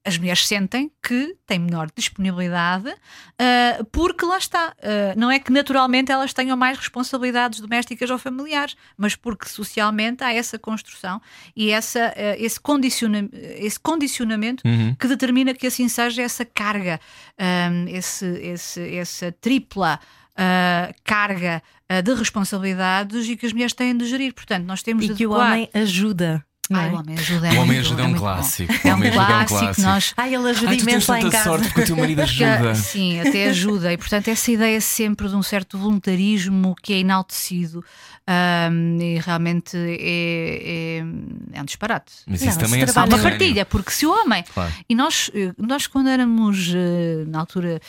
as 0.07 0.17
mulheres 0.17 0.47
sentem 0.47 0.91
que 1.03 1.37
têm 1.45 1.59
menor 1.59 1.89
disponibilidade, 1.95 2.89
uh, 2.89 3.85
porque 3.91 4.25
lá 4.25 4.39
está. 4.39 4.73
Uh, 4.79 5.19
não 5.19 5.29
é 5.29 5.41
que 5.41 5.51
naturalmente 5.51 6.13
elas 6.13 6.33
tenham 6.33 6.57
mais 6.57 6.79
responsabilidades 6.79 7.59
domésticas 7.59 8.09
ou 8.09 8.17
familiares, 8.17 8.77
mas 8.97 9.17
porque 9.17 9.49
socialmente 9.49 10.23
há 10.23 10.33
essa 10.33 10.61
construção 10.61 11.21
e 11.57 11.73
essa, 11.73 12.15
uh, 12.17 12.37
esse, 12.39 12.61
condiciona 12.61 13.29
esse 13.33 13.81
condicionamento 13.81 14.63
uhum. 14.65 14.95
que 14.95 15.09
determina 15.09 15.53
que 15.53 15.67
assim 15.67 15.89
seja 15.89 16.23
essa 16.23 16.45
carga, 16.45 17.01
um, 17.41 17.89
esse, 17.89 18.27
esse, 18.27 18.97
essa 18.97 19.33
tripla. 19.33 19.99
carga 21.03 21.63
de 22.05 22.13
responsabilidades 22.13 23.27
e 23.27 23.39
que 23.39 23.47
as 23.47 23.55
mulheres 23.55 23.73
têm 23.73 23.97
de 23.97 24.05
gerir. 24.05 24.35
Portanto, 24.35 24.67
nós 24.67 24.83
temos 24.83 25.07
e 25.07 25.09
de 25.09 25.15
que 25.15 25.25
adequar... 25.25 25.41
o 25.41 25.51
homem 25.51 25.71
ajuda. 25.73 26.46
Ai, 26.73 26.91
o 26.91 26.95
homem 26.99 27.17
ajuda 27.19 27.47
é 27.49 27.53
O 27.53 27.61
homem 27.63 27.79
ajuda 27.79 28.03
é 28.03 28.05
é 28.05 28.09
um 28.09 28.15
clássico. 28.15 28.73
bom. 28.73 28.79
É 28.83 28.89
um 28.89 28.91
O 28.91 28.97
homem 28.97 29.09
ajuda 29.09 29.23
é 29.23 29.27
um 29.27 29.29
clássico. 29.29 29.59
clássico. 29.61 29.87
Nós, 29.87 30.15
Ai, 30.17 30.35
ele 30.35 30.51
ajuda 30.51 30.71
Ai, 30.71 30.77
imenso 30.79 31.13
lá 31.13 31.21
em 31.21 31.31
casa. 31.31 31.45
sorte 31.45 31.65
porque 31.69 31.81
o 31.81 31.87
teu 31.87 31.97
marido 31.97 32.23
ajuda. 32.23 32.75
Sim, 32.75 33.21
até 33.21 33.49
ajuda. 33.49 33.93
E 33.93 33.97
portanto, 33.97 34.29
essa 34.29 34.51
ideia 34.51 34.81
sempre 34.81 35.29
de 35.29 35.35
um 35.37 35.43
certo 35.43 35.79
voluntarismo 35.79 36.75
que 36.83 36.93
é 36.95 36.99
enaltecido 36.99 37.85
um, 38.29 39.01
e 39.01 39.19
realmente 39.21 39.77
é, 39.77 40.99
é, 40.99 41.05
é, 41.53 41.63
um 41.63 41.65
disparate. 41.65 42.13
Mas 42.27 42.43
isso 42.43 42.59
Não, 42.59 42.67
também 42.67 42.83
é 42.83 42.85
uma 42.85 43.19
partilha, 43.19 43.65
porque 43.65 43.91
se 43.93 44.05
o 44.07 44.11
homem. 44.11 44.45
Claro. 44.53 44.73
E 44.89 44.95
nós, 44.95 45.31
eh, 45.35 45.53
nós 45.59 45.87
quando 45.87 46.09
éramos, 46.09 46.73
eh, 46.75 47.25
na 47.29 47.41
altura. 47.41 47.81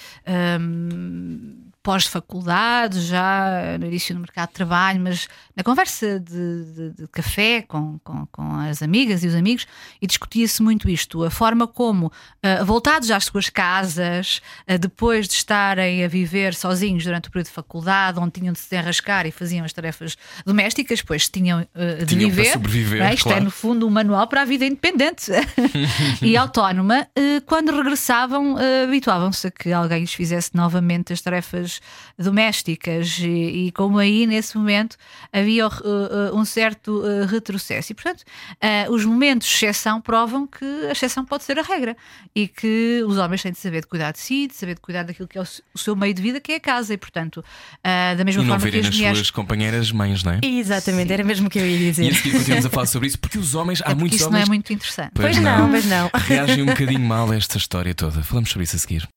um, 0.62 1.67
pós-faculdade, 1.88 3.00
já 3.02 3.78
no 3.80 3.86
início 3.86 4.14
do 4.14 4.20
mercado 4.22 4.50
de 4.50 4.54
trabalho, 4.56 5.00
mas 5.00 5.28
na 5.56 5.64
conversa 5.64 6.20
de, 6.20 6.64
de- 6.66 6.92
de 7.02 7.08
café 7.08 7.62
com, 7.62 7.98
com, 8.04 8.26
com 8.28 8.56
as 8.60 8.82
amigas 8.82 9.24
e 9.24 9.28
os 9.28 9.36
amigos, 9.36 9.66
e 10.02 10.06
discutia-se 10.08 10.62
muito 10.62 10.90
isto, 10.90 11.24
a 11.24 11.30
forma 11.32 11.66
como, 11.68 12.12
ah, 12.44 12.64
voltados 12.64 13.10
às 13.12 13.26
suas 13.26 13.50
casas, 13.50 14.42
ah, 14.68 14.78
depois 14.78 15.28
de 15.28 15.34
estarem 15.36 16.04
a 16.04 16.08
viver 16.08 16.54
sozinhos 16.54 17.04
durante 17.04 17.30
o 17.30 17.32
período 17.32 17.48
de 17.48 17.54
faculdade, 17.54 18.20
onde 18.20 18.32
tinham 18.32 18.54
de 18.54 18.60
se 18.60 18.76
enrascar 18.76 19.26
e 19.26 19.32
faziam 19.32 19.66
as 19.66 19.74
tarefas 19.74 20.18
domésticas, 20.46 21.02
pois 21.02 21.30
tinham 21.30 21.60
ah, 21.74 22.04
de 22.04 22.06
Tinham 22.06 22.30
para 22.30 22.36
viver. 22.44 22.52
sobreviver, 22.54 23.00
não 23.00 23.06
é? 23.08 23.14
Isto 23.14 23.28
é, 23.28 23.32
claro. 23.32 23.46
no 23.46 23.52
fundo, 23.52 23.88
um 23.88 23.90
manual 23.90 24.28
para 24.28 24.42
a 24.42 24.46
vida 24.46 24.66
independente 24.66 25.32
e 26.22 26.36
autónoma. 26.36 27.08
Eh, 27.16 27.42
Quando 27.46 27.72
regressavam, 27.76 28.58
eh, 28.60 28.84
habituavam-se 28.84 29.48
a 29.48 29.52
que 29.52 29.72
alguém 29.72 30.02
lhes 30.02 30.14
fizesse 30.14 30.52
novamente 30.54 31.14
as 31.14 31.22
tarefas 31.22 31.77
domésticas, 32.18 33.20
e, 33.20 33.68
e 33.68 33.72
como 33.72 33.98
aí, 33.98 34.26
nesse 34.28 34.58
momento, 34.58 34.96
havia 35.32 35.66
eh, 35.66 35.70
eh, 35.70 36.32
um 36.34 36.44
certo 36.46 37.04
eh, 37.06 37.26
retrocesso. 37.26 37.92
E, 37.92 37.96
portanto, 37.96 38.24
eh, 38.62 38.86
os 38.90 39.04
momentos 39.06 39.48
de 39.48 39.54
exceção 39.56 40.02
provam 40.02 40.46
que 40.48 40.66
a 40.88 40.92
exceção 40.92 41.24
pode 41.26 41.44
ser 41.44 41.58
a 41.60 41.62
regra 41.62 41.96
e 42.36 42.48
que 42.48 43.04
os 43.08 43.18
homens 43.18 43.42
têm 43.42 43.52
de 43.52 43.58
saber 43.60 43.82
de 43.82 43.88
cuidar 43.88 44.12
de 44.12 44.20
si, 44.20 44.48
de 44.48 44.54
saber 44.56 44.76
de 44.76 44.82
cuidar 44.82 45.04
daquilo 45.04 45.28
que 45.28 45.38
é 45.38 45.42
o 45.42 45.48
o 45.74 45.78
seu 45.80 45.96
meio 45.96 46.14
de 46.14 46.22
vida, 46.22 46.40
que 46.40 46.52
é 46.52 46.56
a 46.56 46.60
casa. 46.60 46.94
E, 46.94 46.98
portanto, 46.98 47.44
eh, 47.84 48.16
da 48.16 48.24
mesma 48.26 48.44
E 48.44 48.46
não 48.46 48.60
forma 48.60 48.72
que 48.72 48.80
as 48.80 48.90
mulheres. 48.96 49.18
suas 49.18 49.32
companheiras 49.32 49.92
mães, 49.92 50.24
não 50.24 50.34
é? 50.34 50.40
Exatamente, 50.44 51.12
era 51.14 51.24
mesmo 51.24 51.48
o 51.48 51.50
que 51.50 51.60
eu 51.60 51.66
ia 51.66 51.76
E 51.76 51.80
dizer. 51.92 52.12
a 52.12 52.16
seguir 52.16 52.32
continuamos 52.34 52.66
a 52.66 52.70
falar 52.70 52.86
sobre 52.88 53.08
isso 53.08 53.20
porque 53.20 53.38
os 53.38 53.56
homens, 53.56 53.82
há 53.82 53.86
É 53.86 53.88
porque 53.90 54.00
muitos 54.00 54.20
isso 54.20 54.26
não 54.30 54.34
homens. 54.38 54.48
é 54.48 54.50
muito 54.50 54.74
interessante. 54.74 55.12
Pois 55.14 55.38
não, 55.38 55.70
pois 55.70 55.86
não. 55.86 56.10
Reagem 56.14 56.64
um 56.64 56.66
bocadinho 56.68 57.00
mal 57.00 57.30
a 57.32 57.36
esta 57.36 57.58
história 57.58 57.94
toda. 57.96 58.22
Falamos 58.24 58.50
sobre 58.50 58.64
isso 58.64 58.76
a 58.76 58.80
seguir. 58.80 59.08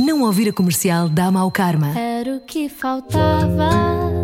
Não 0.00 0.22
ouvir 0.22 0.48
a 0.48 0.52
comercial 0.52 1.10
dá 1.10 1.30
mau 1.30 1.50
karma. 1.50 1.88
Era 1.88 2.36
o 2.36 2.40
que 2.40 2.70
faltava. 2.70 3.68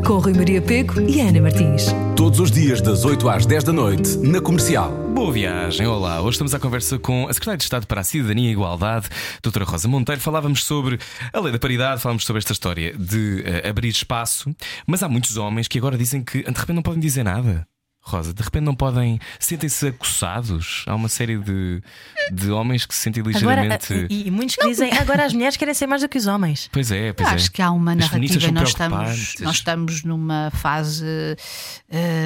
Com 0.06 0.16
Rui 0.16 0.32
Maria 0.32 0.62
Peco 0.62 0.98
e 1.02 1.20
Ana 1.20 1.42
Martins. 1.42 1.88
Todos 2.16 2.40
os 2.40 2.50
dias, 2.50 2.80
das 2.80 3.04
8 3.04 3.28
às 3.28 3.44
10 3.44 3.62
da 3.64 3.74
noite, 3.74 4.16
na 4.16 4.40
comercial. 4.40 4.90
Boa 5.14 5.30
viagem, 5.30 5.86
olá. 5.86 6.22
Hoje 6.22 6.36
estamos 6.36 6.54
à 6.54 6.58
conversa 6.58 6.98
com 6.98 7.28
a 7.28 7.32
Secretária 7.34 7.58
de 7.58 7.64
Estado 7.64 7.86
para 7.86 8.00
a 8.00 8.04
Cidadania 8.04 8.48
e 8.48 8.52
Igualdade, 8.52 9.10
doutora 9.42 9.66
Rosa 9.66 9.86
Monteiro. 9.86 10.18
Falávamos 10.18 10.64
sobre 10.64 10.98
a 11.30 11.40
lei 11.40 11.52
da 11.52 11.58
paridade, 11.58 12.00
falávamos 12.00 12.24
sobre 12.24 12.38
esta 12.38 12.52
história 12.52 12.94
de 12.96 13.42
eh, 13.44 13.68
abrir 13.68 13.90
espaço, 13.90 14.56
mas 14.86 15.02
há 15.02 15.10
muitos 15.10 15.36
homens 15.36 15.68
que 15.68 15.76
agora 15.76 15.98
dizem 15.98 16.24
que 16.24 16.42
de 16.42 16.58
repente 16.58 16.72
não 16.76 16.82
podem 16.82 17.00
dizer 17.00 17.22
nada. 17.22 17.68
Rosa, 18.06 18.32
de 18.32 18.40
repente 18.40 18.62
não 18.62 18.74
podem. 18.74 19.18
Sentem-se 19.40 19.88
acossados. 19.88 20.84
Há 20.86 20.94
uma 20.94 21.08
série 21.08 21.38
de, 21.38 21.82
de 22.30 22.52
homens 22.52 22.86
que 22.86 22.94
se 22.94 23.00
sentem 23.00 23.20
Agora, 23.20 23.62
ligeiramente. 23.62 24.06
e, 24.08 24.28
e 24.28 24.30
muitos 24.30 24.54
que 24.54 24.64
dizem 24.68 24.92
agora 24.96 25.24
as 25.24 25.32
mulheres 25.32 25.56
querem 25.56 25.74
ser 25.74 25.88
mais 25.88 26.02
do 26.02 26.08
que 26.08 26.16
os 26.16 26.28
homens. 26.28 26.68
Pois 26.72 26.92
é, 26.92 27.12
pois 27.12 27.28
Eu 27.28 27.32
é. 27.32 27.34
acho 27.34 27.50
que 27.50 27.60
há 27.60 27.72
uma 27.72 27.92
As 27.92 27.98
narrativa 27.98 28.46
e 28.46 28.52
nós 28.52 28.68
estamos, 28.68 29.34
nós 29.40 29.56
estamos 29.56 30.04
numa 30.04 30.52
fase 30.52 31.04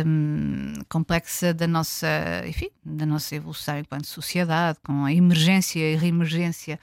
hum, 0.04 0.74
complexa 0.86 1.54
da 1.54 1.66
nossa, 1.66 2.08
enfim, 2.46 2.68
da 2.84 3.06
nossa 3.06 3.34
evolução 3.34 3.78
enquanto 3.78 4.06
sociedade, 4.06 4.78
com 4.84 5.06
a 5.06 5.12
emergência 5.12 5.80
e 5.80 5.96
reemergência 5.96 6.78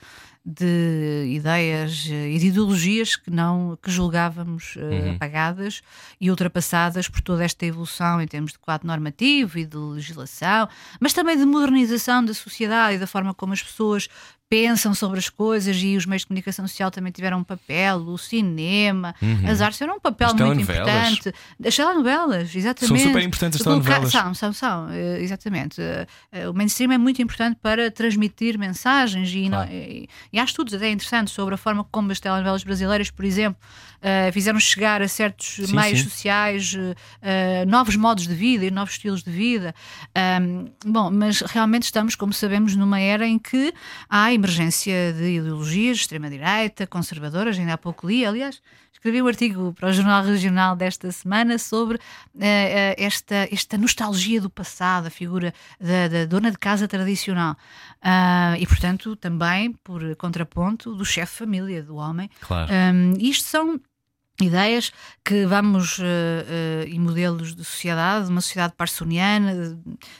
de 0.50 1.26
ideias 1.28 2.06
e 2.06 2.38
de 2.38 2.46
ideologias 2.46 3.16
que 3.16 3.30
não 3.30 3.78
que 3.82 3.90
julgávamos 3.90 4.74
eh, 4.78 4.80
Uhum. 5.08 5.14
apagadas 5.16 5.82
e 6.18 6.30
ultrapassadas 6.30 7.06
por 7.06 7.20
toda 7.20 7.44
esta 7.44 7.66
evolução 7.66 8.20
em 8.22 8.26
termos 8.26 8.52
de 8.52 8.58
quadro 8.58 8.86
normativo 8.86 9.58
e 9.58 9.66
de 9.66 9.76
legislação, 9.76 10.66
mas 10.98 11.12
também 11.12 11.36
de 11.36 11.44
modernização 11.44 12.24
da 12.24 12.32
sociedade 12.32 12.96
e 12.96 12.98
da 12.98 13.06
forma 13.06 13.34
como 13.34 13.52
as 13.52 13.62
pessoas 13.62 14.08
pensam 14.50 14.94
sobre 14.94 15.18
as 15.18 15.28
coisas 15.28 15.76
e 15.76 15.96
os 15.96 16.06
meios 16.06 16.22
de 16.22 16.28
comunicação 16.28 16.66
social 16.66 16.90
também 16.90 17.12
tiveram 17.12 17.38
um 17.38 17.44
papel, 17.44 17.98
o 17.98 18.16
cinema, 18.16 19.14
as 19.46 19.60
artes 19.60 19.76
tiveram 19.78 19.98
um 19.98 20.00
papel 20.00 20.28
As 20.28 20.34
muito 20.34 20.62
importante. 20.62 21.34
As 21.66 21.76
telenovelas, 21.76 22.54
exatamente. 22.56 22.98
São 23.02 23.08
super 23.10 23.22
importantes 23.22 23.60
as 23.60 23.64
telenovelas. 23.64 24.10
São, 24.10 24.32
são, 24.34 24.52
são, 24.52 24.88
eh, 24.90 25.20
exatamente. 25.22 25.80
Eh, 25.82 26.06
eh, 26.32 26.48
O 26.48 26.54
mainstream 26.54 26.92
é 26.92 26.98
muito 26.98 27.20
importante 27.20 27.58
para 27.62 27.90
transmitir 27.90 28.58
mensagens 28.58 29.28
e, 29.34 29.48
Claro. 29.48 29.68
não- 29.70 29.76
e, 29.76 30.08
e 30.32 30.38
há 30.40 30.44
estudos 30.44 30.72
até 30.72 30.90
interessantes 30.90 31.34
sobre 31.34 31.54
a 31.54 31.58
forma 31.58 31.84
como 31.90 32.10
as 32.10 32.18
telenovelas 32.18 32.64
brasileiras, 32.64 33.10
por 33.10 33.24
exemplo, 33.26 33.60
eh, 34.00 34.30
fizeram 34.32 34.60
chegar 34.60 35.02
a 35.02 35.08
certos 35.08 35.66
Sim, 35.68 35.74
meios 35.74 36.00
sim. 36.00 36.04
sociais 36.08 36.76
eh, 37.22 37.64
novos 37.66 37.96
modos 37.96 38.26
de 38.26 38.34
vida 38.34 38.64
e 38.64 38.70
novos 38.70 38.94
estilos 38.94 39.22
de 39.22 39.30
vida. 39.30 39.74
Ahm, 40.14 40.66
bom, 40.84 41.10
mas 41.10 41.40
realmente 41.40 41.84
estamos, 41.84 42.14
como 42.14 42.32
sabemos, 42.32 42.76
numa 42.76 43.00
era 43.00 43.26
em 43.26 43.38
que 43.38 43.72
há 44.08 44.32
emergência 44.32 45.12
de 45.12 45.36
ideologias 45.36 45.96
de 45.96 46.02
extrema-direita, 46.02 46.86
conservadoras, 46.86 47.58
ainda 47.58 47.74
há 47.74 47.78
pouco 47.78 48.06
li, 48.06 48.24
aliás, 48.24 48.60
escrevi 48.98 49.22
um 49.22 49.28
artigo 49.28 49.72
para 49.74 49.88
o 49.88 49.92
Jornal 49.92 50.24
Regional 50.24 50.74
desta 50.74 51.10
semana 51.12 51.56
sobre 51.56 51.96
uh, 51.96 52.00
esta, 52.96 53.48
esta 53.50 53.78
nostalgia 53.78 54.40
do 54.40 54.50
passado, 54.50 55.06
a 55.06 55.10
figura 55.10 55.54
da, 55.80 56.08
da 56.08 56.24
dona 56.24 56.50
de 56.50 56.58
casa 56.58 56.88
tradicional. 56.88 57.56
Uh, 58.02 58.58
e, 58.58 58.66
portanto, 58.66 59.14
também, 59.14 59.72
por 59.72 60.16
contraponto, 60.16 60.94
do 60.94 61.04
chefe 61.04 61.32
de 61.32 61.38
família, 61.38 61.82
do 61.82 61.96
homem. 61.96 62.28
Claro. 62.40 62.70
Um, 62.72 63.12
isto 63.18 63.44
são 63.48 63.80
ideias 64.44 64.92
que 65.24 65.44
vamos 65.46 65.98
uh, 65.98 66.02
uh, 66.02 66.88
e 66.88 66.98
modelos 66.98 67.54
de 67.54 67.64
sociedade, 67.64 68.28
uma 68.30 68.40
sociedade 68.40 68.74
parsoniana, 68.76 69.78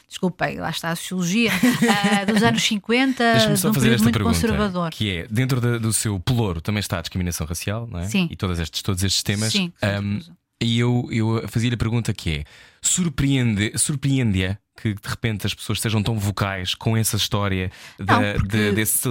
desculpem, 0.09 0.59
lá 0.59 0.71
está 0.71 0.91
a 0.91 0.97
sociologia, 0.97 1.51
uh, 1.53 2.27
dos 2.33 2.43
anos 2.43 2.63
50, 2.63 3.33
Deixa-me 3.33 3.57
só 3.57 3.69
num 3.69 3.75
fazer 3.75 3.85
período 3.87 3.95
esta 3.95 4.03
muito 4.05 4.15
pergunta, 4.15 4.35
conservador. 4.35 4.91
que 4.91 5.11
é 5.11 5.27
dentro 5.31 5.61
da- 5.61 5.79
do 5.79 5.93
seu 5.93 6.19
pelouro 6.21 6.61
também 6.61 6.81
está 6.81 6.99
a 6.99 7.01
discriminação 7.01 7.47
racial, 7.47 7.87
não 7.87 8.01
é? 8.01 8.09
Sim. 8.09 8.29
E 8.31 8.37
todos 8.37 8.59
estes, 8.59 8.83
todos 8.83 9.03
estes 9.05 9.23
temas. 9.23 9.53
Sim, 9.53 9.73
Um, 9.83 10.21
sim. 10.21 10.33
e 10.61 10.79
eu, 10.79 11.09
eu 11.11 11.49
fazia-lhe 11.49 11.75
a 11.75 11.79
pergunta 11.79 12.13
que 12.13 12.31
é: 12.39 12.45
surpreende, 12.83 13.73
surpreende-a 13.77 14.59
que 14.81 14.95
de 14.95 15.09
repente 15.09 15.45
as 15.47 15.53
pessoas 15.55 15.81
sejam 15.81 16.03
tão 16.03 16.17
vocais 16.19 16.73
com 16.75 16.97
essa 16.97 17.17
história 17.17 17.71
Não, 17.99 18.07
porque- 18.35 18.47
de- 18.57 18.73
desse, 18.73 19.09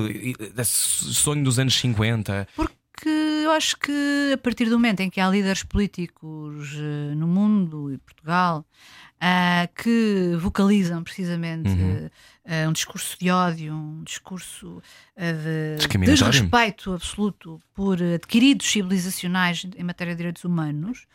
desse 0.55 1.13
sonho 1.13 1.43
dos 1.43 1.59
anos 1.59 1.73
50? 1.75 2.47
Porque 2.55 2.73
eu 3.05 3.51
acho 3.51 3.77
que 3.77 4.31
a 4.33 4.37
partir 4.37 4.65
do 4.65 4.71
momento 4.71 5.01
em 5.01 5.09
que 5.09 5.19
há 5.19 5.29
líderes 5.29 5.63
políticos 5.63 6.73
eh, 6.75 7.13
no 7.15 7.27
mundo 7.27 7.91
e 7.93 7.97
Portugal 7.97 8.65
ah, 9.19 9.67
que 9.75 10.35
vocalizam 10.39 11.03
precisamente 11.03 11.69
Uhum. 11.69 12.09
eh, 12.45 12.67
um 12.67 12.71
discurso 12.71 13.17
de 13.19 13.29
ódio, 13.29 13.73
um 13.73 14.03
discurso 14.03 14.81
de 15.15 15.97
desrespeito 16.05 16.93
absoluto 16.93 17.59
por 17.73 18.01
adquiridos 18.01 18.67
civilizacionais 18.67 19.65
em 19.75 19.83
matéria 19.83 20.13
de 20.13 20.17
direitos 20.17 20.43
humanos, 20.43 21.07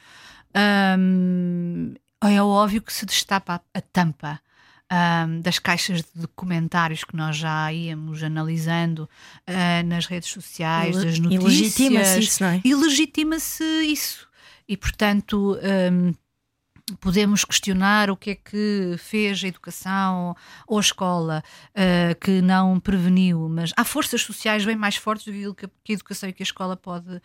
hum, 0.99 1.95
é 2.21 2.43
óbvio 2.43 2.83
que 2.83 2.93
se 2.93 3.07
destapa 3.07 3.61
a 3.73 3.81
tampa. 3.81 4.41
Hum, 4.93 5.41
das 5.41 5.59
caixas 5.59 6.03
de 6.15 6.27
comentários 6.37 7.05
que 7.05 7.17
nós 7.17 7.37
já 7.37 7.73
íamos 7.73 8.23
analisando 8.23 9.09
ah, 9.47 9.83
nas 9.83 10.07
redes 10.07 10.29
sociais, 10.29 10.97
das 10.97 11.19
notícias. 11.19 11.45
legitima-se 11.45 12.19
isso, 12.21 12.43
não 12.43 12.51
é? 12.51 12.61
E 12.63 12.75
legitima-se 12.75 13.65
isso. 13.85 14.29
E, 14.69 14.77
portanto, 14.77 15.59
hum, 15.91 16.13
podemos 17.01 17.45
questionar 17.45 18.11
o 18.11 18.17
que 18.17 18.31
é 18.31 18.35
que 18.35 18.97
fez 18.99 19.43
a 19.45 19.49
educação 19.49 20.37
ou 20.67 20.79
a 20.79 20.81
escola 20.81 21.43
uh, 21.71 22.19
que 22.21 22.41
não 22.43 22.79
preveniu, 22.81 23.49
mas 23.49 23.73
há 23.77 23.85
forças 23.85 24.23
sociais 24.23 24.65
bem 24.65 24.77
mais 24.77 24.97
fortes 24.97 25.27
do 25.27 25.55
que 25.55 25.67
a 25.67 25.93
educação 25.93 26.29
e 26.29 26.33
que 26.33 26.43
a 26.43 26.45
escola 26.45 26.77
pode. 26.77 27.21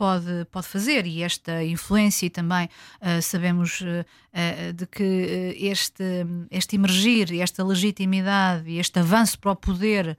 Pode, 0.00 0.46
pode 0.50 0.66
fazer 0.66 1.06
e 1.06 1.22
esta 1.22 1.62
influência 1.62 2.24
e 2.24 2.30
também 2.30 2.70
uh, 3.02 3.20
sabemos 3.20 3.82
uh, 3.82 4.72
de 4.72 4.86
que 4.86 5.54
este, 5.60 6.02
este 6.50 6.76
emergir, 6.76 7.38
esta 7.38 7.62
legitimidade 7.62 8.70
e 8.70 8.78
este 8.78 8.98
avanço 8.98 9.38
para 9.38 9.50
o 9.52 9.56
poder 9.56 10.16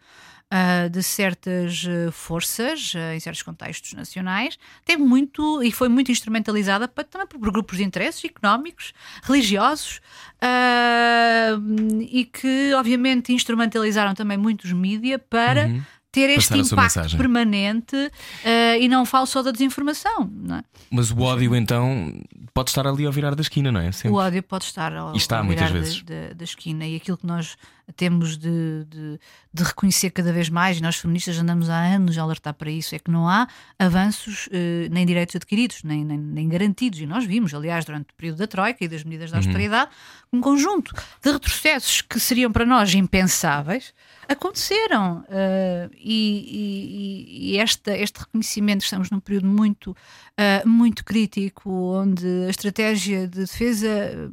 de 0.91 1.01
certas 1.01 1.85
forças 2.11 2.91
em 3.15 3.19
certos 3.21 3.41
contextos 3.41 3.93
nacionais 3.93 4.59
tem 4.83 4.97
muito 4.97 5.63
e 5.63 5.71
foi 5.71 5.87
muito 5.87 6.11
instrumentalizada 6.11 6.89
para, 6.89 7.05
também 7.05 7.25
por 7.25 7.39
grupos 7.39 7.77
de 7.77 7.85
interesses 7.85 8.25
económicos, 8.25 8.93
religiosos 9.23 10.01
uh, 10.43 12.01
e 12.01 12.25
que 12.25 12.73
obviamente 12.73 13.31
instrumentalizaram 13.31 14.13
também 14.13 14.37
muitos 14.37 14.73
mídia 14.73 15.17
para 15.17 15.67
Uhum. 15.67 15.81
Ter 16.11 16.29
este 16.29 16.57
impacto 16.57 17.17
permanente 17.17 17.95
uh, 17.95 18.79
e 18.81 18.87
não 18.87 19.05
falo 19.05 19.25
só 19.25 19.41
da 19.41 19.51
desinformação. 19.51 20.29
Não 20.31 20.57
é? 20.57 20.63
Mas 20.91 21.09
o 21.11 21.19
ódio 21.21 21.55
então 21.55 22.13
pode 22.53 22.69
estar 22.69 22.85
ali 22.85 23.05
ao 23.05 23.11
virar 23.11 23.33
da 23.35 23.41
esquina, 23.41 23.71
não 23.71 23.79
é? 23.79 23.91
Sempre. 23.91 24.09
O 24.11 24.19
ódio 24.19 24.43
pode 24.43 24.65
estar 24.65 24.93
ao, 24.93 25.13
E 25.13 25.17
está 25.17 25.39
ao 25.39 25.45
virar. 25.47 25.71
Da, 25.71 25.79
da- 25.79 26.33
da 26.35 26.43
esquina 26.43 26.85
e 26.85 26.95
aquilo 26.95 27.17
que 27.17 27.25
nós 27.25 27.55
temos 27.95 28.37
de, 28.37 28.85
de- 28.85 29.19
de 29.53 29.63
reconhecer 29.63 30.11
cada 30.11 30.31
vez 30.31 30.49
mais, 30.49 30.77
e 30.77 30.81
nós 30.81 30.95
feministas 30.95 31.37
andamos 31.37 31.69
há 31.69 31.77
anos 31.77 32.17
a 32.17 32.21
alertar 32.21 32.53
para 32.53 32.71
isso, 32.71 32.95
é 32.95 32.99
que 32.99 33.11
não 33.11 33.27
há 33.27 33.47
avanços 33.77 34.47
eh, 34.51 34.87
nem 34.89 35.05
direitos 35.05 35.35
adquiridos, 35.35 35.83
nem, 35.83 36.05
nem, 36.05 36.17
nem 36.17 36.47
garantidos. 36.47 36.99
E 36.99 37.05
nós 37.05 37.25
vimos, 37.25 37.53
aliás, 37.53 37.83
durante 37.83 38.11
o 38.11 38.15
período 38.15 38.37
da 38.37 38.47
Troika 38.47 38.83
e 38.83 38.87
das 38.87 39.03
medidas 39.03 39.31
Uhum. 39.31 39.39
de 39.39 39.47
austeridade, 39.47 39.91
um 40.31 40.39
conjunto 40.39 40.93
de 41.21 41.31
retrocessos 41.31 42.01
que 42.01 42.19
seriam 42.19 42.51
para 42.51 42.65
nós 42.65 42.93
impensáveis 42.93 43.93
aconteceram. 44.27 45.23
eh, 45.29 45.89
e 45.99 46.21
e- 47.51 47.51
e 47.53 47.57
esta, 47.57 47.95
este 47.97 48.19
reconhecimento, 48.19 48.83
estamos 48.83 49.09
num 49.09 49.19
período 49.19 49.47
muito, 49.47 49.95
eh, 50.37 50.63
muito 50.65 51.03
crítico, 51.03 51.69
onde 51.69 52.25
a 52.47 52.49
estratégia 52.49 53.27
de 53.27 53.39
defesa 53.41 53.87
eh, 53.87 54.29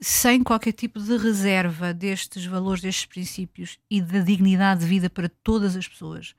sem 0.00 0.42
qualquer 0.42 0.72
tipo 0.72 1.00
de 1.00 1.16
reserva 1.16 1.92
destes 1.92 2.44
valores, 2.46 2.82
destes 2.82 3.06
princípios 3.06 3.78
e 3.90 4.00
da 4.00 4.20
dignidade 4.20 4.80
de 4.80 4.86
vida 4.86 5.10
para 5.10 5.28
todas 5.42 5.76
as 5.76 5.88
pessoas, 5.88 6.34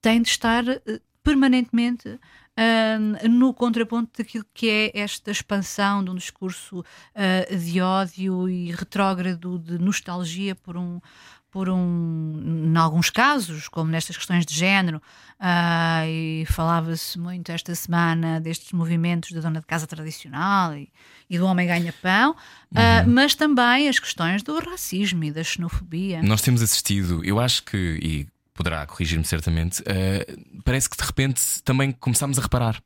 tem 0.00 0.22
de 0.22 0.28
estar 0.28 0.66
eh, 0.68 1.00
permanentemente 1.22 2.18
ah, 2.56 2.98
no 3.28 3.54
contraponto 3.54 4.10
daquilo 4.18 4.44
que 4.52 4.68
é 4.68 5.00
esta 5.00 5.30
expansão 5.30 6.04
de 6.04 6.10
um 6.10 6.14
discurso 6.14 6.84
ah, 7.14 7.54
de 7.54 7.80
ódio 7.80 8.48
e 8.48 8.70
retrógrado 8.70 9.58
de 9.58 9.78
nostalgia 9.78 10.54
por 10.54 10.76
um 10.76 11.00
por 11.50 11.68
um, 11.68 12.64
em 12.66 12.76
alguns 12.76 13.10
casos, 13.10 13.68
como 13.68 13.90
nestas 13.90 14.16
questões 14.16 14.46
de 14.46 14.54
género, 14.54 15.02
ah, 15.38 16.02
e 16.06 16.44
falava-se 16.48 17.18
muito 17.18 17.50
esta 17.50 17.74
semana 17.74 18.40
destes 18.40 18.72
movimentos 18.72 19.32
da 19.32 19.40
dona 19.40 19.60
de 19.60 19.66
casa 19.66 19.86
tradicional 19.86 20.74
e, 20.76 20.88
e 21.28 21.38
do 21.38 21.46
homem 21.46 21.66
ganha-pão, 21.66 22.36
ah, 22.74 23.04
mas 23.06 23.34
também 23.34 23.88
as 23.88 23.98
questões 23.98 24.42
do 24.42 24.58
racismo 24.58 25.24
e 25.24 25.32
da 25.32 25.42
xenofobia. 25.42 26.22
Nós 26.22 26.42
temos 26.42 26.62
assistido, 26.62 27.24
eu 27.24 27.40
acho 27.40 27.64
que, 27.64 27.98
e 28.02 28.28
poderá 28.54 28.86
corrigir-me 28.86 29.24
certamente, 29.24 29.82
eh, 29.86 30.36
parece 30.64 30.90
que 30.90 30.96
de 30.96 31.02
repente 31.02 31.62
também 31.64 31.92
começámos 31.92 32.38
a 32.38 32.42
reparar. 32.42 32.82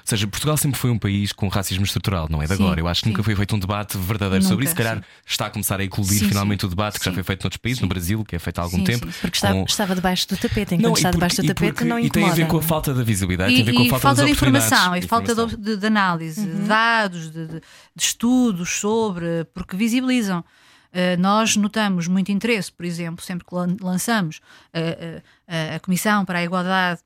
Ou 0.00 0.02
seja, 0.04 0.26
Portugal 0.26 0.56
sempre 0.56 0.78
foi 0.78 0.90
um 0.90 0.98
país 0.98 1.32
com 1.32 1.48
racismo 1.48 1.84
estrutural, 1.84 2.26
não 2.30 2.42
é 2.42 2.46
de 2.46 2.56
Sim, 2.56 2.62
agora. 2.62 2.80
Eu 2.80 2.88
acho 2.88 3.00
que 3.02 3.06
sim. 3.06 3.10
nunca 3.12 3.22
foi 3.22 3.34
feito 3.36 3.54
um 3.56 3.58
debate 3.58 3.96
verdadeiro 3.98 4.42
sobre 4.44 4.64
Nunca, 4.64 4.64
isso. 4.64 4.70
Se 4.72 4.76
calhar 4.76 4.96
sim. 4.96 5.04
está 5.26 5.46
a 5.46 5.50
começar 5.50 5.80
a 5.80 5.84
eclodir 5.84 6.26
finalmente 6.28 6.66
o 6.66 6.68
debate 6.68 6.98
que 6.98 7.04
já 7.04 7.12
foi 7.12 7.22
feito 7.22 7.42
noutros 7.44 7.58
países, 7.58 7.80
no 7.82 7.88
Brasil, 7.88 8.24
que 8.24 8.36
é 8.36 8.38
feito 8.38 8.58
há 8.58 8.62
algum 8.62 8.82
tempo. 8.84 9.06
Porque 9.20 9.36
estava, 9.36 9.54
com- 9.54 9.64
estava 9.64 9.94
debaixo 9.94 10.28
do 10.28 10.36
tapete, 10.36 10.74
enquanto 10.74 10.96
e 10.96 10.98
está 10.98 11.10
debaixo 11.10 11.36
porque- 11.36 11.46
do 11.46 11.50
e 11.50 11.54
tapete, 11.54 11.72
porque- 11.74 11.84
não 11.88 11.98
e 11.98 12.10
tem 12.10 12.24
a 12.24 12.26
ver 12.28 12.42
incomoda. 12.42 12.50
com 12.50 12.58
a 12.58 12.62
falta 12.62 12.94
da 12.94 13.02
visibilidade, 13.02 13.52
tem 13.52 13.62
a 13.62 13.64
ver 13.64 13.72
E, 13.72 13.74
com 13.74 13.82
a 13.82 13.86
e 13.86 13.88
falta, 13.90 14.02
falta 14.02 14.24
de 14.24 14.30
informação, 14.30 14.96
e 14.96 15.02
falta 15.02 15.32
informação. 15.32 15.58
de, 15.58 15.64
de- 15.64 15.76
de 15.76 15.86
análise, 15.86 16.40
Uhum. 16.40 16.46
de 16.62 16.68
dados, 16.68 17.30
de, 17.30 17.46
de- 17.46 17.60
estudos 17.96 18.70
sobre, 18.80 19.44
porque 19.54 19.76
visibilizam. 19.76 20.44
Uh, 20.92 21.20
nós 21.20 21.56
notamos 21.56 22.06
muito 22.08 22.32
interesse, 22.32 22.72
por 22.72 22.86
exemplo, 22.86 23.22
sempre 23.22 23.44
que 23.46 23.54
lan- 23.54 23.76
lançamos 23.82 24.36
uh, 24.72 25.18
uh, 25.18 25.76
a 25.76 25.80
Comissão 25.80 26.24
para 26.24 26.38
a 26.38 26.42
Igualdade 26.44 27.00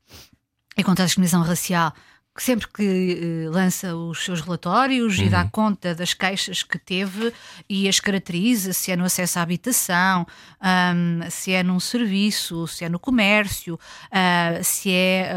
e 0.77 0.83
contra 0.83 1.03
a 1.03 1.05
Discriminação 1.07 1.41
Racial, 1.43 1.91
sempre 2.37 2.67
que 2.67 3.45
uh, 3.47 3.51
lança 3.51 3.93
os 3.95 4.23
seus 4.23 4.39
relatórios 4.41 5.19
e 5.19 5.27
dá 5.29 5.43
conta 5.45 5.93
das 5.93 6.13
queixas 6.13 6.63
que 6.63 6.79
teve 6.79 7.33
e 7.69 7.89
as 7.89 7.99
caracteriza, 7.99 8.71
se 8.71 8.89
é 8.91 8.95
no 8.95 9.03
acesso 9.03 9.37
à 9.37 9.41
habitação, 9.41 10.25
um, 10.61 11.29
se 11.29 11.51
é 11.51 11.61
num 11.61 11.79
serviço, 11.79 12.65
se 12.67 12.85
é 12.85 12.89
no 12.89 12.97
comércio, 12.99 13.75
uh, 13.75 14.63
se 14.63 14.91
é 14.91 15.31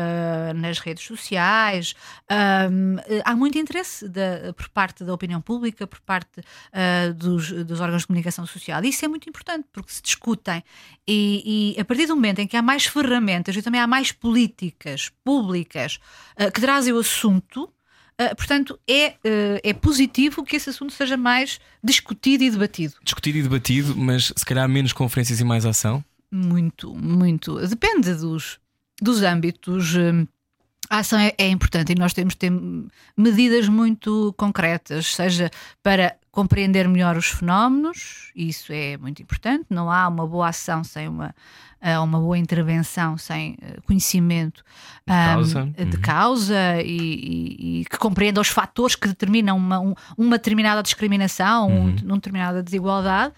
uh, 0.53 0.55
nas 0.57 0.79
redes 0.79 1.05
sociais. 1.05 1.95
Um, 2.31 2.95
uh, 2.97 3.01
há 3.25 3.35
muito 3.35 3.59
interesse 3.59 4.09
da- 4.09 4.53
por 4.57 4.69
parte 4.69 5.03
da 5.05 5.13
opinião 5.13 5.41
pública, 5.41 5.87
por 5.87 6.01
parte 6.01 6.41
uh, 6.41 7.13
dos, 7.15 7.51
dos 7.65 7.81
órgãos 7.81 8.03
de 8.03 8.07
comunicação 8.07 8.47
social. 8.47 8.83
E 8.85 8.91
isso 8.91 9.05
é 9.05 9.09
muito 9.09 9.29
importante 9.29 9.67
porque 9.73 9.93
se 9.93 10.01
discutem 10.01 10.63
e, 11.07 11.75
e 11.77 11.81
a 11.81 11.85
partir 11.85 12.07
do 12.07 12.15
momento 12.15 12.39
em 12.39 12.47
que 12.47 12.57
há 12.57 12.63
mais 12.63 12.87
ferramentas 12.87 13.57
e 13.57 13.63
também 13.63 13.81
há 13.81 13.87
mais 13.87 14.13
políticas 14.13 15.11
públicas 15.25 15.99
que 16.53 16.61
trazem 16.61 16.84
o 16.93 16.99
assunto. 16.99 17.64
uh, 17.64 18.37
portanto, 18.37 18.78
é, 18.89 19.09
uh, 19.11 19.61
é 19.62 19.72
positivo 19.72 20.45
que 20.45 20.57
esse 20.57 20.70
assunto 20.70 20.93
seja 20.93 21.16
mais 21.16 21.59
discutido 21.82 22.45
e 22.45 22.51
debatido. 22.51 22.95
Discutido 23.03 23.39
e 23.39 23.43
debatido, 23.43 23.97
mas 23.97 24.32
se 24.37 24.45
calhar 24.45 24.68
menos 24.68 24.93
conferências 24.93 25.41
e 25.41 25.45
mais 25.45 25.64
ação. 25.66 26.05
Muito, 26.30 26.95
muito. 26.95 27.59
Depende 27.66 28.14
dos, 28.14 28.59
dos 29.01 29.22
âmbitos. 29.22 29.95
hum, 29.95 30.26
A 30.91 30.99
ação 30.99 31.18
é, 31.18 31.32
é 31.39 31.49
importante 31.49 31.93
e 31.93 31.95
nós 31.95 32.12
temos 32.12 32.35
de 32.35 32.39
ter 32.39 32.53
medidas 33.16 33.68
muito 33.68 34.35
concretas, 34.37 35.14
seja 35.14 35.51
para 35.82 36.16
compreender 36.35 36.89
melhor 36.89 37.16
os 37.16 37.26
fenómenos, 37.26 38.30
isso 38.35 38.72
é 38.72 38.97
muito 38.97 39.22
importante. 39.22 39.66
Não 39.70 39.91
há 39.91 40.09
uma 40.09 40.26
boa 40.26 40.49
ação 40.49 40.82
sem 40.82 41.07
uma, 41.09 41.35
ah, 41.80 42.03
uma 42.03 42.18
boa 42.18 42.37
intervenção, 42.37 43.16
sem 43.16 43.57
ah, 43.62 43.80
conhecimento 43.87 44.64
De 45.07 45.12
causa. 45.14 45.64
de 45.66 45.82
Uhum. 45.97 46.03
causa 46.03 46.82
e, 46.82 46.97
e- 46.99 47.80
e 47.80 47.85
que 47.85 47.97
compreenda 47.99 48.41
os 48.41 48.49
fatores 48.49 48.97
que 48.97 49.07
determinam 49.07 49.57
uma, 49.57 49.78
um- 49.78 49.95
uma 50.18 50.37
determinada 50.37 50.82
discriminação, 50.82 51.68
um- 51.68 51.85
Uhum. 51.85 51.97
uma 52.05 52.14
determinada 52.16 52.62
desigualdade. 52.62 53.32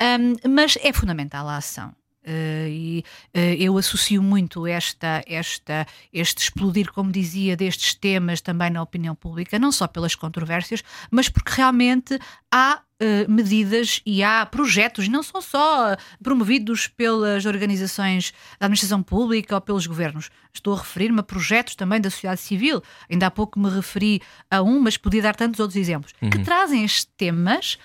Um, 0.00 0.48
mas 0.54 0.78
é 0.82 0.92
fundamental 0.92 1.48
a 1.48 1.56
ação. 1.56 1.92
Uh, 2.26 2.68
e 2.68 3.04
uh, 3.34 3.38
eu 3.38 3.78
associo 3.78 4.20
muito 4.20 4.66
esta, 4.66 5.22
esta, 5.28 5.86
este 6.12 6.42
explodir, 6.42 6.90
como 6.92 7.12
dizia, 7.12 7.56
destes 7.56 7.94
temas 7.94 8.40
também 8.40 8.68
na 8.68 8.82
opinião 8.82 9.14
pública, 9.14 9.60
não 9.60 9.70
só 9.70 9.86
pelas 9.86 10.16
controvérsias, 10.16 10.82
mas 11.08 11.28
porque 11.28 11.52
realmente 11.54 12.18
há 12.52 12.82
Uh, 12.98 13.30
medidas 13.30 14.00
e 14.06 14.22
há 14.22 14.46
projetos, 14.46 15.06
não 15.06 15.22
são 15.22 15.42
só 15.42 15.94
promovidos 16.22 16.88
pelas 16.88 17.44
organizações 17.44 18.32
da 18.58 18.64
administração 18.64 19.02
pública 19.02 19.54
ou 19.54 19.60
pelos 19.60 19.86
governos. 19.86 20.30
Estou 20.50 20.72
a 20.72 20.78
referir-me 20.78 21.20
a 21.20 21.22
projetos 21.22 21.74
também 21.74 22.00
da 22.00 22.08
sociedade 22.08 22.40
civil. 22.40 22.82
Ainda 23.10 23.26
há 23.26 23.30
pouco 23.30 23.60
me 23.60 23.68
referi 23.68 24.22
a 24.50 24.62
um, 24.62 24.80
mas 24.80 24.96
podia 24.96 25.20
dar 25.20 25.36
tantos 25.36 25.60
outros 25.60 25.76
exemplos, 25.76 26.14
uhum. 26.22 26.30
que 26.30 26.38
trazem 26.38 26.84
estes 26.84 27.04
temas 27.18 27.76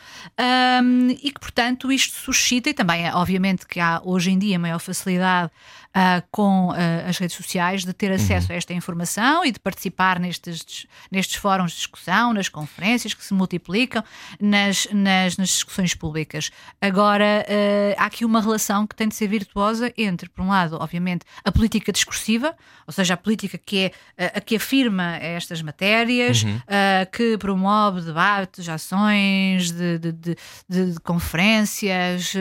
um, 0.82 1.10
e 1.10 1.30
que, 1.30 1.40
portanto, 1.42 1.92
isto 1.92 2.14
suscita, 2.18 2.70
e 2.70 2.74
também, 2.74 3.12
obviamente, 3.12 3.68
que 3.68 3.82
há 3.82 4.02
hoje 4.06 4.32
em 4.32 4.40
dia 4.40 4.58
maior 4.58 4.80
facilidade 4.80 5.52
uh, 5.96 6.24
com 6.32 6.70
uh, 6.70 6.76
as 7.08 7.18
redes 7.18 7.36
sociais 7.36 7.84
de 7.84 7.94
ter 7.94 8.12
acesso 8.12 8.48
uhum. 8.48 8.56
a 8.56 8.58
esta 8.58 8.74
informação 8.74 9.46
e 9.46 9.52
de 9.52 9.60
participar 9.60 10.20
nestes, 10.20 10.88
nestes 11.12 11.36
fóruns 11.36 11.72
de 11.72 11.78
discussão, 11.78 12.34
nas 12.34 12.50
conferências 12.50 13.14
que 13.14 13.24
se 13.24 13.34
multiplicam, 13.34 14.04
nas, 14.40 14.88
nas, 14.92 15.38
nas 15.38 15.50
discussões 15.50 15.94
públicas. 15.94 16.52
Agora, 16.80 17.46
uh, 17.48 17.96
há 17.98 18.06
aqui 18.06 18.26
uma 18.26 18.42
relação 18.42 18.88
que 18.88 18.96
tem 18.96 19.08
de 19.08 19.16
ser 19.16 19.28
virtuosa 19.28 19.92
entre, 19.98 20.30
por 20.30 20.44
um 20.44 20.50
lado, 20.50 20.78
obviamente, 20.80 21.26
a 21.44 21.52
política 21.52 21.92
discursiva, 21.92 22.56
ou 22.88 22.94
seja, 22.94 23.14
a 23.14 23.18
política 23.18 23.58
que 23.58 23.92
é 24.18 24.28
a 24.36 24.42
que 24.42 24.56
afirma 24.56 25.18
estas 25.18 25.62
matérias, 25.62 26.44
uhum. 26.44 26.60
que 27.12 27.38
promove 27.38 28.02
debates, 28.02 28.68
ações 28.68 29.72
de, 29.72 29.98
de, 29.98 30.12
de, 30.12 30.36
de 30.70 31.00
conferências, 31.02 32.34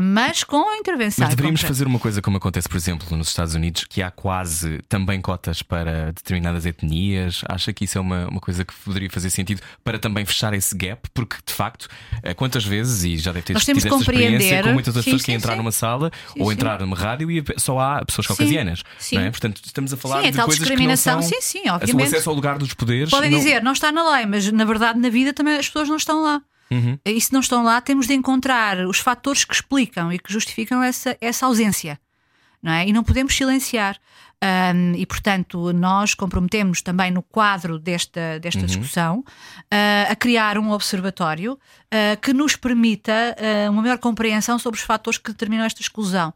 mas 0.00 0.44
com 0.44 0.68
a 0.68 0.76
intervenção. 0.76 1.24
Mas 1.24 1.34
deveríamos 1.34 1.62
fazer 1.62 1.86
uma 1.86 1.98
coisa 1.98 2.22
como 2.22 2.36
acontece, 2.36 2.68
por 2.68 2.76
exemplo, 2.76 2.85
exemplo, 2.86 3.16
nos 3.16 3.28
Estados 3.28 3.54
Unidos, 3.54 3.84
que 3.84 4.02
há 4.02 4.10
quase 4.10 4.80
também 4.88 5.20
cotas 5.20 5.62
para 5.62 6.12
determinadas 6.12 6.64
etnias. 6.64 7.42
Acha 7.48 7.72
que 7.72 7.84
isso 7.84 7.98
é 7.98 8.00
uma, 8.00 8.28
uma 8.28 8.40
coisa 8.40 8.64
que 8.64 8.72
poderia 8.74 9.10
fazer 9.10 9.30
sentido 9.30 9.60
para 9.82 9.98
também 9.98 10.24
fechar 10.24 10.54
esse 10.54 10.74
gap? 10.76 11.08
Porque, 11.12 11.36
de 11.44 11.52
facto, 11.52 11.88
eh, 12.22 12.34
quantas 12.34 12.64
vezes, 12.64 13.04
e 13.04 13.16
já 13.18 13.32
deve 13.32 13.44
ter 13.44 13.58
tido 13.58 13.78
essa 13.78 13.88
experiência 13.88 14.62
com 14.62 14.72
muitas 14.72 14.94
das 14.94 15.04
sim, 15.04 15.10
pessoas 15.10 15.22
sim, 15.22 15.26
que 15.26 15.32
entrar 15.32 15.52
sim. 15.52 15.58
numa 15.58 15.72
sala 15.72 16.10
sim, 16.32 16.42
ou 16.42 16.52
entrar 16.52 16.80
numa 16.80 16.96
rádio 16.96 17.30
e 17.30 17.44
só 17.56 17.78
há 17.78 18.04
pessoas 18.04 18.26
caucasianas. 18.26 18.82
Não 19.12 19.22
é? 19.22 19.30
Portanto, 19.30 19.60
estamos 19.64 19.92
a 19.92 19.96
falar 19.96 20.22
sim, 20.22 20.28
é 20.28 20.30
de 20.30 20.38
coisas 20.38 20.58
discriminação. 20.58 21.18
que 21.18 21.24
não 21.24 21.30
são, 21.30 21.40
sim, 21.40 21.58
sim, 21.60 21.68
obviamente. 21.68 22.04
O 22.04 22.08
acesso 22.08 22.30
ao 22.30 22.36
lugar 22.36 22.58
dos 22.58 22.74
poderes. 22.74 23.10
Podem 23.10 23.30
não... 23.30 23.38
dizer, 23.38 23.62
não 23.62 23.72
está 23.72 23.90
na 23.90 24.16
lei, 24.16 24.26
mas 24.26 24.50
na 24.50 24.64
verdade 24.64 24.98
na 24.98 25.08
vida 25.08 25.32
também 25.32 25.56
as 25.56 25.66
pessoas 25.66 25.88
não 25.88 25.96
estão 25.96 26.22
lá. 26.22 26.42
Uhum. 26.70 26.98
E 27.04 27.20
se 27.20 27.32
não 27.32 27.40
estão 27.40 27.62
lá, 27.62 27.80
temos 27.80 28.08
de 28.08 28.14
encontrar 28.14 28.86
os 28.86 28.98
fatores 28.98 29.44
que 29.44 29.54
explicam 29.54 30.12
e 30.12 30.18
que 30.18 30.32
justificam 30.32 30.82
essa, 30.82 31.16
essa 31.20 31.46
ausência 31.46 31.98
não 32.66 32.72
é? 32.72 32.88
E 32.88 32.92
não 32.92 33.04
podemos 33.04 33.34
silenciar. 33.34 33.96
Um, 34.42 34.92
e, 34.96 35.06
portanto, 35.06 35.72
nós 35.72 36.12
comprometemos 36.12 36.82
também 36.82 37.10
no 37.10 37.22
quadro 37.22 37.78
desta, 37.78 38.38
desta 38.38 38.60
uhum. 38.60 38.66
discussão 38.66 39.18
uh, 39.20 40.10
a 40.10 40.16
criar 40.16 40.58
um 40.58 40.72
observatório 40.72 41.54
uh, 41.54 42.20
que 42.20 42.34
nos 42.34 42.54
permita 42.54 43.12
uh, 43.38 43.70
uma 43.70 43.80
maior 43.80 43.98
compreensão 43.98 44.58
sobre 44.58 44.78
os 44.78 44.84
fatores 44.84 45.16
que 45.16 45.30
determinam 45.30 45.64
esta 45.64 45.80
exclusão 45.80 46.34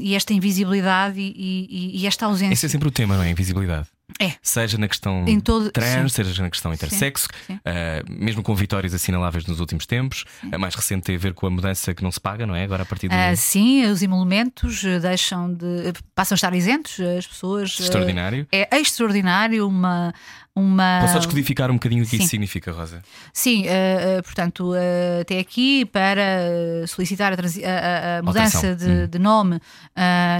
e 0.00 0.14
esta 0.14 0.32
invisibilidade 0.32 1.20
e, 1.20 1.34
e, 1.36 2.00
e, 2.00 2.06
esta 2.06 2.24
ausência. 2.24 2.54
Esse 2.54 2.64
é 2.64 2.68
sempre 2.70 2.88
o 2.88 2.90
tema, 2.90 3.14
não 3.14 3.22
é? 3.22 3.30
Invisibilidade. 3.30 3.88
É. 4.20 4.32
Seja 4.42 4.76
na 4.76 4.86
questão 4.86 5.24
todo... 5.42 5.70
trans, 5.70 6.12
sim. 6.12 6.22
seja 6.22 6.42
na 6.42 6.50
questão 6.50 6.72
intersexo, 6.72 7.26
sim, 7.46 7.54
sim. 7.54 7.60
Uh, 7.60 8.24
mesmo 8.24 8.42
com 8.42 8.54
vitórias 8.54 8.92
assinaláveis 8.92 9.46
nos 9.46 9.60
últimos 9.60 9.86
tempos. 9.86 10.24
A 10.52 10.58
mais 10.58 10.74
recente 10.74 11.04
tem 11.04 11.16
a 11.16 11.18
ver 11.18 11.32
com 11.32 11.46
a 11.46 11.50
mudança 11.50 11.94
que 11.94 12.02
não 12.02 12.12
se 12.12 12.20
paga, 12.20 12.46
não 12.46 12.54
é? 12.54 12.64
Agora 12.64 12.82
a 12.82 12.86
partir 12.86 13.08
do. 13.08 13.14
Uh, 13.14 13.36
sim, 13.36 13.86
os 13.86 14.02
emolumentos 14.02 14.84
eh, 14.84 15.00
deixam 15.00 15.52
de. 15.52 15.92
passam 16.14 16.34
a 16.34 16.36
estar 16.36 16.54
isentos, 16.54 17.00
as 17.00 17.26
pessoas. 17.26 17.80
Extraordinário. 17.80 18.44
Uh, 18.44 18.66
é 18.70 18.78
extraordinário, 18.78 19.66
uma, 19.66 20.12
uma. 20.56 21.00
Posso 21.00 21.14
só 21.14 21.18
descodificar 21.18 21.68
um 21.70 21.74
bocadinho 21.74 22.04
o 22.04 22.06
que 22.06 22.16
Sim. 22.16 22.22
isso 22.22 22.28
significa, 22.28 22.70
Rosa? 22.70 23.02
Sim, 23.32 23.64
uh, 23.64 24.18
uh, 24.18 24.22
portanto, 24.22 24.72
uh, 24.72 25.20
até 25.20 25.40
aqui 25.40 25.84
para 25.86 26.86
solicitar 26.86 27.32
a, 27.32 27.36
a, 27.36 28.18
a 28.18 28.22
mudança 28.22 28.74
de, 28.76 28.88
hum. 28.88 29.06
de, 29.08 29.18
nome 29.18 29.60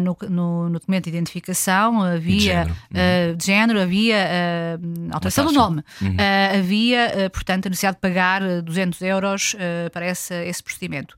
no, 0.02 0.16
no, 0.28 0.68
no, 0.68 0.78
documento 0.78 1.04
de 1.04 1.10
identificação 1.10 2.02
havia 2.02 2.36
de 2.36 2.44
género, 2.44 2.70
uhum. 2.70 3.36
de 3.36 3.44
género 3.44 3.80
havia 3.80 4.78
alteração 5.10 5.46
do 5.46 5.52
nome, 5.52 5.82
uhum. 6.00 6.16
havia, 6.58 7.30
portanto, 7.32 7.66
a 7.66 7.68
necessidade 7.70 7.96
de 7.96 8.00
pagar 8.00 8.62
200 8.62 9.02
euros 9.02 9.56
para 9.92 10.06
esse, 10.06 10.34
esse 10.44 10.62
procedimento. 10.62 11.16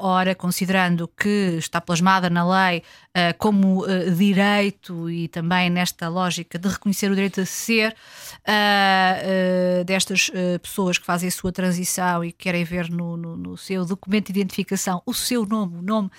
ora, 0.00 0.34
considerando 0.34 1.08
que 1.08 1.56
está 1.58 1.80
plasmada 1.80 2.30
na 2.30 2.44
lei 2.44 2.82
como 3.38 3.84
direito 4.16 5.10
e 5.10 5.26
também 5.28 5.68
nesta 5.68 6.08
lógica 6.08 6.58
de 6.58 6.68
reconhecer 6.68 7.10
o 7.10 7.14
direito 7.14 7.40
a 7.40 7.46
ser 7.46 7.96
uh, 8.46 9.80
uh, 9.80 9.84
destas 9.84 10.28
uh, 10.28 10.58
pessoas 10.60 10.98
que 10.98 11.04
fazem 11.04 11.28
a 11.28 11.32
sua 11.32 11.52
transição 11.52 12.24
e 12.24 12.32
querem 12.32 12.64
ver 12.64 12.90
no, 12.90 13.16
no, 13.16 13.36
no 13.36 13.56
seu 13.56 13.84
documento 13.84 14.32
de 14.32 14.40
identificação 14.40 15.02
o 15.04 15.12
seu 15.14 15.44
nome, 15.46 15.78
o 15.78 15.82
nome 15.82 16.10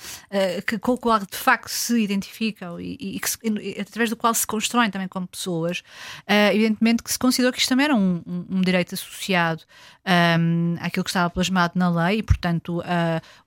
que, 0.65 0.77
com 0.77 0.93
o 0.93 0.97
qual 0.97 1.19
de 1.19 1.37
facto 1.37 1.69
se 1.69 1.99
identificam 2.01 2.79
e, 2.79 2.97
e 2.99 3.19
que 3.19 3.29
se, 3.29 3.37
através 3.79 4.09
do 4.09 4.15
qual 4.15 4.33
se 4.33 4.45
constroem 4.45 4.89
também 4.89 5.07
como 5.07 5.27
pessoas, 5.27 5.83
evidentemente 6.51 7.03
que 7.03 7.11
se 7.11 7.19
considerou 7.19 7.51
que 7.51 7.59
isto 7.59 7.69
também 7.69 7.85
era 7.85 7.95
um, 7.95 8.21
um, 8.25 8.45
um 8.57 8.61
direito 8.61 8.95
associado 8.95 9.63
um, 10.39 10.75
àquilo 10.79 11.03
que 11.03 11.09
estava 11.09 11.29
plasmado 11.29 11.73
na 11.75 11.89
lei 11.89 12.19
e, 12.19 12.23
portanto, 12.23 12.81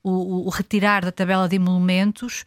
o, 0.02 0.46
o, 0.46 0.48
retirar 0.50 1.04
da 1.04 1.12
tabela 1.12 1.48
de 1.48 1.56
emolumentos 1.56 2.44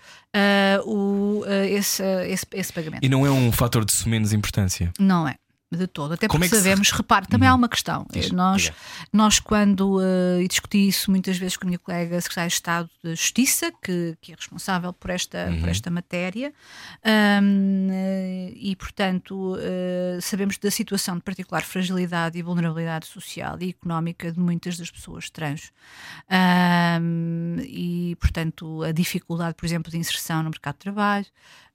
o, 0.86 1.43
esse, 1.69 2.03
esse, 2.28 2.45
esse 2.53 2.73
pagamento. 2.73 3.03
E 3.03 3.09
não 3.09 3.25
é 3.25 3.32
um 3.32 3.51
fator 3.51 3.84
de 3.84 4.07
menos 4.07 4.34
importância? 4.34 4.91
Não 4.99 5.28
é 5.28 5.36
de 5.76 5.86
todo, 5.86 6.13
até 6.13 6.28
porque 6.28 6.45
é 6.45 6.49
sabemos, 6.49 6.88
se... 6.88 6.95
repare, 6.95 7.28
também 7.28 7.47
há 7.47 7.51
uhum. 7.51 7.57
uma 7.57 7.68
questão. 7.68 8.05
Diz, 8.09 8.32
nós, 8.32 8.72
nós, 9.11 9.39
quando, 9.39 9.97
uh, 9.97 10.41
e 10.41 10.47
discuti 10.47 10.88
isso 10.88 11.11
muitas 11.11 11.38
vezes 11.38 11.57
com 11.57 11.65
a 11.65 11.68
minha 11.68 11.80
colega 11.80 12.20
secretária 12.22 12.47
de 12.47 12.53
Estado 12.53 12.89
de 13.03 13.09
Justiça, 13.11 13.72
que, 13.84 14.18
que 14.22 14.32
é 14.32 14.36
responsável 14.36 14.93
por 14.93 15.09
esta, 15.09 15.47
uhum. 15.49 15.59
por 15.59 15.70
esta 15.70 15.91
matéria, 15.91 16.53
um, 17.05 17.88
uh, 17.89 18.53
e 18.55 18.76
portanto 18.78 19.55
uh, 19.55 20.22
sabemos 20.22 20.57
da 20.57 20.72
situação 20.72 21.15
de 21.15 21.22
particular 21.22 21.63
fragilidade 21.63 22.38
e 22.38 22.41
vulnerabilidade 22.41 23.07
social 23.07 23.57
e 23.59 23.70
económica 23.70 24.32
de 24.32 24.39
muitas 24.39 24.78
das 24.78 24.89
pessoas 24.89 25.30
trans. 25.30 25.74
Um, 27.01 27.57
e 27.59 28.15
portanto 28.22 28.84
a 28.84 28.93
dificuldade, 28.93 29.55
por 29.55 29.65
exemplo, 29.65 29.91
de 29.91 29.97
inserção 29.97 30.43
no 30.43 30.49
mercado 30.49 30.76
de 30.76 30.80
trabalho 30.80 31.26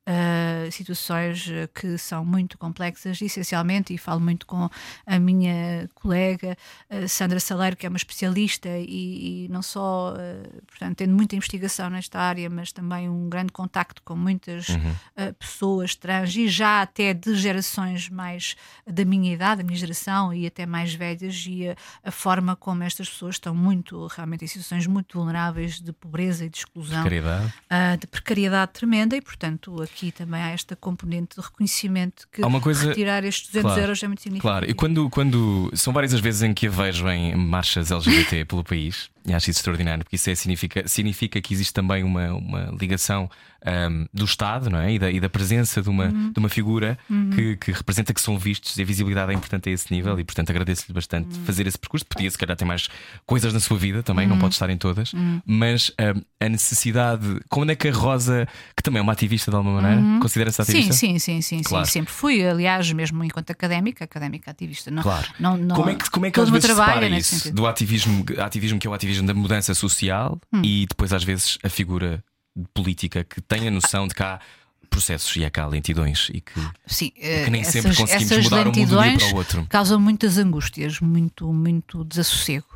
uh, 0.09 0.71
situações 0.71 1.49
eh, 1.49 1.69
que 1.73 1.97
são 1.99 2.25
muito 2.25 2.59
complexas, 2.59 3.21
essencialmente, 3.21 3.95
e 3.95 3.99
falo 3.99 4.21
muito 4.21 4.47
com 4.47 4.69
a 5.07 5.19
minha 5.19 5.89
colega 5.95 6.57
uh, 6.91 7.09
Sandra 7.09 7.41
Saleiro, 7.41 7.77
que 7.77 7.87
é 7.87 7.89
uma 7.89 7.97
especialista 7.97 8.69
e, 8.69 9.45
e 9.45 9.49
não 9.49 9.63
só, 9.63 10.15
uh, 10.15 10.63
portanto, 10.67 10.99
tendo 10.99 11.15
muita 11.15 11.37
investigação 11.37 11.91
nesta 11.91 12.19
área, 12.19 12.49
mas 12.51 12.73
também 12.73 13.09
um 13.09 13.29
grande 13.29 13.53
contacto 13.53 14.03
com 14.05 14.17
muitas 14.17 14.69
uhum. 14.69 14.95
pessoas 15.39 15.95
trans 15.95 16.35
e 16.37 16.49
já 16.49 16.83
até 16.83 17.15
de 17.15 17.35
gerações 17.35 18.09
mais 18.09 18.57
da 18.87 19.05
minha 19.05 19.33
idade, 19.33 19.63
da 19.63 19.67
minha 19.67 19.79
geração 19.79 20.33
e 20.33 20.47
até 20.47 20.67
mais 20.67 20.95
velhas, 20.95 21.45
e 21.47 21.69
a, 21.69 21.77
a 22.05 22.11
forma 22.11 22.57
como 22.57 22.83
estas 22.83 23.09
pessoas 23.09 23.37
estão 23.37 23.55
muito, 23.55 24.07
realmente, 24.07 24.45
em 24.45 24.49
situações 24.49 24.87
muito 24.87 25.19
vulneráveis 25.19 25.81
de 25.81 25.93
pobreza 25.93 26.45
e 26.45 26.49
de 26.49 26.59
exclusão, 26.59 27.03
precariedade. 27.03 27.53
de 28.01 28.07
precariedade 28.07 28.73
tremenda, 28.73 29.17
e 29.17 29.21
portanto 29.21 29.83
aqui 29.93 30.11
também 30.11 30.41
há 30.41 30.51
esta 30.51 30.75
componente 30.75 31.37
de 31.37 31.43
reconhecimento 31.43 32.27
que 32.33 32.41
coisa... 32.61 32.89
retirar 32.89 33.23
estes 33.25 33.49
200 33.49 33.63
claro, 33.63 33.83
euros 33.83 34.03
é 34.03 34.07
muito 34.07 34.23
significativo. 34.23 34.53
Claro, 34.53 34.71
e 34.71 34.75
quando, 34.75 35.11
quando 35.11 35.71
são 35.75 35.93
várias 35.93 36.15
as 36.15 36.21
vezes 36.21 36.43
em 36.43 36.55
que 36.55 36.67
a 36.67 36.71
vejo 36.71 37.09
em 37.09 37.37
marchas 37.37 37.91
LGBT 37.91 38.45
pelo 38.47 38.65
país, 38.65 39.11
e 39.27 39.33
acho 39.33 39.51
isso 39.51 39.61
extraordinário, 39.61 40.05
porque 40.05 40.17
isso 40.17 40.29
é, 40.31 40.35
significa, 40.35 40.87
significa 40.89 41.41
que 41.41 41.55
existe 41.55 41.73
também 41.73 42.03
uma, 42.03 42.33
uma 42.33 42.75
ligação 42.79 43.31
um, 43.65 44.07
do 44.13 44.25
Estado 44.25 44.69
não 44.69 44.81
é? 44.81 44.93
e, 44.93 44.99
da, 44.99 45.11
e 45.11 45.21
da 45.21 45.29
presença 45.29 45.81
de 45.81 45.89
uma, 45.89 46.07
uhum. 46.07 46.33
de 46.33 46.39
uma 46.39 46.49
figura 46.49 46.99
uhum. 47.09 47.31
que, 47.31 47.57
que, 47.57 47.73
representa 47.73 48.13
que 48.13 48.21
são 48.21 48.39
vistos 48.39 48.77
e 48.77 48.83
a 48.83 48.85
visibilidade 48.85 49.31
é 49.31 49.35
importante 49.35 49.69
a 49.69 49.73
esse 49.73 49.93
nível. 49.93 50.19
E 50.19 50.25
portanto 50.25 50.51
agradeço-lhe 50.51 50.93
bastante 50.93 51.37
uhum. 51.37 51.45
fazer 51.45 51.67
esse 51.67 51.79
percurso. 51.79 52.05
Podia 52.07 52.31
se 52.31 52.37
calhar 52.37 52.57
ter 52.57 52.65
mais 52.65 52.89
coisas 53.25 53.53
na 53.53 53.61
sua 53.61 53.79
vida 53.79 54.03
também, 54.03 54.27
não 54.27 54.35
uhum. 54.35 54.41
pode 54.43 54.55
estar 54.55 54.69
em 54.71 54.77
todas, 54.77 55.13
uhum. 55.13 55.41
mas 55.47 55.91
um, 55.91 56.23
a 56.41 56.49
necessidade. 56.49 57.41
Como 57.49 57.71
é 57.71 57.75
que 57.75 57.89
a 57.89 57.93
Rosa, 57.93 58.49
que 58.77 58.83
também 58.83 58.99
é 58.99 59.03
uma 59.03 59.13
ativista 59.13 59.51
de 59.51 59.57
alguma 59.57 59.81
maneira, 59.81 60.01
uhum. 60.01 60.21
considera-se 60.21 60.61
ativista? 60.61 60.93
Sim, 60.93 61.19
sim, 61.19 61.41
sim, 61.41 61.41
sim, 61.41 61.63
claro. 61.63 61.87
sim, 61.87 61.93
sempre 61.93 62.13
fui, 62.13 62.45
aliás, 62.45 62.91
mesmo 62.93 63.23
enquanto 63.23 63.51
académica, 63.51 64.05
académica 64.05 64.51
ativista. 64.51 64.91
Não, 64.91 65.03
claro. 65.03 65.29
Não, 65.39 65.57
não, 65.57 65.77
como 65.77 65.91
é 65.91 65.95
que, 65.95 66.11
como 66.11 66.27
é 66.27 66.31
que 66.31 66.41
às 66.41 66.51
vezes 66.51 66.71
separa 66.71 67.07
é 67.07 67.11
isso 67.11 67.53
do 67.53 67.67
ativismo, 67.67 68.25
ativismo 68.39 68.79
que 68.79 68.87
é 68.87 68.91
o 68.91 68.95
ativismo 68.95 69.12
da 69.21 69.35
mudança 69.35 69.75
social? 69.75 70.41
hum. 70.53 70.63
e 70.65 70.87
depois, 70.89 71.13
às 71.13 71.25
vezes, 71.25 71.59
a 71.63 71.69
figura 71.69 72.25
política 72.73 73.25
que 73.25 73.41
tem 73.41 73.69
a 73.69 73.71
noção 73.71 74.07
de 74.07 74.15
que 74.15 74.23
há 74.23 74.41
processos 74.89 75.35
e 75.37 75.45
há 75.45 75.51
cá 75.51 75.67
lentidões 75.67 76.29
e 76.33 76.41
que, 76.41 76.61
Sim, 76.87 77.11
que 77.11 77.51
nem 77.51 77.63
essas, 77.63 77.73
sempre 77.73 77.97
conseguimos 77.97 78.45
mudar 78.45 78.69
um 78.69 78.73
mundo 78.73 78.75
de 78.75 78.95
um 78.95 79.03
dia 79.03 79.19
para 79.19 79.27
o 79.27 79.35
outro. 79.37 79.67
Causam 79.69 79.99
muitas 79.99 80.37
angústias, 80.37 81.01
muito, 81.01 81.51
muito 81.51 82.05
desassossego. 82.05 82.67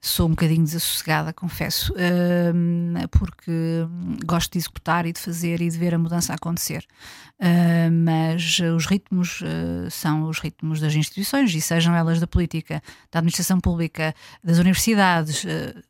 sou 0.00 0.26
um 0.26 0.30
bocadinho 0.30 0.62
desassossegada, 0.62 1.32
confesso, 1.32 1.92
hum, 2.54 2.94
porque 3.10 3.50
gosto 4.24 4.52
de 4.52 4.58
executar 4.58 5.04
e 5.04 5.12
de 5.12 5.20
fazer 5.20 5.60
e 5.60 5.68
de 5.68 5.76
ver 5.76 5.94
a 5.94 5.98
mudança 5.98 6.32
acontecer. 6.32 6.86
Uh, 7.40 7.88
mas 7.92 8.58
os 8.58 8.84
ritmos 8.86 9.40
uh, 9.42 9.88
são 9.92 10.28
os 10.28 10.40
ritmos 10.40 10.80
das 10.80 10.96
instituições, 10.96 11.54
e 11.54 11.60
sejam 11.60 11.94
elas 11.94 12.18
da 12.18 12.26
política, 12.26 12.82
da 13.12 13.20
administração 13.20 13.60
pública, 13.60 14.12
das 14.42 14.58
universidades. 14.58 15.44
Uh, 15.44 15.80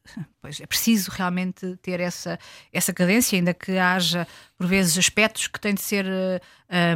pois 0.43 0.61
é 0.61 0.67
preciso 0.67 1.11
realmente 1.11 1.75
ter 1.81 2.01
essa, 2.01 2.39
essa 2.71 2.93
cadência, 2.93 3.39
ainda 3.39 3.55
que 3.55 3.79
haja, 3.79 4.29
por 4.59 4.67
vezes, 4.67 4.99
aspectos 4.99 5.47
que 5.47 5.59
têm 5.59 5.75
de 5.75 5.81
ser 5.81 6.05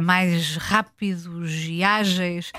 mais 0.03 0.55
rápidos 0.57 1.51
e 1.67 1.83
ágeis, 1.83 2.51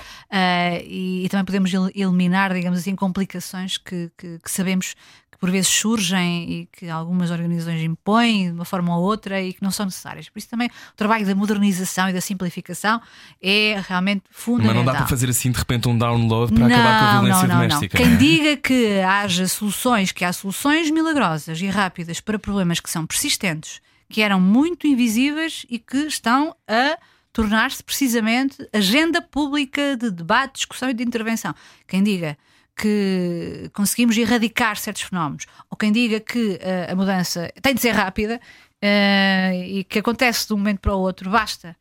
e, 0.83 1.23
e, 1.25 1.29
também 1.29 1.45
podemos 1.45 1.71
eliminar, 1.95 2.53
digamos 2.53 2.79
assim, 2.79 2.95
complicações 2.95 3.77
que, 3.77 4.11
que, 4.17 4.37
que 4.39 4.51
sabemos 4.51 4.95
que 5.35 5.39
por 5.39 5.51
vezes 5.51 5.67
surgem 5.67 6.49
e 6.49 6.69
que 6.71 6.89
algumas 6.89 7.29
organizações 7.29 7.81
impõem 7.81 8.45
de 8.45 8.51
uma 8.53 8.63
forma 8.63 8.97
ou 8.97 9.03
outra 9.03 9.41
e 9.41 9.53
que 9.53 9.61
não 9.61 9.69
são 9.69 9.85
necessárias. 9.85 10.29
Por 10.29 10.39
isso 10.39 10.49
também 10.49 10.67
o 10.67 10.95
trabalho 10.95 11.25
da 11.25 11.35
modernização 11.35 12.09
e 12.09 12.13
da 12.13 12.21
simplificação 12.21 13.01
é 13.41 13.81
realmente 13.87 14.23
fundamental. 14.31 14.75
Mas 14.75 14.85
não 14.85 14.93
dá 14.93 14.97
para 14.99 15.07
fazer 15.07 15.29
assim 15.29 15.51
de 15.51 15.57
repente 15.57 15.89
um 15.89 15.97
download 15.97 16.53
para 16.53 16.67
não, 16.67 16.75
acabar 16.75 16.99
com 16.99 17.05
a 17.05 17.11
violência 17.11 17.47
não, 17.47 17.55
não, 17.55 17.67
doméstica. 17.67 17.99
Não. 17.99 18.05
Quem 18.05 18.17
diga 18.17 18.57
que 18.57 18.99
haja 19.01 19.47
soluções, 19.47 20.11
que 20.11 20.23
há 20.23 20.31
soluções 20.31 20.89
milagrosas 20.89 21.59
e 21.59 21.67
rápidas 21.67 22.21
para 22.21 22.39
problemas 22.39 22.79
que 22.79 22.89
são 22.89 23.05
persistentes, 23.05 23.81
que 24.09 24.21
eram 24.21 24.39
muito 24.39 24.87
invisíveis 24.87 25.65
e 25.69 25.77
que 25.77 25.97
estão 25.97 26.55
a 26.67 26.97
tornar-se 27.33 27.83
precisamente 27.83 28.55
agenda 28.71 29.21
pública 29.21 29.97
de 29.97 30.09
debate, 30.09 30.53
discussão 30.55 30.89
e 30.89 30.93
de 30.93 31.03
intervenção. 31.03 31.53
Quem 31.85 32.01
diga 32.01 32.37
que 32.75 33.69
conseguimos 33.73 34.17
erradicar 34.17 34.75
certos 34.77 35.03
fenómenos, 35.03 35.45
ou 35.69 35.77
quem 35.77 35.91
diga 35.91 36.19
que 36.19 36.59
uh, 36.61 36.91
a 36.91 36.95
mudança 36.95 37.51
tem 37.61 37.73
de 37.73 37.81
ser 37.81 37.91
rápida 37.91 38.39
uh, 38.83 39.53
e 39.63 39.83
que 39.85 39.99
acontece 39.99 40.47
de 40.47 40.53
um 40.53 40.57
momento 40.57 40.79
para 40.79 40.93
o 40.93 40.99
outro, 40.99 41.29
basta 41.29 41.75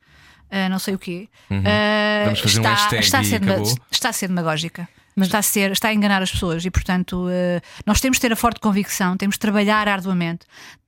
uh, 0.50 0.68
não 0.70 0.78
sei 0.78 0.94
o 0.94 0.98
quê, 0.98 1.28
uhum. 1.50 1.62
está, 2.32 2.70
um 2.94 2.98
está, 3.00 3.18
a 3.18 3.24
ser, 3.24 3.36
acabou. 3.36 3.74
está 3.90 4.08
a 4.08 4.12
ser 4.12 4.28
demagógica. 4.28 4.88
Mas 5.16 5.28
está 5.28 5.38
a, 5.38 5.42
ser, 5.42 5.70
está 5.70 5.88
a 5.88 5.94
enganar 5.94 6.22
as 6.22 6.30
pessoas 6.30 6.64
e, 6.64 6.70
portanto, 6.70 7.26
nós 7.86 8.00
temos 8.00 8.16
de 8.16 8.22
ter 8.22 8.32
a 8.32 8.36
forte 8.36 8.58
convicção, 8.60 9.16
temos 9.16 9.36
de 9.36 9.40
trabalhar 9.40 9.86
arduamente, 9.86 10.44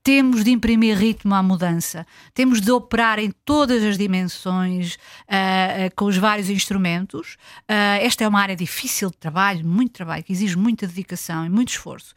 temos 0.07 0.45
de 0.45 0.53
imprimir 0.53 0.97
ritmo 0.97 1.35
à 1.35 1.43
mudança, 1.43 2.07
temos 2.33 2.61
de 2.61 2.71
operar 2.71 3.19
em 3.19 3.33
todas 3.45 3.83
as 3.83 3.99
dimensões 3.99 4.95
uh, 4.95 5.89
uh, 5.89 5.95
com 5.97 6.05
os 6.05 6.17
vários 6.17 6.49
instrumentos. 6.49 7.35
Uh, 7.69 7.99
esta 8.01 8.23
é 8.23 8.29
uma 8.29 8.41
área 8.41 8.55
difícil 8.55 9.11
de 9.11 9.17
trabalho, 9.17 9.67
muito 9.67 9.91
trabalho, 9.95 10.23
que 10.23 10.33
exige 10.33 10.57
muita 10.57 10.87
dedicação 10.87 11.45
e 11.45 11.49
muito 11.49 11.71
esforço. 11.71 12.15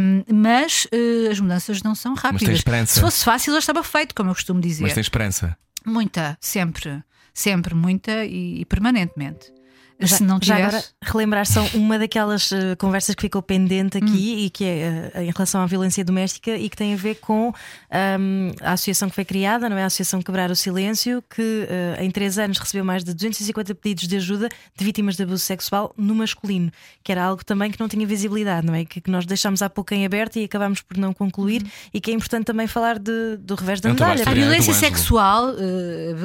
Um, 0.00 0.22
mas 0.32 0.86
as 1.28 1.40
mudanças 1.40 1.82
não 1.82 1.96
são 1.96 2.14
rápidas. 2.14 2.42
Mas 2.42 2.48
tem 2.48 2.54
esperança. 2.54 2.94
Se 2.94 3.00
fosse 3.00 3.24
fácil, 3.24 3.52
já 3.54 3.58
estava 3.58 3.82
feito, 3.82 4.14
como 4.14 4.30
eu 4.30 4.34
costumo 4.34 4.60
dizer. 4.60 4.84
Mas 4.84 4.94
tem 4.94 5.00
esperança. 5.00 5.58
Muita, 5.84 6.38
sempre. 6.40 7.02
Sempre, 7.34 7.74
muita 7.74 8.24
e, 8.24 8.60
e 8.60 8.64
permanentemente. 8.66 9.55
Já, 9.98 10.16
se 10.18 10.22
não 10.24 10.38
tivesse... 10.38 10.60
já 10.60 10.66
agora 10.66 10.84
relembrar 11.02 11.46
só 11.46 11.66
uma 11.74 11.98
daquelas 11.98 12.50
uh, 12.50 12.76
conversas 12.78 13.14
que 13.14 13.22
ficou 13.22 13.40
pendente 13.40 13.96
aqui 13.96 14.34
hum. 14.36 14.38
e 14.44 14.50
que 14.50 14.64
é 14.64 15.12
uh, 15.14 15.20
em 15.22 15.30
relação 15.30 15.62
à 15.62 15.66
violência 15.66 16.04
doméstica 16.04 16.56
e 16.56 16.68
que 16.68 16.76
tem 16.76 16.92
a 16.92 16.96
ver 16.96 17.14
com 17.16 17.48
um, 17.48 18.50
a 18.60 18.72
associação 18.72 19.08
que 19.08 19.14
foi 19.14 19.24
criada, 19.24 19.68
não 19.68 19.76
é? 19.76 19.84
A 19.84 19.86
Associação 19.86 20.20
Quebrar 20.20 20.50
o 20.50 20.56
Silêncio, 20.56 21.22
que 21.30 21.40
uh, 21.40 22.02
em 22.02 22.10
três 22.10 22.38
anos 22.38 22.58
recebeu 22.58 22.84
mais 22.84 23.02
de 23.02 23.14
250 23.14 23.74
pedidos 23.74 24.06
de 24.06 24.16
ajuda 24.16 24.48
de 24.76 24.84
vítimas 24.84 25.16
de 25.16 25.22
abuso 25.22 25.42
sexual 25.42 25.94
no 25.96 26.14
masculino, 26.14 26.70
que 27.02 27.10
era 27.10 27.24
algo 27.24 27.42
também 27.42 27.70
que 27.70 27.80
não 27.80 27.88
tinha 27.88 28.06
visibilidade, 28.06 28.66
não 28.66 28.74
é? 28.74 28.84
Que, 28.84 29.00
que 29.00 29.10
nós 29.10 29.24
deixámos 29.24 29.62
há 29.62 29.70
pouco 29.70 29.94
em 29.94 30.04
aberto 30.04 30.36
e 30.36 30.44
acabámos 30.44 30.82
por 30.82 30.98
não 30.98 31.14
concluir 31.14 31.62
hum. 31.62 31.68
e 31.94 32.00
que 32.00 32.10
é 32.10 32.14
importante 32.14 32.44
também 32.44 32.66
falar 32.66 32.98
de, 32.98 33.38
do 33.38 33.54
revés 33.54 33.80
da 33.80 33.88
medalha. 33.88 34.24
A 34.26 34.34
violência 34.34 34.74
sexual, 34.74 35.54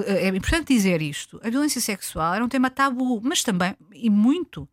é 0.06 0.28
importante 0.28 0.74
dizer 0.74 1.02
isto, 1.02 1.40
a 1.42 1.50
violência 1.50 1.80
sexual 1.80 2.34
era 2.34 2.44
um 2.44 2.50
tema 2.50 2.70
tabu, 2.70 3.22
mas 3.24 3.44
também 3.44 3.61
também, 3.62 3.76
e 3.94 4.10
muito, 4.10 4.68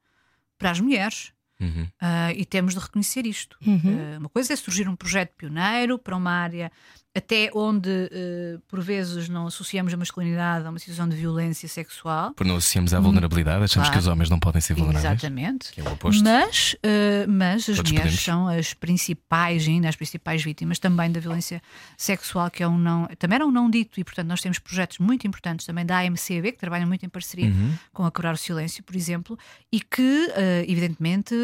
para 0.57 0.71
as 0.71 0.81
mulheres. 0.81 1.33
Uhum. 1.61 1.89
Uh, 2.01 2.31
e 2.37 2.45
temos 2.45 2.75
de 2.75 2.81
reconhecer 2.81 3.27
isto. 3.27 3.59
Uhum. 3.67 3.77
Uh, 3.77 4.19
uma 4.21 4.29
coisa 4.29 4.53
é 4.53 4.57
surgir 4.57 4.89
um 4.89 4.95
projeto 4.95 5.35
pioneiro 5.37 5.99
para 5.99 6.17
uma 6.17 6.31
área 6.31 6.71
até 7.19 7.51
onde, 7.53 7.91
uh, 7.91 8.61
por 8.69 8.81
vezes, 8.81 9.29
não 9.29 9.47
associamos 9.47 9.93
a 9.93 9.97
masculinidade 9.97 10.67
a 10.67 10.71
uma 10.71 10.79
situação 10.79 11.09
de 11.09 11.17
violência 11.17 11.69
sexual. 11.69 12.33
Por 12.35 12.47
não 12.47 12.57
associamos 12.57 12.95
à 12.95 13.01
vulnerabilidade, 13.01 13.65
achamos 13.65 13.89
claro. 13.89 13.93
que 13.93 13.99
os 13.99 14.07
homens 14.07 14.31
não 14.31 14.39
podem 14.39 14.61
ser 14.61 14.75
vulneráveis. 14.75 15.13
Exatamente. 15.13 15.73
Que 15.73 15.81
é 15.81 15.85
o 15.85 15.93
oposto. 15.93 16.23
Mas, 16.23 16.75
uh, 16.75 17.29
mas 17.29 17.69
as 17.69 17.77
Todos 17.77 17.91
mulheres 17.91 18.21
podemos. 18.21 18.25
são 18.25 18.49
as 18.49 18.73
principais, 18.73 19.67
ainda 19.67 19.89
as 19.89 19.97
principais 19.97 20.43
vítimas 20.43 20.79
também 20.79 21.11
da 21.11 21.21
violência 21.21 21.61
sexual, 21.97 22.51
que 22.51 22.63
é 22.63 22.69
um 22.69 22.79
não, 22.79 23.09
também 23.19 23.35
era 23.37 23.47
um 23.47 23.51
não 23.51 23.69
dito, 23.69 23.99
e 23.99 24.05
portanto 24.05 24.29
nós 24.29 24.41
temos 24.41 24.59
projetos 24.59 24.99
muito 24.99 25.27
importantes 25.27 25.67
também 25.67 25.85
da 25.85 25.99
AMCB, 25.99 26.53
que 26.53 26.59
trabalham 26.59 26.87
muito 26.87 27.05
em 27.05 27.09
parceria 27.09 27.49
uhum. 27.49 27.75
com 27.93 28.05
a 28.05 28.13
Quebrar 28.13 28.35
o 28.35 28.39
Silêncio, 28.39 28.83
por 28.85 28.95
exemplo, 28.95 29.37
e 29.73 29.81
que, 29.81 30.27
uh, 30.29 30.71
evidentemente, 30.71 31.35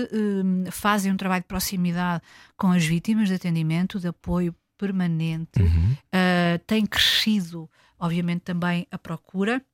fazem 0.71 1.13
um 1.13 1.17
trabalho 1.17 1.43
de 1.43 1.49
proximidade 1.49 2.23
com 2.57 2.71
as 2.71 2.85
vítimas 2.85 3.29
de 3.29 3.35
atendimento, 3.35 3.99
de 3.99 4.09
apoio 4.09 4.55
permanente, 4.79 5.63
uhum. 5.63 5.93
uh, 5.93 6.59
tem 6.67 6.85
crescido, 6.85 7.71
obviamente, 7.99 8.43
também 8.43 8.87
a 8.91 8.99
procura 8.99 9.65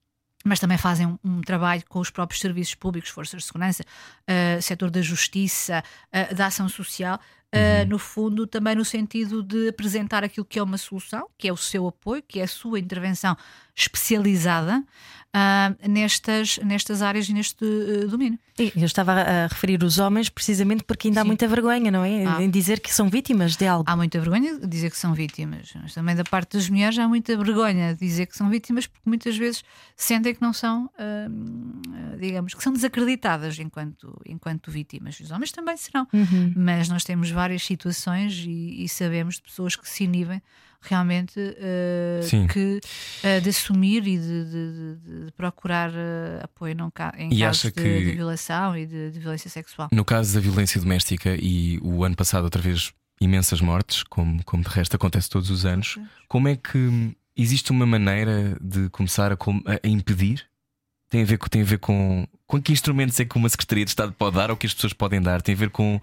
mas 0.45 0.59
também 0.59 0.79
fazem 0.79 1.07
um, 1.07 1.19
um, 1.23 1.41
trabalho 1.43 1.83
com 1.89 1.99
os 1.99 2.09
próprios 2.09 2.41
serviços 2.41 2.75
públicos, 2.75 3.11
forças 3.11 3.43
de 3.43 3.47
segurança, 3.47 3.83
uh, 3.83 4.63
setor 4.63 4.91
da 4.91 5.03
justiça, 5.03 5.85
uh, 6.07 6.35
da 6.35 6.47
ação 6.47 6.69
social, 6.69 7.21
uh, 7.55 7.89
no 7.89 7.99
fundo, 7.99 8.47
também 8.47 8.75
no 8.75 8.85
sentido 8.85 9.43
de 9.43 9.69
apresentar 9.69 10.25
aquilo 10.25 10.45
que 10.45 10.59
é 10.59 10.63
uma 10.63 10.79
solução, 10.79 11.29
que 11.37 11.49
é 11.49 11.53
o 11.53 11.57
seu 11.57 11.87
apoio, 11.87 12.23
que 12.27 12.41
é 12.41 12.45
a 12.45 12.49
sua 12.49 12.79
intervenção 12.79 13.37
especializada 13.75 14.85
uh, 15.35 15.89
nestas, 15.89 16.59
nestas 16.59 17.03
áreas 17.03 17.29
e 17.29 17.33
neste 17.33 17.65
uh, 17.65 18.09
domínio. 18.09 18.39
Eu 18.59 18.85
estava 18.85 19.13
a 19.13 19.47
referir 19.47 19.83
os 19.83 19.99
homens 19.99 20.29
precisamente 20.29 20.85
porque 20.85 21.09
ainda 21.09 21.21
Sim. 21.21 21.25
há 21.25 21.25
muita 21.25 21.49
vergonha, 21.49 21.91
não 21.91 22.05
é? 22.05 22.27
Ah. 22.27 22.43
Em 22.43 22.51
dizer 22.51 22.79
que 22.81 22.93
são 22.93 23.09
vítimas 23.09 23.57
de 23.57 23.67
algo. 23.67 23.85
Há 23.91 23.97
muita 23.97 24.21
vergonha 24.21 24.59
de 24.59 24.67
dizer 24.67 24.91
que 24.91 24.99
são 24.99 25.15
vítimas, 25.15 25.73
mas 25.81 25.95
também 25.95 26.15
da 26.15 26.25
parte 26.25 26.59
das 26.59 26.69
mulheres 26.69 26.99
há 26.99 27.09
muita 27.09 27.35
vergonha 27.37 27.95
de 27.95 28.01
dizer 28.01 28.27
que 28.27 28.37
são 28.37 28.51
vítimas 28.51 28.87
porque 28.87 29.09
muitas 29.09 29.37
vezes 29.37 29.65
sentem 29.97 30.35
que 30.35 30.43
não 30.43 30.53
são, 30.53 30.85
uh, 30.85 32.19
digamos, 32.19 32.53
que 32.53 32.63
são 32.63 32.73
desacreditadas 32.73 33.59
enquanto, 33.59 34.21
enquanto 34.27 34.71
vítimas. 34.71 35.19
Os 35.21 35.31
homens 35.31 35.53
também 35.53 35.77
serão, 35.79 36.07
uhum. 36.13 36.53
mas 36.55 36.89
nós 36.91 37.03
temos 37.03 37.31
várias 37.41 37.63
situações 37.63 38.45
e, 38.47 38.85
e 38.85 38.89
sabemos 38.89 39.37
de 39.37 39.43
pessoas 39.43 39.75
que 39.75 39.89
se 39.89 40.05
inibem 40.05 40.43
realmente 40.83 41.39
uh, 41.41 42.49
que, 42.49 42.81
uh, 43.25 43.41
de 43.41 43.49
assumir 43.49 44.07
e 44.07 44.19
de, 44.19 44.45
de, 44.45 44.97
de 45.27 45.33
procurar 45.33 45.91
uh, 45.91 46.43
apoio 46.43 46.75
não, 46.75 46.93
em 47.17 47.33
e 47.33 47.41
casos 47.41 47.73
de, 47.73 47.83
de, 47.83 48.13
violação 48.13 48.77
e 48.77 48.87
de, 48.87 49.19
violência 49.19 49.49
sexual. 49.49 49.89
No 49.91 50.05
caso 50.05 50.35
da 50.35 50.41
violência 50.41 50.79
doméstica 50.81 51.35
e 51.41 51.79
o 51.83 52.05
ano 52.05 52.15
passado 52.15 52.45
outra 52.45 52.61
vez 52.61 52.93
imensas 53.21 53.61
mortes, 53.63 54.03
como, 54.03 54.45
como 54.45 54.63
de 54.63 54.69
resto 54.69 54.97
acontece 54.97 55.29
todos 55.31 55.51
os 55.51 55.65
anos, 55.65 55.99
como 56.29 56.47
é 56.47 56.57
que 56.57 57.15
existe 57.37 57.71
uma 57.71 57.87
maneira 57.87 58.57
de 58.61 58.91
começar 58.91 59.33
a, 59.33 59.37
a 59.37 59.89
impedir? 59.89 60.47
Tem 61.09 61.23
a 61.23 61.25
ver, 61.25 61.39
tem 61.39 61.63
a 61.63 61.65
ver 61.65 61.79
com, 61.79 62.27
com 62.47 62.61
que 62.61 62.73
instrumentos 62.73 63.19
é 63.19 63.25
que 63.25 63.37
uma 63.37 63.49
Secretaria 63.49 63.85
de 63.85 63.91
Estado 63.91 64.13
pode 64.13 64.37
dar 64.37 64.51
ou 64.51 64.57
que 64.57 64.67
as 64.67 64.75
pessoas 64.75 64.93
podem 64.93 65.21
dar? 65.21 65.43
Tem 65.43 65.55
a 65.55 65.59
ver 65.59 65.71
com 65.71 66.01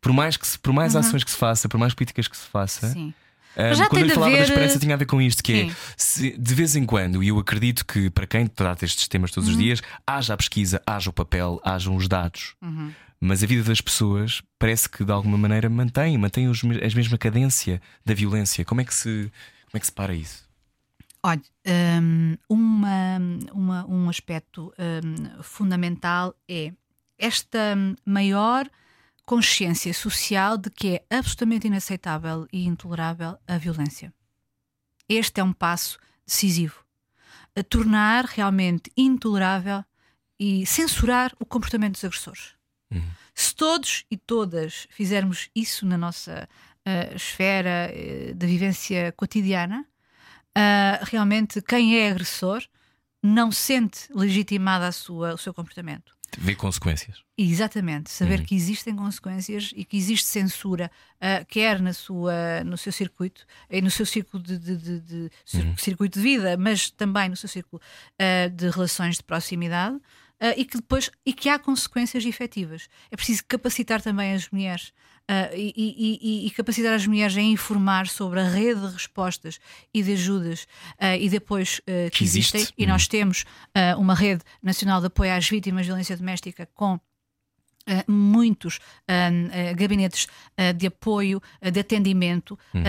por 0.00 0.12
mais, 0.12 0.36
que 0.36 0.46
se, 0.46 0.58
por 0.58 0.72
mais 0.72 0.94
uhum. 0.94 1.00
ações 1.00 1.24
que 1.24 1.30
se 1.30 1.36
faça, 1.36 1.68
por 1.68 1.78
mais 1.78 1.94
políticas 1.94 2.26
que 2.26 2.36
se 2.36 2.46
faça, 2.46 2.88
Sim. 2.88 3.12
Um, 3.56 3.74
já 3.74 3.88
quando 3.88 4.08
eu 4.08 4.14
falava 4.14 4.36
da 4.36 4.42
esperança 4.42 4.78
tinha 4.78 4.94
a 4.94 4.96
ver 4.96 5.06
com 5.06 5.20
isto, 5.20 5.42
que 5.42 5.52
é, 5.52 5.56
Sim. 5.56 5.70
é 5.70 5.74
se, 5.96 6.38
de 6.38 6.54
vez 6.54 6.76
em 6.76 6.86
quando, 6.86 7.22
e 7.22 7.28
eu 7.28 7.38
acredito 7.38 7.84
que 7.84 8.08
para 8.08 8.26
quem 8.26 8.46
trata 8.46 8.84
estes 8.84 9.08
temas 9.08 9.30
todos 9.30 9.48
uhum. 9.48 9.56
os 9.56 9.60
dias, 9.60 9.82
haja 10.06 10.34
a 10.34 10.36
pesquisa, 10.36 10.80
haja 10.86 11.10
o 11.10 11.12
papel, 11.12 11.60
hajam 11.64 11.96
os 11.96 12.06
dados. 12.06 12.54
Uhum. 12.62 12.92
Mas 13.20 13.42
a 13.42 13.46
vida 13.46 13.62
das 13.62 13.80
pessoas 13.80 14.40
parece 14.58 14.88
que 14.88 15.04
de 15.04 15.12
alguma 15.12 15.36
maneira 15.36 15.68
mantém, 15.68 16.16
mantém 16.16 16.48
os, 16.48 16.62
a 16.64 16.96
mesma 16.96 17.18
cadência 17.18 17.82
da 18.04 18.14
violência. 18.14 18.64
Como 18.64 18.80
é 18.80 18.84
que 18.84 18.94
se, 18.94 19.30
como 19.66 19.76
é 19.76 19.80
que 19.80 19.86
se 19.86 19.92
para 19.92 20.14
isso? 20.14 20.48
Olha, 21.22 21.42
um, 22.00 22.36
uma, 22.48 23.18
uma, 23.52 23.86
um 23.86 24.08
aspecto 24.08 24.72
um, 24.78 25.42
fundamental 25.42 26.34
é 26.48 26.72
esta 27.18 27.76
maior 28.06 28.66
consciência 29.24 29.92
social 29.94 30.56
de 30.56 30.70
que 30.70 30.96
é 30.96 31.16
absolutamente 31.16 31.66
inaceitável 31.66 32.46
e 32.52 32.66
intolerável 32.66 33.38
a 33.46 33.58
violência. 33.58 34.12
Este 35.08 35.40
é 35.40 35.44
um 35.44 35.52
passo 35.52 35.98
decisivo. 36.26 36.84
A 37.56 37.62
tornar 37.62 38.24
realmente 38.24 38.90
intolerável 38.96 39.84
e 40.38 40.64
censurar 40.66 41.32
o 41.38 41.44
comportamento 41.44 41.92
dos 41.92 42.04
agressores. 42.04 42.54
Uhum. 42.90 43.02
Se 43.34 43.54
todos 43.54 44.04
e 44.10 44.16
todas 44.16 44.86
fizermos 44.90 45.50
isso 45.54 45.84
na 45.86 45.98
nossa 45.98 46.48
uh, 46.86 47.16
esfera 47.16 47.92
uh, 47.92 48.34
da 48.34 48.46
vivência 48.46 49.12
cotidiana, 49.12 49.86
uh, 50.56 51.04
realmente 51.04 51.60
quem 51.62 51.98
é 51.98 52.10
agressor 52.10 52.62
não 53.22 53.52
sente 53.52 54.08
legitimada 54.14 54.88
a 54.88 54.92
sua, 54.92 55.34
o 55.34 55.38
seu 55.38 55.52
comportamento. 55.52 56.16
Vê 56.38 56.54
consequências. 56.54 57.22
Exatamente, 57.36 58.10
saber 58.10 58.44
que 58.44 58.54
existem 58.54 58.94
consequências 58.94 59.72
e 59.74 59.84
que 59.84 59.96
existe 59.96 60.26
censura, 60.26 60.90
uh, 61.16 61.44
quer 61.46 61.80
na 61.80 61.92
sua, 61.92 62.62
no 62.64 62.76
seu 62.76 62.92
circuito, 62.92 63.46
e 63.68 63.80
no 63.80 63.90
seu 63.90 64.04
círculo 64.04 64.42
de, 64.42 64.58
de, 64.58 64.76
de, 64.76 65.00
de 65.00 65.30
circuito 65.76 66.18
de 66.18 66.22
vida, 66.22 66.56
mas 66.56 66.90
também 66.90 67.28
no 67.28 67.36
seu 67.36 67.48
círculo 67.48 67.80
uh, 67.80 68.50
de 68.50 68.68
relações 68.70 69.16
de 69.16 69.22
proximidade. 69.22 69.96
Uh, 69.96 70.56
e 70.56 70.64
que 70.64 70.78
depois 70.78 71.10
e 71.24 71.34
que 71.34 71.50
há 71.50 71.58
consequências 71.58 72.24
efetivas. 72.24 72.88
É 73.10 73.16
preciso 73.16 73.44
capacitar 73.46 74.00
também 74.00 74.32
as 74.32 74.48
mulheres 74.48 74.90
uh, 75.30 75.54
e, 75.56 76.18
e, 76.20 76.46
e, 76.46 76.50
capacitar 76.50 76.92
as 76.92 77.06
mulheres 77.06 77.36
a 77.36 77.40
informar 77.40 78.08
sobre 78.08 78.40
a 78.40 78.48
rede 78.48 78.80
de 78.80 78.92
respostas 78.92 79.60
e 79.94 80.02
de 80.02 80.12
ajudas 80.12 80.64
uh, 80.98 81.14
e 81.18 81.28
depois 81.28 81.80
que, 81.80 82.10
que 82.10 82.24
existem. 82.24 82.66
E 82.76 82.86
nós 82.86 83.04
uhum. 83.04 83.08
temos 83.08 83.44
uma 83.98 84.14
rede 84.14 84.42
nacional 84.62 85.00
de 85.00 85.06
apoio 85.06 85.32
às 85.32 85.48
vítimas 85.48 85.82
de 85.82 85.88
violência 85.88 86.16
doméstica 86.16 86.68
com 86.74 86.98
Uh, 87.88 88.12
muitos 88.12 88.76
uh, 88.76 88.80
uh, 89.10 89.74
gabinetes 89.74 90.28
de 90.76 90.86
apoio, 90.86 91.40
de 91.72 91.80
atendimento, 91.80 92.56
uhum 92.74 92.82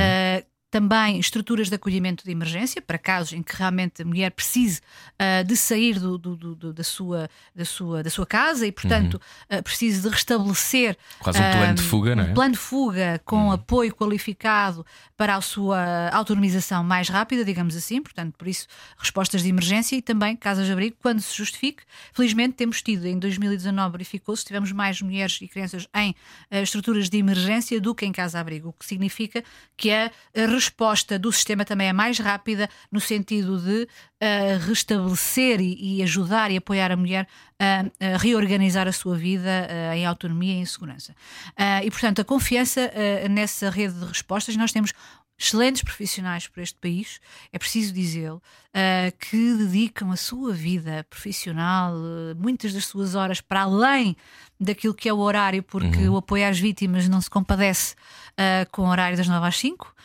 também 0.71 1.19
estruturas 1.19 1.67
de 1.67 1.75
acolhimento 1.75 2.23
de 2.23 2.31
emergência, 2.31 2.81
para 2.81 2.97
casos 2.97 3.33
em 3.33 3.43
que 3.43 3.53
realmente 3.55 4.01
a 4.01 4.05
mulher 4.05 4.31
precise 4.31 4.79
uh, 5.19 5.43
de 5.43 5.57
sair 5.57 5.99
do, 5.99 6.17
do, 6.17 6.35
do, 6.35 6.73
da, 6.73 6.83
sua, 6.83 7.29
da, 7.53 7.65
sua, 7.65 8.01
da 8.01 8.09
sua 8.09 8.25
casa 8.25 8.65
e, 8.65 8.71
portanto, 8.71 9.21
uhum. 9.51 9.59
uh, 9.59 9.63
precise 9.63 10.01
de 10.01 10.07
restabelecer 10.07 10.97
quase 11.19 11.39
um 11.39 11.51
plano 11.51 11.73
de 11.75 11.81
fuga, 11.81 12.15
não 12.15 12.23
é? 12.23 12.27
Um 12.27 12.33
plano 12.33 12.53
de 12.53 12.57
fuga 12.57 13.21
com 13.25 13.47
uhum. 13.47 13.51
apoio 13.51 13.93
qualificado 13.93 14.85
para 15.17 15.35
a 15.35 15.41
sua 15.41 16.09
autonomização 16.13 16.83
mais 16.85 17.09
rápida, 17.09 17.43
digamos 17.43 17.75
assim, 17.75 18.01
portanto, 18.01 18.33
por 18.37 18.47
isso, 18.47 18.65
respostas 18.97 19.43
de 19.43 19.49
emergência 19.49 19.97
e 19.97 20.01
também 20.01 20.37
casas 20.37 20.67
de 20.67 20.71
abrigo, 20.71 20.95
quando 21.01 21.19
se 21.19 21.35
justifique. 21.35 21.83
Felizmente, 22.13 22.53
temos 22.53 22.81
tido, 22.81 23.05
em 23.05 23.19
2019, 23.19 23.91
verificou-se, 23.91 24.45
tivemos 24.45 24.71
mais 24.71 25.01
mulheres 25.01 25.37
e 25.41 25.49
crianças 25.49 25.85
em 25.93 26.11
uh, 26.49 26.63
estruturas 26.63 27.09
de 27.09 27.17
emergência 27.17 27.81
do 27.81 27.93
que 27.93 28.05
em 28.05 28.11
casa-abrigo, 28.13 28.69
o 28.69 28.73
que 28.73 28.85
significa 28.85 29.43
que 29.75 29.91
a 29.91 30.09
resposta 30.61 31.17
do 31.17 31.31
sistema 31.31 31.65
também 31.65 31.87
é 31.87 31.93
mais 31.93 32.19
rápida, 32.19 32.69
no 32.91 32.99
sentido 32.99 33.59
de 33.59 33.83
uh, 33.83 34.67
restabelecer 34.67 35.59
e, 35.59 35.97
e, 35.97 36.03
ajudar 36.03 36.51
e 36.51 36.57
apoiar 36.57 36.91
a 36.91 36.95
mulher 36.95 37.27
a, 37.59 38.13
a 38.13 38.17
reorganizar 38.17 38.87
a 38.87 38.91
sua 38.91 39.17
vida 39.17 39.49
uh, 39.49 39.93
em 39.95 40.05
autonomia 40.05 40.53
e 40.53 40.57
em 40.57 40.65
segurança. 40.65 41.13
Uh, 41.51 41.83
e, 41.83 41.89
portanto, 41.89 42.21
a 42.21 42.23
confiança 42.23 42.91
nessa 43.29 43.69
rede 43.69 43.93
de 43.95 44.05
respostas, 44.05 44.55
nós 44.55 44.71
temos 44.71 44.93
excelentes 45.41 45.81
profissionais 45.81 46.47
por 46.47 46.61
este 46.61 46.77
país, 46.77 47.19
é 47.51 47.57
preciso 47.57 47.91
dizê-lo, 47.91 48.41
uh, 48.69 49.17
que 49.17 49.55
dedicam 49.55 50.11
a 50.11 50.15
sua 50.15 50.53
vida 50.53 51.05
profissional, 51.09 51.95
uh, 51.95 52.35
muitas 52.37 52.73
das 52.73 52.85
suas 52.85 53.15
horas 53.15 53.41
para 53.41 53.61
além 53.61 54.15
daquilo 54.59 54.93
que 54.93 55.09
é 55.09 55.13
o 55.13 55.17
horário, 55.17 55.63
porque 55.63 56.07
uhum. 56.07 56.13
o 56.13 56.17
apoio 56.17 56.47
às 56.47 56.59
vítimas 56.59 57.09
não 57.09 57.19
se 57.19 57.29
compadece 57.29 57.95
uh, 58.33 58.69
com 58.71 58.83
o 58.83 58.89
horário 58.89 59.17
das 59.17 59.27
9 59.27 59.47
às 59.47 59.57
5. 59.57 59.95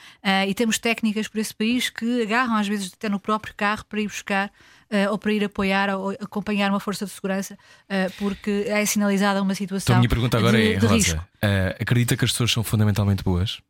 e 0.49 0.55
temos 0.55 0.79
técnicas 0.79 1.29
por 1.29 1.39
esse 1.39 1.55
país 1.55 1.91
que 1.91 2.23
agarram, 2.23 2.57
às 2.57 2.67
vezes, 2.67 2.93
até 2.95 3.09
no 3.09 3.21
próprio 3.21 3.55
carro 3.55 3.85
para 3.85 4.01
ir 4.01 4.07
buscar. 4.07 4.51
Uh, 4.89 5.11
ou 5.11 5.19
para 5.19 5.33
ir 5.33 5.43
apoiar 5.43 5.91
ou 5.97 6.11
acompanhar 6.11 6.71
uma 6.71 6.79
força 6.79 7.05
de 7.05 7.11
segurança, 7.11 7.55
uh, 7.91 8.13
porque 8.21 8.67
é 8.69 8.87
sinalizada 8.87 9.43
uma 9.43 9.53
situação. 9.53 9.83
Então, 9.83 9.97
a 9.97 9.99
minha 9.99 10.09
pergunta 10.09 10.39
agora 10.39 10.57
de, 10.57 10.75
é: 10.75 10.79
de 10.79 10.87
Rosa, 10.87 11.17
uh, 11.17 11.83
acredita 11.83 12.17
que 12.17 12.25
as 12.25 12.31
pessoas 12.31 12.53
são 12.53 12.63
fundamentalmente 12.63 13.25
boas? 13.25 13.61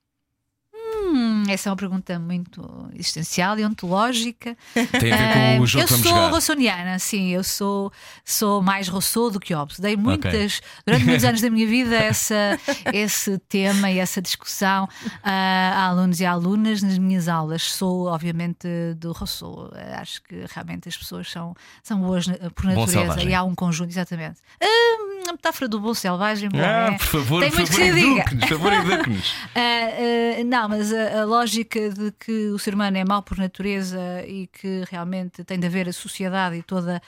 Essa 1.52 1.68
é 1.68 1.70
uma 1.70 1.77
pergunta 1.77 2.18
muito 2.18 2.90
existencial 2.94 3.59
e 3.59 3.64
ontológica. 3.64 4.56
Tem 4.74 5.12
a 5.12 5.16
ver 5.16 5.56
com 5.56 5.62
o 5.62 5.66
jogo 5.66 5.82
Eu 5.82 5.86
que 5.86 5.93
vamos 5.93 6.06
sou 6.06 6.16
jogar. 6.16 6.31
rossoniana, 6.31 6.98
sim, 6.98 7.28
eu 7.31 7.44
sou, 7.44 7.93
sou 8.24 8.62
mais 8.62 8.89
Rousseau 8.89 9.31
do 9.31 9.40
que 9.40 9.55
Hobbes. 9.55 9.78
Dei 9.78 9.97
muitas, 9.97 10.59
okay. 10.59 10.68
durante 10.86 11.05
muitos 11.05 11.24
anos 11.24 11.40
da 11.40 11.51
minha 11.51 11.66
vida, 11.66 11.94
essa, 11.97 12.59
esse 12.93 13.39
tema 13.48 13.90
e 13.90 13.98
essa 13.98 14.20
discussão 14.20 14.85
uh, 14.85 15.20
a 15.23 15.86
alunos 15.86 16.20
e 16.20 16.27
a 16.27 16.32
alunas 16.32 16.82
nas 16.82 16.98
minhas 16.98 17.28
aulas. 17.28 17.62
Sou, 17.62 18.06
obviamente, 18.06 18.68
do 18.97 19.12
Rousseau. 19.12 19.70
Acho 20.01 20.23
que 20.23 20.44
realmente 20.52 20.89
as 20.89 20.97
pessoas 20.97 21.31
são, 21.31 21.55
são 21.82 22.01
boas 22.01 22.27
por 22.55 22.64
natureza 22.64 23.23
e 23.23 23.35
há 23.35 23.43
um 23.43 23.55
conjunto, 23.55 23.90
exatamente. 23.90 24.40
Uh, 24.62 25.06
a 25.28 25.32
metáfora 25.32 25.68
do 25.68 25.81
bom 25.81 25.94
selvagem. 25.94 26.48
Bom, 26.48 26.59
ah, 26.60 26.93
é, 26.93 26.98
por 26.98 27.06
favor, 27.06 27.40
tem 27.40 27.51
por 27.51 27.66
favor, 27.66 27.82
eduque-nos. 27.82 28.48
Favor, 28.48 28.73
eduque-nos. 28.73 29.31
uh, 29.56 30.44
não, 30.47 30.68
mas 30.68 30.93
a, 30.93 31.24
lógica 31.36 31.90
de 31.90 32.12
que 32.12 32.48
o 32.48 32.58
ser 32.58 32.74
humano 32.74 32.96
é 32.96 33.04
mau 33.04 33.22
por 33.22 33.36
natureza 33.36 34.00
e 34.26 34.46
que 34.46 34.84
realmente 34.90 35.44
tem 35.44 35.58
de 35.58 35.66
haver 35.66 35.88
a 35.88 35.92
sociedade 35.92 36.56
e 36.56 36.62
toda, 36.62 37.02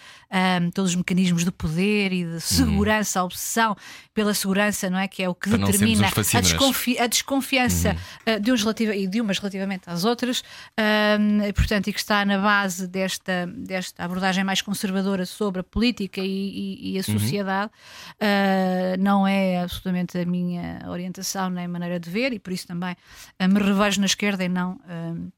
um, 0.60 0.70
todos 0.70 0.90
os 0.90 0.96
mecanismos 0.96 1.44
de 1.44 1.50
poder 1.50 2.12
e 2.12 2.24
de 2.24 2.40
segurança, 2.40 3.18
uhum. 3.18 3.22
a 3.22 3.26
obsessão 3.26 3.76
pela 4.12 4.34
segurança, 4.34 4.90
não 4.90 4.98
é? 4.98 5.08
Que 5.08 5.22
é 5.22 5.28
o 5.28 5.34
que 5.34 5.48
Para 5.48 5.58
determina 5.58 6.08
a, 6.08 6.40
desconfi 6.40 6.98
a, 6.98 7.06
desconfiança 7.06 7.96
uhum. 8.26 8.34
uh, 8.34 8.40
de 8.40 8.52
uns 8.52 8.60
relativa, 8.60 8.94
e 8.94 9.06
de 9.06 9.20
umas 9.20 9.38
relativamente 9.38 9.84
às 9.86 10.04
outras, 10.04 10.42
um, 11.18 11.52
portanto, 11.52 11.88
e 11.88 11.92
que 11.92 12.00
está 12.00 12.24
na 12.24 12.38
base 12.38 12.86
desta, 12.86 13.46
desta 13.46 14.04
abordagem 14.04 14.44
mais 14.44 14.60
conservadora 14.60 15.24
sobre 15.24 15.60
a 15.60 15.64
política 15.64 16.20
e, 16.20 16.26
e, 16.26 16.92
e 16.92 16.98
a 16.98 17.04
uhum. 17.08 17.18
sociedade. 17.18 17.72
Uhum. 18.20 18.28
Uh, 18.28 19.02
não 19.02 19.26
é 19.26 19.62
absolutamente 19.62 20.18
a 20.18 20.24
minha 20.26 20.80
orientação 20.86 21.48
nem 21.48 21.66
maneira 21.66 21.98
de 21.98 22.10
ver, 22.10 22.32
e 22.32 22.38
por 22.38 22.52
isso 22.52 22.66
também 22.66 22.92
uh, 23.40 23.48
me 23.48 23.60
revejo 23.60 24.00
na 24.00 24.06
esquerda 24.18 24.44
e 24.44 24.48
não. 24.48 24.72
Uh, 24.72 25.32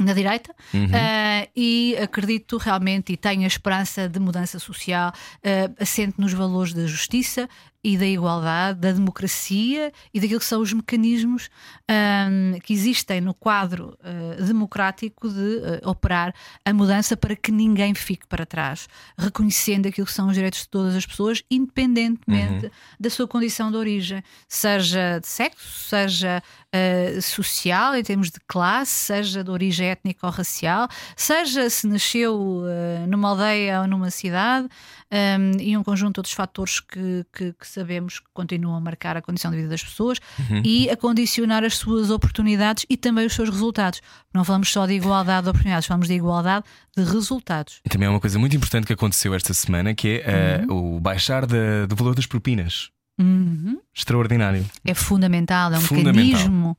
na 0.00 0.12
direita 0.12 0.52
uhum. 0.74 0.86
uh, 0.86 1.48
e 1.54 1.96
acredito 2.02 2.56
realmente 2.56 3.12
e 3.12 3.16
tenho 3.16 3.44
a 3.44 3.46
esperança 3.46 4.08
de 4.08 4.18
mudança 4.18 4.58
social 4.58 5.12
uh, 5.12 5.74
assente 5.80 6.20
nos 6.20 6.32
valores 6.32 6.74
da 6.74 6.84
justiça 6.84 7.48
e 7.84 7.98
da 7.98 8.06
igualdade, 8.06 8.80
da 8.80 8.92
democracia 8.92 9.92
e 10.12 10.18
daquilo 10.18 10.40
que 10.40 10.46
são 10.46 10.62
os 10.62 10.72
mecanismos 10.72 11.50
um, 11.90 12.58
que 12.60 12.72
existem 12.72 13.20
no 13.20 13.34
quadro 13.34 13.98
uh, 14.00 14.42
democrático 14.42 15.28
de 15.28 15.38
uh, 15.38 15.90
operar 15.90 16.34
a 16.64 16.72
mudança 16.72 17.14
para 17.14 17.36
que 17.36 17.52
ninguém 17.52 17.94
fique 17.94 18.26
para 18.26 18.46
trás, 18.46 18.88
reconhecendo 19.18 19.86
aquilo 19.86 20.06
que 20.06 20.12
são 20.14 20.28
os 20.28 20.34
direitos 20.34 20.60
de 20.60 20.68
todas 20.70 20.96
as 20.96 21.04
pessoas, 21.04 21.42
independentemente 21.50 22.66
uhum. 22.66 22.70
da 22.98 23.10
sua 23.10 23.28
condição 23.28 23.70
de 23.70 23.76
origem, 23.76 24.24
seja 24.48 25.18
de 25.20 25.28
sexo, 25.28 25.88
seja 25.90 26.42
uh, 26.74 27.20
social, 27.20 27.94
em 27.94 28.02
termos 28.02 28.30
de 28.30 28.40
classe, 28.46 28.92
seja 28.92 29.44
de 29.44 29.50
origem 29.50 29.88
étnica 29.88 30.26
ou 30.26 30.32
racial, 30.32 30.88
seja 31.14 31.68
se 31.68 31.86
nasceu 31.86 32.64
numa 33.08 33.28
aldeia 33.28 33.82
ou 33.82 33.86
numa 33.86 34.10
cidade 34.10 34.68
um, 35.14 35.60
e 35.60 35.76
um 35.76 35.84
conjunto 35.84 36.14
de 36.14 36.20
outros 36.20 36.34
fatores 36.34 36.80
que, 36.80 37.24
que, 37.32 37.52
que, 37.52 37.66
sabemos 37.74 38.20
que 38.20 38.26
continuam 38.32 38.76
a 38.76 38.80
marcar 38.80 39.16
a 39.16 39.22
condição 39.22 39.50
de 39.50 39.58
vida 39.58 39.68
das 39.68 39.82
pessoas 39.82 40.18
uhum. 40.38 40.62
e 40.64 40.88
a 40.88 40.96
condicionar 40.96 41.64
as 41.64 41.76
suas 41.76 42.10
oportunidades 42.10 42.86
e 42.88 42.96
também 42.96 43.26
os 43.26 43.34
seus 43.34 43.50
resultados. 43.50 44.00
Não 44.32 44.44
falamos 44.44 44.70
só 44.70 44.86
de 44.86 44.94
igualdade 44.94 45.44
de 45.44 45.50
oportunidades, 45.50 45.86
falamos 45.86 46.08
de 46.08 46.14
igualdade 46.14 46.64
de 46.96 47.04
resultados. 47.04 47.80
E 47.84 47.88
também 47.88 48.08
há 48.08 48.10
uma 48.10 48.20
coisa 48.20 48.38
muito 48.38 48.56
importante 48.56 48.86
que 48.86 48.92
aconteceu 48.92 49.34
esta 49.34 49.52
semana 49.52 49.94
que 49.94 50.22
é 50.24 50.64
uh, 50.66 50.72
uhum. 50.72 50.96
o 50.96 51.00
baixar 51.00 51.46
de, 51.46 51.86
do 51.86 51.96
valor 51.96 52.14
das 52.14 52.26
propinas. 52.26 52.90
Uhum. 53.18 53.80
Extraordinário. 53.94 54.64
É 54.84 54.94
fundamental, 54.94 55.72
é 55.72 55.78
um 55.78 55.80
fundamental. 55.80 56.24
mecanismo. 56.24 56.78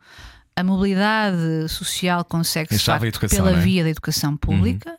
A 0.57 0.63
mobilidade 0.63 1.67
social 1.67 2.23
consegue-se 2.23 2.83
pela 3.29 3.51
é? 3.51 3.59
via 3.59 3.83
da 3.83 3.89
educação 3.89 4.37
pública. 4.37 4.97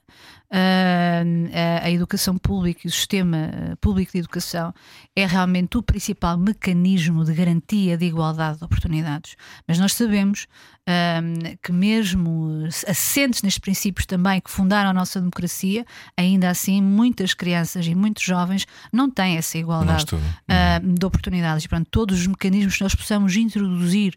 A, 0.51 1.91
educação 1.91 2.37
pública 2.39 2.81
e 2.85 2.89
o 2.89 2.93
sistema 2.93 3.37
eh, 3.37 3.77
público 3.81 4.13
de 4.13 4.19
educação 4.19 4.73
é 5.15 5.27
realmente 5.27 5.77
o 5.77 5.83
principal 5.83 6.37
mecanismo 6.37 7.25
de 7.25 7.33
garantia 7.33 7.97
de 7.97 8.05
igualdade 8.05 8.59
de 8.59 8.65
oportunidades. 8.65 9.37
Mas 9.67 9.79
nós 9.79 9.95
sabemos 9.95 10.47
um, 10.89 11.57
que, 11.63 11.73
mesmo 11.73 12.65
assentes 12.87 13.43
nestes 13.43 13.59
princípios 13.59 14.07
também 14.07 14.41
que 14.41 14.51
fundaram 14.51 14.91
a 14.91 14.93
nossa 14.93 15.19
democracia, 15.19 15.85
ainda 16.17 16.49
assim 16.49 16.81
muitas 16.81 17.35
crianças 17.35 17.87
e 17.87 17.95
muitos 17.95 18.23
jovens 18.23 18.67
não 18.93 19.11
têm 19.11 19.37
essa 19.37 19.59
igualdade 19.59 20.15
uh, 20.15 20.95
de 20.95 21.05
oportunidades. 21.05 21.65
E, 21.65 21.69
portanto, 21.69 21.89
todos 21.91 22.21
os 22.21 22.27
mecanismos 22.27 22.77
que 22.77 22.83
nós 22.85 22.95
possamos 22.95 23.35
introduzir 23.37 24.17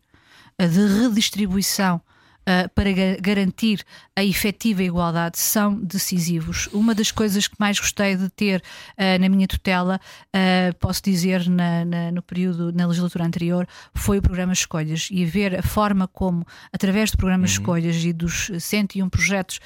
uh, 0.62 0.68
de 0.68 1.02
redistribuição 1.02 2.02
uh, 2.50 2.70
para 2.74 2.90
garantir 3.22 3.86
a 4.16 4.24
efetiva 4.24 4.84
igualdade 4.84 5.38
são 5.38 5.76
decisivos. 5.76 6.68
Uma 6.74 6.96
das 6.96 7.12
coisas 7.12 7.48
que 7.48 7.56
mais 7.60 7.80
gostei 7.80 8.16
de 8.16 8.30
ter 8.30 8.62
uh, 8.62 9.22
na 9.22 9.30
minha 9.30 9.48
tutela, 9.48 10.00
uh, 10.36 10.76
posso 10.80 11.04
dizer, 11.04 11.48
na, 11.48 11.86
na, 11.86 12.12
no 12.12 12.22
período, 12.24 12.74
na 12.74 12.88
legislatura 12.88 13.26
anterior, 13.26 13.68
foi 13.94 14.18
o 14.18 14.22
programa 14.22 14.54
Escolhas 14.54 15.08
e 15.12 15.24
ver 15.26 15.60
a 15.60 15.62
forma 15.62 16.08
como, 16.08 16.46
através 16.74 17.12
do 17.12 17.18
programa 17.18 17.44
uhum. 17.44 17.52
Escolhas 17.52 18.04
e 18.04 18.12
dos 18.12 18.50
101 18.60 19.08
projetos 19.10 19.60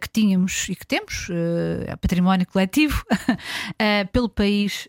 que 0.00 0.08
tínhamos 0.08 0.68
e 0.68 0.74
que 0.74 0.86
temos, 0.86 1.28
património 2.00 2.46
coletivo, 2.46 3.02
pelo 4.12 4.28
país, 4.28 4.88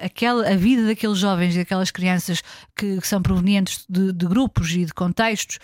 aquela, 0.00 0.48
a 0.48 0.56
vida 0.56 0.86
daqueles 0.86 1.18
jovens 1.18 1.54
e 1.54 1.58
daquelas 1.58 1.90
crianças 1.90 2.42
que, 2.76 3.00
que 3.00 3.06
são 3.06 3.20
provenientes 3.20 3.84
de, 3.88 4.12
de, 4.12 4.26
grupos 4.26 4.70
e 4.72 4.84
de 4.84 4.94
contextos 4.94 5.58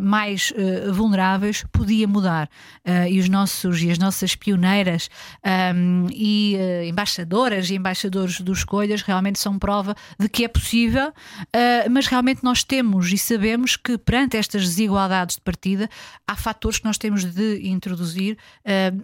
mais 0.00 0.23
mais 0.24 0.52
uh, 0.52 0.92
vulneráveis 0.92 1.64
podia 1.70 2.08
mudar. 2.08 2.48
Uh, 2.84 3.08
e 3.08 3.20
os 3.20 3.28
nossos 3.28 3.82
e 3.82 3.90
as 3.90 3.98
nossas 3.98 4.34
pioneiras 4.34 5.10
um, 5.74 6.06
e 6.10 6.56
uh, 6.56 6.84
embaixadoras 6.84 7.68
e 7.68 7.74
embaixadores 7.74 8.40
dos 8.40 8.58
escolhas 8.58 9.02
realmente 9.02 9.38
são 9.38 9.58
prova 9.58 9.94
de 10.18 10.28
que 10.28 10.44
é 10.44 10.48
possível, 10.48 11.12
mas 11.90 12.06
realmente 12.06 12.42
nós 12.42 12.64
temos 12.64 13.12
e 13.12 13.18
sabemos 13.18 13.76
que 13.76 13.98
perante 13.98 14.36
estas 14.36 14.62
desigualdades 14.62 15.36
de 15.36 15.42
partida 15.42 15.88
há 16.26 16.36
fatores 16.36 16.78
que 16.78 16.84
nós 16.84 16.96
temos 16.96 17.24
de 17.24 17.68
introduzir, 17.68 18.38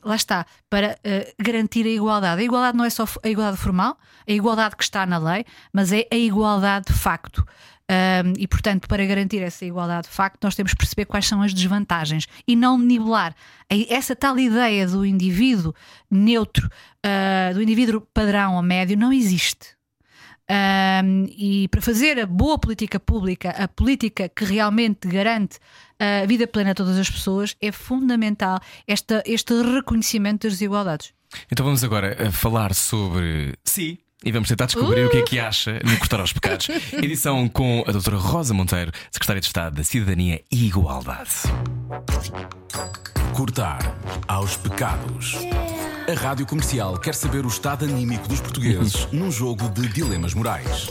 lá 0.03 0.17
está, 0.17 0.47
para 0.69 0.99
garantir 1.39 1.87
a 1.87 1.91
igualdade. 1.91 2.41
A 2.41 2.45
igualdade 2.45 2.77
não 2.77 2.85
é 2.85 2.91
só 2.91 3.05
a 3.23 3.29
igualdade 3.29 3.59
formal, 3.59 3.99
a 4.29 4.33
igualdade 4.33 4.77
que 4.77 4.83
está 4.83 5.05
na 5.05 5.19
lei, 5.19 5.45
mas 5.73 5.93
é 5.93 6.07
a 6.11 6.17
igualdade 6.17 6.87
de 6.87 6.99
facto. 6.99 7.45
Um, 7.91 8.35
e, 8.39 8.47
portanto, 8.47 8.87
para 8.87 9.05
garantir 9.05 9.39
essa 9.39 9.65
igualdade 9.65 10.07
de 10.07 10.15
facto, 10.15 10.45
nós 10.45 10.55
temos 10.55 10.73
que 10.73 10.79
perceber 10.79 11.07
quais 11.07 11.27
são 11.27 11.43
as 11.43 11.53
desvantagens 11.53 12.29
e 12.47 12.55
não 12.55 12.79
nivelar. 12.79 13.35
Essa 13.69 14.15
tal 14.15 14.39
ideia 14.39 14.87
do 14.87 15.05
indivíduo 15.05 15.75
neutro, 16.09 16.69
uh, 17.05 17.53
do 17.53 17.61
indivíduo 17.61 18.01
padrão 18.15 18.55
ou 18.55 18.63
médio, 18.63 18.97
não 18.97 19.13
existe. 19.13 19.75
Um, 20.51 21.27
e 21.37 21.69
para 21.69 21.81
fazer 21.81 22.19
a 22.21 22.27
boa 22.27 22.59
política 22.59 22.99
pública, 22.99 23.51
a 23.51 23.67
política 23.67 24.29
que 24.29 24.45
realmente 24.45 25.09
garante 25.09 25.59
a 25.99 26.27
vida 26.27 26.47
plena 26.47 26.71
a 26.71 26.75
todas 26.75 26.99
as 26.99 27.11
pessoas, 27.11 27.57
é 27.61 27.71
fundamental 27.71 28.59
esta, 28.87 29.23
este 29.27 29.53
reconhecimento 29.63 30.47
das 30.47 30.55
desigualdades. 30.55 31.13
Então 31.53 31.65
vamos 31.65 31.85
agora 31.85 32.17
eh, 32.19 32.31
falar 32.31 32.75
sobre 32.75 33.55
si. 33.65 34.01
E 34.23 34.31
vamos 34.31 34.51
tentar 34.51 34.67
descobrir 34.67 35.05
uh! 35.05 35.07
o 35.07 35.11
que 35.11 35.17
é 35.17 35.23
que 35.23 35.39
acha 35.39 35.81
no 35.83 35.97
Cortar 35.97 36.21
aos 36.21 36.33
Pecados. 36.33 36.69
Edição 37.03 37.49
com 37.49 37.83
a 37.87 37.93
doutora 37.93 38.19
Rosa 38.19 38.53
Monteiro, 38.53 38.93
Secretária 39.11 39.41
de 39.41 39.47
Estado 39.47 39.77
da 39.77 39.83
Cidadania 39.83 40.43
e 40.53 40.67
Igualdade. 40.67 41.31
Cortar 43.33 43.79
aos 44.29 44.59
Pecados. 44.59 45.37
A 46.07 46.13
Rádio 46.13 46.45
Comercial 46.45 46.99
quer 46.99 47.15
saber 47.15 47.47
o 47.47 47.49
estado 47.49 47.87
anímico 47.87 48.29
dos 48.29 48.43
portugueses 48.43 49.09
num 49.13 49.31
jogo 49.31 49.71
de 49.71 49.89
dilemas 49.89 50.35
morais. 50.35 50.91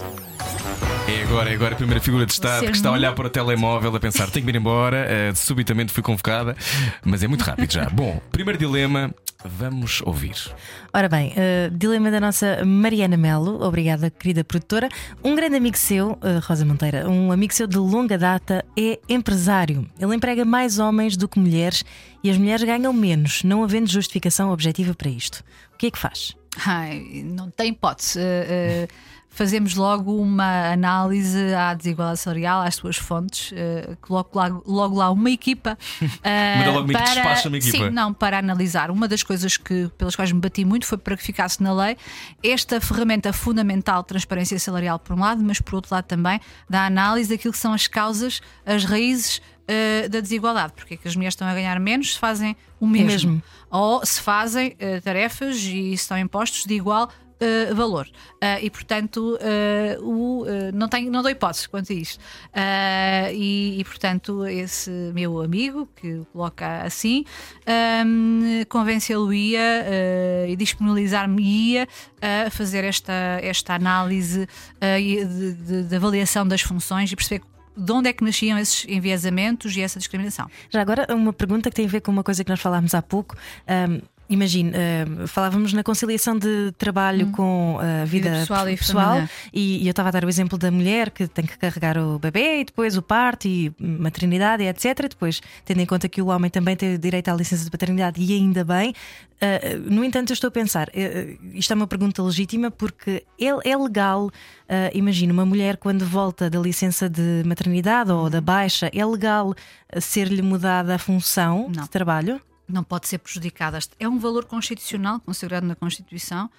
É 1.09 1.23
agora, 1.23 1.49
é 1.49 1.55
agora 1.55 1.73
a 1.73 1.75
primeira 1.75 1.99
figura 1.99 2.23
de 2.23 2.33
Estado 2.33 2.67
que 2.67 2.71
está 2.71 2.89
a 2.89 2.91
olhar 2.91 3.15
para 3.15 3.25
o 3.25 3.29
telemóvel 3.31 3.95
a 3.95 3.99
pensar: 3.99 4.29
tenho 4.29 4.45
que 4.45 4.51
ir 4.51 4.55
embora, 4.55 5.07
uh, 5.31 5.35
subitamente 5.35 5.91
fui 5.91 6.03
convocada, 6.03 6.55
mas 7.03 7.23
é 7.23 7.27
muito 7.27 7.41
rápido 7.41 7.73
já. 7.73 7.89
Bom, 7.89 8.21
primeiro 8.31 8.59
dilema: 8.59 9.11
Vamos 9.43 10.03
ouvir. 10.05 10.35
Ora 10.93 11.09
bem, 11.09 11.31
uh, 11.31 11.75
dilema 11.75 12.11
da 12.11 12.19
nossa 12.19 12.63
Mariana 12.63 13.17
Melo, 13.17 13.59
obrigada, 13.63 14.11
querida 14.11 14.43
produtora. 14.43 14.87
Um 15.23 15.35
grande 15.35 15.55
amigo 15.55 15.77
seu, 15.77 16.11
uh, 16.11 16.39
Rosa 16.43 16.63
Monteira, 16.63 17.09
um 17.09 17.31
amigo 17.31 17.55
seu 17.55 17.65
de 17.65 17.79
longa 17.79 18.15
data, 18.15 18.63
é 18.77 18.99
empresário. 19.09 19.89
Ele 19.99 20.15
emprega 20.15 20.45
mais 20.45 20.77
homens 20.77 21.17
do 21.17 21.27
que 21.27 21.39
mulheres 21.39 21.83
e 22.23 22.29
as 22.29 22.37
mulheres 22.37 22.63
ganham 22.63 22.93
menos, 22.93 23.43
não 23.43 23.63
havendo 23.63 23.89
justificação 23.89 24.51
objetiva 24.51 24.93
para 24.93 25.09
isto. 25.09 25.43
O 25.73 25.77
que 25.77 25.87
é 25.87 25.91
que 25.91 25.97
faz? 25.97 26.35
Ai, 26.67 27.23
não 27.25 27.49
tem 27.49 27.71
hipótese. 27.71 28.19
Uh, 28.19 28.87
fazemos 29.29 29.75
logo 29.75 30.15
uma 30.15 30.71
análise 30.73 31.53
à 31.53 31.73
desigualdade 31.73 32.19
salarial, 32.19 32.61
às 32.61 32.75
suas 32.75 32.97
fontes, 32.97 33.51
uh, 33.51 33.95
coloco 34.01 34.37
logo, 34.37 34.63
logo 34.65 34.95
lá 34.95 35.11
uma 35.11 35.29
equipa. 35.29 35.77
Uh, 36.19 36.73
logo 36.73 36.91
para, 36.91 37.05
despacha 37.05 37.47
uma 37.47 37.57
equipa. 37.57 37.77
Sim, 37.77 37.89
não, 37.91 38.13
para 38.13 38.39
analisar. 38.39 38.91
Uma 38.91 39.07
das 39.07 39.23
coisas 39.23 39.57
que, 39.57 39.89
pelas 39.97 40.15
quais 40.15 40.31
me 40.31 40.39
bati 40.39 40.65
muito 40.65 40.85
foi 40.85 40.97
para 40.97 41.15
que 41.15 41.23
ficasse 41.23 41.61
na 41.63 41.73
lei 41.73 41.95
esta 42.43 42.81
ferramenta 42.81 43.31
fundamental 43.31 44.01
de 44.01 44.07
transparência 44.09 44.59
salarial, 44.59 44.99
por 44.99 45.15
um 45.15 45.19
lado, 45.19 45.41
mas 45.43 45.61
por 45.61 45.75
outro 45.75 45.93
lado 45.93 46.05
também 46.05 46.41
da 46.69 46.85
análise 46.85 47.29
daquilo 47.29 47.53
que 47.53 47.59
são 47.59 47.73
as 47.73 47.87
causas, 47.87 48.41
as 48.65 48.83
raízes 48.83 49.41
Uh, 49.69 50.09
da 50.09 50.19
desigualdade. 50.19 50.73
Porque 50.73 50.95
é 50.95 50.97
que 50.97 51.07
as 51.07 51.15
mulheres 51.15 51.33
estão 51.33 51.47
a 51.47 51.53
ganhar 51.53 51.79
menos 51.79 52.13
se 52.13 52.19
fazem 52.19 52.57
o 52.79 52.87
mesmo? 52.87 53.05
O 53.05 53.11
mesmo. 53.11 53.43
Ou 53.69 54.03
se 54.03 54.19
fazem 54.19 54.69
uh, 54.69 54.99
tarefas 55.03 55.57
e 55.57 55.93
estão 55.93 56.17
impostos 56.17 56.65
de 56.65 56.73
igual 56.73 57.07
uh, 57.41 57.75
valor. 57.75 58.07
Uh, 58.35 58.61
e, 58.61 58.69
portanto, 58.69 59.37
uh, 59.37 60.03
o, 60.03 60.45
não, 60.73 60.87
tenho, 60.87 61.11
não 61.11 61.21
dou 61.21 61.31
hipótese 61.31 61.67
quanto 61.67 61.91
a 61.91 61.95
isto. 61.95 62.19
E, 63.33 63.79
e, 63.79 63.83
portanto, 63.83 64.45
esse 64.45 64.89
meu 65.13 65.41
amigo, 65.41 65.87
que 65.95 66.15
o 66.15 66.25
coloca 66.25 66.83
assim, 66.83 67.25
um, 68.05 68.63
convencê-lo-ia 68.67 69.85
e 70.47 70.55
disponibilizar-me-ia 70.55 71.87
a 72.45 72.49
fazer 72.49 72.83
esta, 72.83 73.13
esta 73.41 73.73
análise 73.73 74.47
de, 74.81 75.53
de, 75.53 75.83
de 75.83 75.95
avaliação 75.95 76.47
das 76.47 76.61
funções 76.61 77.11
e 77.11 77.15
perceber 77.15 77.43
de 77.75 77.91
onde 77.91 78.09
é 78.09 78.13
que 78.13 78.23
nasciam 78.23 78.57
esses 78.57 78.85
enviesamentos 78.89 79.75
e 79.77 79.81
essa 79.81 79.99
discriminação. 79.99 80.49
Já 80.69 80.81
agora, 80.81 81.07
uma 81.13 81.31
pergunta 81.31 81.69
que 81.69 81.75
tem 81.75 81.85
a 81.85 81.89
ver 81.89 82.01
com 82.01 82.11
uma 82.11 82.23
coisa 82.23 82.43
que 82.43 82.49
nós 82.49 82.59
falámos 82.59 82.93
há 82.93 83.01
pouco. 83.01 83.35
Um, 83.67 84.01
Imagine, 84.29 84.71
uh, 84.71 85.27
falávamos 85.27 85.73
na 85.73 85.83
conciliação 85.83 86.37
de 86.37 86.71
trabalho 86.77 87.27
hum. 87.27 87.31
com 87.31 87.79
a 87.79 88.05
vida, 88.05 88.29
vida 88.29 88.39
pessoal, 88.41 88.65
pessoal 88.65 89.29
e, 89.51 89.83
e, 89.83 89.87
eu 89.87 89.91
estava 89.91 90.09
a 90.09 90.11
dar 90.11 90.23
o 90.23 90.29
exemplo 90.29 90.57
da 90.57 90.69
mulher 90.69 91.09
que 91.09 91.27
tem 91.27 91.45
que 91.45 91.57
carregar 91.57 91.97
o 91.97 92.19
bebê 92.19 92.61
e 92.61 92.65
depois 92.65 92.95
o 92.95 93.01
parto 93.01 93.47
e 93.47 93.73
maternidade, 93.79 94.63
etc. 94.63 95.07
Depois, 95.09 95.41
tendo 95.65 95.81
em 95.81 95.85
conta 95.85 96.07
que 96.07 96.21
o 96.21 96.27
homem 96.27 96.51
também 96.51 96.75
tem 96.75 96.99
direito 96.99 97.29
à 97.29 97.33
licença 97.33 97.63
de 97.63 97.71
paternidade 97.71 98.21
e 98.21 98.33
ainda 98.33 98.63
bem. 98.63 98.93
Uh, 99.39 99.89
no 99.89 100.03
entanto, 100.03 100.31
eu 100.31 100.33
estou 100.33 100.49
a 100.49 100.51
pensar, 100.51 100.89
uh, 100.89 101.39
isto 101.53 101.71
é 101.71 101.75
uma 101.75 101.87
pergunta 101.87 102.21
legítima 102.21 102.69
porque 102.69 103.23
é, 103.39 103.71
é 103.71 103.77
legal, 103.77 104.25
uh, 104.25 104.31
imagina, 104.93 105.31
uma 105.31 105.45
mulher 105.45 105.77
quando 105.77 106.05
volta 106.05 106.49
da 106.49 106.59
licença 106.59 107.09
de 107.09 107.41
maternidade 107.45 108.11
ou 108.11 108.29
da 108.29 108.41
baixa, 108.41 108.91
é 108.93 109.05
legal 109.05 109.55
ser-lhe 109.97 110.41
mudada 110.41 110.95
a 110.95 110.99
função 110.99 111.71
Não. 111.73 111.83
de 111.83 111.89
trabalho? 111.89 112.41
Não 112.71 112.83
pode 112.83 113.07
ser 113.07 113.17
prejudicada. 113.17 113.79
É 113.99 114.07
um 114.07 114.19
valor 114.19 114.45
constitucional 114.45 115.19
consagrado 115.19 115.65
na 115.65 115.75
Constituição 115.75 116.49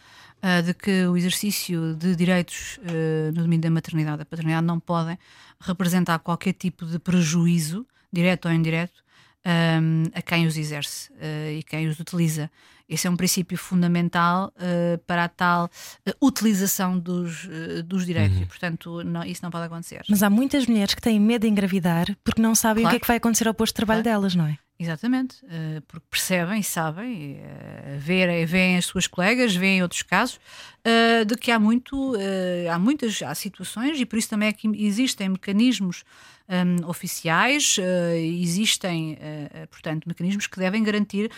uh, 0.43 0.63
de 0.63 0.75
que 0.75 1.07
o 1.07 1.17
exercício 1.17 1.95
de 1.95 2.15
direitos 2.17 2.79
uh, 2.79 3.33
no 3.35 3.43
domínio 3.43 3.63
da 3.63 3.71
maternidade 3.71 4.17
e 4.17 4.19
da 4.19 4.25
paternidade 4.25 4.67
não 4.67 4.81
podem 4.81 5.19
representar 5.61 6.19
qualquer 6.19 6.53
tipo 6.53 6.87
de 6.87 6.99
prejuízo, 6.99 7.87
direto 8.13 8.47
ou 8.47 8.55
indireto, 8.55 9.03
um, 9.45 10.05
a 10.15 10.23
quem 10.23 10.47
os 10.47 10.57
exerce 10.57 11.11
uh, 11.13 11.59
e 11.59 11.63
quem 11.63 11.89
os 11.89 11.99
utiliza. 11.99 12.51
Esse 12.89 13.07
é 13.07 13.11
um 13.11 13.17
princípio 13.17 13.57
fundamental 13.57 14.53
uh, 14.57 14.99
para 15.07 15.25
a 15.25 15.29
tal 15.29 15.67
uh, 15.67 16.27
utilização 16.27 16.99
dos, 16.99 17.49
dos 17.85 18.05
direitos 18.05 18.37
uhum. 18.37 18.43
e, 18.43 18.47
portanto, 18.47 19.05
não, 19.05 19.25
isso 19.25 19.41
não 19.43 19.51
pode 19.51 19.67
acontecer. 19.67 20.03
Mas 20.09 20.23
há 20.23 20.31
muitas 20.31 20.67
mulheres 20.67 20.95
que 20.95 21.01
têm 21.01 21.21
medo 21.21 21.43
de 21.43 21.49
engravidar 21.49 22.07
porque 22.25 22.43
não 22.43 22.55
sabem 22.55 22.83
claro. 22.83 22.89
o 22.89 22.91
que 22.91 22.97
é 22.97 23.01
que 23.01 23.07
vai 23.07 23.17
acontecer 23.17 23.47
ao 23.47 23.55
posto 23.55 23.73
de 23.73 23.77
trabalho 23.77 24.03
claro. 24.03 24.21
delas, 24.21 24.35
não 24.35 24.47
é? 24.47 24.59
Exatamente, 24.83 25.37
porque 25.87 26.07
percebem 26.11 26.63
sabem, 26.63 27.39
uh, 27.39 27.99
veem 28.47 28.79
as 28.79 28.87
suas 28.87 29.07
colegas, 29.07 29.55
veem 29.55 29.83
outros 29.83 30.01
casos, 30.03 30.41
de 31.27 31.37
que 31.37 31.51
há 31.51 31.59
muito, 31.59 32.15
há 32.73 32.79
muitas 32.79 33.21
há 33.21 33.35
situações 33.35 34.01
e 34.01 34.07
por 34.07 34.19
isso 34.19 34.31
também 34.31 34.49
é 34.49 34.53
que 34.55 34.67
existem 34.83 35.29
mecanismos 35.29 36.03
um, 36.51 36.89
oficiais, 36.89 37.79
uh, 37.79 38.15
existem, 38.17 39.15
uh, 39.15 39.69
portanto, 39.69 40.07
mecanismos 40.07 40.47
que 40.47 40.59
devem 40.59 40.83
garantir 40.83 41.31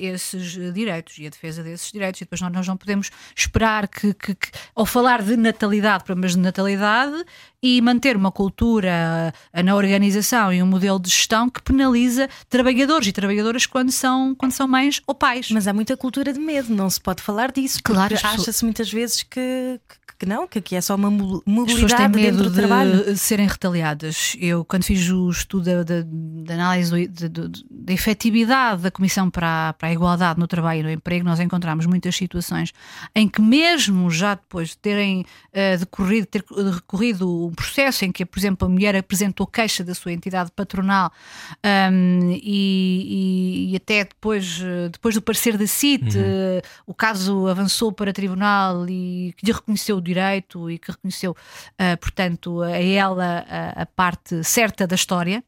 esses 0.00 0.52
direitos 0.72 1.18
e 1.18 1.26
a 1.26 1.30
defesa 1.30 1.62
desses 1.62 1.90
direitos. 1.90 2.20
E 2.20 2.24
depois 2.24 2.40
nós, 2.40 2.52
nós 2.52 2.68
não 2.68 2.76
podemos 2.76 3.10
esperar 3.34 3.88
que, 3.88 4.14
que, 4.14 4.34
que, 4.34 4.48
ao 4.74 4.86
falar 4.86 5.20
de 5.20 5.36
natalidade, 5.36 6.04
problemas 6.04 6.32
de 6.32 6.38
natalidade, 6.38 7.24
e 7.64 7.80
manter 7.80 8.14
uma 8.14 8.30
cultura 8.30 9.32
na 9.64 9.74
organização 9.74 10.52
e 10.52 10.62
um 10.62 10.66
modelo 10.66 11.00
de 11.00 11.08
gestão 11.08 11.48
que 11.48 11.62
penaliza 11.62 12.28
trabalhadores 12.50 13.08
e 13.08 13.12
trabalhadoras 13.12 13.64
quando 13.64 13.90
são, 13.90 14.34
quando 14.34 14.52
são 14.52 14.68
mães 14.68 15.00
ou 15.06 15.14
pais. 15.14 15.50
Mas 15.50 15.66
há 15.66 15.72
muita 15.72 15.96
cultura 15.96 16.30
de 16.30 16.38
medo, 16.38 16.74
não 16.74 16.90
se 16.90 17.00
pode 17.00 17.22
falar 17.22 17.50
disso. 17.50 17.80
Claro, 17.82 18.14
acha-se 18.22 18.62
muitas 18.66 18.92
vezes 18.92 19.22
que, 19.22 19.80
que 20.18 20.26
não, 20.26 20.46
que 20.46 20.58
aqui 20.58 20.76
é 20.76 20.80
só 20.82 20.94
uma 20.94 21.10
mobilidade 21.10 22.12
têm 22.12 22.22
medo 22.22 22.36
dentro 22.36 22.50
do 22.50 22.54
trabalho. 22.54 23.04
de 23.04 23.18
serem 23.18 23.46
retaliadas. 23.46 24.36
Eu, 24.44 24.64
quando 24.64 24.84
fiz 24.84 25.08
o 25.10 25.30
estudo 25.30 25.84
da, 25.84 26.54
análise 26.54 27.08
da 27.08 27.92
efetividade 27.92 28.82
da 28.82 28.90
Comissão 28.90 29.30
para 29.30 29.70
a, 29.70 29.72
para 29.72 29.88
a 29.88 29.92
Igualdade 29.92 30.38
no 30.38 30.46
Trabalho 30.46 30.80
e 30.80 30.82
no 30.82 30.90
Emprego, 30.90 31.24
nós 31.24 31.40
encontramos 31.40 31.86
muitas 31.86 32.14
situações 32.14 32.72
em 33.14 33.28
que, 33.28 33.40
mesmo 33.40 34.10
já 34.10 34.34
depois 34.34 34.70
de 34.70 34.78
terem 34.78 35.22
uh, 35.22 35.78
decorrido, 35.78 36.26
ter 36.26 36.44
recorrido 36.72 37.46
um 37.46 37.52
processo 37.52 38.04
em 38.04 38.12
que, 38.12 38.24
por 38.24 38.38
exemplo, 38.38 38.66
a 38.66 38.70
mulher 38.70 38.94
apresentou 38.96 39.46
queixa 39.46 39.82
da 39.82 39.94
sua 39.94 40.12
entidade 40.12 40.50
patronal 40.52 41.10
um, 41.92 42.30
e, 42.30 43.68
e, 43.68 43.72
e, 43.72 43.76
até 43.76 44.04
depois, 44.04 44.60
depois 44.92 45.14
do 45.14 45.22
parecer 45.22 45.56
da 45.56 45.66
CIT, 45.66 46.16
uhum. 46.16 46.22
uh, 46.22 46.62
o 46.86 46.94
caso 46.94 47.46
avançou 47.46 47.92
para 47.92 48.12
tribunal 48.12 48.88
e 48.88 49.34
que 49.36 49.46
lhe 49.46 49.52
reconheceu 49.52 50.00
direito 50.00 50.70
e 50.70 50.78
que 50.78 50.90
reconheceu, 50.90 51.32
uh, 51.32 51.96
portanto, 52.00 52.62
a 52.62 52.78
ela 52.78 53.44
a, 53.48 53.82
a, 53.82 53.86
parte 53.86 54.23
certa 54.42 54.86
da 54.86 54.94
história. 54.94 55.42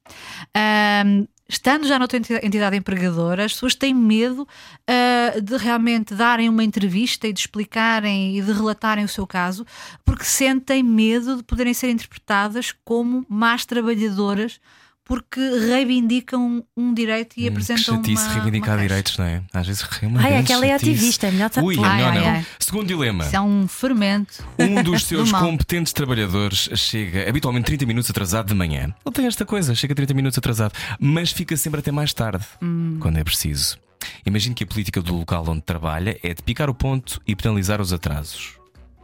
Estando 1.49 1.87
já 1.87 1.97
noutra 1.97 2.19
entidade 2.43 2.77
empregadora, 2.77 3.45
as 3.45 3.53
pessoas 3.53 3.77
têm 3.77 3.95
medo 3.95 4.43
uh, 4.43 5.41
de 5.41 5.57
realmente 5.57 6.13
darem 6.13 6.49
uma 6.49 6.65
entrevista 6.65 7.29
e 7.29 7.33
de 7.33 7.39
explicarem 7.39 8.37
e 8.37 8.43
de 8.43 8.51
relatarem 8.53 9.05
o 9.05 9.09
seu 9.09 9.25
caso, 9.29 9.65
porque 10.05 10.25
sentem 10.25 10.83
medo 10.83 11.37
de 11.37 11.45
poderem 11.45 11.73
ser 11.73 11.91
interpretadas 11.91 12.75
como 12.85 13.25
más 13.29 13.65
trabalhadoras 13.65 14.61
porque 15.07 15.41
reivindicam 15.41 16.65
um 16.77 16.93
direito 16.93 17.39
e 17.39 17.45
Hum, 17.45 17.53
apresentam 17.53 18.03
que 18.03 18.11
chatice 18.11 18.25
uma, 18.27 18.35
reivindicar 18.35 18.75
uma 18.77 18.83
direitos, 18.83 19.17
não 19.17 19.25
é? 19.25 19.43
Às 19.55 19.67
vezes 19.69 19.89
é 20.03 20.07
uma 20.07 20.21
Ai, 20.21 20.37
aquela 20.37 20.67
é 20.67 20.73
ativista, 20.75 21.29
é 21.29 21.31
melhor 21.31 21.49
tá- 21.49 21.63
Ui, 21.63 21.77
é 21.77 21.85
Ai, 21.85 21.97
melhor 21.97 22.13
ai, 22.13 22.19
não. 22.21 22.27
ai. 22.29 22.47
Segundo 22.59 22.87
dilema. 22.89 23.25
Isso 23.25 23.37
é 23.37 23.41
um 23.41 23.69
fermento. 23.69 24.45
Um 24.59 24.83
dos 24.83 25.05
seus 25.07 25.31
Do 25.31 25.39
competentes 25.39 25.93
trabalhadores 25.93 26.69
chega 26.75 27.29
habitualmente 27.29 27.67
30 27.67 27.87
minutos 27.87 28.11
atrasado 28.11 28.49
de 28.49 28.55
manhã. 28.55 28.93
Ele 29.05 29.15
tem 29.15 29.27
esta 29.27 29.47
coisa, 29.47 29.75
chega 29.77 29.95
30 29.95 30.13
minutos 30.13 30.37
atrasado, 30.39 30.73
mas 30.99 31.31
fica 31.31 31.57
sempre 31.57 31.79
até 31.81 31.93
mais 31.93 32.13
tarde, 32.13 32.45
Hum. 32.61 32.99
quando 33.01 33.17
é 33.19 33.23
preciso. 33.25 33.79
Imagine 34.27 34.55
que 34.57 34.65
a 34.65 34.67
política 34.67 35.01
do 35.01 35.17
local 35.17 35.45
onde 35.49 35.63
trabalha 35.63 36.19
é 36.23 36.35
de 36.35 36.43
picar 36.43 36.69
o 36.69 36.75
ponto 36.75 37.21
e 37.27 37.35
penalizar 37.37 37.81
os 37.81 37.93
atrasos. 37.93 38.56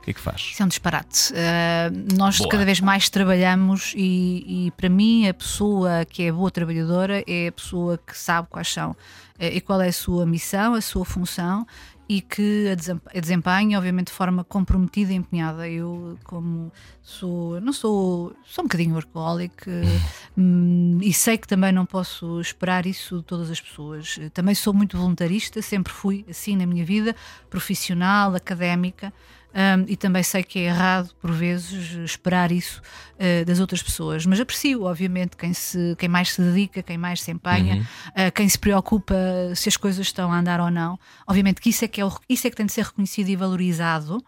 O 0.02 0.04
que 0.04 0.10
é 0.10 0.14
que 0.14 0.20
faz? 0.20 0.40
Isso 0.52 0.60
é 0.60 0.64
um 0.64 0.68
disparate. 0.68 1.32
Uh, 1.32 2.16
nós 2.18 2.36
Boa. 2.38 2.50
cada 2.50 2.64
vez 2.64 2.80
mais 2.80 3.08
trabalhamos 3.08 3.92
e, 3.96 4.66
e 4.66 4.70
para 4.72 4.88
mim 4.88 5.28
a 5.28 5.32
pessoa 5.34 6.04
que 6.04 6.24
é 6.24 6.32
boa 6.32 6.50
trabalhadora 6.50 7.22
é 7.24 7.46
a 7.46 7.52
pessoa 7.52 7.96
que 8.04 8.18
sabe 8.18 8.48
quais 8.50 8.66
são 8.72 8.96
eh, 9.38 9.54
e 9.56 9.60
qual 9.60 9.80
é 9.80 9.86
a 9.88 9.92
sua 9.92 10.26
missão, 10.26 10.74
a 10.74 10.80
sua 10.80 11.04
função 11.04 11.64
e 12.08 12.20
que 12.20 12.68
a 12.68 12.74
desem- 12.74 13.00
a 13.14 13.20
desempenha, 13.20 13.78
obviamente, 13.78 14.08
de 14.08 14.12
forma 14.12 14.42
comprometida 14.42 15.12
e 15.12 15.14
empenhada. 15.14 15.68
Eu, 15.68 16.18
como 16.24 16.72
sou, 17.00 17.60
não 17.60 17.72
sou, 17.72 18.34
sou 18.44 18.64
um 18.64 18.66
bocadinho 18.66 18.94
workaholic 18.96 19.54
hum, 20.36 20.98
e 21.00 21.12
sei 21.12 21.38
que 21.38 21.46
também 21.46 21.70
não 21.70 21.86
posso 21.86 22.40
esperar 22.40 22.86
isso 22.86 23.18
de 23.18 23.22
todas 23.22 23.50
as 23.52 23.60
pessoas. 23.60 24.18
Eh, 24.20 24.28
Também 24.30 24.54
sou 24.56 24.74
muito 24.74 24.96
voluntarista, 24.98 25.62
sempre 25.62 25.92
fui 25.92 26.26
assim 26.28 26.56
na 26.56 26.66
minha 26.66 26.84
vida, 26.84 27.14
profissional, 27.48 28.34
académica. 28.34 29.12
Um, 29.54 29.84
e 29.86 29.96
também 29.96 30.22
sei 30.22 30.42
que 30.42 30.58
é 30.60 30.62
errado, 30.62 31.10
por 31.20 31.30
vezes, 31.30 31.92
esperar 32.04 32.50
isso 32.50 32.80
uh, 33.16 33.44
das 33.44 33.60
outras 33.60 33.82
pessoas. 33.82 34.24
Mas 34.24 34.40
aprecio, 34.40 34.84
obviamente, 34.84 35.36
quem, 35.36 35.52
se, 35.52 35.94
quem 35.98 36.08
mais 36.08 36.32
se 36.32 36.40
dedica, 36.40 36.82
quem 36.82 36.96
mais 36.96 37.20
se 37.20 37.30
empenha, 37.30 37.86
uh, 38.08 38.32
quem 38.34 38.48
se 38.48 38.58
preocupa 38.58 39.14
se 39.54 39.68
as 39.68 39.76
coisas 39.76 40.06
estão 40.06 40.32
a 40.32 40.38
andar 40.38 40.58
ou 40.60 40.70
não. 40.70 40.98
Obviamente 41.26 41.60
que 41.60 41.68
isso 41.68 41.84
é 41.84 41.88
que, 41.88 42.00
é 42.00 42.04
o- 42.06 42.18
isso 42.28 42.46
é 42.46 42.50
que 42.50 42.56
tem 42.56 42.64
de 42.66 42.72
ser 42.72 42.84
reconhecido 42.86 43.28
e 43.28 43.36
valorizado. 43.36 44.24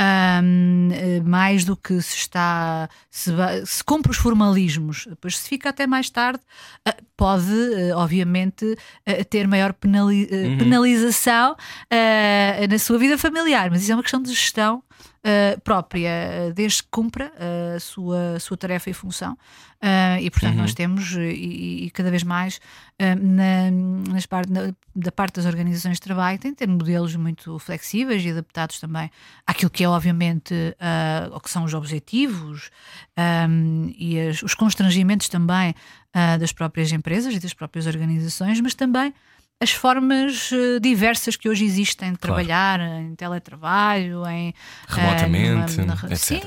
Um, 0.00 0.88
eh, 0.92 1.20
mais 1.24 1.64
do 1.64 1.76
que 1.76 2.00
se 2.02 2.16
está 2.16 2.88
se, 3.10 3.30
se 3.64 3.84
cumpre 3.84 4.10
os 4.10 4.16
formalismos, 4.16 5.06
depois 5.08 5.38
se 5.38 5.48
fica 5.48 5.68
até 5.68 5.86
mais 5.86 6.10
tarde, 6.10 6.40
ah, 6.84 6.96
pode, 7.16 7.52
eh, 7.74 7.94
obviamente, 7.94 8.76
eh, 9.06 9.22
ter 9.24 9.46
maior 9.46 9.72
penali- 9.72 10.28
eh, 10.30 10.56
penalização 10.58 11.54
ah, 11.90 12.66
na 12.68 12.78
sua 12.78 12.98
vida 12.98 13.16
familiar, 13.16 13.70
mas 13.70 13.82
isso 13.82 13.92
é 13.92 13.94
uma 13.94 14.02
questão 14.02 14.20
de 14.22 14.30
gestão 14.30 14.82
ah, 15.24 15.58
própria, 15.64 16.10
ah, 16.48 16.52
desde 16.52 16.82
que 16.82 16.88
cumpra 16.90 17.32
ah, 17.38 17.76
a 17.76 17.80
sua, 17.80 18.38
sua 18.38 18.56
tarefa 18.56 18.90
e 18.90 18.92
função. 18.92 19.36
E 20.20 20.30
portanto, 20.30 20.54
nós 20.56 20.72
temos, 20.72 21.14
eh, 21.14 21.30
e, 21.32 21.84
e 21.84 21.90
cada 21.90 22.10
vez 22.10 22.22
mais, 22.22 22.58
na, 22.98 23.70
nas 24.10 24.24
par- 24.24 24.48
na- 24.48 24.72
da 24.96 25.12
parte 25.12 25.34
das 25.34 25.44
organizações 25.44 25.96
de 25.96 26.00
trabalho, 26.00 26.38
tem 26.38 26.52
de 26.52 26.56
ter 26.56 26.66
modelos 26.66 27.14
muito 27.16 27.58
flexíveis 27.58 28.24
e 28.24 28.30
adaptados 28.30 28.80
também 28.80 29.10
àquilo 29.46 29.70
que 29.70 29.84
é, 29.84 29.88
obviamente, 29.88 30.54
o 31.32 31.38
que 31.40 31.50
são 31.50 31.64
os 31.64 31.74
objetivos 31.74 32.70
ah, 33.14 33.46
e 33.98 34.18
as- 34.20 34.42
os 34.42 34.54
constrangimentos 34.54 35.28
também 35.28 35.74
ah, 36.14 36.38
das 36.38 36.50
próprias 36.52 36.90
empresas 36.90 37.34
e 37.34 37.38
das 37.38 37.52
próprias 37.52 37.86
organizações, 37.86 38.60
mas 38.62 38.72
também 38.74 39.12
as 39.60 39.70
formas 39.70 40.50
eh, 40.52 40.78
diversas 40.80 41.36
que 41.36 41.48
hoje 41.48 41.64
existem 41.64 42.12
de 42.12 42.18
Claro. 42.18 42.34
trabalhar, 42.44 42.80
em 42.80 43.14
teletrabalho, 43.14 44.26
em 44.26 44.54
ah, 44.88 44.94
Remotamente, 44.94 45.80
na- 45.82 45.94
etc. 45.94 46.16
Sim, 46.16 46.40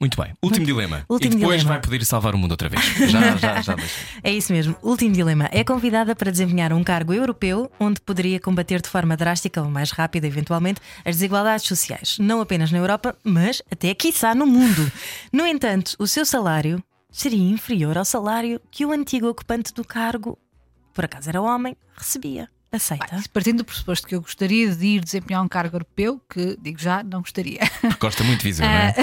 Muito 0.00 0.20
bem. 0.20 0.32
Último 0.42 0.64
dilema. 0.66 1.04
Último 1.08 1.34
e 1.34 1.36
depois 1.38 1.60
dilema. 1.60 1.74
vai 1.78 1.82
poder 1.82 2.04
salvar 2.06 2.34
o 2.34 2.38
mundo 2.38 2.52
outra 2.52 2.68
vez. 2.70 2.82
Já, 3.10 3.36
já, 3.36 3.60
já. 3.60 3.76
É 4.22 4.30
isso 4.32 4.50
mesmo. 4.52 4.74
Último 4.82 5.12
dilema. 5.14 5.48
É 5.52 5.62
convidada 5.62 6.16
para 6.16 6.30
desempenhar 6.30 6.72
um 6.72 6.82
cargo 6.82 7.12
europeu 7.12 7.70
onde 7.78 8.00
poderia 8.00 8.40
combater 8.40 8.80
de 8.80 8.88
forma 8.88 9.14
drástica 9.16 9.60
ou 9.62 9.70
mais 9.70 9.90
rápida, 9.90 10.26
eventualmente, 10.26 10.80
as 11.04 11.16
desigualdades 11.16 11.66
sociais. 11.66 12.16
Não 12.18 12.40
apenas 12.40 12.70
na 12.72 12.78
Europa, 12.78 13.14
mas 13.22 13.62
até, 13.70 13.94
quiçá, 13.94 14.34
no 14.34 14.46
mundo. 14.46 14.90
No 15.32 15.46
entanto, 15.46 15.94
o 15.98 16.06
seu 16.06 16.24
salário 16.24 16.82
seria 17.10 17.42
inferior 17.50 17.96
ao 17.98 18.04
salário 18.04 18.60
que 18.70 18.86
o 18.86 18.92
antigo 18.92 19.28
ocupante 19.28 19.72
do 19.74 19.84
cargo, 19.84 20.38
por 21.00 21.06
acaso 21.06 21.30
era 21.30 21.40
homem, 21.40 21.74
recebia. 21.96 22.52
Aceita? 22.72 23.20
partindo 23.32 23.58
do 23.58 23.64
pressuposto 23.64 24.06
que 24.06 24.14
eu 24.14 24.20
gostaria 24.20 24.74
de 24.74 24.86
ir 24.86 25.04
desempenhar 25.04 25.42
um 25.42 25.48
cargo 25.48 25.76
europeu, 25.76 26.20
que 26.28 26.56
digo 26.60 26.78
já, 26.78 27.02
não 27.02 27.20
gostaria. 27.20 27.60
Porque 27.80 27.96
gosta 27.98 28.22
muito 28.22 28.40
de 28.40 28.44
Viseu, 28.44 28.66
não 28.66 28.72
é? 28.72 28.94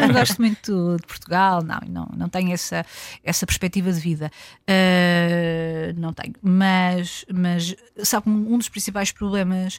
não 0.00 0.12
gosto 0.14 0.40
muito 0.40 0.96
de 0.96 1.06
Portugal, 1.06 1.62
não, 1.62 1.80
não, 1.88 2.08
não 2.16 2.28
tenho 2.28 2.52
essa, 2.52 2.86
essa 3.24 3.44
perspectiva 3.44 3.92
de 3.92 4.00
vida. 4.00 4.30
Uh, 4.62 5.98
não 5.98 6.12
tenho. 6.12 6.34
Mas, 6.42 7.24
mas 7.32 7.74
sabe, 8.02 8.28
um 8.28 8.52
um 8.52 8.58
dos 8.58 8.68
principais 8.68 9.12
problemas 9.12 9.78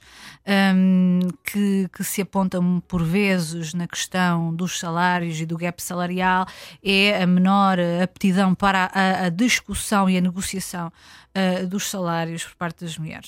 um, 0.75 1.19
que, 1.43 1.89
que 1.95 2.03
se 2.03 2.21
apontam 2.21 2.81
por 2.87 3.03
vezes 3.03 3.73
na 3.73 3.87
questão 3.87 4.53
dos 4.53 4.79
salários 4.79 5.39
e 5.39 5.45
do 5.45 5.57
gap 5.57 5.81
salarial 5.81 6.45
é 6.83 7.21
a 7.21 7.27
menor 7.27 7.77
aptidão 8.01 8.55
para 8.55 8.89
a, 8.93 9.25
a 9.25 9.29
discussão 9.29 10.09
e 10.09 10.17
a 10.17 10.21
negociação 10.21 10.91
uh, 11.33 11.67
dos 11.67 11.89
salários 11.89 12.43
por 12.43 12.55
parte 12.55 12.83
das 12.83 12.97
mulheres. 12.97 13.22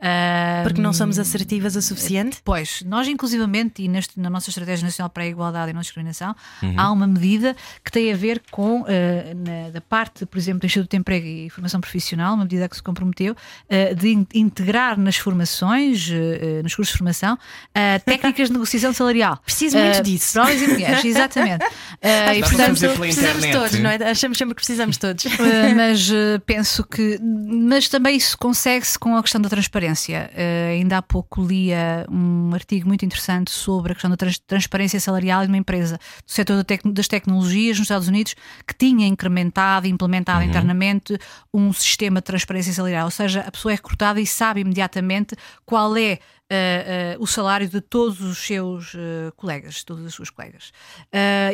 Uh, 0.00 0.62
Porque 0.62 0.80
não 0.80 0.92
somos 0.94 1.18
assertivas 1.18 1.76
o 1.76 1.82
suficiente? 1.82 2.38
Pois, 2.42 2.82
nós 2.86 3.06
inclusivamente, 3.06 3.82
e 3.82 3.88
neste- 3.88 4.18
na 4.18 4.30
nossa 4.30 4.48
Estratégia 4.48 4.84
Nacional 4.84 5.10
para 5.10 5.24
a 5.24 5.26
Igualdade 5.26 5.70
e 5.70 5.74
Não 5.74 5.80
Discriminação, 5.82 6.34
Uhum. 6.62 6.74
há 6.78 6.90
uma 6.90 7.06
medida 7.06 7.54
que 7.84 7.90
tem 7.92 8.10
a 8.12 8.16
ver 8.16 8.40
com, 8.50 8.84
eh, 8.88 9.34
na- 9.34 9.70
da 9.70 9.80
parte, 9.80 10.24
por 10.24 10.38
exemplo, 10.38 10.60
do 10.60 10.66
Instituto 10.66 10.90
de 10.90 10.96
Emprego 10.96 11.26
e 11.26 11.50
Formação 11.50 11.80
Profissional, 11.80 12.34
uma 12.34 12.44
medida 12.44 12.66
que 12.68 12.76
se 12.76 12.82
comprometeu, 12.82 13.36
eh, 13.68 13.94
de 13.94 14.08
in- 14.08 14.26
integrar 14.34 14.98
nas 14.98 15.16
formações, 15.16 16.08
eh, 16.10 16.58
eh, 16.60 16.62
nos 16.62 16.74
cursos 16.74 16.92
de 16.92 16.98
formação, 16.98 17.38
eh, 17.74 17.98
técnicas 18.38 18.48
de 18.48 18.52
negociação 18.54 18.92
salarial. 18.94 19.36
Preciso 19.44 19.76
muito 19.76 19.98
Eh, 19.98 20.02
disso. 20.02 20.32
Para 20.32 20.42
homens 20.44 20.62
e 20.62 20.66
mulheres, 20.68 21.04
exatamente. 21.04 21.64
Eh, 22.00 22.38
e, 22.38 22.40
portanto, 22.40 22.78
precisamos 22.98 23.46
todos, 23.52 23.78
não 23.80 23.90
é? 23.90 23.96
Achamos 24.10 24.38
sempre 24.38 24.54
que 24.54 24.60
precisamos 24.60 24.96
todos. 24.96 25.24
Uh, 25.26 25.74
mas 25.76 26.08
uh, 26.10 26.40
penso 26.46 26.82
que. 26.84 27.18
Mas 27.22 27.88
também 27.88 28.16
isso 28.16 28.36
consegue-se 28.38 28.98
com 28.98 29.14
a 29.16 29.20
questão 29.30 29.40
da 29.40 29.48
transparência. 29.48 30.28
Uh, 30.34 30.70
ainda 30.72 30.98
há 30.98 31.02
pouco 31.02 31.40
lia 31.40 32.04
um 32.10 32.52
artigo 32.52 32.88
muito 32.88 33.04
interessante 33.04 33.52
sobre 33.52 33.92
a 33.92 33.94
questão 33.94 34.10
da 34.10 34.16
trans- 34.16 34.40
transparência 34.40 34.98
salarial 34.98 35.42
de 35.42 35.48
uma 35.48 35.56
empresa 35.56 35.98
do 36.26 36.32
setor 36.32 36.64
tec- 36.64 36.82
das 36.86 37.06
tecnologias 37.06 37.78
nos 37.78 37.84
Estados 37.84 38.08
Unidos 38.08 38.34
que 38.66 38.74
tinha 38.74 39.06
incrementado 39.06 39.86
e 39.86 39.90
implementado 39.90 40.42
internamente 40.42 41.16
um 41.54 41.72
sistema 41.72 42.20
de 42.20 42.24
transparência 42.24 42.72
salarial. 42.72 43.04
Ou 43.04 43.10
seja, 43.12 43.42
a 43.42 43.50
pessoa 43.52 43.70
é 43.70 43.76
recrutada 43.76 44.20
e 44.20 44.26
sabe 44.26 44.62
imediatamente 44.62 45.36
qual 45.64 45.96
é. 45.96 46.18
uh, 46.50 47.18
uh, 47.20 47.22
o 47.22 47.26
salário 47.26 47.68
de 47.68 47.80
todos 47.80 48.20
os 48.20 48.38
seus 48.38 48.94
uh, 48.94 49.32
colegas, 49.36 49.84
todas 49.84 50.04
as 50.06 50.14
suas 50.14 50.30
colegas. 50.30 50.72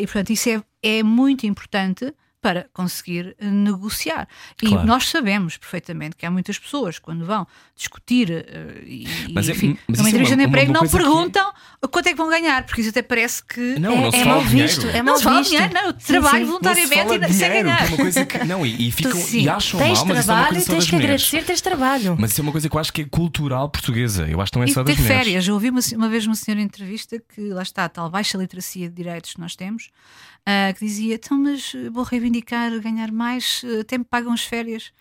E 0.00 0.06
portanto, 0.06 0.30
isso 0.30 0.48
é, 0.48 0.62
é 0.82 1.02
muito 1.02 1.46
importante 1.46 2.14
para 2.46 2.68
conseguir 2.72 3.34
eh, 3.40 3.46
negociar. 3.46 4.28
E 4.62 4.68
Claro. 4.68 4.86
nós 4.86 5.08
sabemos 5.08 5.56
perfeitamente 5.56 6.14
que 6.14 6.24
há 6.24 6.30
muitas 6.30 6.56
pessoas, 6.60 7.00
quando 7.00 7.24
vão 7.26 7.44
discutir 7.74 8.30
eh, 8.30 8.82
e, 8.86 9.08
Mas 9.34 9.48
é- 9.48 9.52
enfim, 9.52 9.76
mas 9.88 9.98
numa 9.98 10.08
isso 10.08 10.16
é 10.16 10.20
entrevista 10.20 10.34
uma- 10.36 10.42
de 10.42 10.48
emprego, 10.48 10.66
uma 10.70 10.74
não 10.74 10.80
coisa 10.80 10.96
que- 10.96 11.02
perguntam 11.04 11.52
quanto 11.90 12.06
é 12.06 12.10
que 12.10 12.16
vão 12.16 12.28
ganhar, 12.30 12.64
porque 12.64 12.80
isso 12.82 12.90
até 12.90 13.02
parece 13.02 13.44
que. 13.44 13.60
Não, 13.80 13.96
não 14.00 14.12
se 14.12 14.18
é 14.18 14.24
mal 14.24 14.44
dinheiro. 14.44 14.68
visto, 14.68 14.86
é 14.88 14.98
não 14.98 15.04
mal 15.04 15.16
se 15.16 15.24
fala 15.24 15.36
de 15.42 15.48
visto. 15.48 15.52
dinheiro, 15.56 15.74
não. 15.74 15.82
Eu 15.86 15.94
Sim, 15.98 16.06
trabalho 16.06 16.30
sim. 16.32 16.38
Não 16.38 16.46
se 16.46 16.46
voluntariamente 16.46 17.04
fala 17.18 17.26
e 17.28 17.32
sem 17.34 17.48
ganhar. 17.48 17.82
é 17.82 17.86
uma 17.88 17.96
coisa 17.96 18.24
que. 18.26 18.44
Não, 18.44 18.64
e, 18.66 18.88
e 18.88 18.92
ficam 18.92 19.12
Sim, 19.20 19.40
e 19.40 19.48
acham 19.48 19.80
tens 19.80 19.98
mal, 19.98 20.06
mas 20.06 20.18
isso 20.20 20.30
é 20.30 20.32
uma 20.32 20.36
trabalho, 20.36 20.54
coisa 20.56 20.70
tens 20.72 20.90
que 20.90 20.96
agradecer, 20.96 21.44
tens 21.44 21.60
trabalho. 21.60 22.16
Mas 22.20 22.30
isso 22.30 22.40
é 22.40 22.42
uma 22.42 22.52
coisa 22.52 22.68
que 22.68 22.76
eu 22.76 22.80
acho 22.80 22.92
que 22.92 23.02
é 23.02 23.04
cultural 23.06 23.68
portuguesa. 23.68 24.26
Eu 24.28 24.40
acho 24.40 24.52
que 24.52 24.58
não 24.58 24.62
é 24.64 24.68
E 24.68 24.72
só 24.72 24.84
das 24.84 24.96
mulheres. 24.96 25.16
férias. 25.24 25.48
Eu 25.48 25.54
ouvi 25.54 25.70
uma, 25.70 25.80
uma 25.96 26.08
vez 26.08 26.26
uma 26.26 26.34
senhora 26.36 26.60
em 26.60 26.64
entrevista 26.64 27.20
que 27.34 27.40
lá 27.50 27.62
está, 27.62 27.84
a 27.84 27.88
tal 27.88 28.08
baixa 28.08 28.38
literacia 28.38 28.88
de 28.88 28.94
direitos 28.94 29.32
que 29.34 29.40
nós 29.40 29.56
temos, 29.56 29.88
ah, 30.46 30.72
que 30.72 30.84
dizia: 30.86 31.16
então, 31.16 31.36
mas 31.38 31.72
eh, 31.74 31.90
vou 31.90 32.04
reivindicar 32.04 32.70
ganhar 32.80 33.10
mais, 33.12 33.62
eh, 33.64 33.80
até 33.80 33.98
me 33.98 34.04
pagam 34.04 34.32
as 34.32 34.42
férias. 34.42 34.92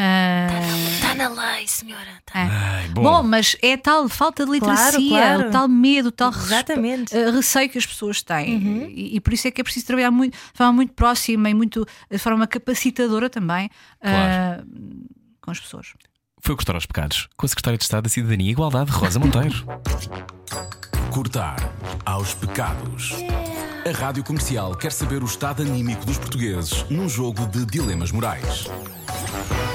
Ah, 0.00 0.46
Está 0.94 1.14
na 1.14 1.28
lei, 1.28 1.66
senhora. 1.66 2.22
Tá. 2.24 2.46
Ai, 2.48 2.88
bom. 2.88 3.02
Bom, 3.02 3.22
mas 3.24 3.56
é 3.60 3.76
tal 3.76 4.08
falta 4.08 4.46
de 4.46 4.58
Claro, 4.60 4.74
literacia, 4.76 5.08
claro. 5.08 5.48
o 5.48 5.50
tal 5.50 5.66
medo, 5.66 6.08
o 6.10 6.12
tal 6.12 6.30
Exatamente. 6.30 7.16
eh, 7.16 7.30
receio 7.30 7.68
que 7.68 7.78
as 7.78 7.86
pessoas 7.86 8.22
têm. 8.22 8.92
E, 8.94 9.16
e 9.16 9.20
por 9.20 9.32
isso 9.32 9.48
é 9.48 9.50
que 9.50 9.60
é 9.60 9.64
preciso 9.64 9.86
trabalhar 9.86 10.12
muito, 10.12 10.34
de 10.34 10.38
forma 10.54 10.72
muito 10.72 10.92
próxima 10.92 11.50
e 11.50 11.54
muito, 11.54 11.84
de 12.08 12.18
forma 12.18 12.46
capacitadora 12.46 13.28
também 13.28 13.68
Claro. 14.00 14.62
ah, 14.62 14.64
com 15.40 15.50
as 15.50 15.58
pessoas. 15.58 15.92
Foi 16.40 16.52
o 16.52 16.56
Gostar 16.56 16.74
aos 16.76 16.86
Pecados 16.86 17.28
com 17.36 17.46
a 17.46 17.48
Secretária 17.48 17.76
de 17.78 17.82
Estado 17.82 18.04
da 18.04 18.08
Cidadania 18.08 18.46
e 18.46 18.52
Igualdade, 18.52 18.92
Rosa 18.92 19.18
Monteiro. 19.18 19.66
Cortar 21.10 21.56
aos 22.06 22.34
pecados. 22.34 23.14
A 23.88 23.90
Rádio 23.90 24.22
Comercial 24.22 24.74
quer 24.74 24.92
saber 24.92 25.22
o 25.22 25.24
estado 25.24 25.62
anímico 25.62 26.04
dos 26.04 26.18
portugueses 26.18 26.84
num 26.90 27.08
jogo 27.08 27.46
de 27.46 27.64
dilemas 27.64 28.12
morais. 28.12 28.66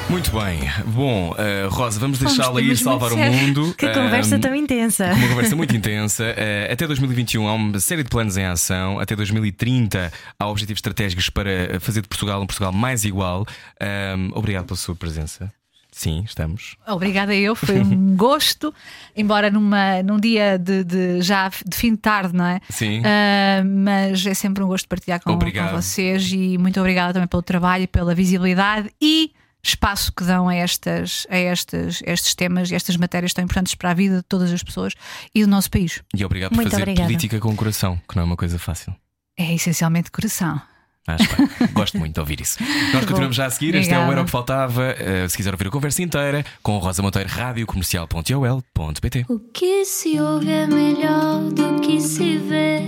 Muito 0.07 0.29
bem. 0.31 0.59
Bom, 0.85 1.31
uh, 1.31 1.67
Rosa, 1.69 1.99
vamos 1.99 2.19
deixá-la 2.19 2.61
ir 2.61 2.77
salvar 2.77 3.11
o 3.11 3.17
mundo. 3.17 3.73
Que 3.75 3.89
conversa 3.89 4.35
Ahm, 4.35 4.39
tão 4.39 4.53
intensa. 4.53 5.05
Uma 5.13 5.29
conversa 5.29 5.55
muito 5.55 5.75
intensa. 5.75 6.25
Uh, 6.25 6.71
até 6.71 6.85
2021 6.85 7.47
há 7.47 7.53
uma 7.53 7.79
série 7.79 8.03
de 8.03 8.09
planos 8.09 8.37
em 8.37 8.45
ação. 8.45 8.99
Até 8.99 9.15
2030 9.15 10.13
há 10.39 10.47
objetivos 10.47 10.77
estratégicos 10.77 11.31
para 11.31 11.79
fazer 11.79 12.01
de 12.01 12.07
Portugal 12.07 12.39
um 12.39 12.45
Portugal 12.45 12.71
mais 12.71 13.05
igual. 13.05 13.47
Ahm, 13.81 14.29
obrigado 14.35 14.65
pela 14.65 14.77
sua 14.77 14.95
presença. 14.95 15.51
Sim, 15.95 16.23
estamos. 16.25 16.75
Obrigada 16.87 17.35
eu, 17.35 17.55
foi 17.55 17.79
um 17.85 18.15
gosto, 18.17 18.73
embora 19.15 19.51
numa, 19.51 20.01
num 20.01 20.19
dia 20.19 20.57
de, 20.57 20.83
de- 20.83 21.21
já 21.21 21.49
de 21.49 21.77
fim 21.77 21.91
de 21.91 21.97
tarde, 21.97 22.35
não 22.35 22.45
é? 22.45 22.59
Sim. 22.69 23.01
Ah, 23.05 23.63
mas 23.63 24.25
é 24.25 24.33
sempre 24.33 24.63
um 24.63 24.67
gosto 24.67 24.87
partilhar 24.87 25.21
com, 25.21 25.37
com 25.37 25.67
vocês 25.71 26.31
e 26.31 26.57
muito 26.57 26.79
obrigada 26.79 27.13
também 27.13 27.27
pelo 27.27 27.43
trabalho, 27.43 27.87
pela 27.87 28.15
visibilidade 28.15 28.89
e 28.99 29.31
espaço 29.65 30.11
que 30.11 30.23
dão 30.25 30.49
a, 30.49 30.55
estas, 30.55 31.25
a 31.29 31.37
estas, 31.37 32.01
estes 32.05 32.35
temas 32.35 32.69
e 32.71 32.75
estas 32.75 32.97
matérias 32.97 33.31
tão 33.33 33.43
importantes 33.43 33.75
para 33.75 33.91
a 33.91 33.93
vida 33.93 34.17
de 34.17 34.23
todas 34.23 34.51
as 34.51 34.61
pessoas 34.63 34.93
e 35.33 35.41
do 35.43 35.47
nosso 35.49 35.69
país. 35.71 36.01
E 36.13 36.25
obrigado 36.25 36.49
por 36.49 36.55
Muito 36.57 36.71
fazer 36.71 36.83
obrigada. 36.83 37.07
política 37.07 37.39
com 37.39 37.49
o 37.49 37.55
coração, 37.55 38.01
que 38.09 38.15
não 38.15 38.23
é 38.23 38.25
uma 38.25 38.35
coisa 38.35 38.57
fácil. 38.59 38.93
É 39.37 39.53
essencialmente 39.53 40.11
coração. 40.11 40.59
Acho 41.05 41.35
bem. 41.35 41.49
Gosto 41.73 41.97
muito 41.97 42.13
de 42.13 42.19
ouvir 42.19 42.39
isso. 42.39 42.57
Nós 42.93 43.05
continuamos 43.05 43.35
já 43.35 43.45
a 43.47 43.49
seguir. 43.49 43.75
Este 43.75 43.93
é 43.93 43.97
o 43.97 44.03
Obrigada. 44.03 44.13
Era 44.13 44.21
o 44.21 44.25
que 44.25 44.31
Faltava. 44.31 44.95
Uh, 44.95 45.29
se 45.29 45.35
quiser 45.35 45.53
ouvir 45.53 45.67
a 45.67 45.71
conversa 45.71 46.01
inteira, 46.01 46.45
com 46.61 46.77
Rosa 46.77 47.01
Monteiro, 47.01 47.29
radiocomercial.ol.pt. 47.29 49.25
O 49.27 49.39
que 49.39 49.83
se 49.85 50.19
ouve 50.19 50.49
é 50.49 50.65
melhor 50.65 51.41
do 51.51 51.81
que 51.81 51.99
se 51.99 52.37
vê. 52.37 52.79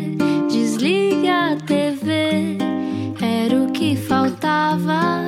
Desliga 0.49 1.53
a 1.53 1.55
TV, 1.57 2.57
era 3.21 3.63
o 3.63 3.71
que 3.71 3.95
faltava. 3.97 5.21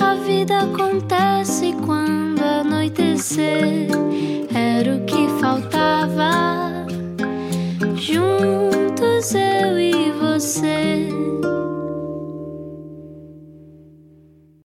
A 0.00 0.14
vida 0.26 0.62
acontece 0.62 1.72
quando 1.84 2.42
anoitecer, 2.42 3.88
era 4.52 4.96
o 4.96 5.04
que 5.04 5.28
faltava. 5.40 6.86
Juntos 7.96 9.34
eu 9.34 9.78
e 9.78 10.06